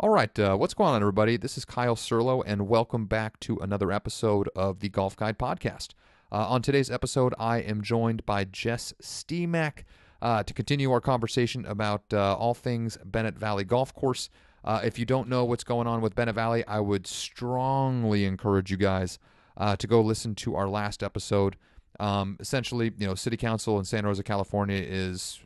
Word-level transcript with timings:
All 0.00 0.10
right, 0.10 0.38
uh, 0.38 0.54
what's 0.54 0.74
going 0.74 0.94
on, 0.94 1.00
everybody? 1.02 1.36
This 1.36 1.58
is 1.58 1.64
Kyle 1.64 1.96
Serlo, 1.96 2.44
and 2.46 2.68
welcome 2.68 3.06
back 3.06 3.40
to 3.40 3.56
another 3.56 3.90
episode 3.90 4.48
of 4.54 4.78
the 4.78 4.88
Golf 4.88 5.16
Guide 5.16 5.40
Podcast. 5.40 5.88
Uh, 6.30 6.46
on 6.46 6.62
today's 6.62 6.88
episode, 6.88 7.34
I 7.36 7.58
am 7.58 7.82
joined 7.82 8.24
by 8.24 8.44
Jess 8.44 8.94
Steemack 9.02 9.82
uh, 10.22 10.44
to 10.44 10.54
continue 10.54 10.92
our 10.92 11.00
conversation 11.00 11.66
about 11.66 12.04
uh, 12.12 12.36
all 12.36 12.54
things 12.54 12.96
Bennett 13.04 13.36
Valley 13.36 13.64
Golf 13.64 13.92
Course. 13.92 14.30
Uh, 14.64 14.80
if 14.84 15.00
you 15.00 15.04
don't 15.04 15.28
know 15.28 15.44
what's 15.44 15.64
going 15.64 15.88
on 15.88 16.00
with 16.00 16.14
Bennett 16.14 16.36
Valley, 16.36 16.64
I 16.68 16.78
would 16.78 17.08
strongly 17.08 18.24
encourage 18.24 18.70
you 18.70 18.76
guys 18.76 19.18
uh, 19.56 19.74
to 19.74 19.88
go 19.88 20.00
listen 20.00 20.36
to 20.36 20.54
our 20.54 20.68
last 20.68 21.02
episode. 21.02 21.56
Um, 21.98 22.36
essentially, 22.38 22.92
you 22.96 23.08
know, 23.08 23.16
City 23.16 23.36
Council 23.36 23.80
in 23.80 23.84
Santa 23.84 24.06
Rosa, 24.06 24.22
California 24.22 24.80
is 24.80 25.40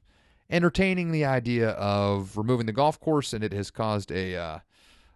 entertaining 0.52 1.10
the 1.10 1.24
idea 1.24 1.70
of 1.70 2.36
removing 2.36 2.66
the 2.66 2.72
golf 2.72 3.00
course, 3.00 3.32
and 3.32 3.42
it 3.42 3.52
has 3.52 3.70
caused 3.70 4.12
a 4.12 4.36
uh, 4.36 4.58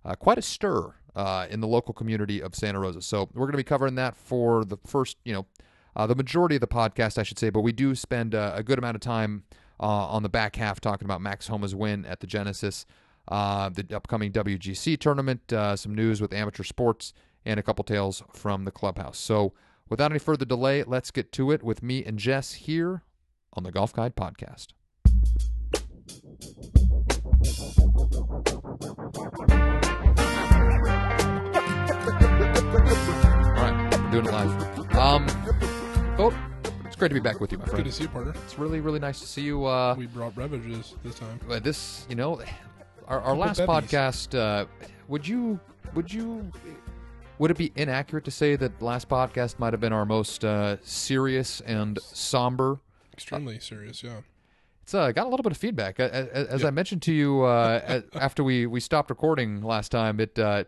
uh, 0.05 0.14
quite 0.16 0.39
a 0.39 0.43
stir 0.43 0.95
uh, 1.15 1.47
in 1.51 1.60
the 1.60 1.66
local 1.66 1.95
community 1.95 2.41
of 2.43 2.55
Santa 2.55 2.80
Rosa. 2.80 3.02
So 3.02 3.29
we're 3.34 3.46
going 3.46 3.52
to 3.52 3.59
be 3.59 3.65
covering 3.65 3.95
that 3.96 4.16
for 4.16 4.65
the 4.65 4.79
first, 4.87 5.19
you 5.24 5.34
know, 5.34 5.46
uh, 5.95 6.07
the 6.07 6.15
majority 6.15 6.57
of 6.57 6.60
the 6.60 6.66
podcast, 6.66 7.19
I 7.19 7.23
should 7.23 7.38
say. 7.38 7.51
But 7.51 7.60
we 7.60 7.73
do 7.73 7.95
spend 7.95 8.34
uh, 8.34 8.52
a 8.55 8.62
good 8.62 8.79
amount 8.79 8.96
of 8.96 9.02
time 9.02 9.45
uh, 9.79 9.84
on 9.84 10.23
the 10.23 10.29
back 10.29 10.57
half 10.57 10.80
talking 10.80 11.05
about 11.05 11.20
Max 11.20 11.48
Homa's 11.48 11.74
win 11.74 12.07
at 12.07 12.21
the 12.21 12.27
Genesis, 12.27 12.87
the 13.29 13.87
upcoming 13.93 14.32
WGC 14.32 14.98
tournament, 14.98 15.43
some 15.48 15.95
news 15.95 16.21
with 16.21 16.32
amateur 16.32 16.62
sports, 16.62 17.12
and 17.45 17.60
a 17.60 17.62
couple 17.62 17.84
tales 17.84 18.23
from 18.32 18.65
the 18.65 18.71
clubhouse. 18.71 19.18
So 19.18 19.52
without 19.88 20.10
any 20.10 20.18
further 20.18 20.45
delay, 20.45 20.82
let's 20.82 21.10
get 21.10 21.30
to 21.32 21.51
it 21.51 21.62
with 21.62 21.82
me 21.82 22.05
and 22.05 22.18
Jess 22.18 22.55
here 22.55 23.02
on 23.52 23.62
the 23.62 23.73
Golf 23.73 23.93
Guide 23.93 24.16
Podcast. 24.16 24.68
All 32.27 33.63
right, 33.63 33.99
we're 34.02 34.10
doing 34.10 34.27
it 34.27 34.33
live. 34.33 34.96
Um, 34.96 35.27
oh, 36.18 36.35
it's 36.85 36.96
great 36.96 37.09
to 37.09 37.15
be 37.15 37.21
back 37.21 37.41
with 37.41 37.52
you, 37.52 37.59
my 37.59 37.65
friend. 37.65 37.85
Good 37.85 37.91
to 37.91 37.96
see 37.96 38.05
you, 38.05 38.09
partner. 38.09 38.35
It's 38.45 38.59
really, 38.59 38.80
really 38.80 38.99
nice 38.99 39.21
to 39.21 39.27
see 39.27 39.43
you. 39.43 39.65
Uh, 39.66 39.95
We 39.96 40.07
brought 40.07 40.35
beverages 40.35 40.95
this 41.05 41.15
time. 41.18 41.38
uh, 41.51 41.59
this, 41.61 42.07
you 42.09 42.16
know, 42.16 42.40
our, 43.07 43.21
our 43.21 43.37
last 43.37 43.61
podcast. 43.61 44.37
Uh, 44.38 44.66
would 45.09 45.27
you, 45.29 45.61
would 45.95 46.13
you, 46.13 46.51
would 47.38 47.51
it 47.51 47.57
be 47.59 47.73
inaccurate 47.77 48.24
to 48.24 48.30
say 48.30 48.57
that 48.57 48.80
last 48.83 49.09
podcast 49.09 49.59
might 49.59 49.73
have 49.73 49.80
been 49.80 49.93
our 49.93 50.07
most 50.07 50.45
uh, 50.45 50.77
serious 50.83 51.61
and 51.63 51.99
somber? 52.02 52.80
Extremely 53.13 53.59
serious, 53.61 54.02
yeah. 54.02 54.21
It's 54.87 54.95
uh, 54.95 55.10
got 55.10 55.26
a 55.26 55.29
little 55.29 55.42
bit 55.42 55.51
of 55.51 55.59
feedback. 55.59 55.98
A- 55.98 56.29
a- 56.32 56.48
As 56.52 56.65
I 56.65 56.70
mentioned 56.70 57.02
to 57.02 57.12
you 57.12 57.42
uh, 57.42 58.02
after 58.15 58.45
we, 58.45 58.66
we 58.66 58.79
stopped 58.79 59.10
recording 59.10 59.60
last 59.60 59.88
time, 59.90 60.20
it 60.20 60.38
uh, 60.38 60.62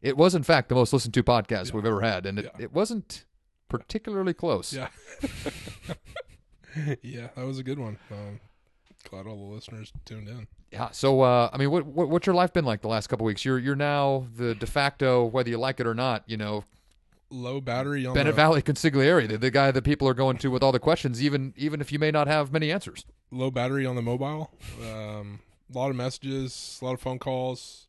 it 0.00 0.16
was 0.16 0.36
in 0.36 0.44
fact 0.44 0.68
the 0.68 0.76
most 0.76 0.92
listened 0.92 1.12
to 1.14 1.24
podcast 1.24 1.72
we've 1.72 1.84
ever 1.84 2.00
had, 2.00 2.24
and 2.24 2.38
it, 2.38 2.44
Yeah. 2.44 2.64
it 2.66 2.72
wasn't 2.72 3.24
particularly 3.68 4.32
close. 4.32 4.72
Yeah. 4.72 4.90
yeah, 7.02 7.28
that 7.34 7.44
was 7.44 7.58
a 7.58 7.64
good 7.64 7.80
one. 7.80 7.98
Um, 8.12 8.38
glad 9.10 9.26
all 9.26 9.36
the 9.48 9.52
listeners 9.54 9.92
tuned 10.04 10.28
in. 10.28 10.46
Yeah. 10.70 10.90
So, 10.92 11.22
uh, 11.22 11.50
I 11.52 11.58
mean, 11.58 11.72
what, 11.72 11.84
what 11.84 12.08
what's 12.08 12.26
your 12.28 12.34
life 12.36 12.52
been 12.52 12.64
like 12.64 12.80
the 12.80 12.86
last 12.88 13.08
couple 13.08 13.26
weeks? 13.26 13.44
You're 13.44 13.58
you're 13.58 13.74
now 13.74 14.28
the 14.36 14.54
de 14.54 14.66
facto, 14.66 15.24
whether 15.24 15.50
you 15.50 15.58
like 15.58 15.80
it 15.80 15.86
or 15.88 15.94
not, 15.94 16.22
you 16.26 16.36
know, 16.36 16.62
Low 17.30 17.60
battery 17.60 18.06
on 18.06 18.14
Bennett 18.14 18.34
the 18.34 18.36
Valley 18.36 18.62
consigliere, 18.62 19.26
the, 19.26 19.36
the 19.38 19.50
guy 19.50 19.72
that 19.72 19.82
people 19.82 20.06
are 20.06 20.14
going 20.14 20.36
to 20.38 20.48
with 20.52 20.62
all 20.62 20.70
the 20.70 20.78
questions, 20.78 21.20
even 21.20 21.52
even 21.56 21.80
if 21.80 21.90
you 21.90 21.98
may 21.98 22.12
not 22.12 22.28
have 22.28 22.52
many 22.52 22.70
answers. 22.70 23.04
Low 23.34 23.50
battery 23.50 23.84
on 23.86 23.96
the 23.96 24.02
mobile. 24.02 24.50
Um, 24.82 25.40
a 25.72 25.78
lot 25.78 25.90
of 25.90 25.96
messages, 25.96 26.78
a 26.80 26.84
lot 26.84 26.94
of 26.94 27.00
phone 27.00 27.18
calls, 27.18 27.88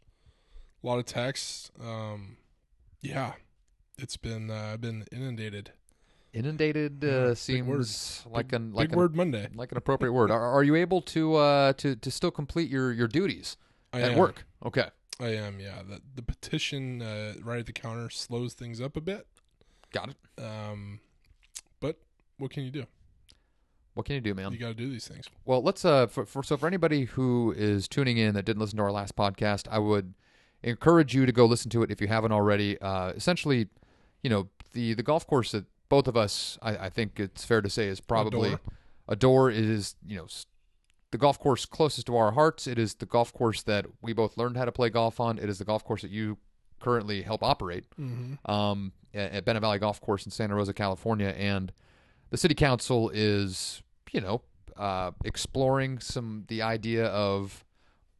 a 0.83 0.87
lot 0.87 0.99
of 0.99 1.05
texts. 1.05 1.71
Um, 1.81 2.37
yeah, 3.01 3.33
it's 3.97 4.17
been 4.17 4.49
uh, 4.49 4.77
been 4.77 5.05
inundated. 5.11 5.71
Inundated 6.33 7.05
uh, 7.05 7.29
big 7.29 7.37
seems 7.37 8.23
like 8.29 8.51
an 8.51 8.73
like 8.73 8.89
big 8.89 8.93
an, 8.93 8.97
word 8.97 9.15
Monday. 9.15 9.47
like 9.55 9.71
an 9.71 9.77
appropriate 9.77 10.11
word. 10.11 10.31
Are, 10.31 10.51
are 10.51 10.63
you 10.63 10.75
able 10.75 11.01
to 11.01 11.35
uh, 11.35 11.73
to 11.73 11.95
to 11.95 12.11
still 12.11 12.31
complete 12.31 12.69
your 12.69 12.91
your 12.91 13.07
duties 13.07 13.55
I 13.93 14.01
at 14.01 14.11
am. 14.11 14.17
work? 14.17 14.45
Okay, 14.65 14.89
I 15.19 15.27
am. 15.27 15.59
Yeah, 15.61 15.81
the 15.87 16.01
the 16.15 16.21
petition 16.21 17.01
uh, 17.01 17.35
right 17.41 17.59
at 17.59 17.67
the 17.67 17.73
counter 17.73 18.09
slows 18.09 18.53
things 18.53 18.81
up 18.81 18.97
a 18.97 19.01
bit. 19.01 19.27
got 19.93 20.09
it. 20.09 20.43
Um, 20.43 20.99
but 21.79 21.99
what 22.37 22.51
can 22.51 22.63
you 22.63 22.71
do? 22.71 22.85
What 23.95 24.05
can 24.05 24.15
you 24.15 24.21
do, 24.21 24.33
man? 24.35 24.51
You 24.51 24.59
got 24.59 24.67
to 24.67 24.73
do 24.75 24.89
these 24.89 25.07
things. 25.07 25.25
Well, 25.45 25.63
let's 25.63 25.83
uh 25.83 26.05
for, 26.07 26.25
for 26.25 26.43
so 26.43 26.55
for 26.57 26.67
anybody 26.67 27.05
who 27.05 27.53
is 27.57 27.87
tuning 27.87 28.17
in 28.17 28.33
that 28.35 28.45
didn't 28.45 28.59
listen 28.61 28.77
to 28.77 28.83
our 28.83 28.91
last 28.91 29.15
podcast, 29.15 29.67
I 29.71 29.79
would 29.79 30.13
encourage 30.63 31.13
you 31.15 31.25
to 31.25 31.31
go 31.31 31.45
listen 31.45 31.69
to 31.71 31.81
it 31.83 31.89
if 31.91 31.99
you 32.01 32.07
haven't 32.07 32.31
already. 32.31 32.79
Uh, 32.81 33.09
essentially, 33.15 33.67
you 34.21 34.29
know 34.29 34.49
the 34.73 34.93
the 34.93 35.03
golf 35.03 35.25
course 35.25 35.51
that 35.53 35.65
both 35.89 36.07
of 36.07 36.15
us, 36.17 36.57
I, 36.61 36.77
I 36.77 36.89
think 36.89 37.19
it's 37.19 37.43
fair 37.45 37.61
to 37.61 37.69
say, 37.69 37.87
is 37.87 37.99
probably 38.01 38.49
Adore. 38.49 38.59
adore 39.07 39.51
is 39.51 39.95
you 40.05 40.17
know 40.17 40.27
the 41.11 41.17
golf 41.17 41.39
course 41.39 41.65
closest 41.65 42.07
to 42.07 42.17
our 42.17 42.31
hearts. 42.33 42.67
It 42.67 42.77
is 42.77 42.95
the 42.95 43.05
golf 43.05 43.31
course 43.33 43.63
that 43.63 43.85
we 44.01 44.11
both 44.11 44.35
learned 44.37 44.57
how 44.57 44.65
to 44.65 44.71
play 44.71 44.89
golf 44.89 45.19
on. 45.19 45.37
It 45.37 45.47
is 45.47 45.57
the 45.59 45.65
golf 45.65 45.85
course 45.85 46.01
that 46.01 46.11
you 46.11 46.37
currently 46.81 47.21
help 47.21 47.41
operate 47.43 47.85
Mm-hmm. 47.97 48.51
um, 48.51 48.91
at, 49.13 49.31
at 49.31 49.45
Bennett 49.45 49.61
Valley 49.61 49.79
Golf 49.79 50.01
Course 50.01 50.25
in 50.25 50.31
Santa 50.31 50.53
Rosa, 50.55 50.73
California, 50.73 51.29
and 51.29 51.71
the 52.31 52.37
city 52.37 52.53
council 52.55 53.09
is, 53.13 53.81
you 54.15 54.21
know, 54.21 54.41
uh, 54.77 55.11
exploring 55.25 55.99
some 55.99 56.45
the 56.47 56.61
idea 56.61 57.07
of 57.07 57.65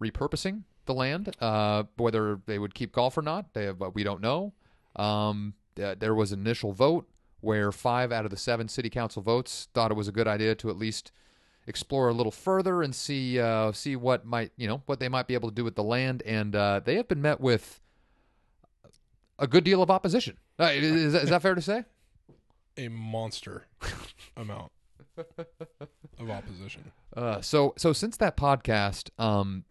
repurposing 0.03 0.63
the 0.85 0.93
land. 0.93 1.33
Uh, 1.39 1.83
whether 1.95 2.39
they 2.45 2.59
would 2.59 2.75
keep 2.75 2.91
golf 2.91 3.17
or 3.17 3.21
not, 3.21 3.53
they 3.53 3.63
have, 3.63 3.81
we 3.93 4.03
don't 4.03 4.21
know. 4.21 4.53
Um, 4.97 5.53
uh, 5.81 5.95
there 5.97 6.13
was 6.13 6.33
an 6.33 6.41
initial 6.41 6.73
vote 6.73 7.09
where 7.39 7.71
five 7.71 8.11
out 8.11 8.25
of 8.25 8.31
the 8.31 8.37
seven 8.37 8.67
city 8.67 8.89
council 8.89 9.21
votes 9.21 9.69
thought 9.73 9.89
it 9.89 9.93
was 9.93 10.09
a 10.09 10.11
good 10.11 10.27
idea 10.27 10.53
to 10.55 10.69
at 10.69 10.77
least 10.77 11.13
explore 11.65 12.09
a 12.09 12.13
little 12.13 12.31
further 12.31 12.83
and 12.83 12.93
see 12.93 13.39
uh, 13.39 13.71
see 13.71 13.95
what 13.95 14.25
might 14.25 14.51
you 14.57 14.67
know 14.67 14.81
what 14.85 14.99
they 14.99 15.09
might 15.09 15.27
be 15.27 15.33
able 15.33 15.49
to 15.49 15.55
do 15.55 15.63
with 15.63 15.75
the 15.75 15.83
land, 15.83 16.23
and 16.25 16.55
uh, 16.55 16.79
they 16.83 16.95
have 16.95 17.07
been 17.07 17.21
met 17.21 17.39
with 17.39 17.79
a 19.39 19.47
good 19.47 19.63
deal 19.63 19.81
of 19.81 19.89
opposition. 19.89 20.37
Uh, 20.59 20.71
is, 20.73 21.13
is 21.13 21.29
that 21.29 21.41
fair 21.41 21.55
to 21.55 21.61
say? 21.61 21.83
A 22.77 22.87
monster 22.87 23.65
amount 24.37 24.71
of 25.17 26.29
opposition. 26.29 26.91
Uh, 27.15 27.41
so 27.41 27.73
so 27.77 27.93
since 27.93 28.17
that 28.17 28.37
podcast, 28.37 29.09
um, 29.19 29.63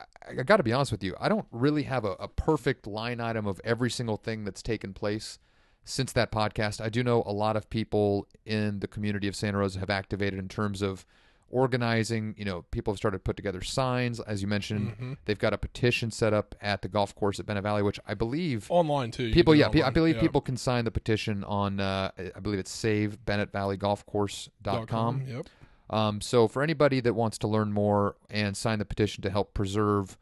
I, 0.00 0.40
I, 0.40 0.42
got 0.42 0.58
to 0.58 0.62
be 0.62 0.72
honest 0.72 0.92
with 0.92 1.02
you, 1.02 1.14
I 1.20 1.28
don't 1.28 1.46
really 1.50 1.84
have 1.84 2.04
a, 2.04 2.12
a 2.12 2.28
perfect 2.28 2.86
line 2.86 3.20
item 3.20 3.46
of 3.46 3.60
every 3.64 3.90
single 3.90 4.16
thing 4.16 4.44
that's 4.44 4.62
taken 4.62 4.92
place 4.92 5.38
since 5.84 6.12
that 6.12 6.30
podcast. 6.30 6.80
I 6.80 6.88
do 6.88 7.02
know 7.02 7.22
a 7.24 7.32
lot 7.32 7.56
of 7.56 7.70
people 7.70 8.28
in 8.44 8.80
the 8.80 8.88
community 8.88 9.28
of 9.28 9.34
Santa 9.34 9.58
Rosa 9.58 9.78
have 9.78 9.90
activated 9.90 10.38
in 10.38 10.48
terms 10.48 10.82
of 10.82 11.06
organizing. 11.50 12.34
You 12.36 12.44
know, 12.44 12.62
people 12.70 12.92
have 12.92 12.98
started 12.98 13.18
to 13.18 13.22
put 13.22 13.36
together 13.36 13.62
signs, 13.62 14.20
as 14.20 14.42
you 14.42 14.48
mentioned. 14.48 14.96
Mhm. 15.00 15.16
They've 15.24 15.38
got 15.38 15.52
a 15.52 15.58
petition 15.58 16.10
set 16.10 16.32
up 16.32 16.54
at 16.60 16.82
the 16.82 16.88
golf 16.88 17.14
course 17.14 17.40
at 17.40 17.46
Bennett 17.46 17.62
Valley, 17.62 17.82
which 17.82 17.98
I 18.06 18.14
believe 18.14 18.66
Online 18.70 19.10
too. 19.10 19.32
people 19.32 19.54
yeah 19.54 19.68
pe- 19.68 19.82
i 19.82 19.90
believe 19.90 20.16
Yeah. 20.16 20.22
people 20.22 20.40
can 20.40 20.56
sign 20.56 20.84
the 20.84 20.90
petition 20.90 21.44
on 21.44 21.80
uh, 21.80 22.10
i 22.36 22.40
believe 22.40 22.58
it's 22.58 22.74
savebennettvalleygolfcourse.com 22.74 24.86
com. 24.86 25.22
Yep. 25.26 25.46
um, 25.90 26.20
so 26.20 26.48
for 26.48 26.62
anybody 26.62 27.00
that 27.00 27.14
wants 27.14 27.38
to 27.38 27.48
learn 27.48 27.72
more 27.72 28.16
and 28.30 28.56
sign 28.56 28.78
the 28.78 28.84
petition 28.84 29.22
to 29.22 29.30
help 29.30 29.54
preserve 29.54 30.16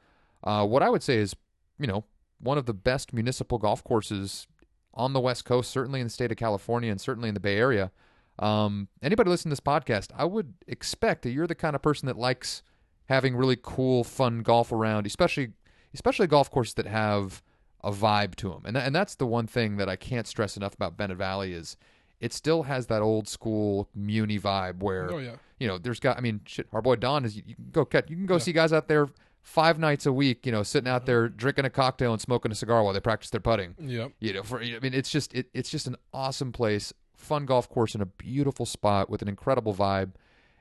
uh, 0.45 0.67
what 0.67 0.83
i 0.83 0.91
would 0.91 1.03
say 1.03 1.17
is 1.17 1.35
you 1.79 1.87
know 1.87 2.05
one 2.39 2.59
of 2.59 2.67
the 2.67 2.75
best 2.75 3.13
municipal 3.13 3.59
golf 3.59 3.83
courses 3.83 4.47
on 4.95 5.13
the 5.13 5.21
west 5.21 5.45
coast 5.45 5.71
certainly 5.71 6.01
in 6.01 6.07
the 6.07 6.11
state 6.11 6.31
of 6.31 6.37
california 6.37 6.91
and 6.91 7.01
certainly 7.01 7.29
in 7.29 7.35
the 7.35 7.41
bay 7.41 7.57
area 7.57 7.91
um, 8.39 8.89
anybody 9.03 9.31
listening 9.31 9.51
to 9.51 9.53
this 9.53 9.61
podcast 9.61 10.11
i 10.17 10.25
would 10.25 10.55
expect 10.67 11.23
that 11.23 11.31
you're 11.31 11.47
the 11.47 11.55
kind 11.55 11.75
of 11.77 11.83
person 11.83 12.07
that 12.07 12.17
likes 12.19 12.63
having 13.09 13.35
really 13.37 13.57
cool 13.61 14.05
fun 14.05 14.41
golf 14.43 14.73
around 14.73 15.07
especially 15.07 15.51
especially 15.95 16.27
golf 16.27 16.51
courses 16.51 16.75
that 16.75 16.87
have 16.87 17.43
a 17.85 17.91
vibe 17.93 18.35
to 18.35 18.49
them. 18.51 18.63
And, 18.65 18.75
tha- 18.75 18.81
and 18.83 18.95
that's 18.95 19.15
the 19.15 19.27
one 19.27 19.47
thing 19.47 19.77
that 19.77 19.89
I 19.89 19.95
can't 19.97 20.27
stress 20.27 20.57
enough 20.57 20.75
about 20.75 20.97
Bennett 20.97 21.19
Valley 21.19 21.53
is 21.53 21.77
it 22.21 22.33
still 22.33 22.65
has 22.65 22.89
that 22.89 23.01
old 23.01 23.29
school 23.29 23.89
Muni 23.95 24.41
vibe 24.41 24.81
where 24.83 25.11
Oh 25.13 25.19
yeah. 25.19 25.37
you 25.61 25.69
know 25.69 25.79
there's 25.79 26.01
got 26.01 26.19
I 26.19 26.21
mean 26.21 26.41
shit 26.47 26.67
our 26.73 26.83
boy 26.83 26.97
Don 26.97 27.25
is 27.25 27.37
you, 27.37 27.43
you 27.47 27.55
can 27.55 27.69
go 27.71 27.85
catch 27.85 28.11
you 28.11 28.17
can 28.17 28.27
go 28.27 28.35
Yeah. 28.35 28.41
see 28.41 28.53
guys 28.53 28.73
out 28.73 28.89
there 28.89 29.09
five 29.43 29.79
nights 29.79 30.05
a 30.07 30.13
week 30.13 30.45
you 30.45 30.51
know 30.51 30.65
sitting 30.65 30.89
out 30.91 31.07
there 31.07 31.29
drinking 31.29 31.65
a 31.65 31.71
cocktail 31.71 32.13
and 32.13 32.21
smoking 32.21 32.51
a 32.51 32.55
cigar 32.57 32.83
while 32.83 32.93
they 32.93 32.99
practice 33.01 33.31
their 33.31 33.41
putting 33.41 33.75
Yep. 33.79 34.13
you 34.19 34.33
know 34.33 34.43
for 34.43 34.61
I 34.61 34.79
mean 34.81 34.93
it's 34.95 35.11
just 35.11 35.33
it, 35.35 35.47
it's 35.55 35.71
just 35.71 35.87
an 35.87 35.95
awesome 36.13 36.51
place 36.53 36.93
fun 37.17 37.47
golf 37.47 37.69
course 37.69 37.95
in 37.95 38.01
a 38.01 38.07
beautiful 38.07 38.65
spot 38.67 39.09
with 39.11 39.23
an 39.23 39.29
incredible 39.29 39.75
vibe 39.75 40.13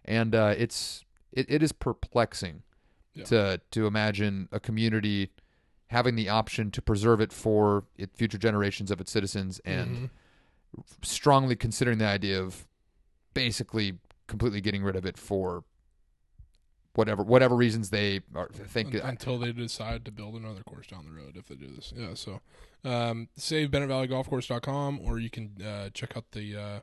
and 0.05 0.33
uh, 0.33 0.53
it's 0.57 1.03
it, 1.31 1.45
it 1.49 1.61
is 1.61 1.71
perplexing 1.71 2.63
Yeah. 3.13 3.25
to 3.25 3.61
to 3.71 3.85
imagine 3.87 4.49
a 4.51 4.59
community 4.59 5.31
having 5.87 6.15
the 6.15 6.29
option 6.29 6.71
to 6.71 6.81
preserve 6.81 7.21
it 7.21 7.31
for 7.31 7.83
it, 7.97 8.09
future 8.15 8.37
generations 8.39 8.89
of 8.91 8.99
its 8.99 9.11
citizens 9.11 9.59
and 9.65 9.97
Mhm. 9.97 10.09
strongly 11.03 11.55
considering 11.55 11.97
the 11.99 12.05
idea 12.07 12.41
of 12.41 12.67
basically 13.33 13.97
completely 14.27 14.61
getting 14.61 14.83
rid 14.83 14.95
of 14.95 15.05
it 15.05 15.17
for 15.17 15.63
whatever 16.95 17.23
whatever 17.23 17.55
reasons 17.55 17.89
they 17.89 18.21
are, 18.33 18.47
think. 18.49 18.95
Un- 18.95 19.01
until 19.01 19.37
they 19.37 19.51
decide 19.51 20.05
to 20.05 20.11
build 20.11 20.35
another 20.35 20.63
course 20.63 20.87
down 20.87 21.05
the 21.05 21.11
road 21.11 21.35
if 21.35 21.47
they 21.47 21.55
do 21.55 21.67
this. 21.67 21.93
Yeah, 21.95 22.13
so 22.13 22.41
um, 22.83 23.29
save 23.35 23.71
Bennett 23.71 23.89
Valley 23.89 24.07
Golf 24.07 24.29
Course.com 24.29 24.99
or 25.03 25.19
you 25.19 25.29
can 25.29 25.61
uh, 25.65 25.89
check 25.93 26.15
out 26.15 26.31
the 26.31 26.55
uh, 26.55 26.79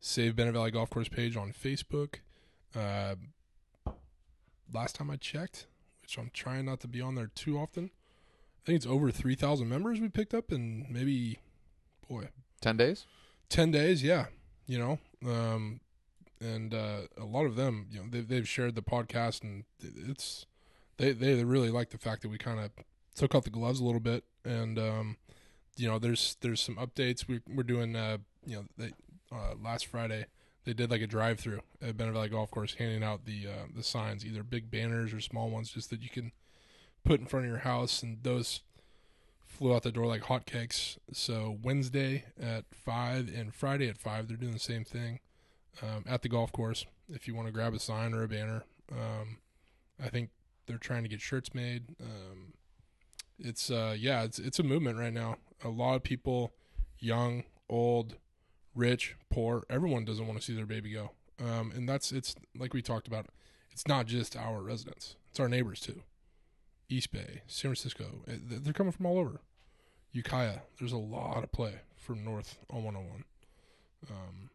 Save 0.00 0.36
Bennett 0.36 0.54
Valley 0.54 0.70
Golf 0.70 0.90
Course 0.90 1.08
page 1.08 1.36
on 1.36 1.52
Facebook. 1.52 2.16
Uh, 2.74 3.14
last 4.72 4.96
time 4.96 5.10
I 5.10 5.16
checked, 5.16 5.66
which 6.02 6.18
I'm 6.18 6.30
trying 6.32 6.66
not 6.66 6.80
to 6.80 6.88
be 6.88 7.00
on 7.00 7.14
there 7.14 7.30
too 7.34 7.58
often, 7.58 7.90
I 8.62 8.66
think 8.66 8.76
it's 8.76 8.86
over 8.86 9.10
3,000 9.10 9.68
members 9.68 10.00
we 10.00 10.08
picked 10.08 10.34
up 10.34 10.52
in 10.52 10.86
maybe, 10.90 11.38
boy, 12.08 12.28
Ten 12.60 12.76
days. 12.76 13.06
10 13.48 13.70
days. 13.70 14.02
Yeah. 14.02 14.26
You 14.66 14.78
know, 14.78 14.98
um, 15.30 15.80
and 16.40 16.74
uh, 16.74 17.02
a 17.18 17.24
lot 17.24 17.46
of 17.46 17.56
them, 17.56 17.86
you 17.90 18.00
know, 18.00 18.06
they've, 18.10 18.28
they've 18.28 18.48
shared 18.48 18.74
the 18.74 18.82
podcast 18.82 19.42
and 19.42 19.64
it's, 19.80 20.46
they, 20.98 21.12
they 21.12 21.44
really 21.44 21.70
like 21.70 21.90
the 21.90 21.98
fact 21.98 22.22
that 22.22 22.28
we 22.28 22.38
kind 22.38 22.60
of 22.60 22.70
took 23.14 23.34
off 23.34 23.44
the 23.44 23.50
gloves 23.50 23.80
a 23.80 23.84
little 23.84 24.00
bit. 24.00 24.24
And, 24.44 24.78
um, 24.78 25.16
you 25.76 25.88
know, 25.88 25.98
there's, 25.98 26.36
there's 26.40 26.60
some 26.60 26.76
updates. 26.76 27.26
We, 27.26 27.40
we're 27.48 27.62
doing, 27.62 27.96
uh, 27.96 28.18
you 28.46 28.56
know, 28.56 28.64
they, 28.76 28.92
uh, 29.32 29.54
last 29.62 29.86
Friday, 29.86 30.26
they 30.64 30.72
did 30.72 30.90
like 30.90 31.00
a 31.00 31.06
drive 31.06 31.38
through 31.38 31.60
at 31.80 31.96
Bennett 31.96 32.14
Valley 32.14 32.28
Golf 32.28 32.50
Course, 32.50 32.74
handing 32.74 33.02
out 33.02 33.24
the 33.24 33.46
uh, 33.46 33.66
the 33.74 33.84
signs, 33.84 34.26
either 34.26 34.42
big 34.42 34.68
banners 34.70 35.14
or 35.14 35.20
small 35.20 35.48
ones, 35.48 35.70
just 35.70 35.90
that 35.90 36.02
you 36.02 36.08
can 36.08 36.32
put 37.04 37.20
in 37.20 37.26
front 37.26 37.46
of 37.46 37.50
your 37.50 37.60
house, 37.60 38.02
and 38.02 38.18
those 38.24 38.62
flew 39.44 39.74
out 39.74 39.84
the 39.84 39.92
door 39.92 40.06
like 40.06 40.22
hotcakes. 40.22 40.98
So 41.12 41.56
Wednesday 41.62 42.24
at 42.40 42.64
five 42.72 43.30
and 43.32 43.54
Friday 43.54 43.88
at 43.88 43.96
five, 43.96 44.26
they're 44.26 44.36
doing 44.36 44.52
the 44.52 44.58
same 44.58 44.84
thing 44.84 45.20
um, 45.82 46.04
at 46.06 46.22
the 46.22 46.28
golf 46.28 46.52
course. 46.52 46.86
If 47.08 47.28
you 47.28 47.34
want 47.34 47.46
to 47.46 47.52
grab 47.52 47.74
a 47.74 47.78
sign 47.78 48.14
or 48.14 48.22
a 48.22 48.28
banner, 48.28 48.64
um, 48.90 49.38
I 50.02 50.08
think 50.08 50.30
they're 50.66 50.78
trying 50.78 51.02
to 51.04 51.08
get 51.08 51.20
shirts 51.20 51.54
made. 51.54 51.84
Um, 52.00 52.54
it's 53.38 53.70
uh, 53.70 53.94
yeah, 53.98 54.22
it's 54.22 54.38
it's 54.38 54.58
a 54.58 54.62
movement 54.62 54.98
right 54.98 55.12
now. 55.12 55.36
A 55.64 55.68
lot 55.68 55.94
of 55.94 56.02
people, 56.02 56.52
young, 56.98 57.44
old, 57.68 58.16
rich, 58.74 59.16
poor, 59.30 59.64
everyone 59.70 60.04
doesn't 60.04 60.26
want 60.26 60.38
to 60.38 60.44
see 60.44 60.54
their 60.54 60.66
baby 60.66 60.92
go. 60.92 61.12
Um, 61.38 61.72
and 61.74 61.88
that's 61.88 62.12
it's 62.12 62.34
like 62.56 62.74
we 62.74 62.82
talked 62.82 63.06
about. 63.06 63.26
It's 63.70 63.86
not 63.86 64.06
just 64.06 64.36
our 64.36 64.62
residents; 64.62 65.16
it's 65.30 65.38
our 65.38 65.48
neighbors 65.48 65.80
too. 65.80 66.02
East 66.88 67.12
Bay, 67.12 67.42
San 67.46 67.70
Francisco, 67.70 68.22
eh, 68.28 68.36
they're 68.40 68.72
coming 68.72 68.92
from 68.92 69.06
all 69.06 69.18
over. 69.18 69.40
Ukiah, 70.12 70.60
there's 70.78 70.92
a 70.92 70.98
lot 70.98 71.42
of 71.42 71.52
play 71.52 71.80
from 71.96 72.24
north 72.24 72.58
on 72.70 72.84
101. 72.84 73.24
Um, 74.08 74.50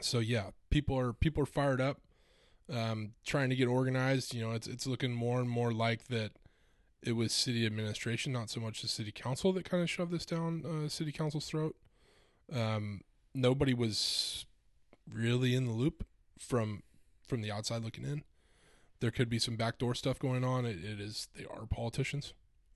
so 0.00 0.18
yeah, 0.18 0.50
people 0.70 0.98
are 0.98 1.12
people 1.12 1.42
are 1.42 1.46
fired 1.46 1.80
up, 1.80 2.00
um, 2.72 3.12
trying 3.24 3.50
to 3.50 3.56
get 3.56 3.68
organized. 3.68 4.34
You 4.34 4.42
know, 4.42 4.52
it's 4.52 4.66
it's 4.66 4.86
looking 4.86 5.12
more 5.12 5.40
and 5.40 5.48
more 5.48 5.72
like 5.72 6.08
that. 6.08 6.32
It 7.02 7.12
was 7.12 7.32
city 7.32 7.66
administration, 7.66 8.32
not 8.32 8.48
so 8.48 8.60
much 8.60 8.80
the 8.80 8.88
city 8.88 9.12
council, 9.12 9.52
that 9.52 9.68
kind 9.68 9.82
of 9.82 9.90
shoved 9.90 10.10
this 10.10 10.24
down 10.24 10.64
uh, 10.64 10.88
city 10.88 11.12
council's 11.12 11.46
throat. 11.46 11.76
Um, 12.52 13.02
nobody 13.34 13.74
was 13.74 14.46
really 15.12 15.54
in 15.54 15.66
the 15.66 15.72
loop 15.72 16.06
from 16.38 16.82
from 17.28 17.42
the 17.42 17.52
outside 17.52 17.84
looking 17.84 18.04
in. 18.04 18.22
There 19.00 19.10
could 19.10 19.28
be 19.28 19.38
some 19.38 19.56
backdoor 19.56 19.94
stuff 19.94 20.18
going 20.18 20.44
on. 20.44 20.64
it, 20.64 20.82
it 20.82 21.00
is 21.00 21.28
they 21.36 21.44
are 21.44 21.66
politicians, 21.66 22.32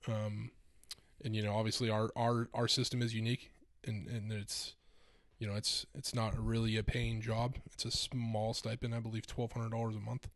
um, 0.07 0.51
and 1.23 1.35
you 1.35 1.41
know 1.41 1.55
obviously 1.55 1.89
our 1.89 2.11
our 2.15 2.49
our 2.53 2.67
system 2.67 3.01
is 3.01 3.15
unique, 3.15 3.51
and 3.85 4.07
and 4.07 4.31
it's 4.31 4.75
you 5.39 5.47
know 5.47 5.55
it's 5.55 5.85
it's 5.95 6.13
not 6.13 6.37
really 6.37 6.77
a 6.77 6.83
paying 6.83 7.21
job. 7.21 7.55
It's 7.73 7.85
a 7.85 7.91
small 7.91 8.53
stipend, 8.53 8.93
I 8.93 8.99
believe, 8.99 9.25
twelve 9.25 9.53
hundred 9.53 9.71
dollars 9.71 9.95
a 9.95 9.99
month. 9.99 10.27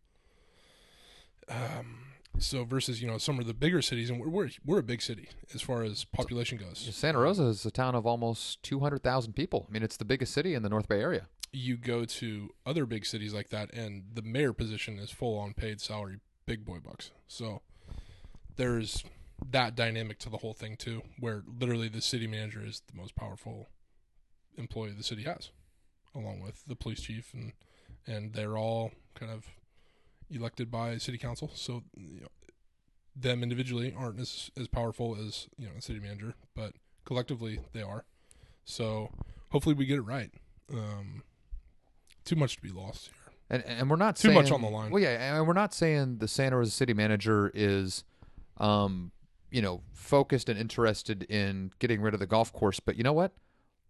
Um, 1.50 2.00
so 2.40 2.64
versus 2.64 3.02
you 3.02 3.08
know 3.08 3.18
some 3.18 3.38
of 3.40 3.46
the 3.46 3.54
bigger 3.54 3.82
cities, 3.82 4.10
and 4.10 4.20
we're 4.20 4.30
we're, 4.30 4.50
we're 4.66 4.80
a 4.80 4.84
big 4.84 5.02
city 5.02 5.30
as 5.54 5.62
far 5.62 5.84
as 5.84 6.06
population 6.06 6.58
goes. 6.58 6.90
Santa 6.92 7.20
Rosa 7.20 7.44
is 7.44 7.66
a 7.66 7.72
town 7.72 7.96
of 7.96 8.08
almost 8.08 8.64
two 8.64 8.80
hundred 8.80 9.04
thousand 9.04 9.34
people. 9.34 9.66
I 9.70 9.72
mean, 9.72 9.84
it's 9.84 9.98
the 9.98 10.06
biggest 10.06 10.34
city 10.34 10.54
in 10.54 10.64
the 10.64 10.70
North 10.70 10.88
Bay 10.88 11.02
area. 11.02 11.28
You 11.52 11.78
go 11.78 12.06
to 12.06 12.50
other 12.66 12.86
big 12.86 13.06
cities 13.06 13.34
like 13.34 13.50
that, 13.50 13.72
and 13.74 14.04
the 14.14 14.24
mayor 14.24 14.54
position 14.54 14.98
is 14.98 15.12
full 15.12 15.38
on 15.38 15.54
paid 15.54 15.82
salary, 15.82 16.20
big 16.46 16.66
boy 16.66 16.80
bucks. 16.80 17.12
So 17.28 17.62
there's 18.56 19.04
that 19.52 19.76
dynamic 19.76 20.18
to 20.20 20.30
the 20.30 20.38
whole 20.38 20.54
thing 20.54 20.78
too, 20.78 21.04
where 21.20 21.44
literally 21.60 21.90
the 21.90 22.02
city 22.02 22.26
manager 22.26 22.64
is 22.66 22.82
the 22.88 22.98
most 23.00 23.16
powerful 23.16 23.68
employee 24.58 24.94
the 24.96 25.04
city 25.04 25.24
has, 25.24 25.52
along 26.16 26.42
with 26.42 26.64
the 26.66 26.76
police 26.76 27.02
chief, 27.02 27.34
and 27.34 27.54
and 28.06 28.34
they're 28.34 28.58
all 28.58 28.92
kind 29.16 29.32
of 29.32 29.46
elected 30.30 30.72
by 30.72 30.98
city 30.98 31.18
council. 31.18 31.52
So 31.54 31.84
you 31.96 32.22
know, 32.22 32.28
them 33.16 33.44
individually 33.44 33.94
aren't 33.98 34.20
as 34.20 34.52
as 34.58 34.68
powerful 34.68 35.16
as 35.16 35.48
you 35.58 35.66
know 35.68 35.74
a 35.78 35.82
city 35.82 36.00
manager, 36.00 36.36
but 36.56 36.74
collectively 37.06 37.60
they 37.74 37.82
are. 37.82 38.06
So 38.66 39.10
hopefully 39.50 39.76
we 39.76 39.86
get 39.86 39.98
it 39.98 40.04
right. 40.04 40.32
Um, 40.72 41.24
too 42.26 42.36
much 42.36 42.56
to 42.56 42.62
be 42.62 42.70
lost 42.70 43.08
here. 43.08 43.34
And 43.50 43.64
and 43.66 43.90
we're 43.90 43.98
not 43.98 44.16
Too 44.16 44.30
saying, 44.30 44.36
much 44.36 44.52
on 44.52 44.62
the 44.62 44.70
line. 44.70 44.92
Well, 44.92 45.02
yeah, 45.02 45.38
and 45.38 45.48
we're 45.48 45.54
not 45.54 45.74
saying 45.74 46.18
the 46.18 46.28
Santa 46.28 46.58
Rosa 46.58 46.72
city 46.72 46.94
manager 46.94 47.52
is, 47.54 48.04
um, 48.58 49.12
you 49.52 49.62
know, 49.62 49.82
focused 49.92 50.50
and 50.50 50.58
interested 50.58 51.24
in 51.24 51.72
getting 51.80 52.02
rid 52.02 52.14
of 52.14 52.20
the 52.20 52.26
golf 52.26 52.52
course. 52.54 52.80
But 52.80 52.96
you 52.96 53.04
know 53.04 53.14
what? 53.14 53.34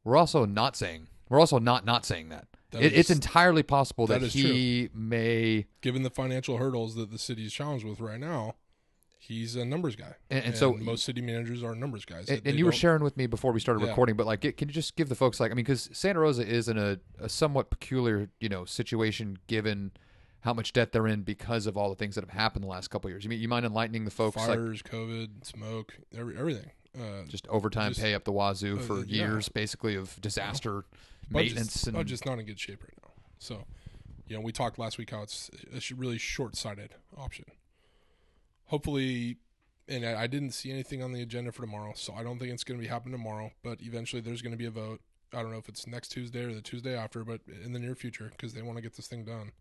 We're 0.03 0.17
also 0.17 0.45
not 0.45 0.75
saying 0.75 1.07
we're 1.29 1.39
also 1.39 1.59
not 1.59 1.85
not 1.85 2.05
saying 2.05 2.29
that. 2.29 2.47
That 2.71 2.83
It, 2.83 2.93
is- 2.93 2.99
it's 2.99 3.09
entirely 3.11 3.63
possible 3.63 4.07
that, 4.07 4.21
he 4.21 4.89
may, 4.93 5.65
Given 5.81 6.03
the 6.03 6.09
financial 6.09 6.57
hurdles 6.57 6.95
that 6.95 7.11
the 7.11 7.19
city 7.19 7.45
is 7.45 7.53
challenged 7.53 7.85
with 7.85 7.99
right 7.99 8.19
now, 8.19 8.55
he's 9.19 9.55
a 9.55 9.63
numbers 9.63 9.95
guy. 9.95 10.15
and, 10.31 10.43
and 10.45 10.57
so 10.57 10.73
most 10.73 11.05
city 11.05 11.21
managers 11.21 11.63
are 11.63 11.75
numbers 11.75 12.03
guys. 12.03 12.29
and, 12.29 12.41
and 12.45 12.57
you 12.57 12.65
were 12.65 12.71
sharing 12.71 13.03
with 13.03 13.15
me 13.15 13.27
before 13.27 13.51
we 13.51 13.59
started 13.59 13.81
Yeah. 13.83 13.89
recording, 13.89 14.15
but 14.15 14.25
like, 14.25 14.41
can 14.41 14.67
you 14.67 14.73
just 14.73 14.95
give 14.95 15.07
the 15.07 15.15
folks 15.15 15.39
like, 15.39 15.51
I 15.51 15.53
mean, 15.53 15.65
because 15.65 15.89
Santa 15.93 16.19
Rosa 16.19 16.45
is 16.47 16.67
in 16.67 16.77
a, 16.77 16.97
a 17.19 17.29
somewhat 17.29 17.69
peculiar, 17.69 18.29
you 18.39 18.49
know, 18.49 18.65
situation 18.65 19.37
given 19.47 19.91
how 20.41 20.53
much 20.53 20.73
debt 20.73 20.91
they're 20.91 21.07
in 21.07 21.21
because 21.21 21.67
of 21.67 21.77
all 21.77 21.89
the 21.89 21.95
things 21.95 22.15
that 22.15 22.23
have 22.23 22.31
happened 22.37 22.63
the 22.65 22.69
last 22.69 22.89
couple 22.89 23.07
of 23.07 23.13
years. 23.13 23.23
You 23.23 23.29
mean 23.29 23.39
you 23.39 23.47
mind 23.47 23.65
enlightening 23.65 24.03
the 24.05 24.11
folks 24.11 24.35
like 24.35 24.47
fires, 24.47 24.81
COVID, 24.81 25.45
smoke, 25.45 25.93
every, 26.17 26.37
everything. 26.37 26.71
Uh, 26.97 27.23
just 27.27 27.47
overtime 27.47 27.91
Just- 27.91 28.01
pay 28.01 28.13
up 28.13 28.23
the 28.23 28.31
wazoo 28.31 28.77
uh, 28.77 28.81
for 28.81 28.99
yeah. 29.05 29.25
years, 29.27 29.49
basically 29.49 29.95
of 29.95 30.19
disaster 30.21 30.83
budget's- 31.31 31.55
maintenance 31.55 31.83
and 31.87 31.95
budget's 31.95 32.25
not 32.25 32.37
in 32.39 32.45
good 32.45 32.59
shape 32.59 32.83
right 32.83 32.93
now. 33.01 33.09
So, 33.39 33.65
you 34.27 34.35
know, 34.35 34.41
we 34.41 34.51
talked 34.51 34.77
last 34.77 34.97
week 34.97 35.09
how 35.09 35.23
it's 35.23 35.49
a 35.73 35.95
really 35.95 36.17
short-sighted 36.17 36.93
option. 37.17 37.45
Hopefully, 38.65 39.37
and 39.87 40.05
I, 40.05 40.23
I 40.23 40.27
didn't 40.27 40.51
see 40.51 40.71
anything 40.71 41.03
on 41.03 41.11
the 41.11 41.21
agenda 41.21 41.51
for 41.51 41.61
tomorrow, 41.63 41.93
so 41.95 42.13
I 42.13 42.23
don't 42.23 42.39
think 42.39 42.51
it's 42.51 42.63
going 42.63 42.79
to 42.79 42.81
be 42.81 42.87
happening 42.87 43.13
tomorrow. 43.13 43.51
But 43.63 43.81
eventually, 43.81 44.21
there's 44.21 44.41
going 44.41 44.53
to 44.53 44.57
be 44.57 44.65
a 44.65 44.71
vote. 44.71 45.01
I 45.33 45.41
don't 45.41 45.51
know 45.51 45.57
if 45.57 45.67
it's 45.67 45.87
next 45.87 46.09
Tuesday 46.09 46.43
or 46.43 46.53
the 46.53 46.61
Tuesday 46.61 46.95
after, 46.95 47.23
but 47.23 47.41
in 47.63 47.73
the 47.73 47.79
near 47.79 47.95
future 47.95 48.29
because 48.31 48.53
they 48.53 48.61
want 48.61 48.77
to 48.77 48.81
get 48.81 48.95
this 48.95 49.07
thing 49.07 49.25
done. 49.25 49.51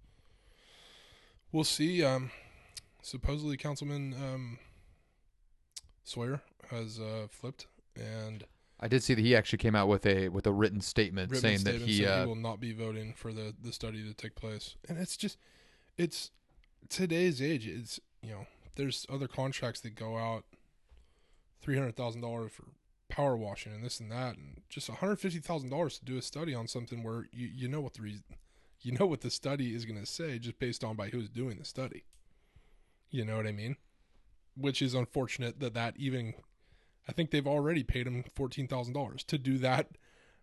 We'll 1.50 1.64
see. 1.64 2.04
Um, 2.04 2.30
supposedly, 3.02 3.56
Councilman 3.56 4.14
um, 4.14 4.58
Sawyer 6.04 6.40
has 6.70 6.98
uh, 6.98 7.26
flipped 7.30 7.66
and 7.96 8.44
I 8.82 8.88
did 8.88 9.04
see 9.04 9.14
that 9.14 9.22
he 9.22 9.36
actually 9.36 9.58
came 9.58 9.76
out 9.76 9.86
with 9.86 10.04
a 10.06 10.28
with 10.28 10.46
a 10.46 10.52
written 10.52 10.80
statement 10.80 11.30
written 11.30 11.42
saying 11.42 11.58
statement 11.58 11.86
that 11.86 11.88
he, 11.88 12.04
uh, 12.04 12.22
he 12.22 12.26
will 12.26 12.34
not 12.34 12.58
be 12.58 12.72
voting 12.72 13.14
for 13.14 13.32
the 13.32 13.54
the 13.62 13.72
study 13.72 14.02
to 14.02 14.12
take 14.12 14.34
place. 14.34 14.74
And 14.88 14.98
it's 14.98 15.16
just 15.16 15.38
it's 15.96 16.32
today's 16.88 17.40
age. 17.40 17.66
It's 17.66 18.00
you 18.22 18.30
know 18.32 18.46
there's 18.74 19.06
other 19.08 19.28
contracts 19.28 19.80
that 19.82 19.94
go 19.94 20.16
out 20.16 20.44
three 21.60 21.76
hundred 21.76 21.94
thousand 21.94 22.22
dollars 22.22 22.50
for 22.50 22.64
power 23.08 23.36
washing 23.36 23.72
and 23.72 23.84
this 23.84 24.00
and 24.00 24.10
that, 24.10 24.36
and 24.36 24.62
just 24.68 24.88
one 24.88 24.98
hundred 24.98 25.20
fifty 25.20 25.38
thousand 25.38 25.70
dollars 25.70 25.98
to 26.00 26.04
do 26.04 26.18
a 26.18 26.22
study 26.22 26.52
on 26.52 26.66
something 26.66 27.04
where 27.04 27.26
you 27.30 27.46
you 27.46 27.68
know 27.68 27.80
what 27.80 27.94
the 27.94 28.02
reason 28.02 28.24
you 28.80 28.90
know 28.90 29.06
what 29.06 29.20
the 29.20 29.30
study 29.30 29.76
is 29.76 29.84
going 29.84 30.00
to 30.00 30.06
say 30.06 30.40
just 30.40 30.58
based 30.58 30.82
on 30.82 30.96
by 30.96 31.08
who's 31.08 31.28
doing 31.28 31.56
the 31.58 31.64
study. 31.64 32.02
You 33.10 33.24
know 33.24 33.36
what 33.36 33.46
I 33.46 33.52
mean? 33.52 33.76
Which 34.56 34.82
is 34.82 34.94
unfortunate 34.94 35.60
that 35.60 35.74
that 35.74 35.94
even 35.96 36.34
I 37.08 37.12
think 37.12 37.30
they've 37.30 37.46
already 37.46 37.82
paid 37.82 38.06
him 38.06 38.24
fourteen 38.34 38.68
thousand 38.68 38.94
dollars 38.94 39.24
to 39.24 39.38
do 39.38 39.58
that 39.58 39.88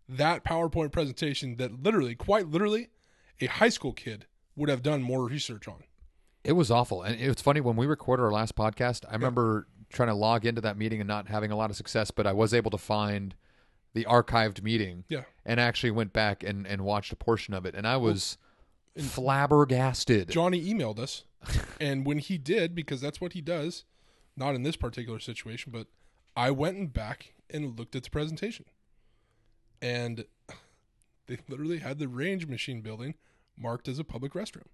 that 0.07 0.43
PowerPoint 0.43 0.91
presentation 0.91 1.57
that 1.57 1.83
literally, 1.83 2.15
quite 2.15 2.47
literally, 2.47 2.89
a 3.39 3.45
high 3.45 3.69
school 3.69 3.93
kid 3.93 4.25
would 4.55 4.67
have 4.69 4.81
done 4.81 5.01
more 5.03 5.23
research 5.27 5.67
on. 5.67 5.83
it 6.43 6.53
was 6.53 6.71
awful. 6.71 7.03
And 7.03 7.21
it's 7.21 7.41
funny 7.43 7.61
when 7.61 7.75
we 7.75 7.85
recorded 7.85 8.23
our 8.23 8.31
last 8.31 8.55
podcast, 8.55 9.05
I 9.07 9.13
remember 9.13 9.67
trying 9.91 10.09
to 10.09 10.15
log 10.15 10.45
into 10.47 10.61
that 10.61 10.77
meeting 10.77 10.99
and 10.99 11.07
not 11.07 11.27
having 11.27 11.51
a 11.51 11.55
lot 11.55 11.69
of 11.69 11.75
success, 11.75 12.09
but 12.11 12.25
I 12.25 12.33
was 12.33 12.53
able 12.55 12.71
to 12.71 12.77
find 12.79 13.35
the 13.93 14.05
archived 14.05 14.61
meeting 14.63 15.03
Yeah. 15.09 15.23
and 15.45 15.59
actually 15.59 15.91
went 15.91 16.11
back 16.13 16.43
and, 16.43 16.65
and 16.67 16.81
watched 16.83 17.11
a 17.11 17.15
portion 17.15 17.53
of 17.53 17.65
it, 17.67 17.75
and 17.75 17.85
I 17.87 17.97
was 17.97 18.37
flabbergasted. 18.97 20.29
Johnny 20.29 20.63
emailed 20.73 20.99
us, 20.99 21.23
and 21.81 22.05
when 22.05 22.17
he 22.19 22.37
did, 22.37 22.73
because 22.75 23.01
that's 23.01 23.19
what 23.21 23.33
he 23.33 23.41
does, 23.41 23.85
not 24.39 24.55
in 24.55 24.63
this 24.63 24.77
particular 24.77 25.19
situation, 25.19 25.71
but 25.71 25.87
I 26.35 26.51
went 26.51 26.77
and 26.77 26.91
back 26.91 27.33
and 27.49 27.77
looked 27.77 27.95
at 27.95 28.03
the 28.03 28.09
presentation, 28.09 28.65
and 29.81 30.25
they 31.27 31.37
literally 31.47 31.79
had 31.79 31.99
the 31.99 32.07
range 32.07 32.47
machine 32.47 32.81
building 32.81 33.15
marked 33.57 33.87
as 33.87 33.99
a 33.99 34.03
public 34.03 34.33
restroom. 34.33 34.67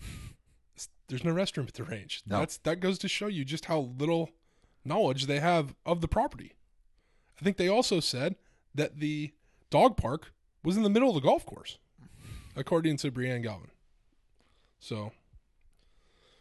There's 1.08 1.24
no 1.24 1.34
restroom 1.34 1.66
at 1.66 1.74
the 1.74 1.84
range. 1.84 2.22
No. 2.24 2.38
That's 2.38 2.58
that 2.58 2.78
goes 2.78 2.98
to 3.00 3.08
show 3.08 3.26
you 3.26 3.44
just 3.44 3.64
how 3.64 3.92
little 3.98 4.30
knowledge 4.84 5.26
they 5.26 5.40
have 5.40 5.74
of 5.84 6.00
the 6.00 6.08
property. 6.08 6.52
I 7.40 7.44
think 7.44 7.56
they 7.56 7.68
also 7.68 8.00
said 8.00 8.36
that 8.74 9.00
the 9.00 9.32
dog 9.70 9.96
park 9.96 10.32
was 10.62 10.76
in 10.76 10.82
the 10.82 10.90
middle 10.90 11.08
of 11.08 11.14
the 11.14 11.20
golf 11.20 11.44
course, 11.44 11.78
according 12.54 12.98
to 12.98 13.10
Brianne 13.10 13.42
Galvin. 13.42 13.70
So 14.78 15.12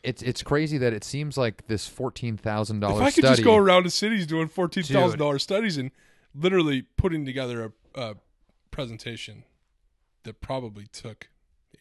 It's 0.04 0.22
it's 0.22 0.42
crazy 0.44 0.78
that 0.78 0.94
it 0.94 1.04
seems 1.04 1.38
like 1.38 1.68
this 1.68 1.88
fourteen 1.88 2.38
thousand 2.38 2.80
dollars. 2.80 3.02
if 3.02 3.04
I 3.08 3.12
could 3.12 3.24
study. 3.26 3.36
just 3.38 3.44
go 3.44 3.56
around 3.58 3.84
the 3.84 3.90
cities 3.92 4.26
doing 4.26 4.48
fourteen 4.48 4.84
thousand 4.84 5.20
dollars 5.20 5.44
studies 5.44 5.78
and 5.78 5.92
literally 6.34 6.84
putting 6.96 7.26
together 7.26 7.74
a, 7.96 8.02
a 8.02 8.16
presentation 8.72 9.44
that 10.24 10.42
probably 10.42 10.86
took 10.92 11.30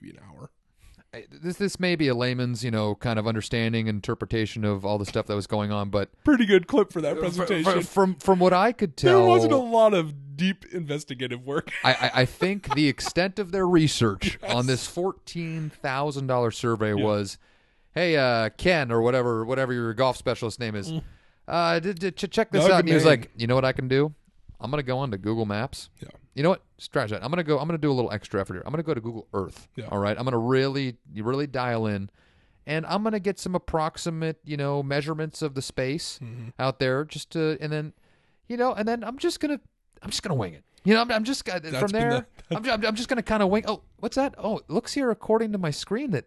maybe 0.00 0.16
an 0.16 0.22
hour. 0.28 0.50
This 1.30 1.56
this 1.56 1.80
may 1.80 1.96
be 1.96 2.08
a 2.08 2.14
layman's 2.14 2.62
you 2.64 2.70
know 2.70 2.94
kind 2.96 3.18
of 3.18 3.26
understanding 3.26 3.87
interpretation 3.87 4.64
of 4.64 4.84
all 4.84 4.98
the 4.98 5.06
stuff 5.06 5.26
that 5.26 5.34
was 5.34 5.46
going 5.46 5.72
on, 5.72 5.88
but 5.88 6.10
Pretty 6.22 6.44
good 6.44 6.66
clip 6.66 6.92
for 6.92 7.00
that 7.00 7.18
presentation. 7.18 7.82
fr- 7.82 7.87
from 7.87 8.14
from 8.16 8.38
what 8.40 8.52
I 8.52 8.72
could 8.72 8.96
tell, 8.96 9.20
there 9.20 9.28
wasn't 9.28 9.54
a 9.54 9.56
lot 9.58 9.94
of 9.94 10.37
deep 10.37 10.66
investigative 10.72 11.46
work. 11.46 11.70
I, 11.82 11.92
I, 11.94 12.10
I 12.14 12.25
think 12.26 12.75
the 12.75 12.88
extent 12.88 13.38
of 13.38 13.52
their 13.52 13.66
research 13.66 14.38
Yes. 14.42 14.52
on 14.52 14.66
this 14.66 14.87
fourteen 14.87 15.70
thousand 15.70 16.26
dollar 16.26 16.50
survey 16.50 16.90
Yeah. 16.94 17.02
was, 17.04 17.38
hey 17.95 18.16
uh, 18.16 18.50
Ken 18.50 18.90
or 18.92 19.00
whatever 19.02 19.45
whatever 19.45 19.73
your 19.73 19.92
golf 19.95 20.16
specialist 20.16 20.61
name 20.61 20.75
is, 20.75 20.92
uh, 21.47 21.78
d- 21.80 21.92
d- 21.95 22.11
ch- 22.11 22.30
check 22.30 22.50
this 22.50 22.62
Doug 22.62 22.71
out. 22.73 22.78
And 22.80 22.88
he 22.88 22.95
was 22.95 23.04
Main. 23.04 23.11
like, 23.11 23.30
you 23.37 23.47
know 23.47 23.54
what 23.54 23.64
I 23.64 23.73
can 23.73 23.88
do? 23.88 24.12
I'm 24.61 24.71
gonna 24.71 24.83
go 24.83 24.99
on 24.99 25.11
to 25.12 25.18
Google 25.18 25.47
Maps. 25.47 25.88
Yeah. 26.00 26.09
You 26.35 26.42
know 26.42 26.50
what? 26.50 26.62
Scratch 26.78 27.11
that. 27.11 27.23
I'm 27.25 27.30
gonna 27.30 27.42
go. 27.45 27.59
I'm 27.59 27.66
gonna 27.66 27.78
do 27.78 27.90
a 27.90 27.95
little 27.95 28.11
extra 28.12 28.40
effort 28.40 28.54
here. 28.54 28.62
I'm 28.66 28.73
gonna 28.73 28.83
go 28.83 28.95
to 28.95 29.00
Google 29.00 29.26
Earth. 29.35 29.68
Yeah. 29.76 29.87
All 29.90 29.99
right. 29.99 30.16
I'm 30.16 30.25
gonna 30.25 30.38
really, 30.38 30.97
really 31.14 31.47
dial 31.47 31.87
in, 31.87 32.11
and 32.66 32.87
I'm 32.87 33.02
gonna 33.02 33.18
get 33.21 33.38
some 33.38 33.54
approximate, 33.54 34.38
you 34.45 34.57
know, 34.57 34.83
measurements 34.83 35.42
of 35.42 35.54
the 35.54 35.62
space 35.62 36.18
Mhm. 36.23 36.52
out 36.59 36.78
there, 36.78 37.04
just 37.04 37.30
to, 37.30 37.57
and 37.61 37.73
then, 37.73 37.92
you 38.49 38.57
know, 38.57 38.73
and 38.75 38.87
then 38.87 39.02
I'm 39.02 39.18
just 39.18 39.40
gonna, 39.40 39.61
I'm 40.02 40.11
just 40.11 40.23
gonna 40.23 40.35
wing 40.37 40.54
it. 40.54 40.64
You 40.85 40.95
know, 40.95 41.00
I'm, 41.00 41.11
I'm 41.11 41.25
just 41.25 41.45
gonna- 41.45 41.61
from 41.78 41.90
been 41.92 42.09
there. 42.09 42.26
I'm, 42.50 42.62
ju- 42.64 42.71
I'm 42.71 42.95
just 42.95 43.09
gonna 43.09 43.23
kind 43.23 43.42
of 43.42 43.49
wing. 43.49 43.64
Oh, 43.66 43.83
what's 43.99 44.14
that? 44.16 44.35
Oh, 44.38 44.59
it 44.59 44.64
looks 44.71 44.92
here 44.95 45.11
according 45.11 45.50
to 45.52 45.59
my 45.59 45.71
screen 45.73 46.12
that 46.12 46.26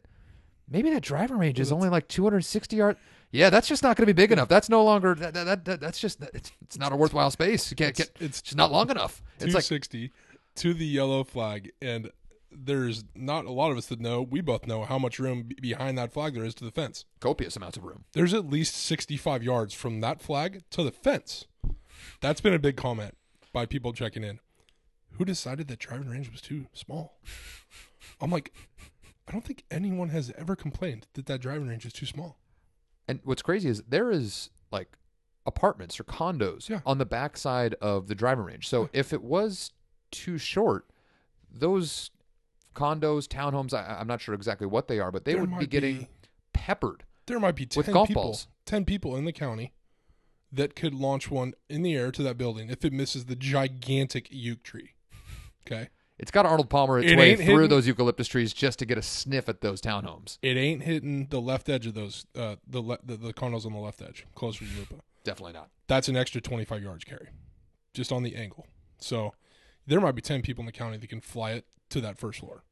maybe 0.71 0.89
that 0.91 1.03
driving 1.03 1.37
range 1.37 1.59
is 1.59 1.71
only 1.71 1.89
like 1.89 2.07
260 2.07 2.75
yards. 2.75 2.99
Yeah, 3.31 3.49
that's 3.49 3.67
just 3.67 3.83
not 3.83 3.95
going 3.95 4.07
to 4.07 4.13
be 4.13 4.19
big 4.21 4.31
enough. 4.31 4.49
That's 4.49 4.69
no 4.69 4.83
longer 4.83 5.15
that, 5.15 5.33
that, 5.33 5.65
that 5.65 5.79
that's 5.79 5.99
just 5.99 6.21
it's, 6.33 6.51
it's 6.61 6.77
not 6.77 6.91
a 6.91 6.95
worthwhile 6.95 7.31
space. 7.31 7.69
You 7.71 7.75
can't 7.75 7.91
It's, 7.91 8.09
get 8.09 8.17
it's 8.19 8.41
just 8.41 8.57
not 8.57 8.71
long 8.71 8.89
enough. 8.89 9.21
It's 9.35 9.53
like 9.53 9.63
260 9.63 10.11
to 10.55 10.73
the 10.73 10.85
yellow 10.85 11.23
flag, 11.23 11.71
and 11.81 12.11
there's 12.51 13.05
not 13.15 13.45
a 13.45 13.51
lot 13.51 13.71
of 13.71 13.77
us 13.77 13.85
that 13.85 14.01
know. 14.01 14.21
We 14.21 14.41
both 14.41 14.67
know 14.67 14.83
how 14.83 14.99
much 14.99 15.17
room 15.17 15.49
behind 15.61 15.97
that 15.97 16.11
flag 16.11 16.33
there 16.33 16.43
is 16.43 16.53
to 16.55 16.65
the 16.65 16.71
fence. 16.71 17.05
copious 17.21 17.55
amounts 17.55 17.77
of 17.77 17.85
room. 17.85 18.03
There's 18.11 18.33
at 18.33 18.49
least 18.49 18.75
65 18.75 19.43
yards 19.43 19.73
from 19.73 20.01
that 20.01 20.21
flag 20.21 20.63
to 20.71 20.83
the 20.83 20.91
fence. 20.91 21.45
That's 22.19 22.41
been 22.41 22.53
a 22.53 22.59
big 22.59 22.75
comment 22.75 23.15
by 23.53 23.65
people 23.65 23.93
checking 23.93 24.23
in. 24.25 24.39
Who 25.17 25.23
decided 25.25 25.67
that 25.69 25.79
driving 25.79 26.09
range 26.09 26.29
was 26.31 26.41
too 26.41 26.65
small? 26.73 27.17
I'm 28.19 28.31
like, 28.31 28.53
I 29.31 29.33
don't 29.33 29.45
think 29.45 29.63
anyone 29.71 30.09
has 30.09 30.29
ever 30.37 30.57
complained 30.57 31.07
that 31.13 31.25
that 31.27 31.39
driving 31.39 31.69
range 31.69 31.85
is 31.85 31.93
too 31.93 32.05
small. 32.05 32.37
And 33.07 33.21
what's 33.23 33.41
crazy 33.41 33.69
is 33.69 33.81
there 33.87 34.11
is 34.11 34.49
like 34.73 34.97
apartments 35.45 35.97
or 36.01 36.03
condos 36.03 36.67
Yeah. 36.67 36.81
on 36.85 36.97
the 36.97 37.05
backside 37.05 37.73
of 37.75 38.07
the 38.09 38.13
driving 38.15 38.43
range. 38.43 38.67
So 38.67 38.89
if 38.91 39.13
it 39.13 39.23
was 39.23 39.71
too 40.11 40.37
short, 40.37 40.85
those 41.49 42.11
condos, 42.75 43.25
townhomes, 43.25 43.73
I, 43.73 43.99
I'm 44.01 44.07
not 44.07 44.19
sure 44.19 44.35
exactly 44.35 44.67
what 44.67 44.89
they 44.89 44.99
are, 44.99 45.13
but 45.13 45.23
they 45.23 45.33
There 45.35 45.45
would 45.45 45.57
be 45.59 45.65
getting 45.65 45.99
be- 45.99 46.07
peppered. 46.51 47.05
There 47.27 47.39
might 47.39 47.55
be 47.55 47.65
10 47.65 47.79
With 47.85 47.93
golf 47.93 48.09
people, 48.09 48.23
balls. 48.23 48.47
10 48.65 48.83
people 48.83 49.15
in 49.15 49.23
the 49.23 49.31
county 49.31 49.71
that 50.51 50.75
could 50.75 50.93
launch 50.93 51.31
one 51.31 51.53
in 51.69 51.83
the 51.83 51.95
air 51.95 52.11
to 52.11 52.21
that 52.23 52.37
building 52.37 52.69
if 52.69 52.83
it 52.83 52.91
misses 52.91 53.25
the 53.27 53.37
gigantic 53.37 54.27
uke 54.29 54.61
tree. 54.63 54.91
Okay? 55.65 55.87
It's 56.21 56.31
got 56.31 56.45
Arnold 56.45 56.69
Palmer 56.69 56.99
its 56.99 57.11
It 57.11 57.17
way 57.17 57.35
through 57.35 57.45
hidden- 57.45 57.69
those 57.69 57.87
eucalyptus 57.87 58.27
trees 58.27 58.53
just 58.53 58.77
to 58.79 58.85
get 58.85 58.97
a 58.97 59.01
sniff 59.01 59.49
at 59.49 59.61
those 59.61 59.81
townhomes. 59.81 60.37
It 60.43 60.55
ain't 60.55 60.83
hitting 60.83 61.25
the 61.29 61.41
left 61.41 61.67
edge 61.67 61.87
of 61.87 61.95
those 61.95 62.25
uh 62.35 62.55
the 62.67 62.79
le- 62.81 62.99
the, 63.03 63.17
the 63.17 63.33
condos 63.33 63.65
on 63.65 63.73
the 63.73 63.79
left 63.79 64.01
edge, 64.01 64.25
closer 64.35 64.63
to 64.63 64.71
Lupa. 64.77 64.95
Definitely 65.23 65.53
not. 65.53 65.69
That's 65.87 66.07
an 66.07 66.15
extra 66.15 66.39
25 66.39 66.81
yards 66.83 67.03
carry 67.03 67.29
just 67.93 68.11
on 68.11 68.23
the 68.23 68.35
angle. 68.35 68.67
So 68.99 69.33
there 69.87 69.99
might 69.99 70.13
be 70.13 70.21
10 70.21 70.41
people 70.43 70.61
in 70.61 70.67
the 70.67 70.71
county 70.71 70.97
that 70.97 71.07
can 71.09 71.21
fly 71.21 71.51
it 71.51 71.65
to 71.89 71.99
that 72.01 72.17
first 72.17 72.39
floor. 72.39 72.63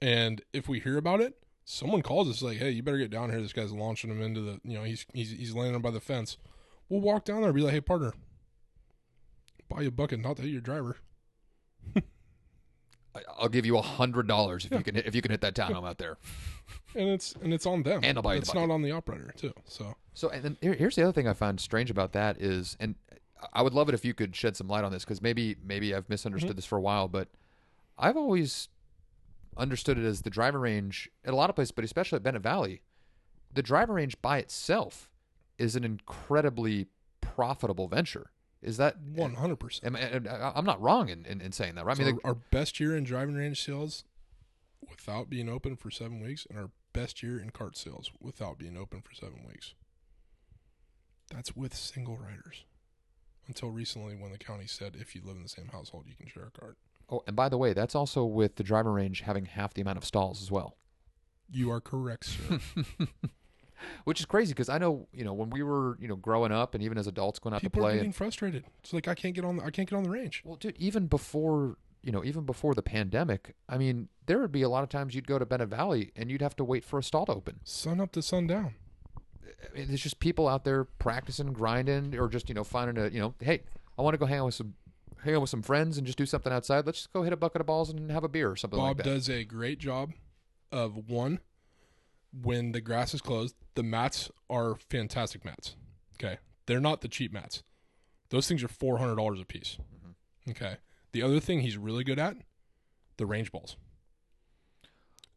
And 0.00 0.42
if 0.52 0.68
we 0.68 0.78
hear 0.80 0.96
about 0.96 1.20
it, 1.20 1.34
someone 1.64 2.02
calls 2.02 2.28
us 2.30 2.40
like, 2.40 2.58
"Hey, 2.58 2.70
you 2.70 2.82
better 2.82 2.98
get 2.98 3.10
down 3.10 3.30
here. 3.30 3.40
This 3.42 3.52
guy's 3.52 3.72
launching 3.72 4.10
him 4.10 4.22
into 4.22 4.40
the, 4.40 4.60
you 4.62 4.78
know, 4.78 4.84
he's 4.84 5.04
he's 5.12 5.30
he's 5.32 5.54
landing 5.54 5.82
by 5.82 5.90
the 5.90 6.00
fence." 6.00 6.36
We'll 6.88 7.00
walk 7.00 7.24
down 7.24 7.38
there 7.40 7.48
and 7.50 7.56
be 7.56 7.62
like, 7.62 7.72
"Hey, 7.74 7.80
partner, 7.80 8.12
buy 9.68 9.80
you 9.82 9.88
a 9.88 9.90
bucket, 9.90 10.20
not 10.20 10.36
to 10.36 10.42
hit 10.42 10.52
your 10.52 10.60
driver." 10.60 10.98
I'll 13.38 13.48
give 13.48 13.66
you 13.66 13.76
a 13.78 13.82
hundred 13.82 14.26
dollars 14.28 14.64
if 14.64 14.72
you 14.72 14.82
can 14.82 14.94
hit, 14.94 15.06
if 15.06 15.14
you 15.14 15.22
can 15.22 15.30
hit 15.30 15.40
that 15.42 15.54
townhome 15.54 15.86
out 15.88 15.98
there. 15.98 16.16
And 16.94 17.08
it's 17.08 17.34
and 17.42 17.52
it's 17.52 17.66
on 17.66 17.82
them. 17.82 18.00
And 18.02 18.16
I'll 18.18 18.22
buy 18.22 18.34
you 18.34 18.40
It's 18.40 18.54
not 18.54 18.70
on 18.70 18.82
the 18.82 18.92
operator 18.92 19.32
too. 19.36 19.52
So 19.64 19.94
So, 20.14 20.28
and 20.30 20.42
then 20.42 20.56
here, 20.60 20.74
here's 20.74 20.96
the 20.96 21.02
other 21.02 21.12
thing 21.12 21.28
I 21.28 21.32
found 21.34 21.60
strange 21.60 21.90
about 21.90 22.12
that 22.12 22.40
is, 22.40 22.76
and 22.80 22.94
I 23.52 23.62
would 23.62 23.74
love 23.74 23.88
it 23.88 23.94
if 23.94 24.04
you 24.04 24.14
could 24.14 24.34
shed 24.34 24.56
some 24.56 24.66
light 24.68 24.82
on 24.84 24.92
this 24.92 25.04
because 25.04 25.20
maybe 25.20 25.56
maybe 25.64 25.94
I've 25.94 26.08
misunderstood 26.08 26.50
Mm-hmm. 26.50 26.56
this 26.56 26.64
for 26.66 26.78
a 26.78 26.80
while, 26.80 27.06
but 27.08 27.28
I've 27.98 28.16
always 28.16 28.68
understood 29.56 29.98
it 29.98 30.04
as 30.04 30.22
the 30.22 30.30
driver 30.30 30.60
range 30.60 31.08
at 31.24 31.32
a 31.32 31.36
lot 31.36 31.48
of 31.50 31.56
places, 31.56 31.72
but 31.72 31.84
especially 31.84 32.16
at 32.16 32.22
Bennett 32.22 32.42
Valley, 32.42 32.82
the 33.52 33.62
driver 33.62 33.94
range 33.94 34.20
by 34.20 34.38
itself 34.38 35.10
is 35.58 35.76
an 35.76 35.84
incredibly 35.84 36.86
profitable 37.22 37.88
venture. 37.88 38.30
Is 38.62 38.78
that 38.78 38.96
100. 39.00 39.56
percent 39.56 39.94
Am, 39.96 40.26
am- 40.26 40.52
I'm 40.54 40.64
not 40.64 40.80
wrong 40.80 41.08
in, 41.08 41.24
in, 41.24 41.40
in 41.40 41.52
saying 41.52 41.74
that, 41.76 41.84
right? 41.84 41.98
I 42.00 42.04
mean, 42.04 42.18
our, 42.24 42.30
our 42.30 42.34
best 42.34 42.80
year 42.80 42.96
in 42.96 43.04
driving 43.04 43.34
range 43.34 43.62
sales 43.62 44.04
without 44.88 45.28
being 45.30 45.48
open 45.48 45.76
for 45.76 45.90
seven 45.90 46.20
weeks, 46.20 46.46
and 46.48 46.58
our 46.58 46.70
best 46.92 47.22
year 47.22 47.38
in 47.38 47.50
cart 47.50 47.76
sales 47.76 48.10
without 48.20 48.58
being 48.58 48.76
open 48.76 49.02
for 49.02 49.14
seven 49.14 49.44
weeks. 49.46 49.74
That's 51.30 51.54
with 51.56 51.74
single 51.74 52.16
riders. 52.16 52.64
Until 53.48 53.70
recently, 53.70 54.14
when 54.16 54.32
the 54.32 54.38
county 54.38 54.66
said 54.66 54.96
if 54.98 55.14
you 55.14 55.20
live 55.24 55.36
in 55.36 55.42
the 55.42 55.48
same 55.48 55.68
household, 55.68 56.04
you 56.08 56.14
can 56.14 56.26
share 56.28 56.50
a 56.54 56.58
cart. 56.58 56.76
oh, 57.10 57.22
and 57.26 57.36
by 57.36 57.48
the 57.48 57.58
way, 57.58 57.72
that's 57.72 57.94
also 57.94 58.24
with 58.24 58.56
the 58.56 58.64
driving 58.64 58.92
range 58.92 59.20
having 59.20 59.44
half 59.44 59.74
the 59.74 59.82
amount 59.82 59.98
of 59.98 60.04
stalls 60.04 60.42
as 60.42 60.50
well. 60.50 60.76
You 61.48 61.70
are 61.70 61.80
correct, 61.80 62.26
sir. 62.26 62.58
which 64.04 64.20
is 64.20 64.26
crazy 64.26 64.52
because 64.52 64.68
I 64.68 64.78
know 64.78 65.06
you 65.12 65.24
know 65.24 65.32
when 65.32 65.50
we 65.50 65.62
were 65.62 65.96
you 66.00 66.08
know 66.08 66.16
growing 66.16 66.52
up 66.52 66.74
and 66.74 66.82
even 66.82 66.98
as 66.98 67.06
adults 67.06 67.38
going 67.38 67.54
out 67.54 67.60
People 67.62 67.82
to 67.82 67.88
are 67.88 67.92
getting 67.92 68.06
And, 68.06 68.14
frustrated. 68.14 68.64
It's 68.80 68.92
like 68.92 69.08
I 69.08 69.14
can't 69.14 69.34
get 69.34 69.44
on. 69.44 69.56
The, 69.56 69.64
I 69.64 69.70
can't 69.70 69.88
get 69.88 69.96
on 69.96 70.02
the 70.04 70.10
range. 70.10 70.42
well, 70.44 70.56
dude, 70.56 70.76
even 70.78 71.06
before 71.06 71.76
you 72.02 72.12
know 72.12 72.24
even 72.24 72.44
before 72.44 72.74
the 72.74 72.82
pandemic, 72.82 73.54
I 73.68 73.78
mean, 73.78 74.08
there 74.26 74.38
would 74.38 74.52
be 74.52 74.62
a 74.62 74.68
lot 74.68 74.82
of 74.82 74.88
times 74.88 75.14
you'd 75.14 75.26
go 75.26 75.38
to 75.38 75.46
Bennett 75.46 75.68
Valley 75.68 76.12
and 76.16 76.30
you'd 76.30 76.42
have 76.42 76.56
to 76.56 76.64
wait 76.64 76.84
for 76.84 76.98
a 76.98 77.02
stall 77.02 77.26
to 77.26 77.32
open. 77.32 77.60
Sun 77.64 78.00
up 78.00 78.12
to 78.12 78.22
sundown. 78.22 78.74
I 79.44 79.78
mean, 79.78 79.88
there's 79.88 80.02
just 80.02 80.20
people 80.20 80.46
out 80.48 80.64
there 80.64 80.84
practicing, 80.84 81.52
grinding, 81.52 82.14
or 82.16 82.28
just 82.28 82.48
you 82.48 82.54
know 82.54 82.64
finding 82.64 83.02
a 83.04 83.08
you 83.08 83.18
know, 83.20 83.34
hey, 83.40 83.62
I 83.98 84.02
want 84.02 84.14
to 84.14 84.18
go 84.18 84.26
hang 84.26 84.38
out 84.40 84.46
with 84.46 84.54
some 84.54 84.74
hang 85.24 85.34
out 85.34 85.40
with 85.40 85.50
some 85.50 85.62
friends 85.62 85.98
and 85.98 86.06
just 86.06 86.18
do 86.18 86.26
something 86.26 86.52
outside. 86.52 86.86
Let's 86.86 86.98
just 86.98 87.12
go 87.12 87.22
hit 87.22 87.32
a 87.32 87.36
bucket 87.36 87.60
of 87.60 87.66
balls 87.66 87.90
and 87.90 88.10
have 88.12 88.22
a 88.22 88.28
beer 88.28 88.50
or 88.50 88.56
something 88.56 88.78
Bob 88.78 88.88
like 88.88 88.96
that. 88.98 89.04
Bob 89.04 89.12
does 89.14 89.28
a 89.30 89.42
great 89.44 89.78
job 89.80 90.12
of 90.70 91.08
one 91.08 91.40
when 92.42 92.72
the 92.72 92.80
grass 92.80 93.14
is 93.14 93.20
closed. 93.20 93.54
The 93.74 93.82
mats 93.82 94.30
are 94.48 94.76
fantastic 94.90 95.44
mats. 95.44 95.76
Okay, 96.18 96.38
they're 96.66 96.80
not 96.80 97.00
the 97.00 97.08
cheap 97.08 97.32
mats. 97.32 97.62
Those 98.30 98.48
things 98.48 98.62
are 98.64 98.68
four 98.68 98.98
hundred 98.98 99.16
dollars 99.16 99.40
a 99.40 99.44
piece. 99.44 99.78
Mm-hmm. 99.80 100.50
Okay. 100.50 100.76
The 101.12 101.22
other 101.22 101.40
thing 101.40 101.60
he's 101.60 101.76
really 101.78 102.04
good 102.04 102.18
at, 102.18 102.36
the 103.16 103.26
range 103.26 103.50
balls. 103.52 103.76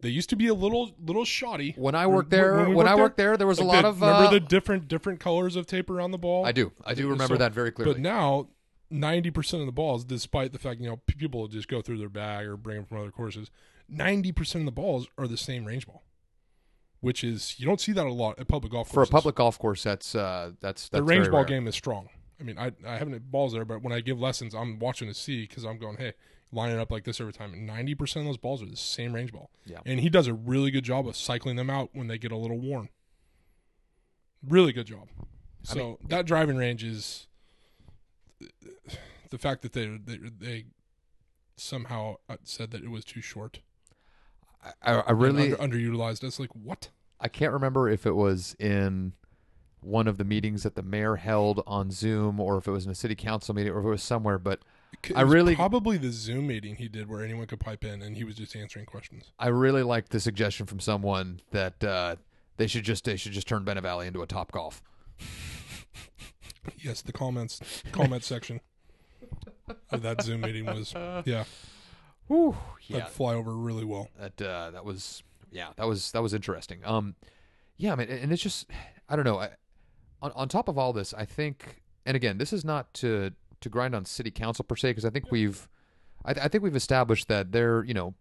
They 0.02 0.10
used 0.10 0.30
to 0.30 0.36
be 0.38 0.48
a 0.48 0.54
little 0.54 0.92
little 1.06 1.26
shoddy. 1.26 1.74
When 1.78 1.94
I 1.96 2.08
worked 2.08 2.30
there, 2.30 2.56
when, 2.56 2.74
we 2.76 2.86
I 2.86 2.96
worked 2.96 3.18
there, 3.18 3.36
there 3.36 3.48
was 3.48 3.60
a 3.60 3.64
lot 3.66 3.82
the- 3.82 3.90
of. 3.90 4.02
remember 4.02 4.28
uh, 4.28 4.32
the 4.32 4.40
different 4.40 4.88
different 4.88 5.20
colors 5.20 5.56
of 5.58 5.66
tape 5.68 5.90
around 5.90 6.12
the 6.12 6.18
ball. 6.18 6.46
I 6.46 6.52
do, 6.54 6.72
I 6.86 6.94
do 6.94 7.04
remember 7.10 7.36
So- 7.36 7.40
that 7.40 7.54
very 7.54 7.72
clearly. 7.72 7.94
But 7.96 8.02
now, 8.02 8.48
ninety 8.90 9.30
percent 9.30 9.62
of 9.62 9.66
the 9.66 9.74
balls, 9.74 10.06
despite 10.06 10.54
the 10.54 10.60
fact 10.60 10.80
you 10.80 10.88
know 10.90 10.98
people 11.06 11.48
just 11.50 11.68
go 11.68 11.82
through 11.82 11.98
their 11.98 12.10
bag 12.10 12.48
or 12.48 12.56
bring 12.56 12.78
them 12.78 12.86
from 12.86 13.00
other 13.00 13.12
courses, 13.12 13.52
ninety 13.90 14.32
percent 14.32 14.62
of 14.62 14.66
the 14.66 14.72
balls 14.72 15.08
are 15.18 15.28
the 15.28 15.38
same 15.38 15.66
range 15.66 15.86
ball, 15.86 16.04
which 17.02 17.24
is 17.24 17.60
you 17.60 17.66
don't 17.66 17.80
see 17.82 17.92
that 17.94 18.06
a 18.06 18.12
lot 18.12 18.40
at 18.40 18.48
public 18.48 18.72
golf 18.74 18.90
for 18.92 19.04
a 19.04 19.08
public 19.08 19.36
golf 19.36 19.58
course, 19.60 19.84
that's 19.84 20.16
uh, 20.16 20.52
that's, 20.60 20.90
that's 20.90 21.00
the 21.00 21.04
range 21.04 21.30
ball 21.30 21.42
rare. 21.42 21.46
game 21.48 21.68
is 21.68 21.76
strong. 21.76 22.10
I 22.40 22.44
mean, 22.44 22.58
I 22.58 22.72
I 22.86 22.98
haven't 22.98 23.14
hit 23.14 23.32
balls 23.32 23.54
there, 23.54 23.66
but 23.66 23.82
when 23.82 23.92
I 23.94 24.00
give 24.02 24.20
lessons, 24.20 24.54
I'm 24.54 24.80
watching 24.80 25.08
to 25.08 25.14
see 25.14 25.46
because 25.46 25.66
I'm 25.66 25.78
going, 25.78 25.98
hey, 25.98 26.14
line 26.52 26.72
it 26.72 26.80
up 26.80 26.92
like 26.92 27.04
this 27.04 27.20
every 27.20 27.34
time. 27.34 27.66
Ninety 27.66 27.96
percent 27.96 28.26
of 28.26 28.30
those 28.30 28.38
balls 28.38 28.62
are 28.64 28.66
the 28.66 28.76
same 28.78 29.14
range 29.14 29.32
ball. 29.32 29.50
Yeah. 29.66 29.80
and 29.86 30.00
he 30.00 30.10
does 30.10 30.28
a 30.28 30.34
really 30.34 30.72
good 30.72 30.84
job 30.86 31.08
of 31.08 31.16
cycling 31.16 31.56
them 31.58 31.70
out 31.70 31.90
when 31.94 32.08
they 32.08 32.18
get 32.18 32.32
a 32.32 32.38
little 32.38 32.60
worn. 32.60 32.90
Really 34.48 34.72
good 34.72 34.88
job. 34.88 35.08
I 35.70 35.74
So 35.74 35.76
mean, 35.78 35.98
that 36.08 36.26
driving 36.26 36.56
range 36.56 36.84
is 36.84 37.28
the 39.30 39.38
fact 39.38 39.62
that 39.64 39.74
they 39.74 39.88
they, 39.88 40.18
they 40.40 40.66
somehow 41.58 42.16
uh, 42.30 42.38
said 42.44 42.72
that 42.72 42.84
it 42.84 42.90
was 42.90 43.04
too 43.04 43.20
short, 43.22 43.60
I, 44.84 44.94
I 44.94 45.12
really, 45.12 45.54
under, 45.56 45.78
underutilized. 45.78 46.24
It's 46.24 46.40
like 46.40 46.50
what? 46.54 46.90
I 47.20 47.28
can't 47.28 47.54
remember 47.54 47.90
if 47.90 48.06
it 48.06 48.14
was 48.16 48.56
in 48.60 49.14
one 49.82 50.08
of 50.08 50.18
the 50.18 50.24
meetings 50.26 50.64
that 50.64 50.76
the 50.76 50.84
mayor 50.84 51.16
held 51.16 51.64
on 51.66 51.92
Zoom, 51.92 52.40
or 52.40 52.58
if 52.58 52.68
it 52.68 52.72
was 52.72 52.86
in 52.86 52.92
a 52.92 52.96
city 52.96 53.16
council 53.16 53.56
meeting, 53.56 53.72
or 53.72 53.80
if 53.80 53.86
it 53.86 53.90
was 53.90 54.04
somewhere. 54.04 54.38
But 54.38 54.60
It 55.04 55.14
I 55.16 55.22
really- 55.22 55.56
probably 55.56 55.98
the 55.98 56.12
Zoom 56.12 56.48
meeting 56.48 56.76
he 56.76 56.88
did 56.90 57.08
where 57.10 57.24
anyone 57.24 57.48
could 57.48 57.60
pipe 57.62 57.84
in 57.86 58.02
and 58.02 58.18
he 58.18 58.24
was 58.26 58.36
just 58.36 58.56
answering 58.56 58.86
questions. 58.86 59.32
I 59.40 59.48
really 59.48 59.84
liked 59.84 60.12
the 60.12 60.20
suggestion 60.20 60.66
from 60.66 60.80
someone 60.82 61.40
that 61.52 61.82
uh, 61.84 62.16
they 62.58 62.68
should 62.68 62.84
just 62.84 63.06
they 63.06 63.16
should 63.16 63.32
just 63.32 63.48
turn 63.48 63.64
Bennett 63.64 63.84
Valley 63.84 64.08
into 64.08 64.22
a 64.22 64.28
Topgolf. 64.28 64.82
Yes, 66.78 67.02
the 67.02 67.14
comments 67.14 67.62
comment 67.92 68.24
section 68.24 68.60
of 69.90 70.02
that 70.04 70.22
Zoom 70.22 70.42
meeting 70.42 70.66
was 70.66 70.94
yeah, 71.26 71.46
Whew, 72.30 72.56
yeah, 72.88 73.00
that'd 73.00 73.14
fly 73.14 73.34
over 73.34 73.52
really 73.52 73.84
well. 73.86 74.08
that 74.20 74.42
uh, 74.42 74.72
that 74.72 74.86
was 74.86 75.24
yeah 75.52 75.70
that 75.78 75.88
was 75.88 76.12
that 76.14 76.22
was 76.22 76.34
interesting. 76.34 76.80
Um, 76.86 77.16
yeah, 77.78 77.92
I 77.92 77.96
mean, 77.96 78.08
and 78.10 78.32
it's 78.32 78.42
just 78.42 78.68
I 79.10 79.16
don't 79.16 79.26
know. 79.26 79.40
I, 79.40 79.50
on 80.22 80.32
on 80.36 80.48
top 80.48 80.68
of 80.68 80.78
all 80.78 80.94
this, 80.94 81.14
I 81.14 81.26
think, 81.26 81.82
and 82.06 82.16
again, 82.16 82.38
this 82.38 82.54
is 82.54 82.64
not 82.64 82.94
to 82.96 83.32
to 83.62 83.70
grind 83.70 83.96
on 83.96 84.06
city 84.06 84.32
council 84.32 84.64
per 84.64 84.76
se, 84.76 84.92
because 84.92 85.06
I 85.06 85.10
think 85.10 85.32
we've 85.32 85.68
I, 86.24 86.32
I 86.32 86.48
think 86.48 86.64
we've 86.64 86.76
established 86.76 87.28
that 87.30 87.52
they're 87.52 87.84
you 87.84 87.94
know, 87.96 88.14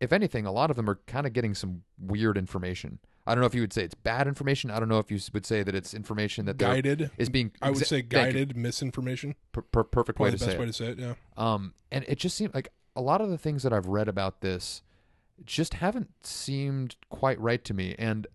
if 0.00 0.12
anything, 0.12 0.44
a 0.44 0.52
lot 0.52 0.70
of 0.70 0.76
them 0.76 0.88
are 0.90 1.00
kind 1.06 1.26
of 1.26 1.32
getting 1.32 1.54
some 1.54 1.82
weird 1.98 2.36
information. 2.36 2.98
I 3.26 3.34
don't 3.34 3.40
know 3.42 3.46
if 3.46 3.54
you 3.54 3.60
would 3.60 3.72
say 3.72 3.84
it's 3.84 3.94
bad 3.94 4.26
information. 4.26 4.70
I 4.70 4.80
don't 4.80 4.88
know 4.88 4.98
if 4.98 5.10
you 5.10 5.18
would 5.32 5.46
say 5.46 5.62
that 5.62 5.74
it's 5.74 5.94
information 5.94 6.46
that 6.46 6.56
Guided, 6.56 7.10
is 7.16 7.28
being. 7.28 7.52
I 7.62 7.70
would 7.70 7.86
say 7.86 8.02
guided 8.02 8.56
misinformation. 8.56 9.34
Per- 9.52 9.62
per- 9.62 9.84
perfect 9.84 10.18
way 10.18 10.30
to 10.30 10.36
the 10.36 10.38
say 10.38 10.46
best 10.46 10.56
it. 10.56 10.60
way 10.60 10.66
to 10.66 10.72
say 10.72 10.84
it. 10.86 10.98
Yeah, 10.98 11.14
Um, 11.36 11.74
and 11.92 12.04
it 12.08 12.18
just 12.18 12.36
seemed 12.36 12.54
like 12.54 12.70
a 12.94 13.00
lot 13.00 13.20
of 13.20 13.30
the 13.30 13.38
things 13.38 13.62
that 13.62 13.72
I've 13.72 13.86
read 13.86 14.08
about 14.08 14.40
this 14.40 14.82
just 15.44 15.74
haven't 15.74 16.10
seemed 16.22 16.96
quite 17.08 17.40
right 17.40 17.64
to 17.64 17.74
me. 17.74 17.94
And 17.98 18.26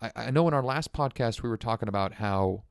I, 0.00 0.10
I 0.16 0.30
know 0.30 0.48
in 0.48 0.54
our 0.54 0.62
last 0.62 0.92
podcast 0.92 1.42
we 1.42 1.48
were 1.48 1.56
talking 1.56 1.88
about 1.88 2.14
how 2.14 2.64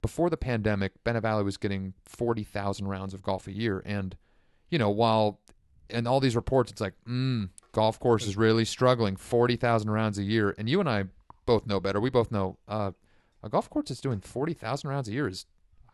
before 0.00 0.30
the 0.30 0.36
pandemic, 0.36 0.92
Bennett 1.04 1.24
was 1.44 1.56
getting 1.56 1.94
forty 2.04 2.44
thousand 2.44 2.88
rounds 2.88 3.14
of 3.14 3.22
golf 3.22 3.46
a 3.46 3.52
year, 3.52 3.82
and 3.84 4.16
you 4.70 4.78
know 4.78 4.90
while 4.90 5.40
in 5.90 6.06
all 6.06 6.20
these 6.20 6.36
reports 6.36 6.70
it's 6.70 6.80
like, 6.80 6.94
mm, 7.08 7.48
golf 7.72 7.98
course 7.98 8.26
is 8.26 8.36
really 8.36 8.64
struggling, 8.64 9.16
forty 9.16 9.56
thousand 9.56 9.90
rounds 9.90 10.18
a 10.18 10.22
year, 10.22 10.54
and 10.56 10.68
you 10.68 10.80
and 10.80 10.88
I 10.88 11.04
both 11.46 11.66
know 11.66 11.80
better. 11.80 12.00
We 12.00 12.10
both 12.10 12.30
know 12.30 12.58
uh, 12.68 12.92
a 13.42 13.48
golf 13.48 13.68
course 13.68 13.88
that's 13.88 14.00
doing 14.00 14.20
forty 14.20 14.54
thousand 14.54 14.90
rounds 14.90 15.08
a 15.08 15.12
year 15.12 15.28
is 15.28 15.46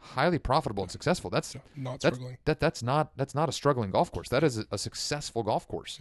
highly 0.05 0.39
profitable 0.39 0.83
and 0.83 0.91
successful. 0.91 1.31
That's 1.31 1.57
not 1.77 2.01
that's 2.01 2.17
struggling. 2.17 2.39
that 2.45 2.61
that's 2.61 2.83
not 2.83 3.13
that's 3.17 3.35
not 3.35 3.49
a 3.49 3.53
struggling 3.53 3.91
golf 3.91 4.13
course. 4.13 4.29
That 4.29 4.45
is 4.45 4.59
a, 4.59 4.67
a 4.73 4.79
successful 4.79 5.43
golf 5.43 5.67
course. 5.67 6.01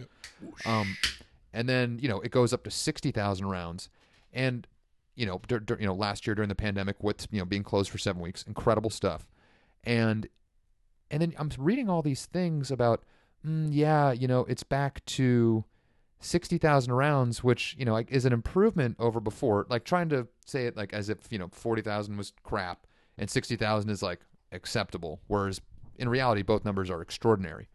Um, 0.66 0.96
and 1.52 1.68
then 1.68 1.98
you 2.00 2.08
know 2.08 2.20
it 2.20 2.30
goes 2.30 2.52
up 2.52 2.64
to 2.64 2.70
sixty 2.70 3.10
thousand 3.10 3.46
rounds, 3.48 3.88
and 4.32 4.66
you 5.14 5.26
know 5.26 5.40
dur- 5.46 5.60
dur- 5.60 5.78
you 5.80 5.86
know 5.86 5.94
last 5.94 6.26
year 6.26 6.34
during 6.34 6.48
the 6.48 6.54
pandemic, 6.54 7.02
with 7.02 7.26
you 7.30 7.38
know 7.38 7.44
being 7.44 7.62
closed 7.62 7.90
for 7.90 7.98
seven 7.98 8.20
weeks, 8.20 8.42
incredible 8.42 8.90
stuff, 8.90 9.26
and 9.82 10.28
and 11.10 11.22
then 11.22 11.34
I'm 11.38 11.50
reading 11.58 11.88
all 11.88 12.02
these 12.02 12.26
things 12.26 12.70
about 12.70 13.02
mm, 13.46 13.68
yeah 13.70 14.12
you 14.12 14.28
know 14.28 14.40
it's 14.40 14.64
back 14.64 15.04
to 15.06 15.64
sixty 16.20 16.58
thousand 16.58 16.92
rounds, 16.92 17.42
which 17.42 17.74
you 17.78 17.84
know 17.84 17.92
like, 17.92 18.10
is 18.10 18.24
an 18.24 18.32
improvement 18.32 18.96
over 18.98 19.20
before. 19.20 19.66
Like 19.68 19.84
trying 19.84 20.08
to 20.10 20.28
say 20.44 20.66
it 20.66 20.76
like 20.76 20.92
as 20.92 21.08
if 21.08 21.18
you 21.30 21.38
know 21.38 21.48
forty 21.52 21.82
thousand 21.82 22.16
was 22.16 22.32
crap 22.42 22.86
and 23.18 23.30
sixty 23.30 23.56
thousand 23.56 23.90
is 23.90 24.02
like 24.02 24.20
acceptable, 24.52 25.20
whereas 25.26 25.60
in 25.96 26.08
reality 26.08 26.42
both 26.42 26.64
numbers 26.64 26.90
are 26.90 27.02
extraordinary. 27.02 27.68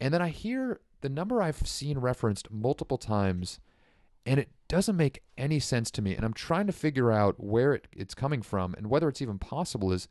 And 0.00 0.12
then 0.12 0.22
I 0.22 0.28
hear 0.28 0.80
the 1.00 1.08
number 1.08 1.40
I've 1.40 1.66
seen 1.66 1.98
referenced 1.98 2.50
multiple 2.50 2.98
times, 2.98 3.60
and 4.24 4.40
it 4.40 4.50
doesn't 4.68 4.96
make 4.96 5.22
any 5.38 5.58
sense 5.58 5.90
to 5.92 6.02
me. 6.02 6.14
And 6.14 6.24
I'm 6.24 6.34
trying 6.34 6.66
to 6.66 6.72
figure 6.72 7.12
out 7.12 7.36
where 7.38 7.74
it, 7.74 7.88
it's 7.92 8.14
coming 8.14 8.42
from 8.42 8.74
and 8.74 8.88
whether 8.88 9.08
it's 9.08 9.22
even 9.22 9.38
possible. 9.38 9.92
Is 9.92 10.08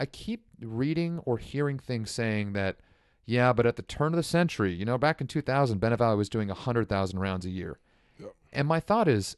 I 0.00 0.06
keep 0.06 0.44
reading 0.60 1.20
or 1.24 1.38
hearing 1.38 1.78
things 1.78 2.10
saying 2.10 2.54
that, 2.54 2.78
yeah, 3.26 3.52
but 3.52 3.66
at 3.66 3.76
the 3.76 3.82
turn 3.82 4.12
of 4.12 4.16
the 4.16 4.22
century, 4.22 4.72
you 4.72 4.84
know, 4.84 4.98
back 4.98 5.20
in 5.20 5.26
2000, 5.26 5.78
Bennett 5.78 5.98
Valley 5.98 6.16
was 6.16 6.28
doing 6.28 6.48
100,000 6.48 7.18
rounds 7.18 7.46
a 7.46 7.50
year. 7.50 7.78
Yep. 8.18 8.34
And 8.52 8.66
my 8.66 8.80
thought 8.80 9.06
is, 9.06 9.36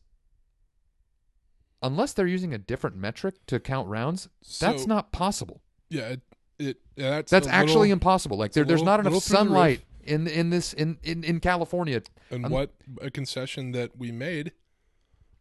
unless 1.85 2.13
they're 2.15 2.27
using 2.27 2.53
a 2.55 2.59
different 2.59 2.97
metric 2.97 3.35
to 3.47 3.61
count 3.61 3.89
rounds, 3.89 4.29
that's 4.61 4.87
not 4.87 5.13
possible. 5.13 5.63
yeah. 5.91 6.09
It, 6.09 6.21
it 6.59 6.77
yeah, 6.97 7.11
that's 7.11 7.31
That's 7.31 7.47
actually 7.49 7.75
little- 7.89 7.93
impossible. 7.95 8.37
Like 8.39 8.53
there, 8.53 8.65
there's 8.65 8.83
not 8.83 9.01
enough 9.01 9.13
little 9.13 9.21
through 9.21 9.37
the 9.37 9.43
roof. 9.45 9.49
sunlight 9.51 9.81
in 10.05 10.27
in 10.29 10.51
this 10.51 10.73
in 10.73 10.99
in, 11.03 11.25
in 11.25 11.41
California. 11.41 12.01
And 12.31 12.45
I'm- 12.45 12.53
what 12.53 12.73
a 13.01 13.11
concession 13.11 13.73
that 13.73 13.97
we 13.99 14.13
made 14.13 14.53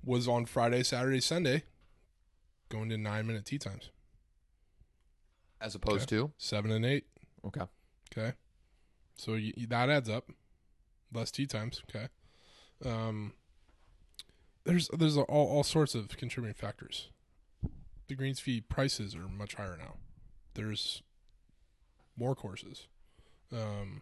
was 0.04 0.28
on 0.28 0.46
Friday, 0.46 0.82
Saturday, 0.84 1.20
Sunday, 1.22 1.64
going 2.70 2.90
to 2.90 2.98
nine 2.98 3.28
minute 3.28 3.46
tee 3.46 3.58
times, 3.60 3.92
as 5.62 5.76
opposed 5.76 6.10
to 6.10 6.32
seven 6.38 6.72
and 6.72 6.86
eight. 6.86 7.06
okay 7.46 7.66
Okay, 8.16 8.34
so 9.16 9.34
y 9.34 9.54
that 9.70 9.90
adds 9.90 10.10
up. 10.10 10.30
Less 11.14 11.30
tee 11.32 11.46
times. 11.46 11.82
Okay. 11.90 12.08
Um. 12.84 13.34
There's 14.66 14.90
there's 14.98 15.18
all 15.18 15.26
all 15.28 15.64
sorts 15.64 15.96
of 15.96 16.10
contributing 16.18 16.56
factors. 16.56 17.10
The 18.08 18.16
greens 18.16 18.40
fee 18.40 18.62
prices 18.62 19.16
are 19.16 19.28
much 19.28 19.56
higher 19.56 19.78
now. 19.78 19.96
There's 20.54 21.02
more 22.18 22.36
courses. 22.36 22.88
Um. 23.52 24.02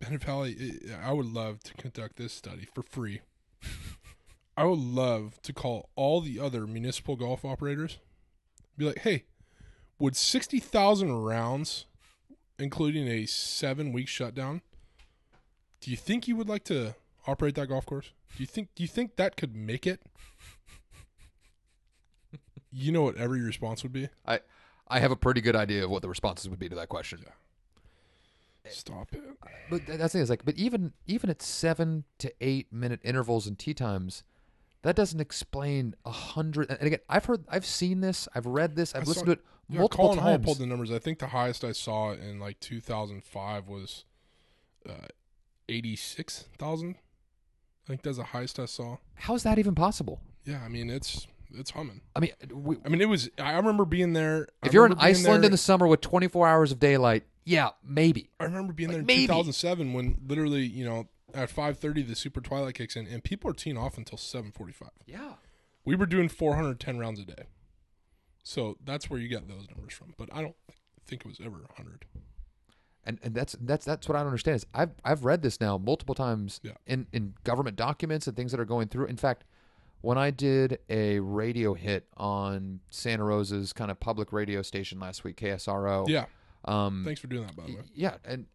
Bennett 0.00 0.24
Valley, 0.24 0.80
I 1.02 1.12
would 1.12 1.32
love 1.32 1.62
to 1.62 1.74
conduct 1.74 2.16
this 2.16 2.32
study 2.32 2.66
for 2.74 2.82
free. 2.82 3.20
I 4.56 4.64
would 4.64 4.80
love 4.80 5.40
to 5.42 5.52
call 5.52 5.88
all 5.94 6.20
the 6.20 6.40
other 6.40 6.66
municipal 6.66 7.14
golf 7.16 7.44
operators, 7.44 7.98
be 8.76 8.86
like, 8.86 8.98
"Hey, 8.98 9.24
would 9.98 10.16
sixty 10.16 10.58
thousand 10.58 11.12
rounds 11.12 11.86
including 12.58 13.08
a 13.08 13.26
seven 13.26 13.92
week 13.92 14.08
shutdown. 14.08 14.62
Do 15.80 15.90
you 15.90 15.96
think 15.96 16.26
you 16.28 16.36
would 16.36 16.48
like 16.48 16.64
to 16.64 16.94
operate 17.26 17.54
that 17.56 17.68
golf 17.68 17.86
course? 17.86 18.12
Do 18.36 18.42
you 18.42 18.46
think 18.46 18.68
do 18.74 18.82
you 18.82 18.88
think 18.88 19.16
that 19.16 19.36
could 19.36 19.54
make 19.54 19.86
it? 19.86 20.00
You 22.72 22.90
know 22.90 23.02
what 23.02 23.16
every 23.16 23.40
response 23.40 23.82
would 23.84 23.92
be? 23.92 24.08
I 24.26 24.40
I 24.88 24.98
have 25.00 25.12
a 25.12 25.16
pretty 25.16 25.40
good 25.40 25.54
idea 25.56 25.84
of 25.84 25.90
what 25.90 26.02
the 26.02 26.08
responses 26.08 26.48
would 26.48 26.58
be 26.58 26.68
to 26.68 26.74
that 26.76 26.88
question. 26.88 27.24
Stop 28.68 29.12
it. 29.12 29.22
But 29.70 29.86
that's 29.86 29.98
the 30.00 30.08
thing 30.08 30.22
is 30.22 30.30
like, 30.30 30.44
but 30.44 30.56
even 30.56 30.92
even 31.06 31.30
at 31.30 31.40
seven 31.42 32.04
to 32.18 32.32
eight 32.40 32.72
minute 32.72 33.00
intervals 33.04 33.46
and 33.46 33.58
tee 33.58 33.74
times, 33.74 34.24
that 34.82 34.96
doesn't 34.96 35.20
explain 35.20 35.94
a 36.04 36.10
hundred. 36.10 36.70
And 36.70 36.82
again, 36.82 37.00
I've 37.08 37.26
heard, 37.26 37.44
I've 37.48 37.66
seen 37.66 38.00
this, 38.00 38.26
I've 38.34 38.46
read 38.46 38.74
this, 38.74 38.94
I've 38.94 39.02
I 39.02 39.06
listened 39.06 39.26
saw- 39.26 39.34
to 39.34 39.40
it 39.40 39.44
Yeah, 39.68 39.78
multiple 39.80 40.06
Colin 40.06 40.18
Hall 40.18 40.32
times. 40.32 40.44
pulled 40.46 40.58
the 40.58 40.66
numbers. 40.66 40.90
I 40.90 40.98
think 40.98 41.18
the 41.18 41.28
highest 41.28 41.62
I 41.62 41.72
saw 41.72 42.12
in 42.12 42.40
like 42.40 42.58
2005 42.60 43.68
was 43.68 44.04
uh, 44.88 44.92
86,000. 45.68 46.96
I 47.84 47.88
think 47.88 48.02
that's 48.02 48.16
the 48.16 48.24
highest 48.24 48.58
I 48.58 48.64
saw. 48.66 48.96
How 49.14 49.34
is 49.34 49.42
that 49.42 49.58
even 49.58 49.74
possible? 49.74 50.20
Yeah, 50.44 50.62
I 50.64 50.68
mean 50.68 50.90
it's 50.90 51.26
it's 51.52 51.70
humming. 51.70 52.00
I 52.16 52.20
mean, 52.20 52.32
uh, 52.42 52.56
we, 52.56 52.76
I 52.84 52.88
mean 52.88 53.00
it 53.00 53.08
was. 53.08 53.28
I 53.38 53.54
remember 53.56 53.84
being 53.84 54.12
there. 54.12 54.48
If 54.64 54.72
you're 54.72 54.86
in 54.86 54.94
Iceland 54.98 55.42
there- 55.42 55.48
in 55.48 55.52
the 55.52 55.58
summer 55.58 55.86
with 55.86 56.00
24 56.00 56.48
hours 56.48 56.72
of 56.72 56.78
daylight, 56.80 57.24
yeah, 57.44 57.70
maybe. 57.84 58.30
I 58.40 58.44
remember 58.44 58.72
being 58.72 58.88
Like, 58.88 58.94
there 58.94 59.00
in 59.00 59.06
maybe. 59.06 59.26
2007 59.26 59.92
when 59.92 60.18
literally, 60.26 60.64
you 60.64 60.84
know, 60.84 61.08
at 61.34 61.50
5:30 61.50 62.06
the 62.06 62.14
super 62.16 62.40
twilight 62.40 62.74
kicks 62.74 62.96
in 62.96 63.06
and 63.06 63.22
people 63.22 63.50
are 63.50 63.54
teeing 63.54 63.76
off 63.76 63.98
until 63.98 64.18
7:45. 64.18 64.88
Yeah. 65.06 65.34
We 65.84 65.94
were 65.94 66.06
doing 66.06 66.28
410 66.30 66.98
rounds 66.98 67.20
a 67.20 67.24
day. 67.26 67.44
So 68.42 68.76
that's 68.84 69.08
where 69.10 69.20
you 69.20 69.28
get 69.28 69.48
those 69.48 69.66
numbers 69.70 69.92
from, 69.94 70.14
but 70.16 70.28
I 70.32 70.40
don't 70.42 70.56
think 71.06 71.22
it 71.22 71.28
was 71.28 71.38
ever 71.40 71.58
100. 71.58 72.06
And 73.06 73.18
and 73.22 73.34
that's 73.34 73.56
that's 73.60 73.84
that's 73.84 74.08
what 74.08 74.16
I 74.16 74.20
don't 74.20 74.28
understand 74.28 74.56
is 74.56 74.66
I've 74.74 74.90
I've 75.04 75.24
read 75.24 75.42
this 75.42 75.60
now 75.60 75.78
multiple 75.78 76.14
times 76.14 76.60
Yeah. 76.62 76.72
in 76.86 77.06
in 77.12 77.34
government 77.44 77.76
documents 77.76 78.26
and 78.26 78.36
things 78.36 78.50
that 78.52 78.60
are 78.60 78.64
going 78.64 78.88
through. 78.88 79.06
In 79.06 79.16
fact, 79.16 79.44
when 80.00 80.18
I 80.18 80.30
did 80.30 80.78
a 80.88 81.20
radio 81.20 81.74
hit 81.74 82.06
on 82.16 82.80
Santa 82.90 83.24
Rosa's 83.24 83.72
kind 83.72 83.90
of 83.90 83.98
public 84.00 84.32
radio 84.32 84.62
station 84.62 84.98
last 85.00 85.24
week, 85.24 85.36
KSRO. 85.36 86.08
Yeah. 86.08 86.26
Um, 86.66 87.02
Thanks 87.04 87.20
for 87.20 87.26
doing 87.26 87.46
that 87.46 87.56
by 87.56 87.66
the 87.66 87.74
way. 87.76 87.82
yeah, 87.94 88.16
and 88.24 88.46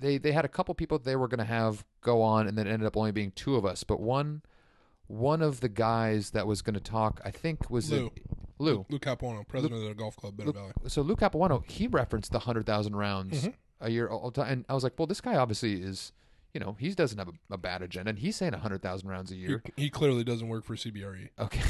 they 0.00 0.16
they 0.18 0.32
had 0.32 0.44
a 0.44 0.48
couple 0.48 0.74
people 0.74 0.98
they 0.98 1.16
were 1.16 1.28
going 1.28 1.38
to 1.38 1.44
have 1.44 1.84
go 2.00 2.22
on, 2.22 2.46
and 2.48 2.56
then 2.56 2.66
it 2.66 2.70
ended 2.72 2.86
up 2.86 2.96
only 2.96 3.12
being 3.12 3.32
two 3.32 3.56
of 3.56 3.64
us. 3.66 3.84
But 3.84 4.00
one 4.00 4.42
one 5.08 5.42
of 5.42 5.60
the 5.60 5.68
guys 5.68 6.30
that 6.30 6.46
was 6.46 6.62
going 6.62 6.74
to 6.74 6.80
talk, 6.80 7.20
I 7.24 7.30
think, 7.30 7.70
was 7.70 7.90
Lou. 7.90 8.10
Lou. 8.58 8.84
Luke 8.88 9.02
Capuano, 9.02 9.44
president 9.44 9.82
of 9.82 9.88
the 9.88 9.94
golf 9.94 10.16
club 10.16 10.36
Better 10.36 10.48
Luke- 10.48 10.56
Valley. 10.56 10.72
So 10.88 11.02
Lou 11.02 11.16
Capuano, 11.16 11.64
he 11.68 11.86
referenced 11.86 12.32
the 12.32 12.40
hundred 12.40 12.66
thousand 12.66 12.96
rounds 12.96 13.44
Mhm. 13.46 13.54
a 13.80 13.90
year 13.90 14.08
all 14.08 14.30
the 14.30 14.42
time, 14.42 14.52
and 14.52 14.64
I 14.68 14.74
was 14.74 14.82
like, 14.84 14.94
well, 14.98 15.06
this 15.06 15.20
guy 15.20 15.36
obviously 15.36 15.82
is, 15.82 16.12
you 16.54 16.60
know, 16.60 16.76
he 16.78 16.90
doesn't 16.94 17.18
have 17.18 17.28
a, 17.28 17.54
a 17.54 17.58
bad 17.58 17.82
agenda, 17.82 18.10
and 18.10 18.18
he's 18.18 18.36
saying 18.36 18.52
hundred 18.54 18.82
thousand 18.82 19.08
rounds 19.08 19.30
a 19.30 19.36
year. 19.36 19.62
he 19.76 19.90
clearly 19.90 20.24
doesn't 20.24 20.48
work 20.48 20.64
for 20.64 20.74
CBRE. 20.76 21.28
Okay, 21.38 21.60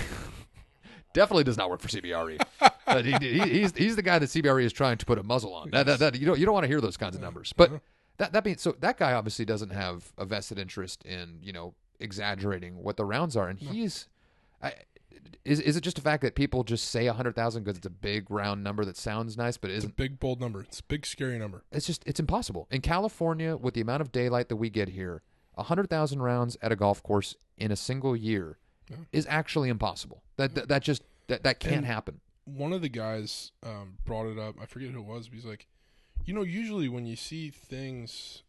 definitely 1.12 1.44
does 1.44 1.56
not 1.56 1.70
work 1.70 1.80
for 1.80 1.88
CBRE. 1.88 2.40
but 2.86 3.04
he, 3.04 3.12
he, 3.20 3.40
he's 3.60 3.76
he's 3.76 3.96
the 3.96 4.02
guy 4.02 4.18
that 4.18 4.26
CBRE 4.26 4.62
is 4.64 4.72
trying 4.72 4.98
to 4.98 5.06
put 5.06 5.18
a 5.18 5.22
muzzle 5.22 5.54
on. 5.54 5.70
That, 5.70 5.86
that, 5.86 5.98
that 5.98 6.14
you 6.18 6.26
don't 6.26 6.38
you 6.38 6.44
don't 6.46 6.54
want 6.54 6.64
to 6.64 6.68
hear 6.68 6.80
those 6.80 6.96
kinds 6.96 7.16
of 7.16 7.22
numbers. 7.22 7.52
But 7.56 7.70
Uh-huh. 7.70 7.78
that 8.18 8.32
that 8.32 8.44
means 8.44 8.60
so 8.62 8.74
that 8.80 8.98
guy 8.98 9.12
obviously 9.12 9.44
doesn't 9.44 9.70
have 9.70 10.12
a 10.18 10.24
vested 10.24 10.58
interest 10.58 11.04
in 11.04 11.38
you 11.42 11.52
know 11.52 11.74
exaggerating 12.00 12.82
what 12.82 12.96
the 12.96 13.04
rounds 13.04 13.36
are, 13.36 13.48
and 13.48 13.58
he's. 13.58 14.08
I, 14.60 14.72
is 15.44 15.60
is 15.60 15.76
it 15.76 15.80
just 15.82 15.98
a 15.98 16.02
fact 16.02 16.22
that 16.22 16.34
people 16.34 16.62
just 16.64 16.90
say 16.90 17.06
hundred 17.06 17.34
thousand 17.34 17.64
because 17.64 17.78
it's 17.78 17.86
a 17.86 17.90
big 17.90 18.30
round 18.30 18.62
number 18.62 18.84
that 18.84 18.96
sounds 18.96 19.36
nice, 19.36 19.56
but 19.56 19.70
It's 19.70 19.76
a 19.76 19.86
isn't? 19.86 19.96
big 19.96 20.18
bold 20.20 20.40
number. 20.40 20.60
It's 20.62 20.80
a 20.80 20.84
big 20.84 21.06
scary 21.06 21.38
number. 21.38 21.64
It's 21.72 21.86
just 21.86 22.02
it's 22.06 22.20
impossible 22.20 22.66
in 22.70 22.80
California 22.82 23.56
with 23.56 23.74
the 23.74 23.80
amount 23.80 24.00
of 24.02 24.12
daylight 24.12 24.48
that 24.48 24.56
we 24.56 24.70
get 24.70 24.90
here. 24.90 25.22
hundred 25.56 25.88
thousand 25.90 26.22
rounds 26.22 26.56
at 26.62 26.70
a 26.72 26.76
golf 26.76 27.02
course 27.02 27.34
in 27.56 27.72
a 27.72 27.76
single 27.76 28.14
year 28.14 28.58
Yeah. 28.90 28.96
is 29.12 29.26
actually 29.28 29.68
impossible. 29.70 30.22
That 30.36 30.54
that, 30.54 30.68
that 30.68 30.82
just 30.82 31.02
that, 31.28 31.42
that 31.44 31.60
can't 31.60 31.76
And- 31.76 31.86
happen. 31.86 32.20
One 32.44 32.72
of 32.72 32.80
the 32.80 32.88
guys 32.88 33.52
um, 33.62 33.98
brought 34.06 34.26
it 34.26 34.38
up. 34.38 34.54
I 34.58 34.64
forget 34.64 34.90
who 34.90 35.00
it 35.00 35.04
was. 35.04 35.28
But 35.28 35.34
he's 35.36 35.44
like, 35.44 35.66
you 36.24 36.32
know, 36.32 36.42
usually 36.42 36.88
when 36.88 37.04
you 37.04 37.14
see 37.16 37.50
things 37.50 38.42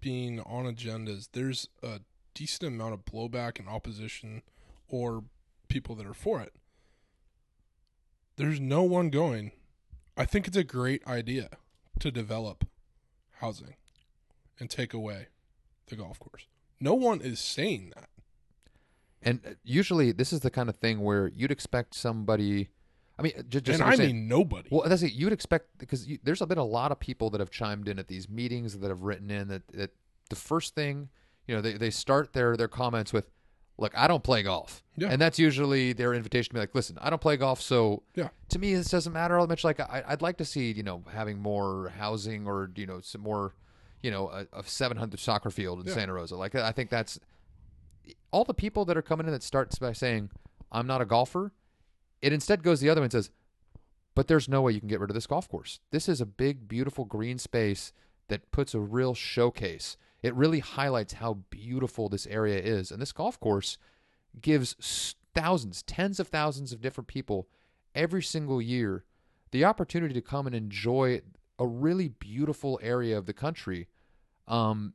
being 0.00 0.40
on 0.40 0.64
agendas, 0.64 1.28
there's 1.32 1.68
a 1.82 2.00
decent 2.34 2.72
amount 2.74 2.94
of 2.94 3.04
blowback 3.04 3.60
and 3.60 3.68
opposition, 3.68 4.42
or 4.88 5.22
people 5.68 5.94
that 5.96 6.06
are 6.06 6.14
for 6.14 6.40
it. 6.40 6.52
There's 8.36 8.60
no 8.60 8.82
one 8.82 9.10
going. 9.10 9.52
I 10.16 10.24
think 10.24 10.46
it's 10.46 10.56
a 10.56 10.64
great 10.64 11.06
idea 11.06 11.50
to 12.00 12.10
develop 12.10 12.66
housing 13.40 13.76
and 14.58 14.68
take 14.70 14.92
away 14.92 15.28
the 15.88 15.96
golf 15.96 16.18
course. 16.18 16.46
No 16.80 16.94
one 16.94 17.20
is 17.20 17.40
saying 17.40 17.92
that. 17.94 18.08
And 19.22 19.40
uh, 19.46 19.50
usually, 19.64 20.12
this 20.12 20.32
is 20.32 20.40
the 20.40 20.50
kind 20.50 20.68
of 20.68 20.76
thing 20.76 21.00
where 21.00 21.28
you'd 21.28 21.50
expect 21.50 21.94
somebody. 21.94 22.68
I 23.18 23.22
mean, 23.22 23.32
just, 23.48 23.64
just 23.64 23.80
and 23.80 23.82
I 23.82 23.92
understand- 23.92 24.12
mean 24.12 24.28
nobody. 24.28 24.68
Well, 24.70 24.88
that's 24.88 25.02
it. 25.02 25.12
You'd 25.12 25.32
expect 25.32 25.78
because 25.78 26.06
you, 26.06 26.18
there's 26.22 26.40
been 26.40 26.58
a 26.58 26.64
lot 26.64 26.92
of 26.92 27.00
people 27.00 27.30
that 27.30 27.40
have 27.40 27.50
chimed 27.50 27.88
in 27.88 27.98
at 27.98 28.08
these 28.08 28.28
meetings 28.28 28.78
that 28.78 28.88
have 28.88 29.02
written 29.02 29.30
in 29.30 29.48
that, 29.48 29.66
that 29.68 29.90
the 30.28 30.36
first 30.36 30.74
thing, 30.74 31.08
you 31.46 31.54
know, 31.54 31.62
they, 31.62 31.74
they 31.74 31.90
start 31.90 32.34
their 32.34 32.56
their 32.56 32.68
comments 32.68 33.12
with, 33.12 33.30
"Look, 33.78 33.92
I 33.96 34.06
don't 34.08 34.22
play 34.24 34.42
golf," 34.42 34.82
Yeah. 34.96 35.08
and 35.10 35.20
that's 35.20 35.38
usually 35.38 35.92
their 35.92 36.14
invitation 36.14 36.50
to 36.50 36.54
be 36.54 36.60
like, 36.60 36.74
"Listen, 36.74 36.96
I 37.00 37.10
don't 37.10 37.20
play 37.20 37.36
golf, 37.36 37.60
so 37.60 38.02
Yeah. 38.14 38.28
to 38.48 38.58
me 38.58 38.74
this 38.74 38.88
doesn't 38.90 39.12
matter 39.12 39.36
all 39.38 39.46
that 39.46 39.52
much. 39.52 39.64
Like, 39.64 39.80
I, 39.80 40.02
I'd 40.06 40.22
like 40.22 40.36
to 40.38 40.44
see 40.44 40.72
you 40.72 40.82
know 40.82 41.04
having 41.12 41.38
more 41.38 41.90
housing 41.98 42.46
or 42.46 42.70
you 42.76 42.86
know 42.86 43.00
some 43.00 43.20
more, 43.22 43.54
you 44.02 44.10
know, 44.10 44.28
a, 44.30 44.46
a 44.58 44.62
700 44.64 45.18
soccer 45.20 45.50
field 45.50 45.80
in 45.80 45.86
Yeah. 45.86 45.94
Santa 45.94 46.12
Rosa. 46.14 46.36
Like, 46.36 46.54
I 46.54 46.72
think 46.72 46.90
that's 46.90 47.18
all 48.30 48.44
the 48.44 48.54
people 48.54 48.84
that 48.86 48.96
are 48.96 49.02
coming 49.02 49.26
in 49.26 49.32
that 49.32 49.42
starts 49.42 49.78
by 49.78 49.92
saying, 49.92 50.30
"I'm 50.72 50.86
not 50.86 51.00
a 51.00 51.04
golfer." 51.04 51.52
It 52.22 52.32
instead 52.32 52.62
goes 52.62 52.80
the 52.80 52.88
other 52.88 53.00
way 53.02 53.06
and 53.06 53.12
says, 53.12 53.30
but 54.14 54.26
there's 54.28 54.48
no 54.48 54.62
way 54.62 54.72
you 54.72 54.80
can 54.80 54.88
get 54.88 54.98
rid 54.98 55.10
of 55.10 55.14
this 55.14 55.26
golf 55.26 55.46
course. 55.46 55.78
This 55.90 56.08
is 56.08 56.22
a 56.22 56.26
big, 56.26 56.66
beautiful 56.66 57.04
green 57.04 57.36
space 57.38 57.92
that 58.28 58.50
puts 58.50 58.72
a 58.72 58.80
real 58.80 59.12
showcase. 59.12 59.98
It 60.26 60.34
really 60.34 60.58
highlights 60.58 61.14
how 61.14 61.34
beautiful 61.50 62.08
this 62.08 62.26
area 62.26 62.58
is. 62.58 62.90
And 62.90 63.00
this 63.00 63.12
golf 63.12 63.38
course 63.38 63.78
gives 64.40 65.14
thousands, 65.34 65.82
tens 65.82 66.18
of 66.18 66.28
thousands 66.28 66.72
of 66.72 66.80
different 66.80 67.06
people 67.06 67.48
every 67.94 68.22
single 68.22 68.60
year 68.60 69.04
the 69.52 69.64
opportunity 69.64 70.12
to 70.12 70.20
come 70.20 70.46
and 70.46 70.54
enjoy 70.54 71.22
a 71.58 71.66
really 71.66 72.08
beautiful 72.08 72.78
area 72.82 73.16
of 73.16 73.26
the 73.26 73.32
country 73.32 73.86
um, 74.48 74.92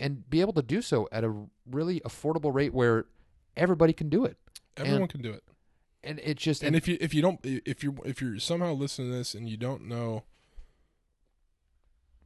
and 0.00 0.28
be 0.28 0.40
able 0.40 0.54
to 0.54 0.62
do 0.62 0.82
so 0.82 1.08
at 1.12 1.22
a 1.22 1.34
really 1.70 2.00
affordable 2.00 2.52
rate 2.52 2.72
where 2.72 3.06
everybody 3.56 3.92
can 3.92 4.08
do 4.08 4.24
it. 4.24 4.38
Everyone 4.76 5.02
and- 5.02 5.10
can 5.10 5.22
do 5.22 5.32
it. 5.32 5.44
And 6.04 6.18
it 6.24 6.36
just, 6.36 6.64
and 6.64 6.74
if 6.74 6.88
you 6.88 6.98
if 7.00 7.14
you 7.14 7.22
don't 7.22 7.38
if 7.44 7.84
you 7.84 7.96
if 8.04 8.20
you're 8.20 8.40
somehow 8.40 8.72
listening 8.72 9.12
to 9.12 9.16
this 9.16 9.34
and 9.34 9.48
you 9.48 9.56
don't 9.56 9.86
know 9.86 10.24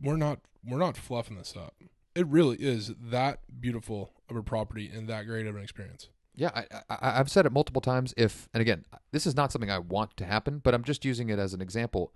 we're 0.01 0.17
not 0.17 0.41
we're 0.65 0.79
not 0.79 0.97
fluffing 0.97 1.37
this 1.37 1.55
up 1.55 1.75
it 2.17 2.27
really 2.27 2.57
is 2.57 2.93
that 3.01 3.41
beautiful 3.61 4.13
of 4.31 4.37
a 4.37 4.43
property 4.43 4.91
and 4.93 5.09
that 5.09 5.27
great 5.27 5.47
of 5.47 5.55
an 5.57 5.63
experience 5.63 6.09
Yeah, 6.35 6.51
I, 6.55 6.65
I, 6.91 7.21
I've 7.21 7.31
said 7.31 7.47
it 7.47 7.53
multiple 7.53 7.81
times. 7.81 8.13
If 8.17 8.49
and 8.53 8.61
again, 8.61 8.85
this 9.13 9.27
is 9.27 9.35
not 9.37 9.53
something 9.53 9.71
I 9.71 9.79
want 9.79 10.17
to 10.19 10.25
happen, 10.25 10.59
but 10.59 10.75
I'm 10.75 10.85
just 10.85 11.05
using 11.05 11.29
it 11.31 11.39
as 11.39 11.55
an 11.55 11.61
example. 11.61 12.13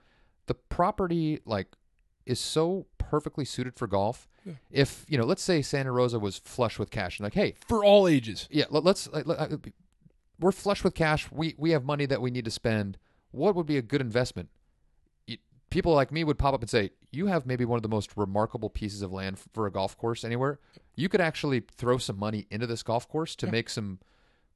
The 0.46 0.54
property 0.54 1.40
like 1.44 1.68
is 2.26 2.38
so 2.40 2.86
perfectly 2.98 3.44
suited 3.44 3.74
for 3.76 3.86
golf. 3.86 4.28
Yeah. 4.44 4.54
If 4.70 5.04
you 5.08 5.16
know, 5.18 5.24
let's 5.24 5.42
say 5.42 5.62
Santa 5.62 5.92
Rosa 5.92 6.18
was 6.18 6.38
flush 6.38 6.78
with 6.78 6.90
cash, 6.90 7.18
and 7.18 7.24
like, 7.24 7.34
hey, 7.34 7.54
for 7.66 7.84
all 7.84 8.06
ages 8.08 8.46
yeah, 8.50 8.64
let, 8.70 8.84
let's 8.84 9.08
like, 9.12 9.26
let- 9.26 9.38
uh, 9.38 9.56
we're 10.38 10.52
flush 10.52 10.82
with 10.84 10.94
cash. 10.94 11.30
We 11.30 11.54
we 11.58 11.70
have 11.70 11.84
money 11.84 12.06
that 12.06 12.20
we 12.22 12.30
need 12.30 12.44
to 12.46 12.50
spend. 12.50 12.98
What 13.30 13.54
would 13.54 13.66
be 13.66 13.76
a 13.76 13.82
good 13.82 14.00
investment? 14.00 14.48
People 15.70 15.94
like 15.94 16.10
me 16.12 16.24
would 16.24 16.38
pop 16.38 16.52
up 16.54 16.60
and 16.62 16.68
say, 16.70 16.90
"You 17.12 17.26
have 17.26 17.46
maybe 17.46 17.64
one 17.64 17.76
of 17.76 17.82
the 17.82 17.88
most 17.88 18.16
remarkable 18.16 18.68
pieces 18.70 19.02
of 19.02 19.12
land 19.12 19.38
for 19.52 19.66
a 19.66 19.70
golf 19.70 19.96
course 19.96 20.24
anywhere. 20.24 20.58
You 20.96 21.08
could 21.08 21.20
actually 21.20 21.60
throw 21.60 21.96
some 21.98 22.18
money 22.18 22.46
into 22.50 22.66
this 22.66 22.82
golf 22.82 23.08
course 23.08 23.34
to 23.36 23.46
Yeah. 23.46 23.52
make 23.52 23.70
some 23.70 24.00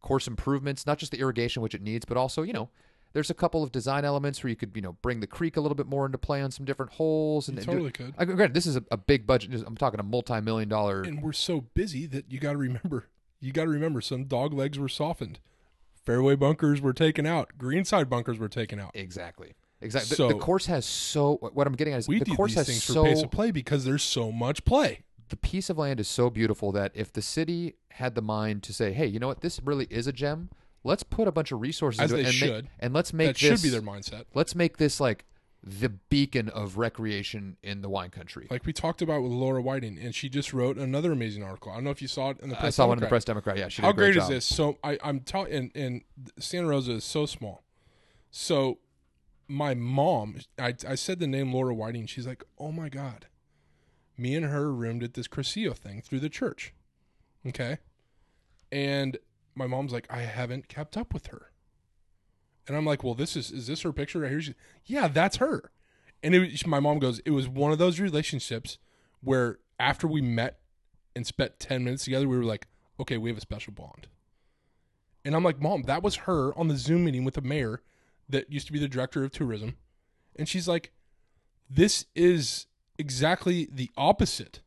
course 0.00 0.26
improvements, 0.26 0.86
not 0.86 0.98
just 0.98 1.12
the 1.12 1.18
irrigation 1.20 1.62
which 1.62 1.74
it 1.74 1.80
needs, 1.82 2.04
but 2.04 2.16
also, 2.16 2.42
you 2.42 2.52
know, 2.52 2.68
there's 3.14 3.30
a 3.30 3.34
couple 3.34 3.62
of 3.62 3.70
design 3.72 4.04
elements 4.04 4.42
where 4.42 4.50
you 4.50 4.56
could, 4.56 4.72
you 4.74 4.82
know, 4.82 4.94
bring 5.02 5.20
the 5.20 5.26
creek 5.26 5.56
a 5.56 5.60
little 5.60 5.76
bit 5.76 5.86
more 5.86 6.04
into 6.04 6.18
play 6.18 6.42
on 6.42 6.50
some 6.50 6.66
different 6.66 6.92
holes. 6.94 7.48
And 7.48 7.56
you 7.56 7.60
and 7.62 7.66
do- 7.66 7.72
totally 7.72 7.92
could 7.92 8.14
I, 8.18 8.24
granted, 8.24 8.54
this 8.54 8.66
is 8.66 8.74
a, 8.76 8.84
a 8.90 8.96
big 8.96 9.24
budget. 9.26 9.54
I'm 9.66 9.76
talking 9.76 10.00
a 10.00 10.02
multi-million 10.02 10.68
dollar. 10.68 11.02
and 11.02 11.22
we're 11.22 11.32
so 11.32 11.60
busy 11.60 12.06
that 12.06 12.30
you 12.30 12.38
got 12.40 12.52
to 12.52 12.58
remember 12.58 13.06
you 13.40 13.52
got 13.52 13.64
to 13.64 13.70
remember 13.70 14.00
some 14.00 14.24
dog 14.24 14.52
legs 14.52 14.78
were 14.78 14.88
softened 14.88 15.38
fairway 16.04 16.34
bunkers 16.34 16.80
were 16.80 16.92
taken 16.92 17.24
out 17.26 17.52
greenside 17.56 18.08
bunkers 18.10 18.38
were 18.38 18.48
taken 18.48 18.78
out 18.80 18.90
Exactly. 18.94 19.52
Exactly. 19.84 20.08
The- 20.10 20.16
So- 20.16 20.28
the, 20.28 20.34
course 20.34 20.66
has 20.66 20.84
so. 20.84 21.36
What 21.36 21.66
I'm 21.66 21.74
getting 21.74 21.94
at 21.94 21.98
is 22.00 22.08
we 22.08 22.18
the 22.18 22.34
course 22.34 22.52
these 22.52 22.56
has 22.58 22.66
things 22.66 22.82
so 22.84 23.02
for 23.02 23.08
pace 23.08 23.22
of 23.22 23.30
play 23.30 23.50
because 23.50 23.84
there's 23.84 24.02
so 24.02 24.32
much 24.32 24.64
play 24.64 25.04
the 25.28 25.36
piece 25.36 25.70
of 25.70 25.78
land 25.78 26.00
is 26.00 26.08
so 26.08 26.30
beautiful 26.30 26.72
that 26.72 26.92
if 26.94 27.12
the 27.12 27.22
city 27.22 27.74
had 27.90 28.14
the 28.14 28.22
mind 28.22 28.62
to 28.64 28.72
say, 28.72 28.92
"Hey, 28.92 29.06
you 29.06 29.18
know 29.18 29.28
what? 29.28 29.40
This 29.40 29.60
really 29.62 29.86
is 29.90 30.06
a 30.06 30.12
gem. 30.12 30.50
Let's 30.82 31.02
put 31.02 31.26
a 31.26 31.32
bunch 31.32 31.50
of 31.50 31.60
resources 31.60 32.00
As 32.00 32.12
into 32.12 32.22
it 32.22 32.28
and 32.28 32.40
make- 32.40 32.50
should. 32.50 32.68
and 32.78 32.94
let's 32.94 33.12
make 33.12 33.28
that 33.28 33.38
this 33.40 33.60
should 33.60 33.66
be 33.66 33.70
their 33.70 33.82
mindset 33.82 34.24
let's 34.34 34.54
make 34.54 34.76
this 34.76 35.00
like 35.00 35.24
the 35.66 35.88
beacon 35.88 36.50
of 36.50 36.76
recreation 36.76 37.56
in 37.62 37.80
the 37.80 37.88
wine 37.88 38.10
country." 38.10 38.46
like 38.50 38.66
we 38.66 38.72
talked 38.72 39.00
about 39.00 39.22
with 39.22 39.32
Laura 39.32 39.62
Whiting, 39.62 39.98
and 39.98 40.14
she 40.14 40.28
just 40.28 40.52
wrote 40.52 40.76
another 40.76 41.12
amazing 41.12 41.42
article. 41.42 41.72
I 41.72 41.76
don't 41.76 41.84
know 41.84 41.90
if 41.90 42.02
you 42.02 42.08
saw 42.08 42.30
it 42.30 42.40
in 42.40 42.50
the 42.50 42.54
press. 42.56 42.66
I 42.66 42.70
saw 42.70 42.86
one 42.86 42.98
in 42.98 43.02
the 43.02 43.08
Press 43.08 43.24
Democrat. 43.24 43.56
Yeah, 43.56 43.68
she 43.68 43.82
did 43.82 43.86
How 43.86 43.90
a 43.90 43.94
great, 43.94 44.12
great 44.14 44.22
is 44.22 44.28
this? 44.28 44.44
So 44.44 44.78
I, 44.84 44.98
I'm 45.02 45.20
telling, 45.20 45.52
and, 45.52 45.72
and 45.74 46.02
Santa 46.38 46.68
Rosa 46.68 46.92
is 46.92 47.04
so 47.04 47.24
small. 47.26 47.64
So 48.30 48.78
my 49.48 49.74
mom, 49.74 50.38
I, 50.58 50.74
I 50.86 50.94
said 50.94 51.18
the 51.18 51.26
name 51.26 51.52
Laura 51.52 51.74
Whiting. 51.74 52.06
She's 52.06 52.26
like, 52.26 52.42
oh 52.58 52.72
my 52.72 52.88
god, 52.88 53.26
me 54.16 54.34
and 54.34 54.46
her 54.46 54.72
roomed 54.72 55.02
at 55.02 55.14
this 55.14 55.28
Cursillo 55.28 55.76
thing 55.76 56.02
through 56.02 56.20
the 56.20 56.28
church. 56.28 56.72
Okay, 57.46 57.78
and 58.72 59.18
my 59.54 59.66
mom's 59.66 59.92
like, 59.92 60.06
I 60.10 60.20
haven't 60.20 60.68
kept 60.68 60.96
up 60.96 61.12
with 61.12 61.28
her. 61.28 61.50
And 62.66 62.76
I'm 62.76 62.86
like, 62.86 63.04
well, 63.04 63.14
this 63.14 63.36
is 63.36 63.50
is 63.50 63.66
this 63.66 63.82
her 63.82 63.92
picture 63.92 64.20
right 64.20 64.30
here? 64.30 64.40
She's, 64.40 64.54
yeah, 64.86 65.08
that's 65.08 65.36
her. 65.36 65.70
And 66.22 66.34
it, 66.34 66.66
my 66.66 66.80
mom 66.80 66.98
goes, 66.98 67.20
it 67.26 67.32
was 67.32 67.46
one 67.46 67.72
of 67.72 67.78
those 67.78 68.00
relationships 68.00 68.78
where 69.20 69.58
after 69.78 70.06
we 70.06 70.22
met 70.22 70.60
and 71.14 71.26
spent 71.26 71.58
10 71.58 71.84
minutes 71.84 72.04
together, 72.04 72.26
we 72.26 72.36
were 72.36 72.44
like, 72.44 72.66
okay, 72.98 73.18
we 73.18 73.28
have 73.30 73.36
a 73.36 73.42
special 73.42 73.72
bond. 73.72 74.08
And 75.24 75.34
I'm 75.34 75.44
like, 75.44 75.60
Mom, 75.60 75.82
that 75.82 76.02
was 76.02 76.16
her 76.16 76.56
on 76.58 76.68
the 76.68 76.76
Zoom 76.76 77.04
meeting 77.04 77.24
with 77.24 77.34
the 77.34 77.40
mayor 77.40 77.82
that 78.28 78.50
used 78.50 78.66
to 78.66 78.72
be 78.72 78.78
the 78.78 78.88
director 78.88 79.24
of 79.24 79.32
tourism. 79.32 79.76
And 80.36 80.48
she's 80.48 80.68
like, 80.68 80.92
this 81.68 82.06
is 82.14 82.66
exactly 82.98 83.68
the 83.70 83.90
opposite 83.96 84.60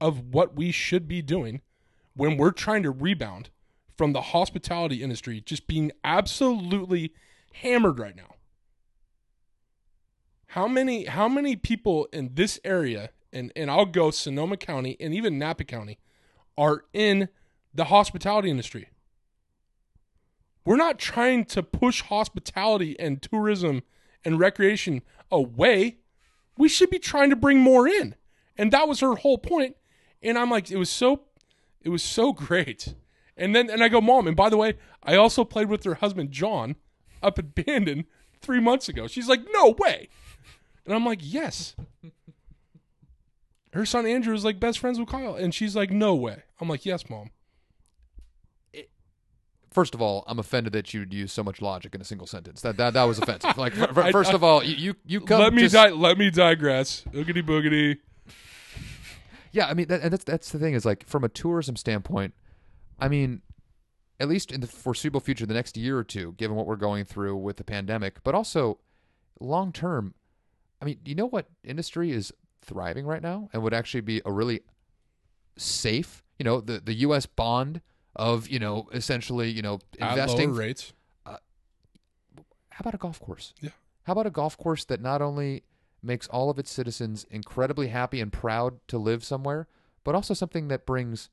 of 0.00 0.34
what 0.34 0.54
we 0.54 0.70
should 0.70 1.08
be 1.08 1.22
doing 1.22 1.62
when 2.14 2.36
we're 2.36 2.50
trying 2.50 2.82
to 2.82 2.90
rebound 2.90 3.50
from 3.96 4.12
the 4.12 4.20
hospitality 4.20 5.02
industry 5.02 5.40
just 5.40 5.66
being 5.66 5.92
absolutely 6.04 7.12
hammered 7.54 7.98
right 7.98 8.16
now. 8.16 8.34
How 10.48 10.68
many 10.68 11.04
how 11.04 11.28
many 11.28 11.56
people 11.56 12.08
in 12.12 12.30
this 12.34 12.58
area 12.64 13.10
and 13.32 13.52
and 13.56 13.70
I'll 13.70 13.86
go 13.86 14.10
Sonoma 14.10 14.56
County 14.56 14.96
and 15.00 15.14
even 15.14 15.38
Napa 15.38 15.64
County 15.64 15.98
are 16.56 16.84
in 16.92 17.28
the 17.74 17.84
hospitality 17.84 18.50
industry? 18.50 18.88
We're 20.66 20.76
not 20.76 20.98
trying 20.98 21.44
to 21.46 21.62
push 21.62 22.02
hospitality 22.02 22.98
and 22.98 23.22
tourism 23.22 23.84
and 24.24 24.38
recreation 24.38 25.02
away. 25.30 25.98
We 26.58 26.68
should 26.68 26.90
be 26.90 26.98
trying 26.98 27.30
to 27.30 27.36
bring 27.36 27.60
more 27.60 27.86
in. 27.86 28.16
And 28.58 28.72
that 28.72 28.88
was 28.88 28.98
her 28.98 29.14
whole 29.14 29.38
point. 29.38 29.76
And 30.22 30.36
I'm 30.36 30.50
like, 30.50 30.70
it 30.70 30.76
was 30.76 30.90
so 30.90 31.22
it 31.80 31.88
was 31.90 32.02
so 32.02 32.32
great. 32.34 32.94
And 33.36 33.54
then 33.54 33.70
and 33.70 33.82
I 33.82 33.88
go, 33.88 34.00
Mom, 34.00 34.26
and 34.26 34.36
by 34.36 34.50
the 34.50 34.56
way, 34.56 34.74
I 35.04 35.14
also 35.14 35.44
played 35.44 35.68
with 35.68 35.84
her 35.84 35.94
husband 35.94 36.32
John 36.32 36.74
up 37.22 37.38
at 37.38 37.54
Bandon 37.54 38.04
three 38.42 38.60
months 38.60 38.88
ago. 38.88 39.06
She's 39.06 39.28
like, 39.28 39.42
No 39.52 39.76
way. 39.78 40.08
And 40.84 40.94
I'm 40.94 41.06
like, 41.06 41.20
Yes. 41.22 41.76
Her 43.72 43.86
son 43.86 44.04
Andrew 44.04 44.34
is 44.34 44.44
like 44.44 44.58
best 44.58 44.80
friends 44.80 44.98
with 44.98 45.08
Kyle. 45.08 45.36
And 45.36 45.54
she's 45.54 45.76
like, 45.76 45.92
No 45.92 46.16
way. 46.16 46.42
I'm 46.60 46.68
like, 46.68 46.84
Yes, 46.84 47.08
Mom. 47.08 47.30
First 49.76 49.94
of 49.94 50.00
all, 50.00 50.24
I'm 50.26 50.38
offended 50.38 50.72
that 50.72 50.94
you'd 50.94 51.12
use 51.12 51.30
so 51.34 51.42
much 51.44 51.60
logic 51.60 51.94
in 51.94 52.00
a 52.00 52.04
single 52.04 52.26
sentence. 52.26 52.62
That 52.62 52.78
that, 52.78 52.94
that 52.94 53.04
was 53.04 53.18
offensive. 53.18 53.58
Like, 53.58 53.76
f- 53.76 53.94
I- 53.98 54.10
first 54.10 54.30
I- 54.30 54.34
of 54.34 54.42
all, 54.42 54.64
you 54.64 54.74
you, 54.74 54.94
you 55.04 55.20
come. 55.20 55.38
let 55.38 55.52
me 55.52 55.62
just- 55.68 55.74
di- 55.74 55.90
let 55.90 56.16
me 56.16 56.30
digress. 56.30 57.04
Oogity 57.12 57.42
boogity. 57.42 57.98
Yeah, 59.52 59.66
I 59.66 59.74
mean, 59.74 59.88
that, 59.88 60.00
and 60.00 60.10
that's 60.14 60.24
that's 60.24 60.50
the 60.50 60.58
thing 60.58 60.72
is 60.72 60.86
like 60.86 61.06
from 61.06 61.24
a 61.24 61.28
tourism 61.28 61.76
standpoint, 61.76 62.32
I 62.98 63.08
mean, 63.08 63.42
at 64.18 64.28
least 64.30 64.50
in 64.50 64.62
the 64.62 64.66
foreseeable 64.66 65.20
future, 65.20 65.44
the 65.44 65.52
next 65.52 65.76
year 65.76 65.98
or 65.98 66.04
two, 66.04 66.32
given 66.38 66.56
what 66.56 66.66
we're 66.66 66.76
going 66.76 67.04
through 67.04 67.36
with 67.36 67.58
the 67.58 67.64
pandemic, 67.64 68.24
but 68.24 68.34
also 68.34 68.78
long 69.40 69.72
term, 69.72 70.14
I 70.80 70.86
mean, 70.86 71.00
you 71.04 71.14
know 71.14 71.26
what 71.26 71.48
industry 71.62 72.12
is 72.12 72.32
thriving 72.62 73.04
right 73.04 73.20
now 73.22 73.50
and 73.52 73.62
would 73.62 73.74
actually 73.74 74.00
be 74.00 74.22
a 74.24 74.32
really 74.32 74.60
safe, 75.58 76.22
you 76.38 76.44
know, 76.44 76.62
the, 76.62 76.80
the 76.80 76.94
U.S. 76.94 77.26
bond 77.26 77.82
of, 78.16 78.48
you 78.48 78.58
know, 78.58 78.88
essentially, 78.92 79.50
you 79.50 79.62
know, 79.62 79.78
investing. 79.98 80.50
lower 80.50 80.58
rates. 80.58 80.92
How 82.76 82.82
about 82.82 82.94
a 82.94 82.98
golf 82.98 83.18
course? 83.20 83.54
Yeah. 83.62 83.70
How 84.02 84.12
about 84.12 84.26
a 84.26 84.30
golf 84.30 84.58
course 84.58 84.84
that 84.84 85.00
not 85.00 85.22
only 85.22 85.64
makes 86.02 86.28
all 86.28 86.50
of 86.50 86.58
its 86.58 86.70
citizens 86.70 87.24
incredibly 87.30 87.88
happy 87.88 88.20
and 88.20 88.30
proud 88.30 88.86
to 88.88 88.98
live 88.98 89.24
somewhere, 89.24 89.66
but 90.04 90.14
also 90.14 90.34
something 90.34 90.68
that 90.68 90.84
brings 90.84 91.30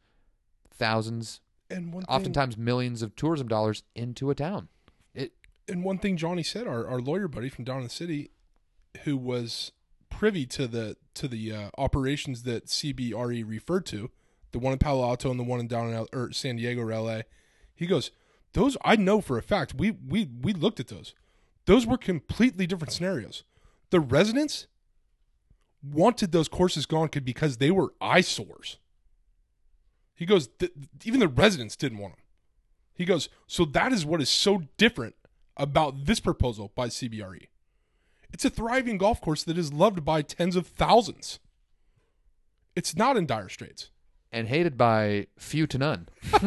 thousands, 0.74 1.42
And 1.70 1.92
thing, 1.92 2.06
oftentimes 2.08 2.58
millions 2.58 3.02
of 3.02 3.14
tourism 3.18 3.50
dollars 3.50 3.84
into 3.94 4.30
a 4.30 4.36
town. 4.36 4.70
It 5.14 5.34
and 5.68 5.84
one 5.84 5.98
thing 5.98 6.16
Johnny 6.16 6.44
said, 6.44 6.66
our, 6.66 6.88
our 6.88 7.00
lawyer 7.00 7.28
buddy 7.28 7.50
from 7.50 7.66
down 7.66 7.80
in 7.80 7.84
the 7.84 7.90
city, 7.90 8.32
who 9.04 9.18
was 9.18 9.74
privy 10.10 10.46
to 10.46 10.66
the 10.66 10.96
to 11.16 11.28
the 11.28 11.52
uh, 11.52 11.70
operations 11.78 12.44
that 12.44 12.68
CBRE 12.68 13.44
referred 13.46 13.86
to, 13.88 14.12
the 14.54 14.60
one 14.60 14.74
in 14.74 14.80
Palo 14.80 15.04
Alto 15.04 15.30
and 15.30 15.40
the 15.40 15.44
one 15.44 15.60
in 15.60 15.68
down 15.68 15.90
in 15.90 15.94
L- 15.94 16.08
or 16.14 16.32
San 16.32 16.56
Diego 16.56 16.82
or 16.82 16.96
LA, 16.96 17.22
he 17.76 17.86
goes, 17.86 18.12
those 18.54 18.78
I 18.84 18.96
know 18.96 19.20
for 19.20 19.38
a 19.38 19.44
fact. 19.44 19.76
We 19.76 19.92
we 19.92 20.30
we 20.42 20.54
looked 20.54 20.80
at 20.80 20.88
those. 20.88 21.14
Those 21.66 21.86
were 21.86 21.98
completely 21.98 22.68
different 22.68 22.94
scenarios. 22.94 23.44
The 23.90 24.00
residents 24.00 24.68
wanted 25.84 26.32
those 26.32 26.48
courses 26.48 26.86
gone 26.86 27.10
because 27.24 27.58
they 27.58 27.72
were 27.72 27.94
eyesores. 28.00 28.78
He 30.16 30.26
goes, 30.26 30.50
even 31.04 31.20
the 31.20 31.28
residents 31.28 31.76
didn't 31.76 31.98
want 31.98 32.16
them. 32.16 32.24
He 32.94 33.06
goes, 33.06 33.28
so 33.48 33.66
that 33.66 33.92
is 33.92 34.06
what 34.06 34.22
is 34.22 34.30
so 34.30 34.64
different 34.78 35.16
about 35.58 36.06
this 36.06 36.20
proposal 36.20 36.72
by 36.76 36.88
CBRE. 36.88 37.48
It's 38.32 38.46
a 38.46 38.50
thriving 38.50 38.98
golf 38.98 39.20
course 39.20 39.44
that 39.44 39.58
is 39.58 39.74
loved 39.74 40.06
by 40.06 40.22
tens 40.22 40.56
of 40.56 40.68
thousands. 40.68 41.40
It's 42.76 42.96
not 42.96 43.18
in 43.18 43.26
dire 43.26 43.50
straits. 43.50 43.90
And 44.34 44.48
hated 44.50 44.78
by 44.78 45.28
few 45.38 45.66
to 45.68 45.78
none. 45.78 46.10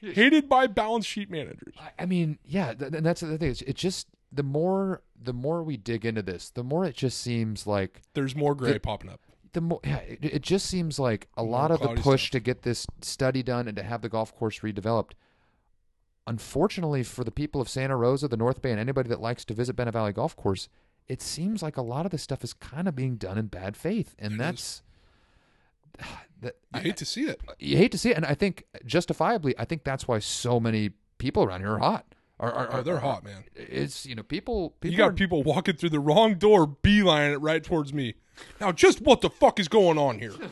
Hated 0.00 0.48
by 0.48 0.66
balance 0.68 1.04
sheet 1.04 1.30
managers. 1.30 1.74
I- 1.98 2.06
mean, 2.06 2.38
yeah, 2.44 2.74
th- 2.74 2.92
and 2.92 3.04
that's 3.04 3.20
the 3.20 3.36
thing. 3.38 3.50
It's, 3.50 3.62
it 3.62 3.74
just 3.76 4.06
the 4.30 4.42
more 4.44 5.02
the 5.20 5.32
more 5.32 5.62
we 5.64 5.76
dig 5.76 6.06
into 6.06 6.22
this, 6.22 6.50
the 6.50 6.62
more 6.62 6.84
it 6.84 6.94
just 6.94 7.20
seems 7.20 7.66
like 7.66 8.02
There's 8.14 8.36
more 8.36 8.54
gray 8.54 8.74
The- 8.74 8.80
popping 8.80 9.10
up. 9.10 9.20
the 9.52 9.60
more 9.60 9.80
yeah, 9.84 9.96
it, 9.98 10.18
it 10.22 10.42
just 10.42 10.66
seems 10.66 10.98
like 11.00 11.26
a 11.36 11.42
More 11.42 11.50
lot 11.52 11.70
of 11.72 11.80
the 11.80 11.88
push 12.00 12.24
stuff. 12.26 12.32
to 12.32 12.40
get 12.40 12.62
this 12.62 12.86
study 13.02 13.42
done 13.42 13.66
and 13.66 13.76
to 13.76 13.82
have 13.82 14.00
the 14.02 14.08
golf 14.08 14.34
course 14.36 14.60
redeveloped. 14.60 15.12
Unfortunately, 16.26 17.02
for 17.02 17.24
the 17.24 17.30
people 17.32 17.60
of 17.60 17.68
Santa 17.68 17.96
Rosa, 17.96 18.28
the 18.28 18.36
North 18.36 18.60
Bay, 18.62 18.70
and 18.70 18.78
anybody 18.78 19.08
that 19.08 19.20
likes 19.20 19.44
to 19.46 19.54
visit 19.54 19.74
Bennett 19.76 19.94
Valley 19.94 20.12
Golf 20.12 20.36
Course, 20.36 20.68
it 21.08 21.22
seems 21.22 21.62
like 21.62 21.78
a 21.78 21.82
lot 21.82 22.04
of 22.04 22.12
this 22.12 22.22
stuff 22.22 22.44
is 22.44 22.52
kind 22.52 22.86
of 22.86 22.94
being 22.94 23.16
done 23.16 23.38
in 23.38 23.46
bad 23.46 23.76
faith, 23.78 24.14
and 24.18 24.38
It 24.40 24.54
is. 24.54 24.82
that. 26.40 26.56
I 26.72 26.80
hate 26.80 26.96
to 26.98 27.04
see 27.04 27.22
it. 27.24 27.40
Uh, 27.48 27.52
you 27.58 27.76
hate 27.76 27.92
to 27.92 27.98
see 27.98 28.10
it, 28.10 28.16
and 28.16 28.26
I 28.26 28.34
think 28.34 28.64
justifiably, 28.86 29.54
I 29.58 29.64
think 29.64 29.84
that's 29.84 30.06
why 30.08 30.18
so 30.18 30.60
many 30.60 30.90
people 31.18 31.42
around 31.42 31.60
here 31.60 31.72
are 31.72 31.78
hot. 31.78 32.14
Are, 32.40 32.52
are, 32.52 32.68
Oh, 32.76 32.82
they're 32.82 32.96
are- 32.96 33.00
hot, 33.00 33.24
man. 33.24 33.44
It's 33.56 34.06
you 34.06 34.14
know 34.14 34.22
people. 34.22 34.70
people 34.80 34.92
You 34.92 34.98
got 34.98 35.10
are- 35.10 35.14
people 35.14 35.42
walking 35.42 35.76
through 35.76 35.90
the 35.90 36.00
wrong 36.00 36.34
door, 36.36 36.66
beelining 36.68 37.32
it 37.32 37.38
right 37.38 37.62
towards 37.64 37.92
me. 37.92 38.14
Now, 38.60 38.70
just 38.70 39.00
what 39.00 39.20
the 39.20 39.30
fuck 39.30 39.58
is 39.58 39.66
going 39.68 39.98
on 39.98 40.18
here? 40.20 40.34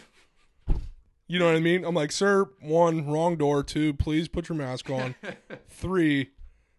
You 1.29 1.41
know 1.41 1.47
what 1.47 1.57
I 1.57 1.61
mean? 1.61 1.85
I'm 1.85 1.95
like, 1.97 2.13
sir, 2.13 2.45
one, 2.61 3.05
wrong 3.05 3.35
door. 3.37 3.65
Two, 3.65 3.93
please 3.95 4.29
put 4.29 4.49
your 4.49 4.57
mask 4.57 4.89
on. 4.91 5.17
Three, 5.69 6.31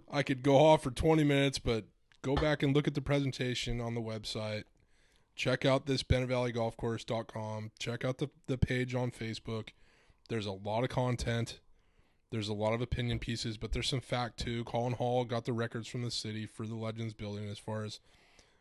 I 0.09 0.23
could 0.23 0.41
go 0.41 0.55
off 0.55 0.83
for 0.83 0.89
20 0.89 1.25
minutes, 1.25 1.59
but 1.59 1.83
go 2.21 2.33
back 2.35 2.63
and 2.63 2.73
look 2.73 2.87
at 2.87 2.93
the 2.93 3.01
presentation 3.01 3.81
on 3.81 3.93
the 3.93 3.99
website. 3.99 4.63
Check 5.37 5.65
out 5.65 5.85
this 5.85 6.01
BennettValleyGolfCourse.com. 6.01 7.71
Check 7.77 8.03
out 8.03 8.17
the, 8.17 8.31
the 8.47 8.57
page 8.57 8.95
on 8.95 9.11
Facebook. 9.11 9.69
There's 10.29 10.47
a 10.47 10.51
lot 10.51 10.83
of 10.83 10.89
content. 10.89 11.59
There's 12.31 12.49
a 12.49 12.53
lot 12.53 12.73
of 12.73 12.81
opinion 12.81 13.19
pieces, 13.19 13.55
but 13.55 13.71
there's 13.71 13.87
some 13.87 14.01
fact 14.01 14.39
too. 14.39 14.63
Colin 14.63 14.93
Hall 14.93 15.25
got 15.25 15.45
the 15.45 15.53
records 15.53 15.87
from 15.87 16.01
the 16.01 16.09
city 16.09 16.47
for 16.47 16.65
the 16.65 16.75
Legends 16.75 17.13
building 17.13 17.47
as 17.47 17.59
far 17.59 17.83
as 17.85 17.99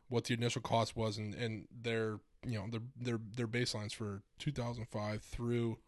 what 0.08 0.24
the 0.24 0.34
initial 0.34 0.60
cost 0.60 0.94
was 0.94 1.16
and, 1.16 1.34
and 1.34 1.66
their 1.82 2.20
you 2.46 2.58
know 2.58 2.66
their 2.70 2.82
their 3.00 3.18
their 3.36 3.48
baselines 3.48 3.92
for 3.92 4.22
2005 4.38 5.22
through 5.22 5.78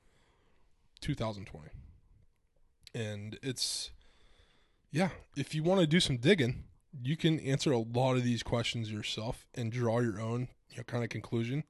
2020. 1.03 1.68
And 2.94 3.38
it's 3.42 3.90
yeah, 4.90 5.11
if 5.37 5.55
you 5.55 5.62
want 5.62 5.81
to 5.83 5.87
do 5.87 6.01
some 6.01 6.16
digging, 6.16 6.64
you 7.01 7.16
can 7.16 7.38
answer 7.40 7.72
a 7.72 7.79
lot 7.79 8.16
of 8.16 8.24
these 8.24 8.42
questions 8.42 8.90
yourself 8.90 9.46
and 9.55 9.70
draw 9.70 10.01
your 10.01 10.18
own 10.18 10.48
you 10.70 10.76
know 10.78 10.83
kind 10.85 11.02
of 11.04 11.11
conclusion. 11.11 11.64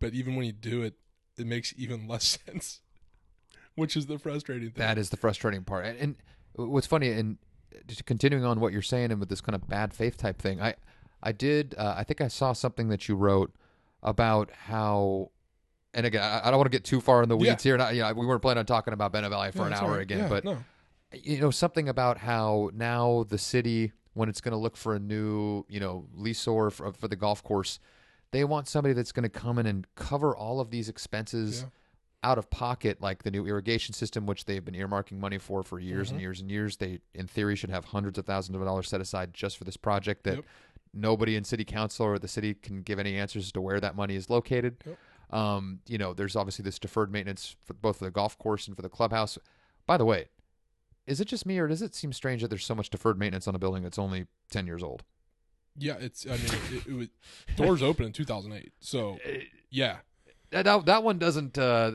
But 0.00 0.12
even 0.14 0.36
when 0.36 0.46
you 0.46 0.52
do 0.52 0.82
it, 0.82 0.94
it 1.38 1.46
makes 1.46 1.72
even 1.76 2.06
less 2.08 2.38
sense, 2.46 2.80
which 3.74 3.96
is 3.96 4.06
the 4.06 4.18
frustrating 4.18 4.70
thing. 4.70 4.80
That 4.86 4.98
is 4.98 5.10
the 5.10 5.16
frustrating 5.16 5.64
part. 5.64 5.86
And, 5.86 5.98
and 5.98 6.16
what's 6.70 6.86
funny, 6.86 7.10
and 7.10 7.38
just 7.86 8.04
continuing 8.06 8.44
on 8.44 8.60
what 8.60 8.72
you're 8.72 8.82
saying, 8.82 9.10
and 9.10 9.20
with 9.20 9.28
this 9.28 9.40
kind 9.40 9.54
of 9.54 9.68
bad 9.68 9.92
faith 9.94 10.16
type 10.16 10.40
thing, 10.40 10.60
I, 10.60 10.74
I 11.22 11.32
did. 11.32 11.74
Uh, 11.78 11.94
I 11.96 12.04
think 12.04 12.20
I 12.20 12.28
saw 12.28 12.52
something 12.52 12.88
that 12.88 13.08
you 13.08 13.16
wrote 13.16 13.52
about 14.02 14.50
how. 14.66 15.30
And 15.96 16.04
again, 16.06 16.22
I 16.22 16.40
I 16.48 16.50
don't 16.50 16.58
want 16.58 16.66
to 16.70 16.76
get 16.76 16.84
too 16.84 17.00
far 17.00 17.22
in 17.22 17.28
the 17.28 17.36
weeds 17.36 17.64
Yeah. 17.64 17.76
here. 17.76 17.82
I, 17.82 17.90
you 17.92 18.02
know, 18.02 18.12
we 18.14 18.26
weren't 18.26 18.42
planning 18.42 18.58
on 18.58 18.66
talking 18.66 18.92
about 18.92 19.12
Valley 19.12 19.52
for 19.52 19.66
an 19.66 19.72
hour 19.72 19.92
right. 19.92 20.00
again, 20.02 20.18
Yeah, 20.18 20.28
but 20.28 20.44
no. 20.44 20.58
you 21.12 21.40
know 21.40 21.52
something 21.52 21.88
about 21.88 22.18
how 22.18 22.70
now 22.74 23.24
the 23.28 23.38
city 23.38 23.92
when 24.14 24.28
it's 24.28 24.40
going 24.40 24.52
to 24.52 24.58
look 24.58 24.76
for 24.76 24.94
a 24.94 24.98
new 24.98 25.64
you 25.68 25.78
know 25.80 26.06
leaseor 26.16 26.72
for, 26.72 26.92
for 26.92 27.08
the 27.08 27.16
golf 27.16 27.42
course 27.42 27.78
they 28.30 28.42
want 28.44 28.66
somebody 28.66 28.92
that's 28.94 29.12
going 29.12 29.22
to 29.22 29.28
come 29.28 29.58
in 29.58 29.66
and 29.66 29.86
cover 29.94 30.34
all 30.36 30.58
of 30.60 30.70
these 30.70 30.88
expenses 30.88 31.62
Yeah. 31.62 32.30
out 32.30 32.38
of 32.38 32.48
pocket 32.50 33.00
like 33.00 33.22
the 33.22 33.30
new 33.30 33.46
irrigation 33.46 33.92
system 33.94 34.26
which 34.26 34.44
they've 34.46 34.64
been 34.64 34.74
earmarking 34.74 35.18
money 35.18 35.38
for 35.38 35.62
for 35.62 35.78
years 35.78 36.10
and 36.10 36.18
Mhm. 36.18 36.22
years 36.22 36.40
and 36.40 36.50
years 36.50 36.76
they 36.78 37.00
in 37.14 37.26
theory 37.26 37.54
should 37.56 37.70
have 37.70 37.84
hundreds 37.86 38.18
of 38.18 38.24
thousands 38.26 38.56
of 38.56 38.64
dollars 38.64 38.88
set 38.88 39.00
aside 39.00 39.34
just 39.34 39.56
for 39.58 39.64
this 39.64 39.76
project 39.76 40.24
that 40.24 40.36
Yep. 40.36 40.44
nobody 40.94 41.36
in 41.36 41.44
city 41.44 41.64
council 41.64 42.06
or 42.06 42.18
the 42.18 42.28
city 42.28 42.54
can 42.54 42.82
give 42.82 42.98
any 42.98 43.16
answers 43.16 43.50
to 43.52 43.60
where 43.60 43.80
that 43.80 43.94
money 43.96 44.14
is 44.16 44.30
located 44.30 44.76
Yep. 44.86 44.98
um, 45.30 45.80
you 45.88 45.98
know 45.98 46.12
there's 46.14 46.36
obviously 46.36 46.62
this 46.62 46.78
deferred 46.78 47.10
maintenance 47.12 47.56
for 47.64 47.74
both 47.74 47.98
for 47.98 48.04
the 48.04 48.10
golf 48.10 48.38
course 48.38 48.66
and 48.68 48.76
for 48.76 48.82
the 48.82 48.88
clubhouse 48.88 49.38
by 49.86 49.96
the 49.96 50.04
way 50.04 50.28
is 51.06 51.20
it 51.20 51.26
just 51.26 51.46
me 51.46 51.58
or 51.58 51.68
does 51.68 51.82
it 51.82 51.94
seem 51.94 52.12
strange 52.12 52.42
that 52.42 52.48
there's 52.48 52.64
so 52.64 52.74
much 52.74 52.90
deferred 52.90 53.18
maintenance 53.18 53.46
on 53.46 53.54
a 53.54 53.58
building 53.58 53.82
that's 53.82 53.98
only 53.98 54.26
10 54.50 54.66
years 54.66 54.82
old? 54.82 55.02
Yeah, 55.76 55.96
it's. 55.98 56.24
I 56.24 56.30
mean, 56.36 56.46
it, 56.72 56.86
it 56.86 56.92
was 56.92 57.08
doors 57.56 57.82
open 57.82 58.06
in 58.06 58.12
2008. 58.12 58.72
So 58.78 59.18
yeah, 59.70 59.96
That, 60.50 60.64
that, 60.66 60.86
that 60.86 61.02
one 61.02 61.18
doesn't 61.18 61.58
uh, 61.58 61.92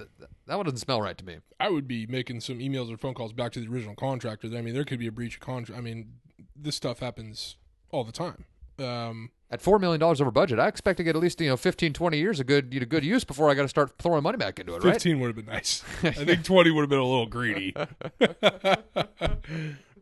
that 0.48 0.56
one 0.58 0.66
doesn't 0.66 0.80
smell 0.80 1.02
right 1.02 1.18
to 1.18 1.26
me. 1.26 1.38
I 1.62 1.70
would 1.70 1.88
be 1.88 2.06
making 2.06 2.42
some 2.42 2.60
emails 2.60 2.94
or 2.94 2.98
phone 2.98 3.14
calls 3.14 3.32
back 3.32 3.54
to 3.54 3.62
the 3.62 3.68
original 3.68 3.96
contractor. 3.96 4.48
I 4.48 4.62
mean, 4.62 4.74
there 4.74 4.84
could 4.84 5.00
be 5.00 5.08
a 5.08 5.12
breach 5.12 5.36
of 5.36 5.42
contract. 5.42 5.80
I 5.80 5.82
mean, 5.82 6.16
this 6.56 6.76
stuff 6.76 7.00
happens 7.00 7.56
all 7.92 8.04
the 8.04 8.12
time. 8.12 8.46
Um, 8.82 9.32
At 9.52 9.62
$4 9.62 9.80
million 9.82 10.02
over 10.04 10.32
budget, 10.32 10.60
I 10.60 10.68
expect 10.68 10.98
to 10.98 11.04
get 11.04 11.16
at 11.16 11.22
least, 11.22 11.42
you 11.42 11.50
know, 11.50 11.58
15, 11.58 11.94
20 11.94 12.18
years 12.18 12.40
of 12.40 12.46
good, 12.48 12.74
you 12.74 12.80
know, 12.80 12.86
good 12.86 13.04
use 13.04 13.24
before 13.24 13.50
I 13.50 13.54
got 13.56 13.64
to 13.64 13.68
start 13.68 13.98
throwing 13.98 14.24
money 14.24 14.38
back 14.38 14.60
into 14.60 14.76
it, 14.76 14.84
right? 14.84 14.94
15 14.94 15.20
would 15.20 15.28
have 15.28 15.36
been 15.36 15.46
nice. 15.54 15.84
I 16.04 16.12
think 16.12 16.44
20 16.44 16.72
would 16.72 16.82
have 16.82 16.90
been 16.90 17.00
a 17.00 17.04
little 17.04 17.26
greedy. 17.26 17.74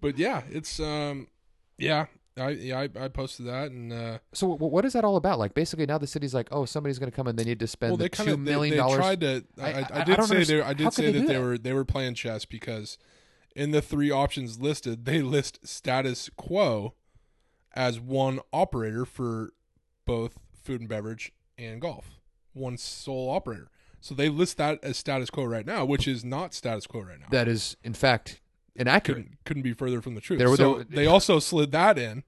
but 0.01 0.17
yeah, 0.17 0.41
it's 0.49 0.79
um, 0.79 1.27
yeah. 1.77 2.05
I 2.39 2.49
yeah 2.49 2.79
I, 2.81 3.05
I 3.05 3.07
posted 3.07 3.47
that 3.47 3.71
and 3.71 3.91
uh, 3.91 4.19
So 4.31 4.51
wh- 4.55 4.61
what 4.71 4.85
is 4.85 4.93
that 4.93 5.03
all 5.03 5.15
about? 5.15 5.39
Like 5.39 5.55
basically 5.55 5.87
now 5.87 5.97
the 5.97 6.05
city's 6.05 6.35
like, 6.35 6.49
oh, 6.51 6.65
somebody's 6.65 6.99
going 6.99 7.09
to 7.09 7.15
come 7.15 7.25
and 7.25 7.37
they 7.39 7.43
need 7.43 7.59
to 7.61 7.65
spend 7.67 7.91
well 7.91 7.97
the 7.97 8.03
they 8.03 8.09
kind 8.09 8.29
$2 8.29 8.33
of 8.33 8.45
they, 8.45 8.51
million 8.51 8.71
they 8.73 8.77
dollars. 8.77 8.97
tried 8.97 9.21
to. 9.21 9.43
I, 9.59 9.71
I- 9.71 9.87
I, 10.01 10.03
did 10.03 10.23
say 10.25 10.43
they 10.43 10.61
I 10.61 10.73
did 10.73 10.93
say 10.93 11.11
they 11.11 11.19
that 11.21 11.27
they 11.27 11.39
were 11.39 11.57
they 11.57 11.73
were 11.73 11.83
playing 11.85 12.13
chess 12.13 12.45
because 12.45 12.99
in 13.55 13.71
the 13.71 13.81
three 13.81 14.11
options 14.11 14.59
listed 14.59 15.05
they 15.05 15.23
list 15.23 15.65
status 15.65 16.29
quo 16.37 16.93
as 17.77 17.99
one 17.99 18.39
operator 18.51 19.05
for 19.05 19.51
both 20.05 20.39
food 20.63 20.81
and 20.81 20.89
beverage 20.89 21.31
and 21.59 21.79
golf, 21.79 22.19
one 22.53 22.75
sole 22.75 23.29
operator. 23.29 23.69
So 24.01 24.15
they 24.15 24.29
list 24.29 24.57
that 24.57 24.83
as 24.83 24.97
status 24.97 25.29
quo 25.29 25.43
right 25.45 25.65
now, 25.65 25.85
which 25.85 26.07
is 26.07 26.25
not 26.25 26.55
status 26.55 26.87
quo 26.87 27.01
right 27.01 27.19
now. 27.19 27.27
That 27.29 27.47
is, 27.47 27.77
in 27.83 27.93
fact, 27.93 28.41
inaccurate. 28.75 29.15
couldn't 29.15 29.37
couldn't 29.45 29.63
be 29.63 29.73
further 29.73 30.01
from 30.01 30.15
the 30.15 30.21
truth. 30.21 30.39
There 30.39 30.53
so 30.55 30.75
there 30.75 30.85
they 30.89 31.05
also 31.05 31.37
slid 31.39 31.71
that 31.71 31.99
in, 31.99 32.23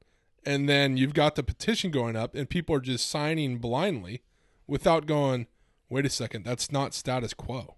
and 0.46 0.70
then 0.70 0.98
you've 0.98 1.16
got 1.16 1.36
the 1.36 1.44
petition 1.44 1.90
going 1.90 2.16
up, 2.16 2.36
and 2.36 2.48
people 2.48 2.76
are 2.76 2.82
just 2.82 3.10
signing 3.10 3.58
blindly 3.58 4.22
without 4.68 5.08
going. 5.08 5.48
Wait 5.90 6.06
a 6.06 6.10
second, 6.10 6.46
that's 6.46 6.72
not 6.72 6.94
status 6.94 7.34
quo. 7.34 7.76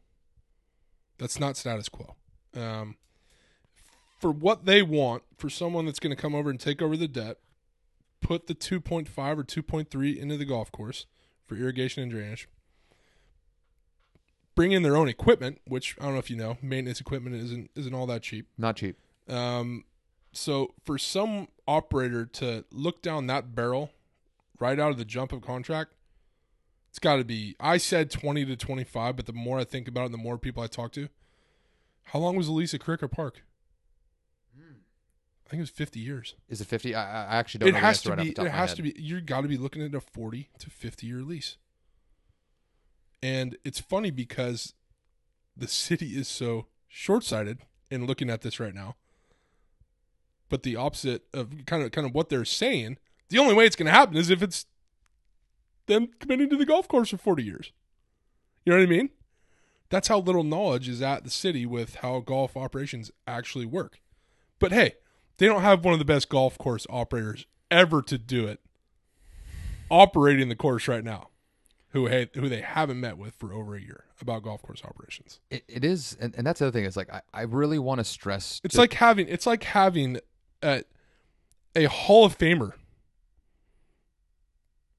That's 1.18 1.40
not 1.40 1.56
status 1.56 1.88
quo. 1.88 2.16
Um, 2.54 2.98
for 4.20 4.32
what 4.32 4.66
they 4.66 4.82
want, 4.82 5.24
for 5.38 5.50
someone 5.50 5.86
that's 5.86 6.00
going 6.00 6.14
to 6.14 6.22
come 6.22 6.36
over 6.36 6.50
and 6.50 6.60
take 6.60 6.82
over 6.82 6.98
the 6.98 7.08
debt, 7.08 7.38
put 8.22 8.48
the 8.48 8.56
2.5 8.56 9.08
or 9.38 9.44
2.3 9.44 10.18
into 10.18 10.38
the 10.38 10.46
golf 10.46 10.72
course 10.72 11.06
for 11.46 11.56
irrigation 11.56 12.02
and 12.04 12.12
drainage. 12.12 12.48
bring 14.56 14.72
in 14.72 14.84
their 14.84 14.96
own 14.96 15.08
equipment, 15.10 15.60
which 15.66 15.96
I 16.00 16.04
don't 16.06 16.14
know 16.14 16.20
if 16.20 16.30
you 16.30 16.38
know, 16.38 16.58
maintenance 16.62 17.00
equipment 17.02 17.36
isn't 17.36 17.72
isn't 17.76 17.94
all 17.94 18.06
that 18.08 18.22
cheap. 18.22 18.48
Not 18.58 18.76
cheap. 18.78 18.98
Um, 19.28 19.86
so 20.34 20.74
for 20.86 20.98
some 20.98 21.48
operator 21.68 22.26
to 22.26 22.66
look 22.72 23.02
down 23.02 23.28
that 23.28 23.56
barrel 23.56 23.92
right 24.60 24.80
out 24.80 24.92
of 24.92 24.98
the 24.98 25.06
jump 25.06 25.32
of 25.34 25.42
contract, 25.42 25.94
it's 26.90 27.00
got 27.00 27.18
to 27.18 27.24
be. 27.26 27.56
I 27.60 27.78
said 27.78 28.12
twenty 28.12 28.46
to 28.46 28.56
twenty 28.56 28.84
five, 28.84 29.16
but 29.16 29.26
the 29.26 29.34
more 29.34 29.60
I 29.60 29.64
think 29.64 29.88
about 29.88 30.06
it, 30.06 30.12
the 30.12 30.18
more 30.18 30.38
people 30.38 30.62
I 30.64 30.68
talk 30.68 30.92
to. 30.94 31.10
How 32.06 32.20
long 32.20 32.36
was 32.36 32.48
the 32.48 32.54
lease 32.54 32.74
at 32.74 32.82
Cricket 32.82 33.12
Park? 33.12 33.44
I 35.52 35.54
think 35.54 35.60
it 35.60 35.64
was 35.64 35.70
fifty 35.72 36.00
years. 36.00 36.36
Is 36.48 36.62
it 36.62 36.68
50? 36.68 36.96
I, 36.96 37.26
I 37.26 37.36
actually 37.36 37.60
don't 37.60 37.70
It 37.70 37.72
know 37.74 37.80
has 37.80 38.02
to 38.04 38.16
be. 38.16 38.32
top 38.32 38.46
It 38.46 38.52
has 38.52 38.74
to 38.76 38.82
be. 38.82 38.96
You 38.98 39.20
got 39.20 39.42
to 39.42 39.50
be 39.50 39.58
looking 39.58 39.82
at 39.82 39.94
a 39.94 40.00
forty 40.00 40.48
to 40.60 40.70
fifty 40.70 41.08
year 41.08 41.24
lease. 41.24 41.58
And 43.22 43.58
it's 43.66 43.78
funny 43.78 44.12
because 44.12 44.74
the 45.58 45.68
city 45.68 46.18
is 46.18 46.30
so 46.30 46.68
short 46.88 47.26
sighted 47.26 47.60
in 47.90 48.06
looking 48.06 48.30
at 48.30 48.44
this 48.44 48.62
right 48.62 48.74
now. 48.74 48.96
But 50.48 50.64
the 50.64 50.78
opposite 50.78 51.26
of 51.34 51.66
kind 51.66 51.84
of 51.84 51.92
kind 51.92 52.08
of 52.08 52.16
what 52.16 52.30
they're 52.30 52.46
saying, 52.46 52.98
the 53.28 53.38
only 53.38 53.54
way 53.54 53.66
it's 53.66 53.76
going 53.76 53.88
to 53.88 53.92
happen 53.92 54.16
is 54.16 54.30
if 54.30 54.42
it's 54.42 54.68
them 55.88 56.08
committing 56.22 56.50
to 56.50 56.56
the 56.56 56.66
golf 56.66 56.88
course 56.88 57.10
for 57.10 57.18
forty 57.18 57.44
years. 57.44 57.74
You 58.64 58.72
know 58.72 58.80
what 58.80 58.86
I 58.86 58.90
mean? 58.90 59.10
That's 59.90 60.08
how 60.08 60.20
little 60.20 60.46
knowledge 60.46 60.88
is 60.88 61.02
at 61.02 61.26
the 61.26 61.30
city 61.30 61.66
with 61.66 61.96
how 61.96 62.22
golf 62.22 62.56
operations 62.56 63.12
actually 63.28 63.66
work. 63.66 64.00
But 64.58 64.72
hey, 64.72 64.94
they 65.42 65.48
don't 65.48 65.64
have 65.64 65.84
one 65.84 65.92
of 65.92 65.98
the 66.00 66.06
best 66.06 66.30
golf 66.30 66.56
course 66.60 66.86
operators 66.88 67.48
ever 67.72 68.04
to 68.04 68.16
do 68.20 68.46
it 68.46 68.60
operating 69.90 70.50
the 70.50 70.56
course 70.56 70.88
right 70.88 71.04
now 71.04 71.30
who 71.90 72.06
hey, 72.06 72.30
who 72.36 72.48
they 72.48 72.62
haven't 72.62 73.00
met 73.00 73.18
with 73.18 73.34
for 73.34 73.52
over 73.52 73.76
a 73.76 73.82
year 73.82 74.06
about 74.22 74.44
golf 74.44 74.62
course 74.62 74.84
operations 74.86 75.40
It, 75.50 75.64
it 75.68 75.84
is, 75.84 76.16
and, 76.22 76.36
and 76.38 76.46
that's 76.46 76.60
the 76.60 76.68
other 76.68 76.72
thing. 76.72 76.86
Is 76.86 76.96
like 76.96 77.12
I, 77.12 77.22
I 77.34 77.42
really 77.42 77.80
want 77.80 77.98
to 77.98 78.04
stress. 78.04 78.62
it's 78.64 78.76
to- 78.76 78.82
like 78.82 78.94
having 78.94 79.28
it's 79.28 79.48
like 79.48 79.64
having 79.64 80.20
a, 80.62 80.84
a 81.76 81.86
hall 81.86 82.24
of 82.24 82.38
famer 82.38 82.74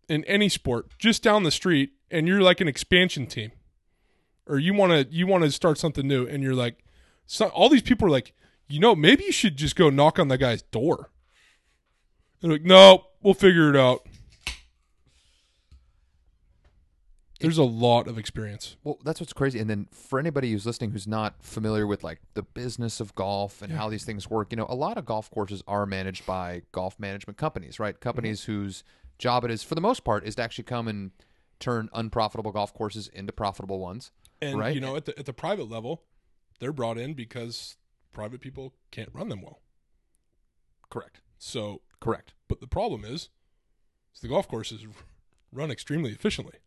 in 0.08 0.24
any 0.24 0.48
sport 0.48 0.88
just 0.98 1.22
down 1.22 1.44
the 1.44 1.52
street 1.52 1.92
and 2.10 2.26
you're 2.26 2.42
like 2.42 2.60
an 2.60 2.66
expansion 2.66 3.28
team 3.28 3.52
or 4.48 4.58
you 4.58 4.74
want 4.74 4.90
to 4.90 5.14
you 5.14 5.24
want 5.28 5.44
to 5.44 5.52
start 5.52 5.78
something 5.78 6.08
new 6.08 6.26
and 6.26 6.42
you're 6.42 6.52
like 6.52 6.84
so, 7.26 7.46
all 7.46 7.68
these 7.68 7.82
people 7.82 8.08
are 8.08 8.10
like 8.10 8.34
you 8.68 8.78
know 8.80 8.94
maybe 8.94 9.24
you 9.24 9.32
should 9.32 9.56
just 9.56 9.76
go 9.76 9.90
knock 9.90 10.18
on 10.18 10.28
that 10.28 10.38
guy's 10.38 10.62
door 10.62 11.10
they're 12.40 12.50
like 12.52 12.62
no 12.64 13.04
we'll 13.22 13.34
figure 13.34 13.68
it 13.70 13.76
out 13.76 14.06
there's 17.40 17.58
a 17.58 17.64
lot 17.64 18.06
of 18.06 18.18
experience 18.18 18.76
Well, 18.84 18.98
that's 19.02 19.18
what's 19.18 19.32
crazy. 19.32 19.58
And 19.58 19.68
then 19.68 19.88
for 19.90 20.20
anybody 20.20 20.52
who's 20.52 20.64
listening 20.64 20.92
who's 20.92 21.08
not 21.08 21.42
familiar 21.42 21.88
with 21.88 22.04
like 22.04 22.20
the 22.34 22.44
business 22.44 23.00
of 23.00 23.16
golf 23.16 23.62
and 23.62 23.72
how 23.72 23.88
these 23.88 24.04
things 24.04 24.30
work, 24.30 24.52
you 24.52 24.56
know, 24.56 24.66
a 24.68 24.76
lot 24.76 24.96
of 24.96 25.04
golf 25.04 25.28
courses 25.28 25.60
are 25.66 25.84
managed 25.84 26.24
by 26.24 26.62
golf 26.70 27.00
management 27.00 27.38
companies, 27.38 27.80
right? 27.80 27.96
Mm-hmm. 27.96 28.02
Companies 28.02 28.44
whose 28.44 28.84
job 29.18 29.44
it 29.44 29.50
is, 29.50 29.64
for 29.64 29.74
the 29.74 29.80
most 29.80 30.04
part, 30.04 30.24
is 30.24 30.36
to 30.36 30.42
actually 30.42 30.64
come 30.64 30.86
and 30.86 31.10
turn 31.58 31.88
unprofitable 31.92 32.52
golf 32.52 32.72
courses 32.72 33.08
into 33.08 33.32
profitable 33.32 33.80
ones. 33.80 34.12
And 34.40 34.56
Right. 34.56 34.72
you 34.72 34.80
know, 34.80 34.94
at 34.94 35.06
the 35.06 35.18
at 35.18 35.26
the 35.26 35.32
private 35.32 35.68
level, 35.68 36.04
they're 36.60 36.72
brought 36.72 36.96
in 36.96 37.14
because 37.14 37.76
private 38.12 38.40
people 38.40 38.74
can't 38.90 39.08
run 39.12 39.28
them 39.28 39.42
well. 39.42 39.60
Correct. 40.90 41.20
So, 41.38 41.82
Correct. 42.00 42.34
but 42.48 42.60
the 42.60 42.66
problem 42.66 43.04
is, 43.04 43.30
is 44.14 44.20
the 44.20 44.28
golf 44.28 44.48
courses 44.48 44.86
run 45.52 45.70
extremely 45.70 46.12
efficiently. 46.12 46.58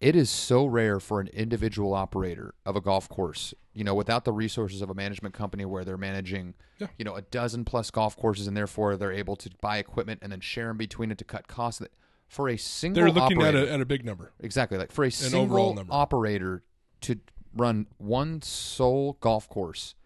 It 0.00 0.16
is 0.16 0.30
so 0.30 0.64
rare 0.64 0.98
for 0.98 1.20
an 1.20 1.28
individual 1.28 1.92
operator 1.92 2.54
of 2.64 2.74
a 2.74 2.80
golf 2.80 3.06
course, 3.08 3.52
you 3.74 3.84
know, 3.84 3.94
without 3.94 4.24
the 4.24 4.32
resources 4.32 4.80
of 4.80 4.88
a 4.88 4.94
management 4.94 5.34
company 5.34 5.66
where 5.66 5.84
they're 5.84 5.98
managing, 5.98 6.54
Yeah. 6.78 6.86
you 6.98 7.04
know, 7.04 7.16
a 7.16 7.22
dozen 7.22 7.66
plus 7.66 7.90
golf 7.90 8.16
courses 8.16 8.46
and 8.46 8.56
therefore 8.56 8.96
they're 8.96 9.12
able 9.12 9.36
to 9.36 9.50
buy 9.60 9.76
equipment 9.76 10.20
and 10.22 10.32
then 10.32 10.40
share 10.40 10.68
them 10.68 10.78
between 10.78 11.10
it 11.10 11.18
to 11.18 11.24
cut 11.24 11.48
costs. 11.48 11.82
For 12.28 12.48
a 12.48 12.56
single 12.56 13.02
They're 13.02 13.12
looking 13.12 13.38
operator, 13.38 13.58
at 13.58 13.68
a, 13.68 13.72
at 13.74 13.80
a 13.80 13.84
big 13.84 14.04
number. 14.04 14.32
Exactly. 14.40 14.78
Like 14.78 14.92
for 14.92 15.04
a 15.04 15.08
overall 15.34 15.76
single 15.76 15.86
operator 15.94 16.62
to 17.02 17.16
run 17.54 17.86
one 17.98 18.40
sole 18.40 19.18
golf 19.20 19.48
course 19.48 19.96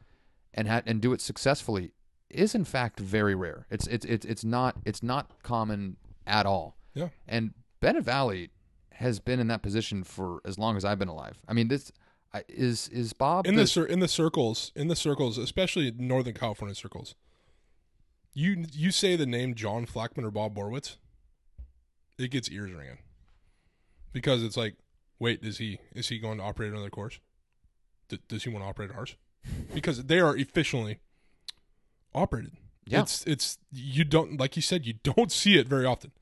and 0.54 0.68
ha- 0.68 0.82
and 0.86 1.00
do 1.00 1.12
it 1.12 1.20
successfully 1.20 1.92
is 2.30 2.54
in 2.54 2.64
fact 2.64 2.98
very 2.98 3.34
rare. 3.34 3.66
It's 3.70 3.86
it's 3.88 4.06
it's 4.06 4.24
it's 4.24 4.44
not 4.44 4.76
it's 4.84 5.02
not 5.02 5.30
common 5.42 5.96
at 6.26 6.46
all. 6.46 6.76
Yeah. 6.94 7.08
And 7.28 7.52
Bennett 7.80 8.04
Valley 8.04 8.50
has 8.92 9.18
been 9.20 9.40
in 9.40 9.48
that 9.48 9.62
position 9.62 10.04
for 10.04 10.40
as 10.44 10.58
long 10.58 10.76
as 10.76 10.84
I've 10.84 10.98
been 10.98 11.08
alive. 11.08 11.42
I 11.48 11.52
mean, 11.52 11.68
this 11.68 11.92
I- 12.32 12.44
is 12.48 12.88
is 12.88 13.12
Bob 13.12 13.46
In 13.46 13.56
the- 13.56 13.64
the 13.64 13.84
in 13.86 14.00
the 14.00 14.08
circles, 14.08 14.72
in 14.74 14.88
the 14.88 14.96
circles, 14.96 15.36
especially 15.38 15.90
Northern 15.92 16.34
California 16.34 16.74
circles. 16.74 17.14
You 18.32 18.64
you 18.72 18.90
say 18.90 19.14
the 19.16 19.26
name 19.26 19.54
John 19.54 19.86
Flackman 19.86 20.24
or 20.26 20.30
Bob 20.30 20.54
Borwitz, 20.56 20.96
it 22.18 22.30
gets 22.30 22.50
ears 22.50 22.72
ringing. 22.72 22.98
Because 24.12 24.42
it's 24.44 24.56
like, 24.56 24.76
wait, 25.18 25.42
is 25.44 25.58
he 25.58 25.78
is 25.94 26.08
he 26.08 26.18
going 26.18 26.38
to 26.38 26.44
operate 26.44 26.72
another 26.72 26.90
course? 26.90 27.18
D- 28.08 28.18
does 28.28 28.44
he 28.44 28.50
want 28.50 28.64
to 28.64 28.68
operate 28.68 28.90
ours? 28.92 29.16
Because 29.72 30.04
they 30.04 30.20
are 30.20 30.36
efficiently 30.36 31.00
operated. 32.14 32.52
Yeah. 32.86 33.00
It's 33.00 33.24
it's 33.24 33.58
you 33.72 34.04
don't 34.04 34.38
like 34.38 34.56
you 34.56 34.62
said 34.62 34.86
you 34.86 34.94
don't 35.02 35.32
see 35.32 35.58
it 35.58 35.66
very 35.66 35.86
often. 35.86 36.12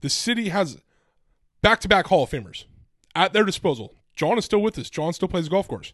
The 0.00 0.10
city 0.10 0.48
has 0.48 0.78
back 1.62 1.80
to 1.80 1.88
back 1.88 2.08
Hall 2.08 2.24
of 2.24 2.30
Famers 2.30 2.64
at 3.14 3.32
their 3.32 3.44
disposal. 3.44 3.94
John 4.14 4.36
is 4.36 4.44
still 4.44 4.60
with 4.60 4.78
us. 4.78 4.90
John 4.90 5.12
still 5.12 5.28
plays 5.28 5.48
golf 5.48 5.68
course. 5.68 5.92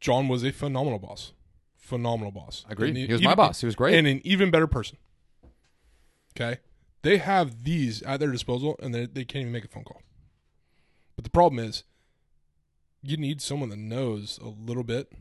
John 0.00 0.28
was 0.28 0.44
a 0.44 0.52
phenomenal 0.52 0.98
boss. 0.98 1.32
Phenomenal 1.76 2.30
boss. 2.30 2.64
I 2.68 2.72
agree. 2.72 2.92
He 3.06 3.12
was 3.12 3.22
my 3.22 3.34
boss. 3.34 3.60
He 3.60 3.66
was 3.66 3.74
great. 3.74 3.94
And 3.94 4.06
an 4.06 4.20
even 4.24 4.50
better 4.50 4.66
person. 4.66 4.98
Okay? 6.36 6.60
They 7.02 7.18
have 7.18 7.64
these 7.64 8.02
at 8.02 8.20
their 8.20 8.30
disposal 8.30 8.76
and 8.82 8.94
they, 8.94 9.06
they 9.06 9.24
can't 9.24 9.42
even 9.42 9.52
make 9.52 9.64
a 9.64 9.68
phone 9.68 9.84
call. 9.84 10.02
But 11.16 11.24
the 11.24 11.30
problem 11.30 11.64
is, 11.64 11.84
you 13.04 13.16
need 13.16 13.42
someone 13.42 13.68
that 13.68 13.78
knows 13.78 14.38
a 14.42 14.48
little 14.48 14.82
bit 14.82 15.12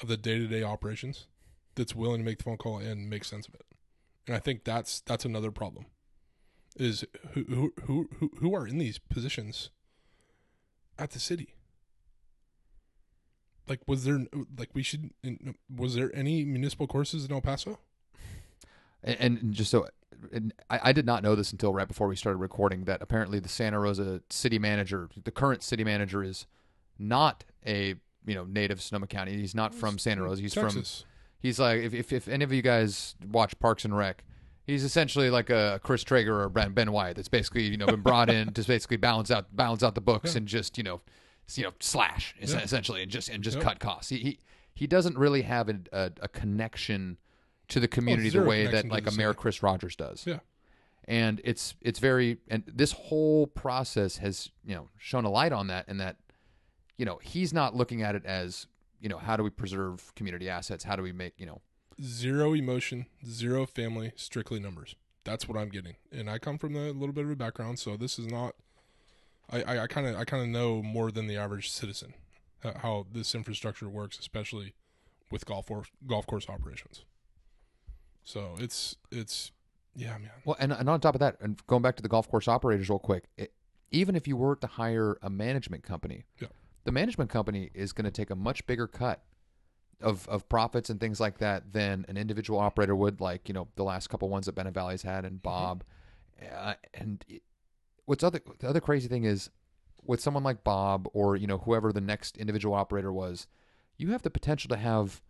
of 0.00 0.08
the 0.08 0.16
day 0.16 0.38
to 0.38 0.46
day 0.46 0.62
operations 0.62 1.26
that's 1.74 1.94
willing 1.94 2.18
to 2.18 2.24
make 2.24 2.38
the 2.38 2.44
phone 2.44 2.56
call 2.56 2.78
and 2.78 3.08
make 3.08 3.24
sense 3.24 3.46
of 3.46 3.54
it. 3.54 3.66
And 4.26 4.34
I 4.34 4.38
think 4.38 4.64
that's 4.64 5.00
that's 5.00 5.24
another 5.24 5.50
problem. 5.50 5.86
Is 6.76 7.04
who 7.32 7.72
who 7.84 8.08
who 8.18 8.30
who, 8.40 8.54
are 8.54 8.66
in 8.66 8.78
these 8.78 8.98
positions 8.98 9.70
at 10.98 11.10
the 11.10 11.20
city? 11.20 11.54
Like, 13.68 13.80
was 13.86 14.04
there 14.04 14.26
like 14.58 14.70
we 14.74 14.82
should? 14.82 15.10
Was 15.74 15.94
there 15.94 16.14
any 16.14 16.44
municipal 16.44 16.86
courses 16.86 17.24
in 17.24 17.32
El 17.32 17.40
Paso? 17.40 17.78
And, 19.02 19.16
and 19.20 19.52
just 19.52 19.70
so, 19.70 19.86
and 20.32 20.52
I, 20.68 20.80
I 20.84 20.92
did 20.92 21.06
not 21.06 21.22
know 21.22 21.34
this 21.34 21.52
until 21.52 21.72
right 21.72 21.86
before 21.86 22.08
we 22.08 22.16
started 22.16 22.38
recording 22.38 22.84
that 22.84 23.02
apparently 23.02 23.38
the 23.38 23.48
Santa 23.48 23.78
Rosa 23.78 24.22
city 24.30 24.58
manager, 24.58 25.08
the 25.22 25.30
current 25.30 25.62
city 25.62 25.84
manager, 25.84 26.22
is 26.22 26.46
not 26.98 27.44
a 27.66 27.94
you 28.26 28.34
know 28.34 28.44
native 28.44 28.80
Sonoma 28.82 29.06
County. 29.06 29.36
He's 29.36 29.54
not 29.54 29.74
from 29.74 29.98
Santa 29.98 30.22
Rosa. 30.22 30.42
He's 30.42 30.54
from 30.54 30.64
Texas. 30.70 31.04
He's 31.38 31.58
like 31.58 31.80
if, 31.82 31.94
if 31.94 32.12
if 32.12 32.28
any 32.28 32.44
of 32.44 32.52
you 32.52 32.62
guys 32.62 33.14
watch 33.30 33.58
Parks 33.58 33.84
and 33.84 33.96
Rec, 33.96 34.24
he's 34.64 34.82
essentially 34.84 35.30
like 35.30 35.50
a 35.50 35.80
Chris 35.82 36.02
Traeger 36.02 36.40
or 36.42 36.48
Ben 36.48 36.72
Ben 36.72 36.90
Wyatt 36.92 37.16
that's 37.16 37.28
basically 37.28 37.64
you 37.64 37.76
know 37.76 37.86
been 37.86 38.00
brought 38.02 38.30
in 38.30 38.52
to 38.54 38.62
basically 38.64 38.96
balance 38.96 39.30
out 39.30 39.54
balance 39.54 39.82
out 39.82 39.94
the 39.94 40.00
books 40.00 40.32
Yeah. 40.34 40.38
and 40.38 40.48
just 40.48 40.76
you 40.78 40.84
know 40.84 41.00
you 41.54 41.62
know 41.64 41.72
slash 41.80 42.34
Yeah. 42.40 42.58
essentially 42.58 43.02
and 43.02 43.10
just 43.10 43.28
and 43.28 43.42
just 43.44 43.58
Yep. 43.58 43.64
cut 43.64 43.78
costs. 43.78 44.08
He, 44.10 44.16
he 44.18 44.38
he 44.74 44.86
doesn't 44.86 45.16
really 45.16 45.42
have 45.42 45.68
a, 45.68 45.78
a, 45.92 46.10
a 46.22 46.28
connection 46.28 47.16
to 47.68 47.80
the 47.80 47.88
community 47.88 48.28
the 48.30 48.42
Oh, 48.42 48.46
way 48.46 48.66
that 48.66 48.88
like 48.88 49.06
a 49.06 49.12
Mayor. 49.12 49.32
Chris 49.34 49.62
Rogers 49.62 49.94
does. 49.96 50.26
Yeah. 50.26 50.40
And 51.08 51.40
it's 51.44 51.76
it's 51.80 51.98
very 52.00 52.38
and 52.48 52.64
this 52.66 52.90
whole 52.92 53.46
process 53.46 54.16
has 54.16 54.50
you 54.64 54.74
know 54.74 54.88
shown 54.98 55.24
a 55.24 55.30
light 55.30 55.52
on 55.52 55.68
that 55.68 55.84
and 55.86 56.00
that 56.00 56.16
you 56.96 57.04
know 57.04 57.18
he's 57.22 57.52
not 57.52 57.74
looking 57.74 58.02
at 58.02 58.14
it 58.14 58.24
as 58.24 58.66
you 59.00 59.08
know 59.08 59.18
how 59.18 59.36
do 59.36 59.42
we 59.42 59.50
preserve 59.50 60.14
community 60.14 60.48
assets 60.48 60.84
how 60.84 60.96
do 60.96 61.02
we 61.02 61.12
make 61.12 61.34
you 61.38 61.46
know 61.46 61.60
zero 62.02 62.52
emotion, 62.52 63.06
zero 63.26 63.66
family, 63.66 64.12
strictly 64.16 64.60
numbers. 64.60 64.96
That's 65.24 65.48
what 65.48 65.58
I'm 65.58 65.70
getting, 65.70 65.96
and 66.12 66.30
I 66.30 66.38
come 66.38 66.58
from 66.58 66.76
a 66.76 66.90
little 66.90 67.12
bit 67.12 67.24
of 67.24 67.30
a 67.30 67.36
background, 67.36 67.78
so 67.78 67.96
this 67.96 68.18
is 68.18 68.26
not. 68.26 68.54
I 69.50 69.80
I 69.80 69.86
kind 69.86 70.06
of 70.06 70.16
I 70.16 70.24
kind 70.24 70.42
of 70.42 70.48
know 70.48 70.82
more 70.82 71.10
than 71.10 71.26
the 71.26 71.36
average 71.36 71.70
citizen 71.70 72.14
how, 72.62 72.74
how 72.78 73.06
this 73.10 73.34
infrastructure 73.34 73.88
works, 73.88 74.18
especially 74.18 74.74
with 75.30 75.44
golf 75.46 75.66
course 75.66 75.88
golf 76.06 76.26
course 76.26 76.48
operations. 76.48 77.04
So 78.22 78.54
it's 78.58 78.96
it's 79.10 79.50
yeah, 79.96 80.18
man. 80.18 80.30
Well, 80.44 80.56
and, 80.60 80.72
and 80.72 80.90
on 80.90 81.00
top 81.00 81.14
of 81.14 81.20
that, 81.20 81.36
and 81.40 81.64
going 81.66 81.82
back 81.82 81.96
to 81.96 82.02
the 82.02 82.08
golf 82.08 82.28
course 82.28 82.46
operators 82.46 82.88
real 82.88 82.98
quick, 82.98 83.24
it, 83.36 83.52
even 83.90 84.14
if 84.14 84.28
you 84.28 84.36
were 84.36 84.54
to 84.56 84.66
hire 84.66 85.16
a 85.22 85.30
management 85.30 85.82
company, 85.84 86.24
Yeah. 86.38 86.48
The 86.86 86.92
management 86.92 87.28
company 87.28 87.68
is 87.74 87.92
going 87.92 88.04
to 88.04 88.10
take 88.10 88.30
a 88.30 88.36
much 88.36 88.66
bigger 88.66 88.86
cut 88.86 89.22
of 90.00 90.28
of 90.28 90.48
profits 90.48 90.88
and 90.88 91.00
things 91.00 91.20
like 91.20 91.38
that 91.38 91.72
than 91.72 92.06
an 92.08 92.16
individual 92.16 92.60
operator 92.60 92.94
would, 92.94 93.20
like 93.20 93.48
you 93.48 93.54
know 93.54 93.68
the 93.74 93.82
last 93.82 94.08
couple 94.08 94.28
ones 94.28 94.46
that 94.46 94.54
Bennett 94.54 94.72
Valley's 94.72 95.02
had 95.02 95.24
and 95.24 95.42
Bob. 95.42 95.84
Uh, 96.54 96.74
and 96.94 97.24
it, 97.28 97.42
what's 98.04 98.22
other 98.22 98.40
the 98.60 98.68
other 98.68 98.80
crazy 98.80 99.08
thing 99.08 99.24
is 99.24 99.50
with 100.04 100.20
someone 100.20 100.44
like 100.44 100.62
Bob 100.62 101.08
or 101.12 101.34
you 101.34 101.46
know 101.46 101.58
whoever 101.58 101.92
the 101.92 102.00
next 102.00 102.36
individual 102.36 102.74
operator 102.74 103.12
was, 103.12 103.48
you 103.96 104.12
have 104.12 104.22
the 104.22 104.30
potential 104.30 104.68
to 104.68 104.76
have 104.76 105.22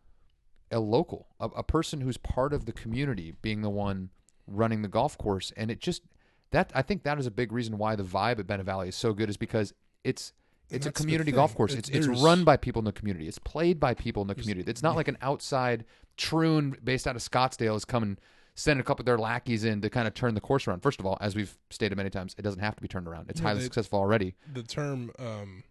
a 0.70 0.80
local, 0.80 1.28
a, 1.40 1.46
a 1.46 1.62
person 1.62 2.02
who's 2.02 2.18
part 2.18 2.52
of 2.52 2.66
the 2.66 2.72
community, 2.72 3.34
being 3.40 3.62
the 3.62 3.70
one 3.70 4.10
running 4.46 4.82
the 4.82 4.88
golf 4.88 5.16
course, 5.16 5.52
and 5.56 5.70
it 5.70 5.80
just 5.80 6.02
that 6.50 6.70
I 6.74 6.82
think 6.82 7.04
that 7.04 7.18
is 7.18 7.26
a 7.26 7.30
big 7.30 7.50
reason 7.50 7.78
why 7.78 7.96
the 7.96 8.02
vibe 8.02 8.40
at 8.40 8.46
Bennett 8.46 8.66
Valley 8.66 8.88
is 8.88 8.96
so 8.96 9.14
good 9.14 9.30
is 9.30 9.38
because 9.38 9.72
it's 10.04 10.34
it's 10.70 10.86
a 10.86 10.92
community 10.92 11.30
golf 11.32 11.54
course. 11.54 11.72
It- 11.74 11.88
It's 11.90 12.06
it's 12.08 12.22
run 12.22 12.44
by 12.44 12.56
people 12.56 12.80
in 12.80 12.84
the 12.86 12.92
community. 12.92 13.28
It's 13.28 13.38
played 13.38 13.78
by 13.78 13.94
people 13.94 14.22
in 14.22 14.28
the 14.28 14.34
community. 14.34 14.68
It's 14.70 14.82
not 14.82 14.96
like 14.96 15.08
an 15.08 15.16
outside 15.22 15.84
Troon 16.16 16.76
based 16.82 17.06
out 17.06 17.14
of 17.16 17.22
Scottsdale 17.22 17.76
is 17.76 17.84
coming 17.84 18.16
sending 18.54 18.80
a 18.80 18.84
couple 18.84 19.02
of 19.02 19.06
their 19.06 19.18
lackeys 19.18 19.64
in 19.64 19.82
to 19.82 19.90
kind 19.90 20.08
of 20.08 20.14
turn 20.14 20.34
the 20.34 20.40
course 20.40 20.66
around. 20.66 20.80
First 20.80 20.98
of 20.98 21.04
all, 21.04 21.18
as 21.20 21.36
we've 21.36 21.58
stated 21.68 21.94
many 21.94 22.08
times, 22.08 22.34
it 22.38 22.42
doesn't 22.42 22.60
have 22.60 22.74
to 22.74 22.80
be 22.80 22.88
turned 22.88 23.06
around. 23.06 23.28
It's 23.28 23.38
Yeah, 23.40 23.48
highly 23.48 23.58
they- 23.58 23.64
successful 23.64 23.98
already. 23.98 24.34
The 24.52 24.62
term 24.62 25.10
um, 25.18 25.62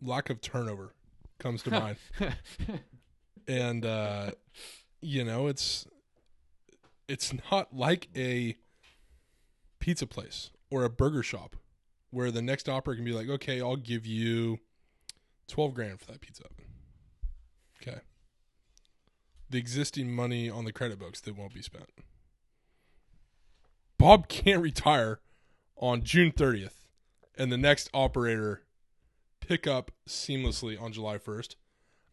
lack 0.00 0.30
of 0.30 0.40
turnover 0.40 0.94
comes 1.38 1.62
to 1.64 1.70
mind, 1.72 1.96
and 3.46 3.84
uh, 3.84 4.30
you 5.00 5.24
know 5.24 5.46
it's 5.46 5.86
it's 7.08 7.32
not 7.50 7.74
like 7.76 8.08
a 8.16 8.56
pizza 9.78 10.06
place 10.06 10.50
or 10.70 10.84
a 10.84 10.90
burger 10.90 11.22
shop 11.22 11.56
where 12.10 12.30
the 12.30 12.42
next 12.42 12.68
operator 12.68 12.96
can 12.96 13.04
be 13.04 13.12
like, 13.12 13.28
okay, 13.28 13.60
I'll 13.60 13.76
give 13.76 14.06
you 14.06 14.58
twelve 15.48 15.74
grand 15.74 16.00
for 16.00 16.06
that 16.06 16.20
pizza. 16.20 16.44
Okay. 17.80 18.00
The 19.48 19.58
existing 19.58 20.14
money 20.14 20.48
on 20.50 20.64
the 20.64 20.72
credit 20.72 20.98
books 20.98 21.20
that 21.22 21.36
won't 21.36 21.54
be 21.54 21.62
spent. 21.62 21.90
Bob 23.98 24.28
can't 24.28 24.62
retire 24.62 25.20
on 25.76 26.02
June 26.02 26.30
30th 26.30 26.74
and 27.36 27.50
the 27.50 27.58
next 27.58 27.90
operator 27.92 28.62
pick 29.40 29.66
up 29.66 29.90
seamlessly 30.08 30.80
on 30.80 30.92
July 30.92 31.18
1st 31.18 31.56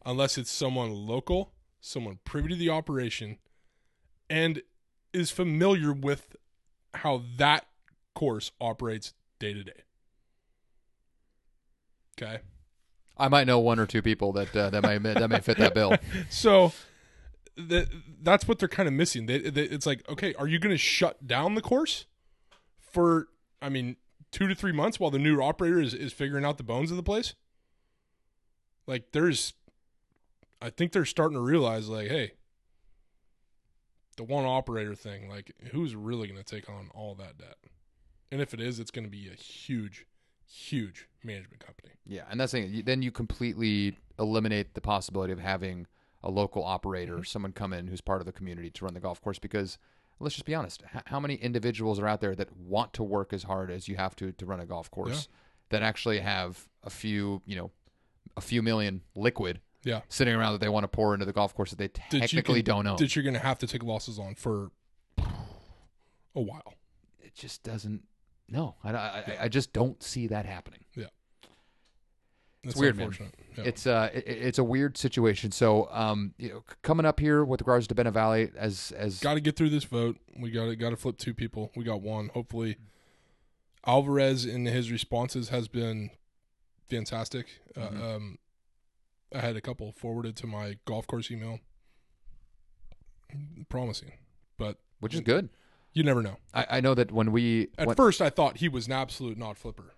unless 0.05 0.37
it's 0.37 0.51
someone 0.51 0.91
local, 0.91 1.51
someone 1.81 2.19
privy 2.23 2.49
to 2.49 2.55
the 2.55 2.69
operation, 2.69 3.37
and 4.29 4.61
is 5.13 5.31
familiar 5.31 5.91
with 5.91 6.35
how 6.93 7.21
that 7.37 7.67
course 8.15 8.51
operates 8.59 9.13
day 9.39 9.53
to 9.53 9.63
day. 9.63 9.83
Okay. 12.19 12.39
I 13.17 13.27
might 13.29 13.47
know 13.47 13.59
one 13.59 13.79
or 13.79 13.85
two 13.85 14.01
people 14.01 14.33
that 14.33 14.55
uh, 14.55 14.69
that 14.69 14.83
may 14.83 14.97
that 14.97 15.29
may 15.29 15.39
fit 15.39 15.57
that 15.57 15.73
bill. 15.73 15.95
So 16.29 16.71
that 17.57 17.87
that's 18.21 18.47
what 18.47 18.59
they're 18.59 18.67
kind 18.67 18.87
of 18.87 18.93
missing. 18.93 19.25
They, 19.25 19.39
they, 19.39 19.63
it's 19.63 19.85
like, 19.85 20.07
okay, 20.09 20.33
are 20.35 20.47
you 20.47 20.59
going 20.59 20.73
to 20.73 20.77
shut 20.77 21.25
down 21.25 21.55
the 21.55 21.61
course 21.61 22.05
for, 22.79 23.27
I 23.61 23.69
mean, 23.69 23.97
two 24.31 24.47
to 24.47 24.55
three 24.55 24.71
months 24.71 24.99
while 24.99 25.11
the 25.11 25.19
new 25.19 25.41
operator 25.41 25.79
is, 25.79 25.93
is 25.93 26.13
figuring 26.13 26.45
out 26.45 26.57
the 26.57 26.63
bones 26.63 26.91
of 26.91 26.97
the 26.97 27.03
place? 27.03 27.33
Like, 28.85 29.11
there's, 29.11 29.53
I 30.61 30.69
think 30.69 30.91
they're 30.91 31.05
starting 31.05 31.35
to 31.35 31.43
realize, 31.43 31.89
like, 31.89 32.07
hey, 32.07 32.33
the 34.15 34.23
one 34.23 34.45
operator 34.45 34.95
thing, 34.95 35.29
like, 35.29 35.51
who's 35.71 35.95
really 35.95 36.27
going 36.27 36.41
to 36.41 36.55
take 36.55 36.69
on 36.69 36.89
all 36.93 37.15
that 37.15 37.37
debt? 37.37 37.57
And 38.31 38.41
if 38.41 38.53
it 38.53 38.61
is, 38.61 38.79
it's 38.79 38.91
going 38.91 39.05
to 39.05 39.11
be 39.11 39.29
a 39.29 39.35
huge, 39.35 40.05
huge 40.47 41.07
management 41.23 41.65
company. 41.65 41.89
Yeah, 42.05 42.23
and 42.29 42.39
that's 42.39 42.51
the 42.51 42.61
thing. 42.61 42.83
Then 42.85 43.01
you 43.01 43.11
completely 43.11 43.97
eliminate 44.17 44.73
the 44.73 44.81
possibility 44.81 45.33
of 45.33 45.39
having 45.39 45.87
a 46.23 46.31
local 46.31 46.63
operator, 46.63 47.15
mm-hmm. 47.15 47.23
someone 47.23 47.51
come 47.51 47.73
in 47.73 47.87
who's 47.87 48.01
part 48.01 48.21
of 48.21 48.25
the 48.25 48.31
community 48.31 48.69
to 48.71 48.85
run 48.85 48.93
the 48.93 48.99
golf 48.99 49.21
course. 49.21 49.39
Because 49.39 49.77
let's 50.19 50.35
just 50.35 50.45
be 50.45 50.55
honest, 50.55 50.81
how 51.05 51.19
many 51.19 51.35
individuals 51.35 51.99
are 51.99 52.07
out 52.07 52.21
there 52.21 52.35
that 52.35 52.55
want 52.57 52.93
to 52.93 53.03
work 53.03 53.33
as 53.33 53.43
hard 53.43 53.69
as 53.69 53.87
you 53.87 53.95
have 53.97 54.15
to 54.15 54.31
to 54.31 54.45
run 54.45 54.59
a 54.59 54.65
golf 54.65 54.89
course 54.89 55.27
that 55.69 55.83
actually 55.83 56.19
have 56.19 56.67
a 56.83 56.89
few, 56.89 57.41
you 57.45 57.55
know, 57.55 57.71
a 58.35 58.41
few 58.41 58.61
million 58.63 59.01
liquid 59.15 59.59
Yeah. 59.83 60.01
sitting 60.09 60.33
around 60.33 60.53
that 60.53 60.61
they 60.61 60.69
want 60.69 60.85
to 60.85 60.87
pour 60.87 61.13
into 61.13 61.25
the 61.25 61.33
golf 61.33 61.53
course 61.53 61.69
that 61.71 61.77
they 61.77 61.87
That 61.87 62.21
technically 62.21 62.63
can- 62.63 62.75
don't 62.75 62.87
own? 62.87 62.97
That 62.97 63.15
you're 63.15 63.23
going 63.23 63.33
to 63.33 63.39
have 63.39 63.59
to 63.59 63.67
take 63.67 63.83
losses 63.83 64.17
on 64.17 64.35
for 64.35 64.71
a 66.35 66.41
while. 66.41 66.73
it 67.19 67.35
just 67.35 67.63
doesn't. 67.63 68.03
No, 68.49 68.75
I, 68.83 68.91
I, 68.91 68.95
I- 68.95 69.37
I 69.41 69.47
just 69.49 69.73
don't 69.73 70.01
see 70.01 70.27
that 70.27 70.45
happening. 70.45 70.79
Yeah, 70.95 71.05
It's 72.63 72.75
weird, 72.75 72.95
man. 72.97 73.11
Yeah. 73.57 73.63
It's 73.65 73.85
uh, 73.87 74.09
it, 74.13 74.23
it's 74.27 74.57
a 74.59 74.63
weird 74.63 74.97
situation. 74.97 75.51
So, 75.51 75.89
um, 75.91 76.33
you 76.37 76.49
know, 76.49 76.63
coming 76.81 77.05
up 77.05 77.19
here 77.19 77.43
with 77.43 77.61
regards 77.61 77.87
to 77.87 77.95
Bennett 77.95 78.13
Valley, 78.13 78.51
as 78.55 78.91
as 78.95 79.19
got 79.19 79.33
to 79.33 79.41
get 79.41 79.55
through 79.55 79.69
this 79.69 79.83
vote. 79.83 80.17
We 80.39 80.51
got 80.51 80.65
to 80.65 80.75
got 80.75 80.91
to 80.91 80.95
flip 80.97 81.17
two 81.17 81.33
people. 81.33 81.71
We 81.75 81.83
got 81.83 82.01
one. 82.01 82.29
Hopefully, 82.33 82.77
Alvarez 83.85 84.45
in 84.45 84.65
his 84.65 84.91
responses 84.91 85.49
has 85.49 85.67
been 85.67 86.11
fantastic. 86.89 87.47
Mhm. 87.75 88.01
Uh, 88.01 88.15
um, 88.15 88.37
I 89.35 89.39
had 89.39 89.55
a 89.57 89.61
couple 89.61 89.91
forwarded 89.91 90.37
to 90.37 90.47
my 90.47 90.77
golf 90.85 91.05
course 91.07 91.29
email. 91.31 91.59
Promising, 93.69 94.13
but 94.57 94.77
which 95.01 95.13
is 95.13 95.19
good. 95.21 95.49
You 95.97 96.03
never 96.03 96.21
know. 96.21 96.37
I, 96.53 96.65
I 96.69 96.81
know 96.81 96.93
that 96.93 97.11
when 97.11 97.31
we 97.31 97.69
At 97.77 97.87
when- 97.87 97.95
first, 97.95 98.21
I 98.21 98.29
thought 98.29 98.57
he 98.57 98.69
was 98.69 98.85
an 98.87 98.93
absolute 98.93 99.37
not 99.37 99.57
flipper, 99.57 99.95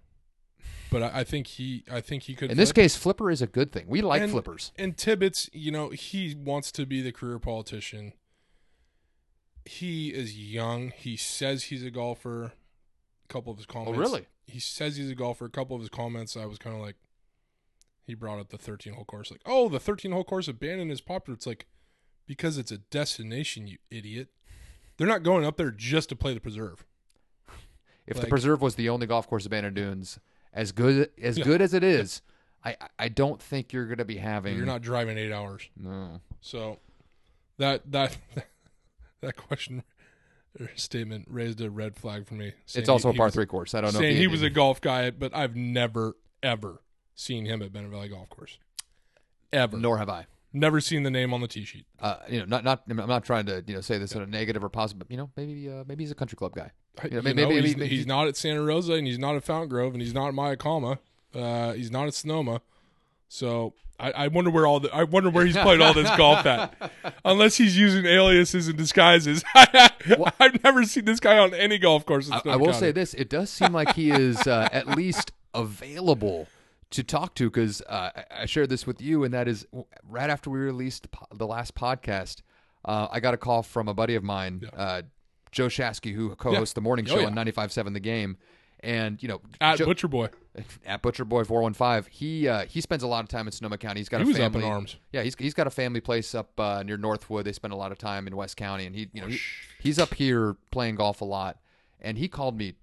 but 0.89 1.03
I, 1.03 1.19
I 1.19 1.23
think 1.23 1.47
he 1.47 1.83
I 1.91 2.01
think 2.01 2.23
he 2.23 2.35
could. 2.35 2.51
in 2.51 2.57
this 2.57 2.71
case, 2.71 2.95
flipper 2.95 3.29
is 3.29 3.41
a 3.41 3.47
good 3.47 3.71
thing. 3.71 3.85
We 3.87 4.01
like 4.01 4.21
And- 4.21 4.31
flippers. 4.31 4.71
and 4.77 4.95
Tibbetts, 4.95 5.49
you 5.51 5.71
know, 5.71 5.89
he 5.89 6.35
wants 6.35 6.71
to 6.73 6.85
be 6.85 7.01
the 7.01 7.11
career 7.11 7.37
politician. 7.37 8.13
He 9.65 10.09
is 10.09 10.37
young. 10.39 10.91
He 10.95 11.17
says 11.17 11.65
he's 11.65 11.83
a 11.83 11.91
golfer. 11.91 12.45
A 12.45 12.53
couple 13.27 13.51
of 13.51 13.57
his 13.59 13.67
oh, 13.69 13.73
comments. 13.73 13.97
Oh, 13.97 14.01
really? 14.01 14.27
He 14.47 14.59
says 14.59 14.95
he's 14.95 15.11
a 15.11 15.15
golfer. 15.15 15.45
A 15.45 15.49
couple 15.49 15.75
of 15.75 15.81
his 15.81 15.89
comments, 15.89 16.35
I 16.35 16.45
was 16.45 16.57
kind 16.57 16.75
of 16.75 16.81
like, 16.81 16.95
he 18.07 18.15
brought 18.15 18.39
up 18.39 18.49
the 18.49 18.57
13 18.57 18.93
hole 18.93 19.05
course. 19.05 19.29
Like, 19.29 19.41
oh, 19.45 19.69
the 19.69 19.79
13 19.79 20.11
hole 20.11 20.23
course 20.23 20.47
abandoned 20.47 20.91
is 20.91 21.01
popular. 21.01 21.35
It's 21.35 21.45
like, 21.45 21.67
because 22.25 22.57
it's 22.57 22.71
a 22.71 22.79
destination, 22.79 23.67
you 23.67 23.77
idiot. 23.91 24.29
They're 24.99 25.07
not 25.07 25.23
going 25.23 25.45
up 25.45 25.57
there 25.57 25.71
just 25.71 26.09
to 26.09 26.15
play 26.15 26.35
the 26.35 26.39
preserve. 26.39 26.85
If 28.05 28.19
the 28.19 28.27
preserve 28.27 28.61
was 28.61 28.75
the 28.75 28.89
only 28.89 29.07
golf 29.07 29.27
course 29.27 29.45
at 29.45 29.51
Bandon 29.51 29.73
Dunes, 29.73 30.19
as 30.53 30.71
good 30.71 31.09
as 31.21 31.37
Yeah. 31.37 31.43
good 31.45 31.61
as 31.61 31.73
it 31.73 31.83
is, 31.83 32.21
I 32.63 32.75
I 32.99 33.07
don't 33.09 33.41
think 33.41 33.71
you're 33.73 33.85
going 33.85 33.99
to 33.99 34.05
be 34.05 34.17
having. 34.17 34.57
You're 34.57 34.65
not 34.65 34.81
driving 34.81 35.17
eight 35.17 35.31
hours. 35.31 35.67
No. 35.77 36.19
So 36.41 36.79
that 37.57 37.89
that 37.91 38.17
that 39.21 39.35
question 39.37 39.83
or 40.59 40.69
statement 40.75 41.27
raised 41.29 41.61
a 41.61 41.69
red 41.69 41.95
flag 41.95 42.27
for 42.27 42.33
me. 42.33 42.51
It's 42.73 42.89
also 42.89 43.11
he- 43.11 43.15
a 43.15 43.17
par 43.17 43.27
was- 43.27 43.35
three 43.35 43.45
course. 43.45 43.73
I 43.73 43.81
don't 43.81 43.93
know. 43.93 43.99
Saying 43.99 44.13
if 44.15 44.19
he 44.19 44.27
was 44.27 44.41
a 44.41 44.49
golf 44.49 44.81
guy, 44.81 45.11
but 45.11 45.33
I've 45.35 45.55
never 45.55 46.17
ever 46.43 46.81
seen 47.15 47.45
him 47.45 47.61
at 47.61 47.71
Bennett 47.71 47.91
Valley 47.91 48.09
Golf 48.09 48.29
Course. 48.29 48.57
Ever. 49.53 49.77
nor 49.77 49.97
have 49.97 50.09
I. 50.09 50.25
Never 50.51 50.81
seen 50.81 51.03
the 51.03 51.11
name 51.11 51.31
on 51.33 51.41
the 51.41 51.47
tee 51.47 51.63
sheet. 51.63 51.85
Uh, 51.99 52.15
you 52.27 52.39
know, 52.39 52.45
not 52.45 52.63
not. 52.63 52.81
I'm 52.89 52.95
not 52.97 53.23
trying 53.23 53.45
to 53.45 53.63
you 53.67 53.75
know 53.75 53.81
say 53.81 53.97
this 53.99 54.13
in 54.15 54.21
a 54.21 54.25
negative 54.25 54.63
or 54.63 54.69
positive, 54.69 54.99
but 54.99 55.11
you 55.11 55.17
know, 55.17 55.29
maybe 55.37 55.69
uh, 55.69 55.83
maybe 55.87 56.03
he's 56.03 56.11
a 56.11 56.15
country 56.15 56.35
club 56.37 56.55
guy. 56.55 56.71
You 57.03 57.11
know, 57.17 57.21
maybe- 57.21 57.45
maybe- 57.45 57.61
he's, 57.61 57.77
maybe- 57.77 57.95
he's 57.95 58.07
not 58.07 58.27
at 58.27 58.35
Santa 58.35 58.61
Rosa 58.63 58.93
and 58.93 59.05
he's 59.05 59.19
not 59.19 59.35
at 59.35 59.43
Fountain 59.43 59.69
Grove 59.69 59.93
and 59.93 60.01
he's 60.01 60.13
not 60.13 60.27
at 60.29 60.33
Mayacama. 60.33 60.97
Uh, 61.35 61.73
he's 61.73 61.91
not 61.91 62.07
at 62.07 62.13
Sonoma. 62.15 62.61
So 63.27 63.73
I, 63.99 64.11
I 64.11 64.27
wonder 64.27 64.49
where 64.49 64.65
all 64.65 64.79
the 64.79 64.89
I 64.93 65.03
wonder 65.03 65.29
where 65.29 65.45
he's 65.45 65.55
played 65.55 65.81
all 65.81 65.93
this 65.93 66.09
golf 66.17 66.43
at. 66.47 66.91
Unless 67.25 67.57
he's 67.57 67.77
using 67.77 68.05
aliases 68.07 68.67
and 68.67 68.75
disguises. 68.77 69.43
I've 69.55 70.63
never 70.63 70.83
seen 70.83 71.05
this 71.05 71.19
guy 71.19 71.37
on 71.37 71.53
any 71.53 71.77
golf 71.77 72.05
course. 72.07 72.27
In 72.27 72.33
I, 72.33 72.41
I 72.45 72.55
will 72.55 72.67
County. 72.67 72.79
say 72.79 72.91
this: 72.91 73.13
it 73.13 73.29
does 73.29 73.51
seem 73.51 73.71
like 73.71 73.93
he 73.93 74.09
is 74.09 74.47
uh, 74.47 74.67
at 74.71 74.87
least 74.87 75.31
available 75.53 76.47
to 76.91 77.03
talk 77.03 77.35
to 77.35 77.49
because 77.49 77.81
uh, 77.87 78.09
I- 78.31 78.45
shared 78.45 78.69
this 78.69 78.87
with 78.87 79.01
you, 79.01 79.23
and 79.23 79.33
that 79.33 79.47
is 79.47 79.65
right 80.07 80.29
after 80.29 80.49
we 80.49 80.59
released 80.59 81.07
the, 81.33 81.45
last 81.47 81.75
podcast. 81.75 82.41
Uh, 82.85 83.07
I 83.11 83.19
got 83.19 83.33
a 83.33 83.37
call 83.37 83.61
from 83.63 83.87
a 83.87 83.93
buddy 83.93 84.15
of 84.15 84.23
mine, 84.23 84.61
Yeah. 84.63 84.69
uh, 84.81 85.01
Joe 85.51 85.67
Shasky, 85.67 86.13
who 86.13 86.33
co-hosts 86.35 86.73
the 86.73 86.81
morning 86.81 87.05
Oh, 87.09 87.15
show 87.15 87.19
yeah. 87.21 87.27
on 87.27 87.35
95.7 87.35 87.93
The 87.93 87.99
Game, 87.99 88.37
and 88.81 89.21
you 89.21 89.27
know, 89.29 89.41
at 89.59 89.77
Joe- 89.77 89.85
Butcher 89.85 90.07
Boy. 90.07 90.29
at 90.85 91.01
Butcher 91.01 91.25
Boy 91.25 91.43
four 91.43 91.61
one 91.61 91.73
five. 91.73 92.07
He 92.07 92.47
uh, 92.47 92.65
he 92.65 92.81
spends 92.81 93.03
a 93.03 93.07
lot 93.07 93.23
of 93.23 93.29
time 93.29 93.45
in 93.47 93.51
Sonoma 93.51 93.77
County. 93.77 93.99
He's 93.99 94.09
got 94.09 94.19
He 94.21 94.23
a 94.23 94.27
was 94.27 94.39
up 94.39 94.53
family. 94.53 94.65
in 94.67 94.71
arms. 94.73 94.95
Yeah, 95.11 95.21
he's 95.23 95.35
he's 95.37 95.53
got 95.53 95.67
a 95.67 95.69
family 95.71 96.01
place 96.01 96.33
up 96.33 96.57
uh, 96.59 96.81
near 96.83 96.97
Northwood. 96.97 97.45
They 97.45 97.51
spend 97.53 97.73
a 97.73 97.77
lot 97.77 97.91
of 97.91 97.97
time 97.97 98.25
in 98.27 98.35
West 98.35 98.57
County, 98.57 98.85
and 98.85 98.95
he 98.95 99.09
you 99.13 99.21
know 99.21 99.27
he, 99.27 99.39
he's 99.81 99.99
up 99.99 100.13
here 100.15 100.55
playing 100.71 100.95
golf 100.95 101.21
a 101.21 101.25
lot. 101.25 101.59
And 102.01 102.17
he 102.17 102.27
called 102.29 102.57
me. 102.57 102.75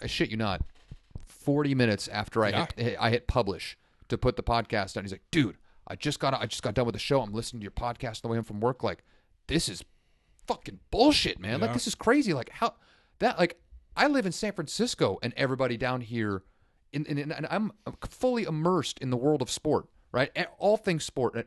I 0.00 0.06
shit 0.06 0.30
you 0.30 0.36
not. 0.36 0.62
Forty 1.42 1.74
minutes 1.74 2.08
after 2.08 2.44
I 2.44 2.50
Yeah. 2.50 2.66
hit 2.76 2.96
I 3.00 3.10
hit 3.10 3.26
publish 3.26 3.76
to 4.08 4.16
put 4.18 4.36
the 4.36 4.42
podcast 4.42 4.96
on, 4.96 5.04
he's 5.04 5.12
like, 5.12 5.22
"Dude, 5.30 5.56
I 5.88 5.96
just 5.96 6.20
got 6.20 6.34
I 6.34 6.46
just 6.46 6.62
got 6.62 6.74
done 6.74 6.86
with 6.86 6.94
the 6.94 6.98
show. 6.98 7.20
I'm 7.22 7.32
listening 7.32 7.60
to 7.60 7.64
your 7.64 7.70
podcast 7.72 8.16
on 8.16 8.20
the 8.24 8.28
way 8.28 8.36
home 8.36 8.44
from 8.44 8.60
work. 8.60 8.82
Like, 8.82 9.02
this 9.48 9.68
is 9.68 9.84
fucking 10.46 10.80
bullshit, 10.90 11.38
man. 11.38 11.60
Like 11.60 11.72
this 11.72 11.86
is 11.86 11.94
crazy. 11.94 12.32
Like 12.34 12.50
how 12.50 12.74
that 13.20 13.38
like 13.38 13.60
I 13.96 14.06
live 14.08 14.26
in 14.26 14.32
San 14.32 14.52
Francisco 14.52 15.18
and 15.22 15.32
everybody 15.36 15.76
down 15.76 16.00
here 16.00 16.42
in, 16.92 17.04
in, 17.06 17.18
in- 17.18 17.32
and 17.32 17.46
I'm 17.50 17.72
fully 18.08 18.44
immersed 18.44 18.98
in 19.00 19.10
the 19.10 19.16
world 19.16 19.42
of 19.42 19.50
sport, 19.50 19.86
right? 20.12 20.30
All 20.58 20.76
things 20.76 21.04
sport. 21.04 21.46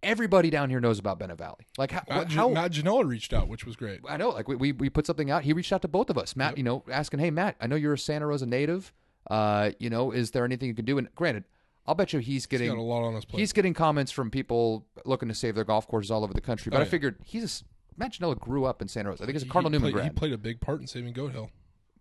Everybody 0.00 0.48
down 0.48 0.70
here 0.70 0.78
knows 0.80 1.00
about 1.00 1.18
Bennett 1.18 1.38
Valley. 1.38 1.66
Like 1.76 1.90
how, 1.90 2.02
Matt, 2.08 2.30
how 2.32 2.48
Matt 2.50 2.70
Ginella 2.70 3.04
reached 3.04 3.32
out, 3.32 3.48
which 3.48 3.66
was 3.66 3.74
great. 3.74 4.00
I 4.08 4.16
know, 4.16 4.28
like 4.30 4.46
we, 4.46 4.54
we 4.54 4.70
we 4.72 4.88
put 4.90 5.06
something 5.06 5.28
out. 5.28 5.42
He 5.42 5.52
reached 5.52 5.72
out 5.72 5.82
to 5.82 5.88
both 5.88 6.08
of 6.08 6.16
us. 6.16 6.36
Matt, 6.36 6.56
you 6.56 6.62
know, 6.62 6.84
asking, 6.88 7.18
"Hey, 7.18 7.32
Matt, 7.32 7.56
I 7.60 7.66
know 7.66 7.74
you're 7.74 7.94
a 7.94 7.98
Santa 7.98 8.24
Rosa 8.26 8.46
native. 8.46 8.92
Uh, 9.30 9.70
you 9.78 9.90
know, 9.90 10.10
is 10.12 10.30
there 10.30 10.44
anything 10.44 10.68
you 10.68 10.74
can 10.74 10.84
do? 10.84 10.98
And 10.98 11.08
granted, 11.14 11.44
I'll 11.86 11.94
bet 11.94 12.12
you 12.12 12.18
he's 12.18 12.26
He's 12.42 12.46
getting 12.46 12.68
got 12.68 12.78
a 12.78 12.82
lot 12.82 13.02
on 13.02 13.14
his 13.14 13.24
plate. 13.24 13.40
he's 13.40 13.52
getting 13.52 13.74
comments 13.74 14.10
from 14.12 14.30
people 14.30 14.86
looking 15.04 15.28
to 15.28 15.34
save 15.34 15.54
their 15.54 15.64
golf 15.64 15.86
courses 15.88 16.10
all 16.10 16.24
over 16.24 16.32
the 16.34 16.40
country. 16.40 16.70
But 16.70 16.78
Oh, 16.78 16.82
I 16.82 16.84
figured 16.84 17.16
he's 17.24 17.62
a, 17.62 17.98
Matt 17.98 18.12
Ginella 18.12 18.38
grew 18.38 18.64
up 18.64 18.80
in 18.82 18.88
Santa 18.88 19.08
Rosa. 19.10 19.22
I 19.22 19.26
think 19.26 19.34
he's 19.36 19.42
a 19.42 19.46
Cardinal 19.50 19.70
he 19.72 19.78
Newman 19.78 19.92
played, 19.92 20.04
He 20.04 20.10
played 20.10 20.32
a 20.32 20.38
big 20.38 20.60
part 20.60 20.80
in 20.80 20.86
saving 20.86 21.12
Goat 21.14 21.32
Hill. 21.32 21.50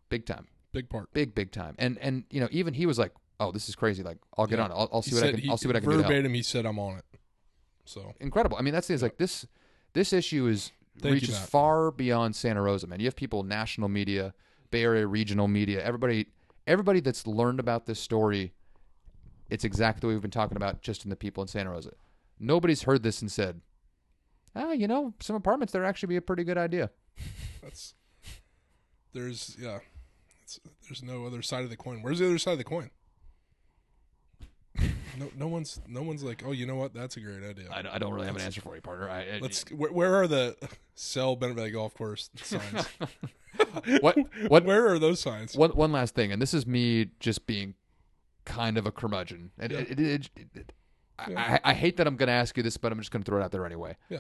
big 0.10 0.26
time, 0.26 0.48
Big 0.74 0.90
part. 0.90 1.12
big 1.14 1.34
big 1.36 1.52
time. 1.52 1.76
And 1.80 1.98
and 2.00 2.24
you 2.30 2.40
know 2.40 2.48
even 2.52 2.74
he 2.74 2.86
was 2.86 2.98
like, 3.00 3.14
oh, 3.40 3.52
this 3.52 3.68
is 3.70 3.76
crazy. 3.76 4.04
Like 4.04 4.18
I'll 4.38 4.46
get 4.48 4.60
Yeah. 4.60 4.66
on 4.66 4.72
it. 4.72 4.76
I'll, 4.76 4.90
I'll 4.94 5.02
see 5.02 5.16
what 5.16 5.24
I 5.24 5.32
can. 5.32 5.40
he- 5.40 5.50
I'll 5.50 5.58
see 5.58 5.68
what 5.68 5.76
I 5.76 5.80
can 5.80 5.90
do. 5.90 5.96
to 5.98 6.02
help. 6.04 6.12
Verbatim, 6.12 6.34
he 6.34 6.44
said, 6.44 6.66
"I'm 6.66 6.80
on 6.80 6.98
it." 6.98 7.06
So 7.86 8.14
incredible. 8.20 8.58
I 8.58 8.62
mean, 8.62 8.74
that's 8.74 8.88
the 8.88 8.92
thing. 8.92 8.96
Is 8.96 9.02
like 9.04 9.18
this. 9.18 9.46
This 9.94 10.12
issue 10.14 10.48
is 10.48 10.72
Thank 11.02 11.14
reaches 11.14 11.32
Matt. 11.36 11.50
far 11.50 11.92
beyond 11.92 12.36
Santa 12.36 12.62
Rosa, 12.62 12.88
man. 12.88 13.00
You 13.00 13.06
have 13.06 13.16
people, 13.16 13.44
national 13.44 13.88
media, 13.90 14.34
Bay 14.70 14.84
Area 14.84 15.08
regional 15.08 15.48
media, 15.48 15.84
everybody, 15.84 16.28
everybody 16.68 17.00
that's 17.00 17.26
learned 17.26 17.60
about 17.60 17.86
this 17.86 18.00
story. 18.00 18.54
It's 19.50 19.64
exactly 19.64 20.08
what 20.08 20.14
we've 20.14 20.22
been 20.22 20.30
talking 20.30 20.58
about, 20.58 20.82
just 20.82 21.06
in 21.06 21.10
the 21.10 21.16
people 21.16 21.42
in 21.42 21.48
Santa 21.48 21.72
Rosa. 21.72 21.94
Nobody's 22.40 22.84
heard 22.84 23.02
this 23.02 23.22
and 23.22 23.32
said, 23.32 23.62
"Ah, 24.56 24.74
you 24.74 24.88
know, 24.88 25.14
some 25.20 25.36
apartments 25.36 25.74
there 25.74 25.86
actually 25.86 26.08
be 26.08 26.18
a 26.18 26.22
pretty 26.22 26.44
good 26.44 26.58
idea." 26.58 26.92
that's 27.64 27.96
there's 29.14 29.56
yeah, 29.60 29.80
there's 30.84 31.02
no 31.02 31.26
other 31.26 31.42
side 31.42 31.64
of 31.64 31.70
the 31.70 31.78
coin. 31.78 32.04
Where's 32.04 32.20
the 32.20 32.26
other 32.26 32.38
side 32.38 32.52
of 32.52 32.58
the 32.58 32.64
coin? 32.64 32.92
No, 35.18 35.30
no 35.36 35.48
one's 35.48 35.80
no 35.88 36.04
one's 36.04 36.24
like, 36.24 36.44
oh, 36.46 36.52
you 36.52 36.66
know 36.66 36.76
what? 36.76 36.94
That's 36.94 37.18
a 37.18 37.20
great 37.20 37.44
idea. 37.44 37.70
I, 37.72 37.96
I 37.96 37.98
don't 37.98 38.14
really 38.14 38.28
have 38.28 38.36
an 38.36 38.42
answer 38.42 38.62
for 38.62 38.76
you, 38.76 38.82
partner. 38.82 39.10
I, 39.10 39.22
I- 39.22 39.40
Let's. 39.42 39.64
Where, 39.72 39.92
where 39.92 40.16
are 40.16 40.28
the 40.28 40.56
sell 40.96 41.36
Bennett 41.36 41.56
Valley 41.56 41.72
Golf 41.72 41.94
Course 41.96 42.30
signs? 42.44 42.86
what 44.02 44.18
what 44.48 44.64
Where 44.66 44.88
are 44.88 45.00
those 45.00 45.20
signs? 45.20 45.56
one 45.56 45.72
one 45.72 45.92
last 45.92 46.14
thing, 46.16 46.32
and 46.32 46.42
this 46.42 46.54
is 46.54 46.68
me 46.68 47.10
just 47.20 47.48
being 47.48 47.74
kind 48.46 48.78
of 48.78 48.86
a 48.86 48.92
curmudgeon. 48.92 49.52
And 49.60 49.72
Yeah. 49.72 49.80
it, 49.80 50.00
it, 50.00 50.30
it, 50.56 50.74
Yeah. 51.28 51.60
I, 51.64 51.72
I 51.72 51.74
hate 51.74 51.98
that 51.98 52.06
I'm 52.08 52.16
going 52.16 52.28
to 52.28 52.34
ask 52.34 52.56
you 52.56 52.64
this, 52.64 52.78
but 52.78 52.92
I'm 52.92 53.00
just 53.00 53.10
going 53.12 53.24
to 53.24 53.30
throw 53.30 53.42
it 53.42 53.44
out 53.44 53.52
there 53.52 53.66
anyway. 53.66 53.98
Yeah. 54.10 54.20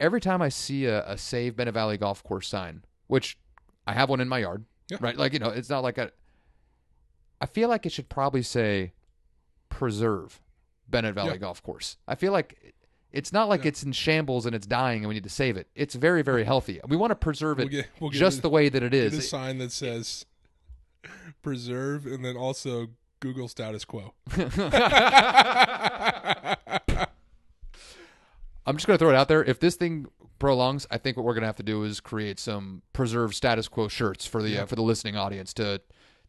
Every 0.00 0.20
time 0.20 0.40
I 0.40 0.48
see 0.48 0.86
a, 0.86 1.04
a 1.06 1.18
Save 1.18 1.56
Bennett 1.56 1.74
Valley 1.74 1.98
Golf 1.98 2.22
Course 2.22 2.48
sign, 2.48 2.84
which 3.08 3.36
I 3.86 3.92
have 3.92 4.08
one 4.08 4.20
in 4.20 4.28
my 4.28 4.38
yard, 4.38 4.64
Yeah. 4.88 4.98
right? 5.00 5.16
Like 5.16 5.32
you 5.32 5.38
know, 5.40 5.50
it's 5.50 5.68
not 5.68 5.82
like 5.82 5.98
a. 5.98 6.12
I 7.40 7.46
feel 7.46 7.68
like 7.68 7.84
it 7.84 7.92
should 7.92 8.08
probably 8.08 8.42
say, 8.42 8.93
"Preserve 9.78 10.40
Bennett 10.88 11.14
Valley 11.14 11.32
Yeah. 11.32 11.36
Golf 11.38 11.62
Course." 11.62 11.96
I 12.08 12.14
feel 12.14 12.32
like. 12.32 12.74
It's 13.12 13.32
not 13.32 13.48
like 13.48 13.62
Yeah. 13.62 13.68
it's 13.68 13.84
in 13.84 13.92
shambles 13.92 14.44
and 14.44 14.56
it's 14.56 14.66
dying 14.66 15.02
and 15.02 15.08
we 15.08 15.14
need 15.14 15.22
to 15.22 15.28
save 15.30 15.56
it. 15.56 15.68
It's 15.76 15.94
very, 15.94 16.22
very 16.22 16.42
healthy. 16.42 16.80
We 16.88 16.96
want 16.96 17.12
to 17.12 17.14
preserve 17.14 17.60
it 17.60 17.64
We'll 17.64 17.68
get, 17.82 17.86
we'll 18.00 18.10
just 18.10 18.38
a, 18.40 18.42
the 18.42 18.50
way 18.50 18.68
that 18.68 18.82
it 18.82 18.92
is. 18.92 19.12
get 19.12 19.18
a 19.20 19.22
sign 19.22 19.58
that 19.58 19.70
says 19.70 20.26
preserve 21.42 22.06
and 22.06 22.24
then 22.24 22.36
also 22.36 22.88
Google 23.20 23.46
status 23.46 23.84
quo. 23.84 24.14
I'm 28.66 28.76
just 28.76 28.86
going 28.86 28.96
to 28.96 28.98
throw 28.98 29.10
it 29.10 29.14
out 29.16 29.28
there. 29.28 29.44
If 29.44 29.60
this 29.60 29.76
thing 29.76 30.06
prolongs, 30.38 30.86
I 30.90 30.98
think 30.98 31.16
what 31.16 31.24
we're 31.26 31.34
going 31.34 31.42
to 31.42 31.46
have 31.48 31.56
to 31.56 31.62
do 31.62 31.84
is 31.84 32.00
create 32.00 32.38
some 32.40 32.82
preserve 32.92 33.34
status 33.34 33.68
quo 33.68 33.88
shirts 33.88 34.26
for 34.26 34.42
the 34.42 34.50
Yeah. 34.50 34.62
uh, 34.62 34.66
for 34.66 34.74
the 34.76 34.82
listening 34.82 35.16
audience 35.16 35.52
to 35.54 35.80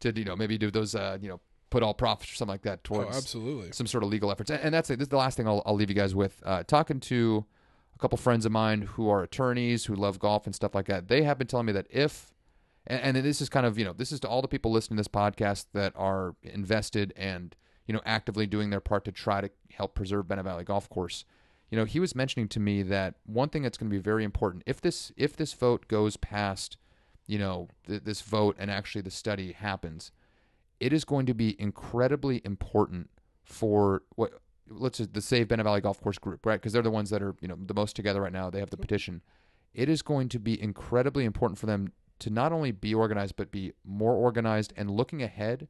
to 0.02 0.12
you 0.16 0.26
know 0.26 0.36
maybe 0.36 0.58
do 0.58 0.70
those 0.70 0.94
uh, 0.96 1.18
you 1.22 1.30
know 1.30 1.40
put 1.70 1.84
all 1.84 1.94
profits 1.94 2.32
or 2.32 2.36
something 2.36 2.54
like 2.54 2.62
that 2.62 2.80
oh, 2.80 2.96
towards 2.96 3.18
absolutely. 3.18 3.72
some 3.72 3.88
sort 3.88 4.04
of 4.04 4.10
legal 4.10 4.32
efforts. 4.32 4.50
And, 4.50 4.62
and 4.62 4.74
that's 4.74 4.90
it. 4.90 4.98
This 5.00 5.06
is 5.06 5.10
the 5.10 5.18
last 5.18 5.38
thing 5.38 5.48
I'll, 5.48 5.62
I'll 5.66 5.76
leave 5.76 5.90
you 5.90 5.96
guys 5.96 6.16
with. 6.16 6.42
Uh, 6.46 6.64
talking 6.64 7.00
to 7.02 7.46
a 7.96 8.00
couple 8.00 8.18
friends 8.18 8.46
of 8.46 8.52
mine 8.52 8.82
who 8.82 9.10
are 9.10 9.24
attorneys 9.24 9.86
who 9.86 9.96
love 9.96 10.20
golf 10.20 10.46
and 10.46 10.54
stuff 10.54 10.76
like 10.76 10.86
that. 10.88 11.08
They 11.08 11.24
have 11.24 11.38
been 11.38 11.48
telling 11.48 11.66
me 11.66 11.74
that 11.74 11.88
if 11.90 12.34
and, 12.88 13.18
and 13.18 13.26
this 13.26 13.42
is 13.42 13.50
kind 13.50 13.66
of 13.66 13.78
you 13.78 13.86
know 13.86 13.94
this 13.94 14.12
is 14.12 14.20
to 14.22 14.28
all 14.28 14.42
the 14.42 14.48
people 14.48 14.72
listening 14.72 14.98
to 14.98 15.02
this 15.02 15.08
podcast 15.08 15.66
that 15.74 15.94
are 15.96 16.36
invested 16.44 17.14
and 17.16 17.56
you 17.88 17.94
know 17.94 18.02
actively 18.06 18.46
doing 18.46 18.70
their 18.70 18.82
part 18.82 19.06
to 19.06 19.12
try 19.12 19.42
to 19.42 19.50
help 19.74 19.96
preserve 19.96 20.28
Bennett 20.28 20.46
Valley 20.46 20.64
Golf 20.64 20.90
Course. 20.90 21.26
You 21.72 21.80
know, 21.80 21.86
he 21.86 22.00
was 22.00 22.16
mentioning 22.16 22.48
to 22.50 22.60
me 22.60 22.84
that 22.84 23.16
one 23.26 23.50
thing 23.50 23.64
that's 23.64 23.78
going 23.78 23.90
to 23.90 23.96
be 23.96 24.02
very 24.02 24.24
important 24.24 24.64
if 24.66 24.82
this 24.82 25.12
if 25.18 25.36
this 25.36 25.54
vote 25.54 25.88
goes 25.88 26.16
past, 26.18 26.78
you 27.28 27.40
know, 27.40 27.70
th- 27.88 28.04
this 28.04 28.22
vote 28.22 28.56
and 28.60 28.70
actually 28.70 29.02
the 29.02 29.12
study 29.12 29.52
happens, 29.52 30.12
it 30.80 30.94
is 30.94 31.06
going 31.06 31.26
to 31.26 31.34
be 31.34 31.60
incredibly 31.60 32.42
important 32.44 33.10
for 33.44 34.04
what 34.16 34.34
let's 34.68 34.98
just 34.98 35.14
the 35.14 35.22
Save 35.22 35.48
Bennett 35.48 35.66
Valley 35.66 35.82
Golf 35.82 36.02
Course 36.02 36.18
group, 36.18 36.46
right? 36.46 36.60
Because 36.60 36.74
they're 36.74 36.82
the 36.82 36.92
ones 36.92 37.10
that 37.10 37.22
are 37.22 37.36
you 37.42 37.48
know 37.48 37.58
the 37.60 37.74
most 37.74 37.96
together 37.96 38.22
right 38.22 38.34
now. 38.34 38.50
They 38.50 38.60
have 38.60 38.70
the 38.70 38.78
petition. 38.78 39.22
It 39.74 39.90
is 39.90 40.02
going 40.02 40.30
to 40.30 40.40
be 40.40 40.62
incredibly 40.62 41.26
important 41.26 41.60
for 41.60 41.66
them 41.66 41.92
to 42.20 42.30
not 42.30 42.54
only 42.54 42.72
be 42.72 42.94
organized 42.94 43.36
but 43.36 43.52
be 43.52 43.74
more 43.84 44.14
organized 44.14 44.74
and 44.78 44.90
looking 44.90 45.22
ahead 45.22 45.68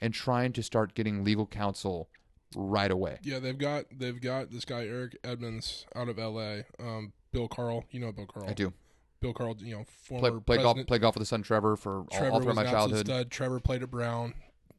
and 0.00 0.12
trying 0.12 0.52
to 0.52 0.62
start 0.62 0.94
getting 0.94 1.24
legal 1.24 1.46
counsel 1.46 2.08
right 2.56 2.90
away. 2.90 3.18
Yeah, 3.22 3.38
they've 3.38 3.56
got 3.56 3.84
they've 3.96 4.20
got 4.20 4.50
this 4.50 4.64
guy 4.64 4.84
Eric 4.86 5.16
Edmonds 5.24 5.86
out 5.94 6.08
of 6.08 6.18
L.A. 6.18 6.64
Um, 6.80 7.12
Bill 7.32 7.48
Carl, 7.48 7.84
you 7.90 8.00
know 8.00 8.12
Bill 8.12 8.26
Carl. 8.26 8.48
I 8.48 8.52
do 8.52 8.72
Bill 9.20 9.32
Carl, 9.32 9.56
you 9.58 9.76
know 9.76 9.84
play, 10.08 10.20
former 10.20 10.40
play 10.40 10.56
golf 10.58 10.78
play 10.86 10.98
golf 10.98 11.14
with 11.14 11.22
the 11.22 11.26
son 11.26 11.42
Trevor 11.42 11.76
for 11.76 12.00
all, 12.00 12.06
Trevor 12.10 12.30
all 12.30 12.40
throughout 12.40 12.56
was 12.56 12.64
my 12.64 12.70
childhood. 12.70 13.06
Stud. 13.06 13.30
Trevor 13.30 13.60
played 13.60 13.82
at 13.82 13.90
Brown. 13.90 14.34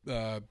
Uh, 0.10 0.41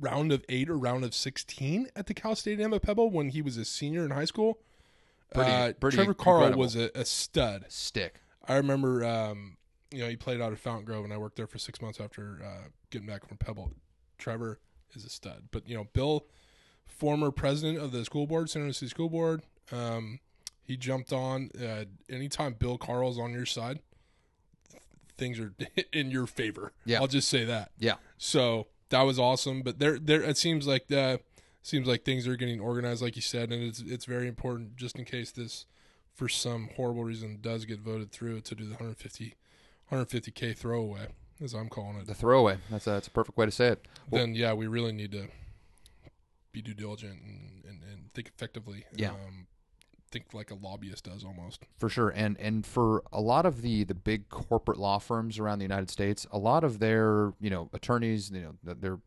round 0.00 0.30
of 0.32 0.44
eight 0.48 0.70
or 0.70 0.76
round 0.78 1.04
of 1.04 1.14
sixteen 1.14 1.88
at 1.96 2.06
the 2.06 2.14
Cal 2.14 2.36
State 2.36 2.60
Emma 2.60 2.78
Pebble 2.80 3.10
when 3.10 3.30
he 3.30 3.42
was 3.42 3.56
a 3.56 3.64
senior 3.64 4.04
in 4.04 4.10
high 4.10 4.24
school. 4.24 4.58
Pretty- 5.34 5.50
uh, 5.50 5.72
pretty 5.74 5.96
Trevor 5.96 6.14
Carl 6.14 6.52
was 6.52 6.76
a, 6.76 6.90
a 6.94 7.04
stud. 7.04 7.66
Stick. 7.68 8.20
I 8.46 8.56
remember, 8.56 9.04
um, 9.04 9.56
you 9.90 9.98
know, 9.98 10.08
he 10.08 10.16
played 10.16 10.40
out 10.40 10.52
of 10.52 10.60
Fountain 10.60 10.86
Grove, 10.86 11.04
and 11.04 11.12
I 11.12 11.18
worked 11.18 11.36
there 11.36 11.46
for 11.46 11.58
six 11.58 11.82
months 11.82 12.00
after 12.00 12.40
uh, 12.42 12.68
getting 12.90 13.06
back 13.06 13.26
from 13.26 13.36
Pebble. 13.36 13.72
Trevor 14.16 14.58
is 14.94 15.04
a 15.04 15.10
stud, 15.10 15.48
but 15.50 15.68
you 15.68 15.76
know, 15.76 15.84
Bill, 15.92 16.26
former 16.86 17.30
president 17.30 17.78
of 17.78 17.92
the 17.92 18.04
school 18.04 18.26
board, 18.26 18.48
San 18.48 18.62
Jose 18.62 18.86
School 18.86 19.10
Board, 19.10 19.42
um, 19.70 20.20
he 20.62 20.76
jumped 20.76 21.12
on. 21.12 21.50
Uh, 21.60 21.84
anytime 22.08 22.54
Bill 22.54 22.78
Carl's 22.78 23.18
on 23.18 23.32
your 23.32 23.46
side, 23.46 23.80
things 25.18 25.38
are 25.38 25.52
in 25.92 26.10
your 26.10 26.26
favor. 26.26 26.72
Yeah. 26.84 27.00
I'll 27.00 27.06
just 27.06 27.28
say 27.28 27.44
that. 27.44 27.72
Yeah. 27.78 27.94
So 28.16 28.68
that 28.88 29.02
was 29.02 29.18
awesome. 29.18 29.62
But 29.62 29.78
there, 29.78 29.98
there, 29.98 30.22
it 30.22 30.38
seems 30.38 30.66
like 30.66 30.90
uh, 30.90 31.18
seems 31.62 31.86
like 31.86 32.04
things 32.04 32.26
are 32.26 32.36
getting 32.36 32.60
organized, 32.60 33.02
like 33.02 33.16
you 33.16 33.22
said, 33.22 33.52
and 33.52 33.62
it's 33.62 33.80
it's 33.80 34.04
very 34.06 34.28
important 34.28 34.76
just 34.76 34.96
in 34.98 35.04
case 35.04 35.30
this, 35.30 35.66
for 36.14 36.28
some 36.28 36.70
horrible 36.76 37.04
reason, 37.04 37.38
does 37.40 37.64
get 37.64 37.80
voted 37.80 38.10
through 38.12 38.40
to 38.42 38.54
do 38.54 38.64
the 38.64 38.70
150, 38.70 39.34
150k 39.92 40.56
throwaway, 40.56 41.08
as 41.42 41.52
I'm 41.52 41.68
calling 41.68 41.98
it. 41.98 42.06
The 42.06 42.14
throwaway. 42.14 42.58
That's 42.70 42.86
a, 42.86 42.90
that's 42.90 43.08
a 43.08 43.10
perfect 43.10 43.36
way 43.36 43.46
to 43.46 43.52
say 43.52 43.68
it. 43.68 43.86
Well- 44.10 44.20
then 44.22 44.34
yeah, 44.34 44.54
we 44.54 44.66
really 44.66 44.92
need 44.92 45.12
to 45.12 45.28
be 46.52 46.62
due 46.62 46.74
diligent 46.74 47.20
and, 47.22 47.64
and, 47.68 47.82
and 47.82 48.12
think 48.14 48.28
effectively. 48.28 48.84
Yeah. 48.94 49.10
Um, 49.10 49.46
think 50.10 50.34
like 50.34 50.50
a 50.50 50.54
lobbyist 50.54 51.04
does 51.04 51.24
almost. 51.24 51.64
For 51.76 51.88
sure, 51.88 52.10
and 52.10 52.38
and 52.38 52.64
for 52.66 53.02
a 53.12 53.20
lot 53.20 53.46
of 53.46 53.62
the 53.62 53.84
the 53.84 53.94
big 53.94 54.28
corporate 54.28 54.78
law 54.78 54.98
firms 54.98 55.38
around 55.38 55.58
the 55.58 55.64
United 55.64 55.90
States, 55.90 56.26
a 56.30 56.38
lot 56.38 56.64
of 56.64 56.78
their 56.78 57.32
you 57.40 57.50
know 57.50 57.68
attorneys, 57.72 58.30
you 58.30 58.40
know 58.40 58.74
they're 58.74 58.98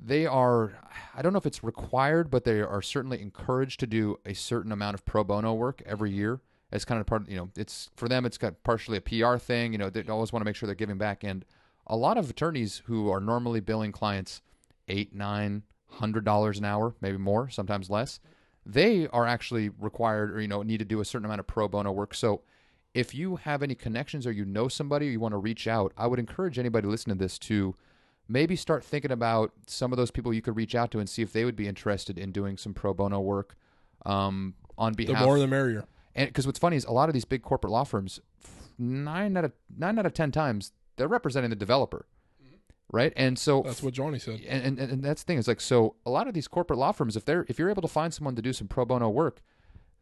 they 0.00 0.26
are 0.26 0.74
I 1.14 1.22
don't 1.22 1.32
know 1.32 1.38
if 1.38 1.46
it's 1.46 1.64
required, 1.64 2.30
but 2.30 2.44
they 2.44 2.60
are 2.60 2.82
certainly 2.82 3.20
encouraged 3.20 3.80
to 3.80 3.86
do 3.86 4.18
a 4.24 4.34
certain 4.34 4.72
amount 4.72 4.94
of 4.94 5.04
pro 5.04 5.24
bono 5.24 5.54
work 5.54 5.82
every 5.86 6.10
year. 6.10 6.40
As 6.72 6.84
kind 6.84 7.00
of 7.00 7.06
part, 7.06 7.28
you 7.28 7.36
know, 7.36 7.50
it's 7.56 7.90
for 7.94 8.08
them. 8.08 8.26
It's 8.26 8.38
got 8.38 8.64
partially 8.64 8.98
a 8.98 9.00
PR 9.00 9.36
thing. 9.36 9.72
You 9.72 9.78
know, 9.78 9.90
they 9.90 10.02
always 10.08 10.32
want 10.32 10.40
to 10.40 10.44
make 10.44 10.56
sure 10.56 10.66
they're 10.66 10.74
giving 10.74 10.98
back. 10.98 11.22
And 11.22 11.44
a 11.86 11.96
lot 11.96 12.18
of 12.18 12.28
attorneys 12.28 12.82
who 12.86 13.10
are 13.10 13.20
normally 13.20 13.60
billing 13.60 13.92
clients 13.92 14.42
eight, 14.88 15.14
nine, 15.14 15.62
hundred 15.88 16.24
dollars 16.24 16.58
an 16.58 16.64
hour, 16.64 16.94
maybe 17.00 17.16
more, 17.16 17.48
sometimes 17.48 17.90
less, 17.90 18.18
they 18.66 19.08
are 19.08 19.26
actually 19.26 19.68
required 19.68 20.32
or 20.32 20.40
you 20.40 20.48
know 20.48 20.62
need 20.62 20.78
to 20.78 20.84
do 20.84 21.00
a 21.00 21.04
certain 21.04 21.24
amount 21.24 21.40
of 21.40 21.46
pro 21.46 21.68
bono 21.68 21.92
work. 21.92 22.14
So 22.14 22.42
if 22.94 23.14
you 23.14 23.36
have 23.36 23.62
any 23.62 23.74
connections 23.74 24.26
or 24.26 24.32
you 24.32 24.44
know 24.44 24.68
somebody 24.68 25.08
or 25.08 25.10
you 25.10 25.20
want 25.20 25.32
to 25.32 25.38
reach 25.38 25.66
out, 25.66 25.92
I 25.96 26.06
would 26.06 26.18
encourage 26.18 26.58
anybody 26.58 26.86
listening 26.86 27.18
to 27.18 27.24
this 27.24 27.38
to 27.40 27.74
maybe 28.28 28.56
start 28.56 28.84
thinking 28.84 29.10
about 29.10 29.52
some 29.66 29.92
of 29.92 29.96
those 29.96 30.10
people 30.10 30.32
you 30.32 30.40
could 30.40 30.56
reach 30.56 30.74
out 30.74 30.90
to 30.92 30.98
and 30.98 31.08
see 31.08 31.22
if 31.22 31.32
they 31.32 31.44
would 31.44 31.56
be 31.56 31.68
interested 31.68 32.18
in 32.18 32.32
doing 32.32 32.56
some 32.56 32.72
pro 32.72 32.94
bono 32.94 33.20
work 33.20 33.56
um, 34.06 34.54
on 34.78 34.94
behalf. 34.94 35.18
The 35.18 35.26
more, 35.26 35.38
the 35.38 35.46
merrier. 35.46 35.84
and 36.14 36.28
because 36.28 36.46
what's 36.46 36.58
funny 36.58 36.76
is 36.76 36.84
a 36.84 36.92
lot 36.92 37.08
of 37.08 37.12
these 37.12 37.24
big 37.24 37.42
corporate 37.42 37.72
law 37.72 37.84
firms, 37.84 38.20
nine 38.78 39.36
out 39.36 39.44
of 39.44 39.52
nine 39.76 39.98
out 39.98 40.06
of 40.06 40.14
ten 40.14 40.30
times 40.30 40.72
they're 40.96 41.08
representing 41.08 41.50
the 41.50 41.56
developer, 41.56 42.06
right? 42.92 43.12
And 43.16 43.38
so 43.38 43.62
That's 43.62 43.82
what 43.82 43.94
Johnny 43.94 44.18
said. 44.18 44.40
and, 44.48 44.78
and 44.78 44.90
and 44.92 45.02
that's 45.02 45.22
the 45.22 45.26
thing 45.26 45.38
is 45.38 45.48
like 45.48 45.60
so 45.60 45.96
a 46.06 46.10
lot 46.10 46.28
of 46.28 46.34
these 46.34 46.48
corporate 46.48 46.78
law 46.78 46.92
firms 46.92 47.16
if 47.16 47.24
they're 47.24 47.44
if 47.48 47.58
you're 47.58 47.70
able 47.70 47.82
to 47.82 47.88
find 47.88 48.12
someone 48.14 48.34
to 48.36 48.42
do 48.42 48.52
some 48.52 48.68
pro 48.68 48.84
bono 48.84 49.08
work 49.08 49.40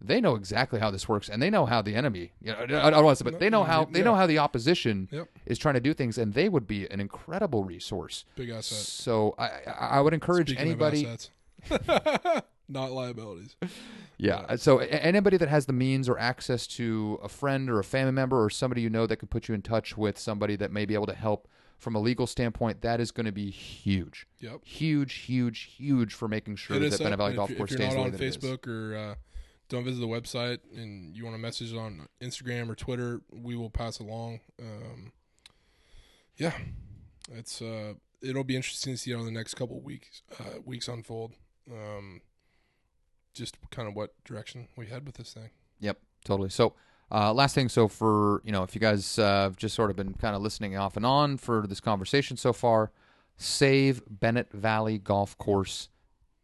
they 0.05 0.20
know 0.20 0.35
exactly 0.35 0.80
how 0.80 0.91
this 0.91 1.09
works 1.09 1.28
and 1.28 1.41
they 1.41 1.49
know 1.49 1.64
how 1.64 1.80
the 1.80 1.95
enemy 1.95 2.33
you 2.43 2.51
know 2.53 2.59
I 2.59 2.91
don't 2.91 3.05
want 3.05 3.16
to 3.18 3.24
say 3.24 3.30
but 3.30 3.39
they 3.39 3.49
know 3.49 3.62
how 3.62 3.85
they 3.85 4.03
know 4.03 4.16
how 4.16 4.26
the 4.26 4.39
opposition 4.39 5.09
Yep. 5.12 5.28
is 5.47 5.59
trying 5.59 5.74
to 5.74 5.80
do 5.80 5.95
things 5.95 6.18
and 6.18 6.35
they 6.35 6.49
would 6.49 6.66
be 6.66 6.89
an 6.91 6.99
incredible 7.01 7.62
resource 7.64 8.24
Big 8.37 8.51
asset. 8.51 8.78
so 8.78 9.35
I 9.39 9.51
I 9.99 10.01
would 10.01 10.12
encourage 10.12 10.49
Speaking 10.49 10.66
anybody 10.66 11.07
not 12.68 12.93
liabilities. 12.93 13.57
Yeah. 14.18 14.37
uh, 14.49 14.57
So 14.57 14.78
anybody 14.78 15.37
that 15.37 15.49
has 15.49 15.66
the 15.66 15.72
means 15.72 16.09
or 16.09 16.18
access 16.18 16.66
to 16.68 17.20
a 17.22 17.28
friend 17.28 17.68
or 17.68 17.78
a 17.78 17.85
family 17.85 18.12
member 18.12 18.43
or 18.43 18.51
somebody 18.51 18.80
you 18.80 18.91
know 18.91 19.07
that 19.07 19.16
could 19.16 19.30
put 19.30 19.49
you 19.49 19.55
in 19.55 19.62
touch 19.62 19.97
with 19.97 20.18
somebody 20.18 20.57
that 20.57 20.72
may 20.72 20.85
be 20.87 20.95
able 20.95 21.07
to 21.07 21.14
help 21.14 21.49
from 21.83 21.97
a 21.97 21.99
legal 21.99 22.28
standpoint, 22.28 22.80
that 22.83 23.01
is 23.01 23.11
going 23.11 23.26
to 23.26 23.33
be 23.33 23.51
huge. 23.51 24.28
Yep. 24.39 24.64
Huge, 24.64 25.14
huge, 25.14 25.74
huge 25.76 26.14
for 26.14 26.28
making 26.28 26.55
sure 26.55 26.78
that 26.78 27.01
up, 27.01 27.18
Valley 27.18 27.35
Golf 27.35 27.51
if, 27.51 27.57
Course 27.57 27.72
if 27.72 27.80
you're 27.80 27.91
stays 27.91 27.97
not 27.97 27.97
the 27.97 27.99
way 27.99 28.07
on 28.07 28.12
that 28.12 28.22
it 28.22 28.26
is. 28.26 28.37
Facebook 28.37 28.68
or 28.68 28.97
uh, 28.97 29.14
don't 29.68 29.85
visit 29.85 29.99
the 29.99 30.07
website 30.07 30.61
and 30.76 31.16
you 31.16 31.24
want 31.24 31.35
to 31.35 31.43
message 31.43 31.74
on 31.74 32.07
Instagram 32.22 32.70
or 32.70 32.76
Twitter, 32.76 33.22
we 33.33 33.57
will 33.57 33.68
pass 33.68 33.99
along. 33.99 34.39
Um, 34.61 35.11
yeah, 36.37 36.53
it's 37.33 37.61
uh, 37.61 37.95
it'll 38.22 38.45
be 38.45 38.55
interesting 38.55 38.95
to 38.95 38.97
see 38.97 39.12
how 39.12 39.24
the 39.24 39.33
next 39.33 39.55
couple 39.55 39.80
weeks 39.80 40.22
uh, 40.39 40.61
weeks 40.64 40.87
unfold. 40.87 41.33
Um, 41.68 42.20
just 43.35 43.57
kind 43.70 43.89
of 43.89 43.97
what 43.97 44.14
direction 44.24 44.68
we 44.76 44.87
head 44.87 45.05
with 45.05 45.16
this 45.16 45.35
thing. 45.35 45.51
Yep, 45.80 45.99
totally. 46.24 46.51
So, 46.51 46.74
uh, 47.12 47.32
last 47.32 47.54
thing. 47.54 47.68
So, 47.68 47.86
for 47.86 48.40
you 48.44 48.52
know, 48.52 48.62
if 48.62 48.74
you 48.74 48.80
guys 48.80 49.18
uh, 49.18 49.42
have 49.42 49.56
just 49.56 49.74
sort 49.74 49.90
of 49.90 49.96
been 49.96 50.14
kind 50.14 50.34
of 50.34 50.42
listening 50.42 50.76
off 50.76 50.96
and 50.96 51.06
on 51.06 51.36
for 51.36 51.66
this 51.66 51.80
conversation 51.80 52.36
so 52.36 52.52
far, 52.52 52.90
save 53.36 54.02
Bennett 54.08 54.50
Valley 54.52 54.98
Golf 54.98 55.36
Course 55.38 55.88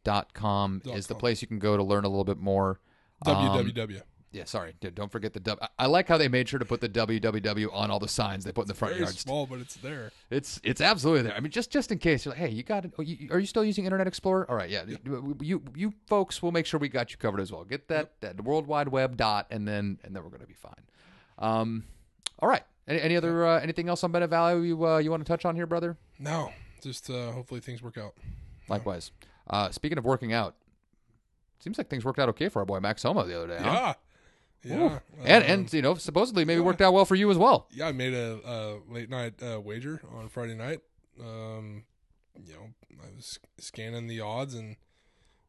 dot 0.04 0.34
com 0.34 0.80
is 0.94 1.06
the 1.06 1.14
place 1.14 1.42
you 1.42 1.48
can 1.48 1.58
go 1.58 1.76
to 1.76 1.82
learn 1.82 2.04
a 2.04 2.08
little 2.08 2.24
bit 2.24 2.38
more. 2.38 2.80
Um, 3.26 3.34
www. 3.34 4.02
Yeah, 4.30 4.44
sorry, 4.44 4.74
don't 4.94 5.10
forget 5.10 5.32
the 5.32 5.40
W. 5.40 5.66
I 5.78 5.86
like 5.86 6.06
how 6.06 6.18
they 6.18 6.28
made 6.28 6.48
sure 6.50 6.58
to 6.58 6.64
put 6.66 6.82
the 6.82 6.88
www 6.88 7.72
on 7.72 7.90
all 7.90 7.98
the 7.98 8.08
signs 8.08 8.44
they 8.44 8.52
put 8.52 8.62
in 8.62 8.68
the 8.68 8.74
front 8.74 8.96
yards. 8.96 9.18
small, 9.20 9.46
but 9.46 9.58
it's 9.58 9.76
there. 9.76 10.12
It's 10.30 10.60
it's 10.62 10.82
absolutely 10.82 11.22
there. 11.22 11.34
I 11.34 11.40
mean, 11.40 11.50
just 11.50 11.70
just 11.70 11.90
in 11.90 11.98
case 11.98 12.26
you're 12.26 12.32
like, 12.32 12.40
hey, 12.40 12.50
you 12.50 12.62
got 12.62 12.84
it? 12.84 12.92
Oh, 12.98 13.34
are 13.34 13.38
you 13.38 13.46
still 13.46 13.64
using 13.64 13.84
Internet 13.84 14.06
Explorer? 14.06 14.46
All 14.50 14.56
right, 14.56 14.68
yeah. 14.68 14.82
You 15.40 15.62
you 15.74 15.94
folks, 16.06 16.42
we'll 16.42 16.52
make 16.52 16.66
sure 16.66 16.78
we 16.78 16.90
got 16.90 17.10
you 17.10 17.16
covered 17.16 17.40
as 17.40 17.50
well. 17.50 17.64
Get 17.64 17.88
that 17.88 18.20
that 18.20 18.42
World 18.44 18.66
Wide 18.66 18.88
Web 18.88 19.16
dot, 19.16 19.46
and 19.50 19.66
then 19.66 19.98
and 20.04 20.14
then 20.14 20.22
we're 20.22 20.30
gonna 20.30 20.46
be 20.46 20.52
fine. 20.54 20.74
Um, 21.38 21.84
all 22.38 22.48
right. 22.48 22.62
Any, 22.86 23.00
any 23.00 23.16
other 23.16 23.46
uh, 23.46 23.60
anything 23.60 23.88
else 23.88 24.04
on 24.04 24.12
Bennett 24.12 24.30
Valley 24.30 24.68
you 24.68 24.86
uh, 24.86 24.98
you 24.98 25.10
want 25.10 25.24
to 25.24 25.30
touch 25.30 25.44
on 25.44 25.56
here, 25.56 25.66
brother? 25.66 25.96
No, 26.18 26.52
just 26.82 27.08
uh, 27.10 27.32
hopefully 27.32 27.60
things 27.60 27.82
work 27.82 27.98
out. 27.98 28.14
Likewise. 28.68 29.10
Uh, 29.48 29.70
speaking 29.70 29.96
of 29.96 30.04
working 30.04 30.32
out, 30.32 30.54
seems 31.60 31.78
like 31.78 31.88
things 31.88 32.04
worked 32.04 32.18
out 32.18 32.28
okay 32.28 32.48
for 32.48 32.58
our 32.60 32.66
boy 32.66 32.80
Max 32.80 33.02
Homa 33.02 33.24
the 33.24 33.36
other 33.36 33.48
day. 33.48 33.58
Yeah. 33.62 33.94
Yeah, 34.76 34.98
and 35.24 35.44
Um, 35.44 35.50
and 35.50 35.72
you 35.72 35.82
know 35.82 35.94
supposedly 35.94 36.44
maybe 36.44 36.60
yeah. 36.60 36.66
worked 36.66 36.80
out 36.80 36.92
well 36.92 37.04
for 37.04 37.14
you 37.14 37.30
as 37.30 37.38
well. 37.38 37.66
yeah, 37.72 37.88
I 37.88 37.92
made 37.92 38.14
a, 38.14 38.38
a 38.44 38.78
late 38.92 39.10
night 39.10 39.34
uh, 39.42 39.60
wager 39.60 40.00
on 40.14 40.28
Friday 40.28 40.54
night. 40.54 40.80
Um, 41.20 41.84
you 42.46 42.52
know, 42.54 42.68
I 43.02 43.14
was 43.16 43.38
scanning 43.58 44.06
the 44.06 44.20
odds, 44.20 44.54
and 44.54 44.76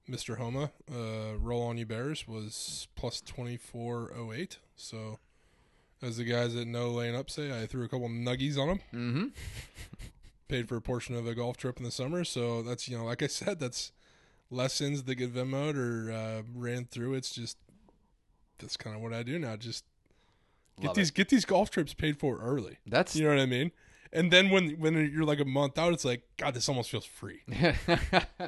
Mister 0.08 0.36
Homa, 0.38 0.72
uh, 0.92 1.38
roll 1.38 1.62
on 1.64 1.78
you 1.78 1.86
Bears 1.86 2.28
was 2.28 2.88
plus 2.96 3.22
twenty 3.22 3.58
four 3.58 4.12
oh 4.18 4.32
eight. 4.34 4.58
So, 4.76 5.20
as 6.02 6.18
the 6.18 6.24
guys 6.24 6.56
that 6.56 6.68
No 6.68 6.90
Laying 6.90 7.16
Up 7.16 7.30
say, 7.30 7.52
I 7.62 7.66
threw 7.68 7.84
a 7.84 7.88
couple 7.90 8.10
nuggies 8.10 8.58
on 8.58 8.68
them. 8.70 8.80
Mm-hmm. 8.94 9.26
Paid 10.48 10.68
for 10.68 10.78
a 10.78 10.82
portion 10.82 11.14
of 11.16 11.28
a 11.28 11.36
golf 11.36 11.58
trip 11.58 11.78
in 11.78 11.84
the 11.84 11.92
summer. 11.92 12.24
So 12.24 12.64
that's 12.64 12.90
you 12.90 12.98
know, 12.98 13.06
like 13.06 13.22
I 13.22 13.28
said, 13.28 13.60
that's 13.60 13.92
lessons 14.50 15.04
that 15.04 15.14
get 15.16 15.32
Venmoed 15.36 15.76
or 15.78 16.12
uh, 16.12 16.42
ran 16.56 16.86
through. 16.86 17.14
It's 17.14 17.30
just 17.30 17.58
that's 18.60 18.78
kind 18.78 18.96
of 18.96 19.02
what 19.02 19.14
I 19.14 19.24
do 19.24 19.40
now. 19.40 19.56
Just 19.56 19.86
get 20.80 20.88
Love 20.88 20.96
these 20.96 21.12
get 21.12 21.30
these 21.30 21.46
golf 21.46 21.70
trips 21.70 21.94
paid 21.94 22.18
for 22.18 22.38
early. 22.40 22.78
That's 22.86 23.16
You 23.16 23.24
know 23.24 23.30
what 23.30 23.40
I 23.40 23.46
mean? 23.46 23.72
And 24.12 24.32
then 24.32 24.50
when 24.50 24.72
when 24.80 24.96
you're 25.12 25.26
like 25.26 25.40
a 25.40 25.46
month 25.46 25.78
out, 25.78 25.94
it's 25.94 26.06
like 26.06 26.24
God, 26.38 26.54
this 26.54 26.68
almost 26.70 26.90
feels 26.90 27.06
free. 27.06 27.42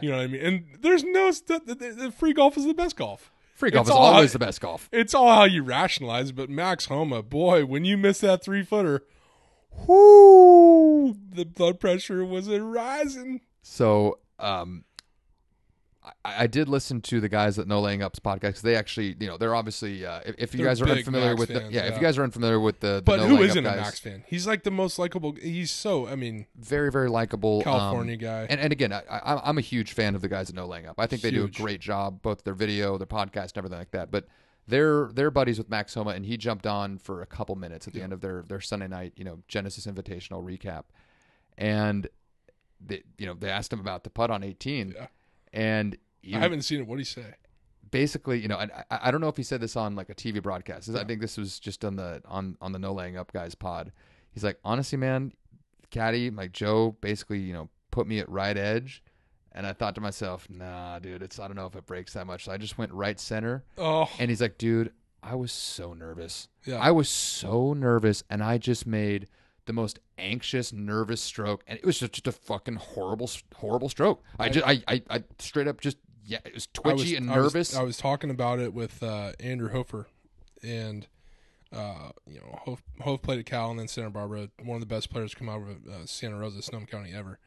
You 0.02 0.10
know 0.10 0.18
what 0.18 0.24
I 0.24 0.28
mean? 0.28 0.42
And 0.42 0.66
there's 0.82 1.04
no 1.04 1.30
st- 1.32 1.68
the, 1.68 1.76
the, 1.76 1.92
the 1.92 2.12
free 2.12 2.34
golf 2.34 2.58
is 2.58 2.66
the 2.66 2.74
best 2.74 2.96
golf. 2.96 3.32
free 3.54 3.70
golf 3.70 3.86
It's 3.86 3.92
is 3.92 3.96
always 3.96 4.34
the 4.34 4.40
best 4.40 4.60
golf. 4.62 4.90
It's 4.92 5.14
all 5.14 5.32
how 5.32 5.44
you 5.44 5.62
rationalize. 5.64 6.32
But 6.32 6.50
Max 6.50 6.86
Homa, 6.86 7.22
boy, 7.22 7.66
when 7.66 7.86
you 7.86 7.98
miss 7.98 8.20
that 8.22 8.44
three 8.44 8.64
footer, 8.64 9.04
whoo, 9.88 11.16
the 11.34 11.46
blood 11.46 11.80
pressure 11.80 12.26
was 12.26 12.48
a 12.48 12.64
rising. 12.64 13.42
So, 13.62 14.18
um, 14.40 14.86
I, 16.04 16.12
I 16.44 16.48
did 16.48 16.68
listen 16.68 17.02
to 17.02 17.20
the 17.20 17.30
guys 17.30 17.60
at 17.60 17.68
No 17.68 17.80
Laying 17.80 18.02
Ups 18.02 18.20
podcast. 18.20 18.62
they 18.62 18.76
actually, 18.76 19.16
you 19.20 19.28
know, 19.28 19.38
they're 19.38 19.56
obviously, 19.56 20.06
uh, 20.06 20.22
if, 20.26 20.36
if 20.38 20.54
you 20.54 20.60
They're 20.60 20.68
guys 20.68 20.82
are 20.82 20.86
big 20.86 20.98
unfamiliar 21.00 21.30
Max 21.30 21.40
with, 21.40 21.50
the, 21.50 21.60
fans, 21.62 21.74
yeah, 21.74 21.82
if 21.82 21.90
yeah. 21.90 21.96
you 21.96 22.02
guys 22.02 22.18
are 22.18 22.24
unfamiliar 22.24 22.60
with 22.60 22.80
the, 22.80 22.96
the 22.96 23.02
But 23.04 23.20
no 23.20 23.28
who 23.28 23.36
Laying 23.36 23.50
isn't 23.50 23.66
a 23.66 23.70
guys, 23.70 23.80
Max 23.80 24.00
fan? 24.00 24.24
He's 24.28 24.48
like 24.48 24.64
the 24.64 24.72
most 24.72 24.98
likable. 24.98 25.36
He's 25.42 25.72
so. 25.72 26.08
I 26.08 26.16
mean, 26.16 26.48
very 26.56 26.92
very 26.92 27.10
likable 27.10 27.58
um, 27.60 27.64
California 27.64 28.18
guy. 28.18 28.48
And 28.50 28.60
and 28.60 28.72
again, 28.72 28.92
I, 28.92 29.04
I, 29.10 29.50
I'm 29.50 29.58
a 29.58 29.62
huge 29.62 29.94
fan 29.94 30.16
of 30.16 30.22
the 30.22 30.30
guys 30.30 30.50
at 30.50 30.56
No 30.56 30.66
Laying 30.66 30.88
Up. 30.88 30.96
I 31.00 31.08
think 31.08 31.22
they 31.22 31.32
do 31.32 31.46
a 31.46 31.50
great 31.50 31.82
job, 31.82 32.22
both 32.22 32.44
their 32.44 32.56
video, 32.56 32.98
their 32.98 33.08
podcast, 33.08 33.52
and 33.52 33.58
everything 33.58 33.80
like 33.80 33.92
that. 33.92 34.10
But 34.12 34.28
they're 34.68 35.10
they're 35.14 35.32
buddies 35.32 35.58
with 35.58 35.70
Max 35.70 35.94
Homa, 35.94 36.12
and 36.12 36.26
he 36.26 36.38
jumped 36.38 36.66
on 36.66 36.98
for 36.98 37.22
a 37.22 37.26
couple 37.26 37.56
minutes 37.56 37.88
at 37.88 37.94
the 37.94 38.02
end 38.02 38.14
of 38.14 38.22
their 38.22 38.44
their 38.48 38.62
Sunday 38.62 38.88
night, 38.88 39.14
you 39.16 39.24
know, 39.24 39.40
Genesis 39.48 39.86
Invitational 39.86 40.44
recap, 40.44 40.86
and 41.58 42.08
they, 42.80 43.04
you 43.18 43.26
know, 43.26 43.34
they 43.34 43.50
asked 43.50 43.72
him 43.72 43.80
about 43.80 44.04
the 44.04 44.10
putt 44.10 44.32
on 44.32 44.44
18, 44.44 44.94
Yeah. 44.96 45.08
And 45.54 45.98
he 46.22 46.36
I 46.36 46.40
haven't 46.40 46.62
seen 46.64 46.80
it. 46.80 46.88
What 46.88 46.96
do 46.96 47.00
he 47.00 47.06
say? 47.06 47.26
basically, 47.90 48.40
you 48.40 48.48
know, 48.48 48.56
I, 48.58 48.70
I 48.90 49.12
don't 49.12 49.20
know 49.20 49.28
if 49.28 49.36
he 49.36 49.44
said 49.44 49.60
this 49.60 49.76
on 49.76 49.96
like 49.96 50.10
a 50.10 50.16
TV 50.16 50.42
broadcast. 50.42 50.90
I 50.96 51.04
think 51.04 51.20
this 51.20 51.38
was 51.38 51.60
just 51.60 51.84
on 51.84 51.98
the 51.98 52.22
on 52.26 52.58
on 52.62 52.72
the 52.72 52.80
No 52.80 52.94
Laying 52.94 53.18
Up 53.18 53.34
guys 53.34 53.54
pod. 53.54 53.92
He's 54.32 54.44
like, 54.46 54.58
honestly, 54.64 54.98
man, 54.98 55.34
Caddy, 55.90 56.30
like 56.30 56.54
Joe, 56.54 56.96
basically, 57.02 57.40
you 57.40 57.52
know, 57.54 57.70
put 57.92 58.08
me 58.08 58.20
at 58.20 58.30
right 58.30 58.56
edge, 58.58 59.04
and 59.52 59.68
I 59.68 59.74
thought 59.74 59.96
to 59.96 60.02
myself, 60.02 60.48
nah, 60.50 61.00
dude, 61.00 61.22
it's 61.22 61.38
I 61.38 61.48
don't 61.48 61.58
know 61.58 61.66
if 61.66 61.76
it 61.76 61.86
breaks 61.86 62.14
that 62.14 62.26
much. 62.26 62.46
So 62.46 62.54
I 62.54 62.58
just 62.58 62.78
went 62.78 62.94
right 62.94 63.20
center, 63.20 63.66
Oh, 63.78 64.10
and 64.20 64.30
he's 64.30 64.42
like, 64.42 64.58
dude, 64.58 64.94
I 65.22 65.36
was 65.36 65.52
so 65.52 65.94
nervous. 65.94 66.48
yeah. 66.66 66.78
I 66.78 66.92
was 66.92 67.10
so 67.10 67.74
nervous, 67.74 68.24
and 68.30 68.42
I 68.42 68.58
just 68.58 68.88
made 68.88 69.28
the 69.66 69.74
most 69.74 70.00
anxious, 70.18 70.74
nervous 70.74 71.22
stroke, 71.22 71.64
and 71.68 71.78
it 71.80 71.86
was 71.86 72.00
just, 72.00 72.14
just 72.14 72.28
a 72.28 72.32
fucking 72.32 72.76
horrible, 72.76 73.30
horrible 73.56 73.90
stroke. 73.90 74.24
I, 74.40 74.46
I- 74.46 74.50
just, 74.50 74.68
I, 74.68 74.84
I, 74.88 75.02
I 75.10 75.24
straight 75.40 75.68
up 75.68 75.80
just, 75.82 75.98
yeah, 76.26 76.40
it 76.46 76.54
was 76.54 76.68
twitchy 76.74 77.02
was- 77.02 77.12
and 77.14 77.32
I 77.32 77.38
was- 77.40 77.54
nervous. 77.54 77.76
I 77.76 77.84
was, 77.84 77.98
talking 77.98 78.30
about 78.30 78.60
it 78.60 78.74
with 78.74 79.02
uh, 79.04 79.34
Andrew 79.40 79.70
Hofer, 79.70 80.08
and 80.64 81.08
uh, 81.74 82.10
you 82.28 82.40
know, 82.40 82.60
Hof, 82.66 82.84
Hof 83.02 83.22
played 83.22 83.40
at 83.40 83.46
Cal 83.46 83.72
and 83.72 83.80
then 83.80 83.88
Santa 83.88 84.10
Barbara. 84.10 84.50
One 84.64 84.76
of 84.76 84.82
the 84.82 84.94
best 84.94 85.10
players 85.10 85.32
to 85.32 85.38
come 85.38 85.48
out 85.50 85.62
of 85.62 85.88
uh, 85.88 86.06
Santa 86.06 86.38
Rosa, 86.38 86.62
Sonoma 86.62 86.86
County 86.88 87.14
ever. 87.14 87.40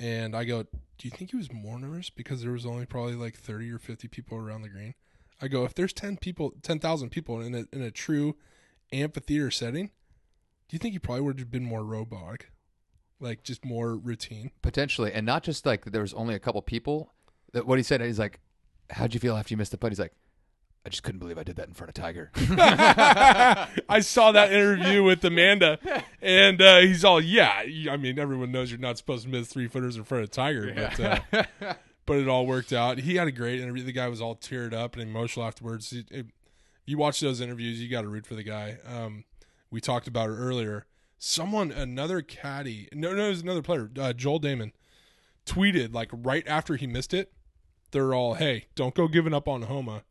And 0.00 0.34
I 0.36 0.44
go, 0.44 0.62
do 0.62 0.68
you 1.02 1.10
think 1.10 1.30
he 1.30 1.36
was 1.36 1.52
more 1.52 1.78
nervous 1.78 2.08
because 2.10 2.42
there 2.42 2.52
was 2.52 2.64
only 2.66 2.86
probably 2.86 3.14
like 3.14 3.36
thirty 3.36 3.70
or 3.70 3.78
fifty 3.78 4.08
people 4.08 4.38
around 4.38 4.62
the 4.62 4.68
green? 4.68 4.94
I 5.40 5.46
go, 5.48 5.64
if 5.64 5.74
there's 5.74 5.92
ten 5.92 6.16
people, 6.16 6.54
ten 6.62 6.78
thousand 6.80 7.10
people 7.10 7.40
in 7.40 7.54
a 7.54 7.64
in 7.72 7.82
a 7.82 7.90
true 7.90 8.36
amphitheater 8.92 9.50
setting, 9.50 9.90
do 10.68 10.74
you 10.74 10.78
think 10.78 10.92
he 10.92 10.98
probably 10.98 11.22
would 11.22 11.38
have 11.38 11.50
been 11.50 11.64
more 11.64 11.84
robotic, 11.84 12.50
like 13.20 13.42
just 13.42 13.64
more 13.64 13.96
routine? 13.96 14.50
Potentially, 14.62 15.12
and 15.12 15.24
not 15.26 15.42
just 15.42 15.64
like 15.66 15.86
there 15.86 16.02
was 16.02 16.14
only 16.14 16.34
a 16.34 16.38
couple 16.38 16.60
people. 16.62 17.12
That 17.52 17.66
what 17.66 17.78
he 17.78 17.82
said, 17.82 18.00
he's 18.02 18.18
like, 18.18 18.40
"How'd 18.90 19.14
you 19.14 19.20
feel 19.20 19.36
after 19.36 19.52
you 19.52 19.56
missed 19.56 19.70
the 19.72 19.78
putt?" 19.78 19.90
He's 19.92 19.98
like, 19.98 20.12
"I 20.84 20.90
just 20.90 21.02
couldn't 21.02 21.18
believe 21.18 21.38
I 21.38 21.42
did 21.44 21.56
that 21.56 21.68
in 21.68 21.74
front 21.74 21.88
of 21.88 21.94
Tiger." 21.94 22.30
I 22.36 24.00
saw 24.00 24.32
that 24.32 24.52
interview 24.52 25.02
with 25.02 25.24
Amanda, 25.24 25.78
and 26.20 26.60
uh, 26.60 26.80
he's 26.80 27.04
all, 27.04 27.20
"Yeah, 27.20 27.62
I 27.90 27.96
mean, 27.96 28.18
everyone 28.18 28.52
knows 28.52 28.70
you're 28.70 28.80
not 28.80 28.98
supposed 28.98 29.24
to 29.24 29.30
miss 29.30 29.48
three 29.48 29.68
footers 29.68 29.96
in 29.96 30.04
front 30.04 30.24
of 30.24 30.30
Tiger, 30.30 30.72
but 30.74 31.00
uh, 31.00 31.74
but 32.06 32.18
it 32.18 32.28
all 32.28 32.46
worked 32.46 32.72
out. 32.72 32.98
He 32.98 33.16
had 33.16 33.28
a 33.28 33.32
great 33.32 33.60
interview. 33.60 33.82
The 33.84 33.92
guy 33.92 34.08
was 34.08 34.20
all 34.20 34.36
teared 34.36 34.72
up 34.74 34.94
and 34.94 35.02
emotional 35.02 35.46
afterwards. 35.46 35.92
It- 35.92 36.10
it- 36.10 36.26
you 36.86 36.96
watch 36.96 37.20
those 37.20 37.42
interviews, 37.42 37.82
you 37.82 37.90
got 37.90 38.00
to 38.00 38.08
root 38.08 38.24
for 38.26 38.34
the 38.34 38.42
guy. 38.42 38.78
Um, 38.86 39.24
we 39.70 39.80
talked 39.80 40.08
about 40.08 40.30
it 40.30 40.34
earlier. 40.34 40.86
Someone, 41.18 41.72
another 41.72 42.22
caddy, 42.22 42.88
no, 42.92 43.12
no, 43.12 43.26
it 43.26 43.30
was 43.30 43.42
another 43.42 43.62
player, 43.62 43.90
uh, 43.98 44.12
Joel 44.12 44.40
Dahmen, 44.40 44.72
tweeted 45.46 45.92
like 45.92 46.10
right 46.12 46.46
after 46.46 46.76
he 46.76 46.86
missed 46.86 47.12
it. 47.12 47.32
They're 47.90 48.14
all, 48.14 48.34
"Hey, 48.34 48.66
don't 48.74 48.94
go 48.94 49.08
giving 49.08 49.34
up 49.34 49.48
on 49.48 49.62
Homa." 49.62 50.04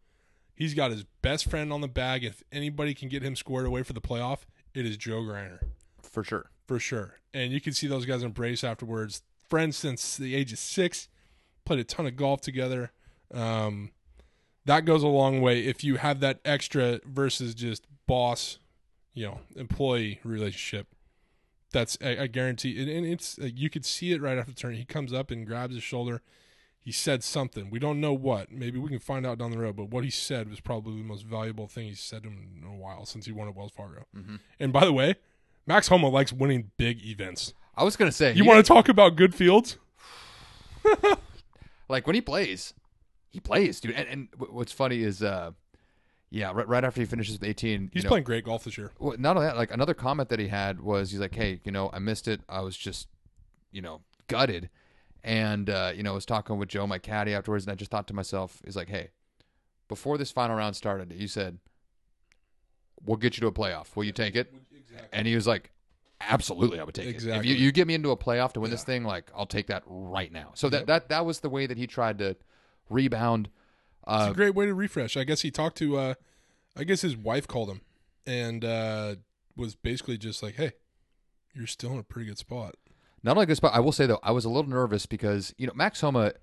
He's 0.55 0.73
got 0.73 0.89
his 0.91 1.03
best 1.21 1.47
friend 1.49 1.71
on 1.71 1.81
the 1.81 1.87
bag. 1.87 2.23
If 2.23 2.41
anybody 2.51 2.95
can 2.95 3.09
get 3.09 3.21
him 3.21 3.35
squared 3.35 3.67
away 3.67 3.83
for 3.83 3.93
the 3.93 4.01
playoff, 4.01 4.39
it 4.73 4.85
is 4.85 4.97
Joe 4.97 5.21
Greiner 5.21 5.59
For 6.01 6.23
sure. 6.23 6.49
for 6.65 6.79
sure. 6.79 7.19
And 7.33 7.51
you 7.53 7.61
can 7.61 7.73
see 7.73 7.85
those 7.85 8.05
guys 8.07 8.23
embrace 8.23 8.63
afterwards. 8.63 9.21
Friends 9.47 9.77
since 9.77 10.17
the 10.17 10.33
age 10.33 10.51
of 10.51 10.57
six, 10.57 11.07
played 11.63 11.79
a 11.79 11.83
ton 11.83 12.07
of 12.07 12.15
golf 12.15 12.41
together. 12.41 12.91
Um, 13.31 13.91
that 14.65 14.85
goes 14.85 15.03
a 15.03 15.07
long 15.07 15.39
way 15.41 15.61
if 15.61 15.83
you 15.83 15.97
have 15.97 16.19
that 16.21 16.39
extra 16.43 16.99
versus 17.05 17.53
just 17.53 17.85
boss, 18.07 18.57
you 19.17 19.25
know, 19.25 19.39
employee 19.55 20.19
relationship. 20.23 20.85
That's 21.73 21.97
I, 22.03 22.17
I 22.21 22.27
guarantee, 22.27 22.79
and, 22.79 22.87
and 22.87 23.05
it's 23.05 23.39
uh, 23.39 23.49
you 23.53 23.67
could 23.67 23.83
see 23.83 24.11
it 24.11 24.21
right 24.21 24.37
after 24.37 24.51
the 24.51 24.57
turn. 24.57 24.75
He 24.75 24.85
comes 24.85 25.11
up 25.11 25.31
and 25.31 25.45
grabs 25.45 25.73
his 25.73 25.83
shoulder. 25.83 26.21
He 26.79 26.91
said 26.91 27.23
something. 27.23 27.71
We 27.71 27.79
don't 27.79 27.99
know 27.99 28.13
what. 28.13 28.51
Maybe 28.51 28.77
we 28.77 28.89
can 28.89 28.99
find 28.99 29.25
out 29.25 29.39
down 29.39 29.49
the 29.51 29.57
road. 29.57 29.75
But 29.75 29.89
what 29.89 30.03
he 30.03 30.11
said 30.11 30.49
was 30.49 30.59
probably 30.59 30.99
the 30.99 31.03
most 31.03 31.25
valuable 31.25 31.67
thing 31.67 31.87
he's 31.87 31.99
said 31.99 32.23
to 32.23 32.29
him 32.29 32.61
in 32.61 32.67
a 32.67 32.75
while 32.75 33.05
since 33.05 33.25
he 33.25 33.31
won 33.31 33.47
at 33.47 33.55
Wells 33.55 33.71
Fargo. 33.75 34.05
Mhm. 34.15 34.39
And 34.59 34.71
by 34.71 34.85
the 34.85 34.93
way, 34.93 35.15
Max 35.65 35.87
Homa 35.87 36.09
likes 36.09 36.31
winning 36.31 36.71
big 36.77 37.03
events. 37.03 37.55
I 37.75 37.83
was 37.83 37.97
gonna 37.97 38.11
say, 38.11 38.33
You 38.33 38.45
want 38.45 38.63
to 38.63 38.67
talk 38.71 38.87
about 38.87 39.15
good 39.15 39.33
fields? 39.33 39.77
like 41.89 42.05
when 42.05 42.13
he 42.13 42.21
plays, 42.21 42.75
he 43.29 43.39
plays, 43.39 43.79
dude. 43.81 43.95
And, 43.95 44.07
and 44.07 44.27
what's 44.37 44.71
funny 44.71 45.01
is, 45.01 45.23
uh, 45.23 45.51
yeah, 46.29 46.51
right, 46.53 46.67
right 46.67 46.83
after 46.83 47.01
he 47.01 47.05
finishes 47.05 47.39
with 47.39 47.47
18, 47.47 47.91
He's 47.93 48.03
you 48.03 48.03
know, 48.03 48.09
playing 48.09 48.23
great 48.25 48.43
golf 48.43 48.63
this 48.65 48.77
year. 48.77 48.91
well, 48.99 49.15
not 49.17 49.37
only 49.37 49.47
that, 49.47 49.57
like 49.57 49.71
another 49.71 49.93
comment 49.93 50.29
that 50.29 50.39
he 50.39 50.47
had 50.47 50.81
was 50.81 51.11
he's 51.11 51.19
like, 51.19 51.33
"Hey, 51.35 51.61
you 51.63 51.71
know, 51.71 51.89
I 51.93 51.99
missed 51.99 52.27
it. 52.27 52.41
I 52.49 52.61
was 52.61 52.75
just, 52.75 53.07
you 53.71 53.81
know, 53.81 54.01
gutted." 54.27 54.69
And 55.23 55.69
uh, 55.69 55.91
you 55.95 56.03
know, 56.03 56.11
I 56.11 56.15
was 56.15 56.25
talking 56.25 56.57
with 56.57 56.69
Joe, 56.69 56.85
my 56.87 56.99
caddy, 56.99 57.33
afterwards, 57.33 57.65
and 57.65 57.71
I 57.71 57.75
just 57.75 57.91
thought 57.91 58.07
to 58.07 58.13
myself, 58.13 58.61
"He's 58.65 58.75
like, 58.75 58.89
hey, 58.89 59.09
before 59.87 60.17
this 60.17 60.31
final 60.31 60.55
round 60.55 60.75
started, 60.75 61.13
you 61.13 61.27
said 61.27 61.59
we'll 63.05 63.17
get 63.17 63.37
you 63.37 63.41
to 63.41 63.47
a 63.47 63.51
playoff. 63.51 63.95
Will 63.95 64.03
you 64.03 64.11
take 64.11 64.35
it?" 64.35 64.53
And 65.13 65.27
he 65.27 65.35
was 65.35 65.47
like, 65.47 65.71
"Absolutely, 66.21 66.79
I 66.79 66.83
would 66.83 66.95
take 66.95 67.15
it. 67.15 67.25
If 67.25 67.45
you, 67.45 67.55
you 67.55 67.71
get 67.71 67.87
me 67.87 67.93
into 67.93 68.11
a 68.11 68.17
playoff 68.17 68.53
to 68.53 68.59
win 68.59 68.71
this 68.71 68.83
thing, 68.83 69.03
like 69.03 69.31
I'll 69.35 69.45
take 69.45 69.67
that 69.67 69.83
right 69.85 70.31
now." 70.31 70.51
So 70.55 70.69
that 70.69 70.87
that 70.87 71.09
that 71.09 71.25
was 71.25 71.39
the 71.39 71.49
way 71.49 71.67
that 71.67 71.77
he 71.77 71.87
tried 71.87 72.19
to 72.19 72.35
rebound. 72.89 73.49
It's 74.09 74.27
Uh, 74.27 74.31
a 74.31 74.33
great 74.33 74.55
way 74.55 74.65
to 74.65 74.73
refresh. 74.73 75.17
I 75.17 75.23
guess 75.23 75.41
he 75.41 75.51
talked 75.51 75.77
to, 75.79 75.97
uh, 75.97 76.13
I 76.75 76.83
guess 76.83 77.01
his 77.01 77.17
wife 77.17 77.47
called 77.47 77.69
him 77.69 77.81
and 78.25 78.63
uh, 78.63 79.15
was 79.55 79.75
basically 79.75 80.17
just 80.17 80.41
like, 80.41 80.55
"Hey, 80.55 80.73
you're 81.53 81.67
still 81.67 81.91
in 81.93 81.99
a 81.99 82.03
pretty 82.03 82.27
good 82.27 82.37
spot." 82.37 82.75
Not 83.23 83.35
only 83.35 83.45
good 83.47 83.57
spot, 83.57 83.73
I 83.73 83.79
will 83.79 83.91
say 83.91 84.05
though, 84.05 84.19
I 84.23 84.31
was 84.31 84.45
a 84.45 84.49
little 84.49 84.69
nervous 84.69 85.05
because 85.05 85.53
you 85.57 85.67
know 85.67 85.73
Max 85.75 85.99
Homa, 86.01 86.33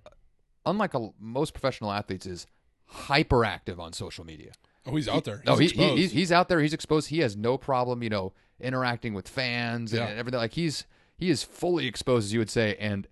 unlike 0.67 0.93
a, 0.95 1.11
most 1.19 1.55
professional 1.55 1.91
athletes, 1.93 2.27
is 2.27 2.47
hyperactive 2.93 3.79
on 3.79 3.93
social 3.93 4.25
media. 4.25 4.53
Oh, 4.87 4.95
he's 4.97 5.09
out 5.09 5.25
there. 5.25 5.39
He's 5.39 5.47
no, 5.47 5.57
he, 5.57 5.69
he, 5.69 5.97
he's, 5.97 6.13
he's 6.13 6.33
out 6.33 6.49
there. 6.49 6.61
He's 6.61 6.75
exposed. 6.75 7.09
He 7.09 7.21
has 7.21 7.37
no 7.37 7.57
problem, 7.57 8.03
you 8.03 8.11
know, 8.11 8.35
interacting 8.61 9.15
with 9.15 9.29
fans 9.29 9.93
and, 9.93 10.01
Yeah. 10.03 10.15
everything. 10.15 10.39
Like 10.41 10.53
he's 10.53 10.85
he 11.17 11.31
is 11.31 11.43
fully 11.43 11.87
exposed, 11.87 12.27
as 12.27 12.33
you 12.35 12.41
would 12.41 12.51
say. 12.51 12.77
And 12.79 13.09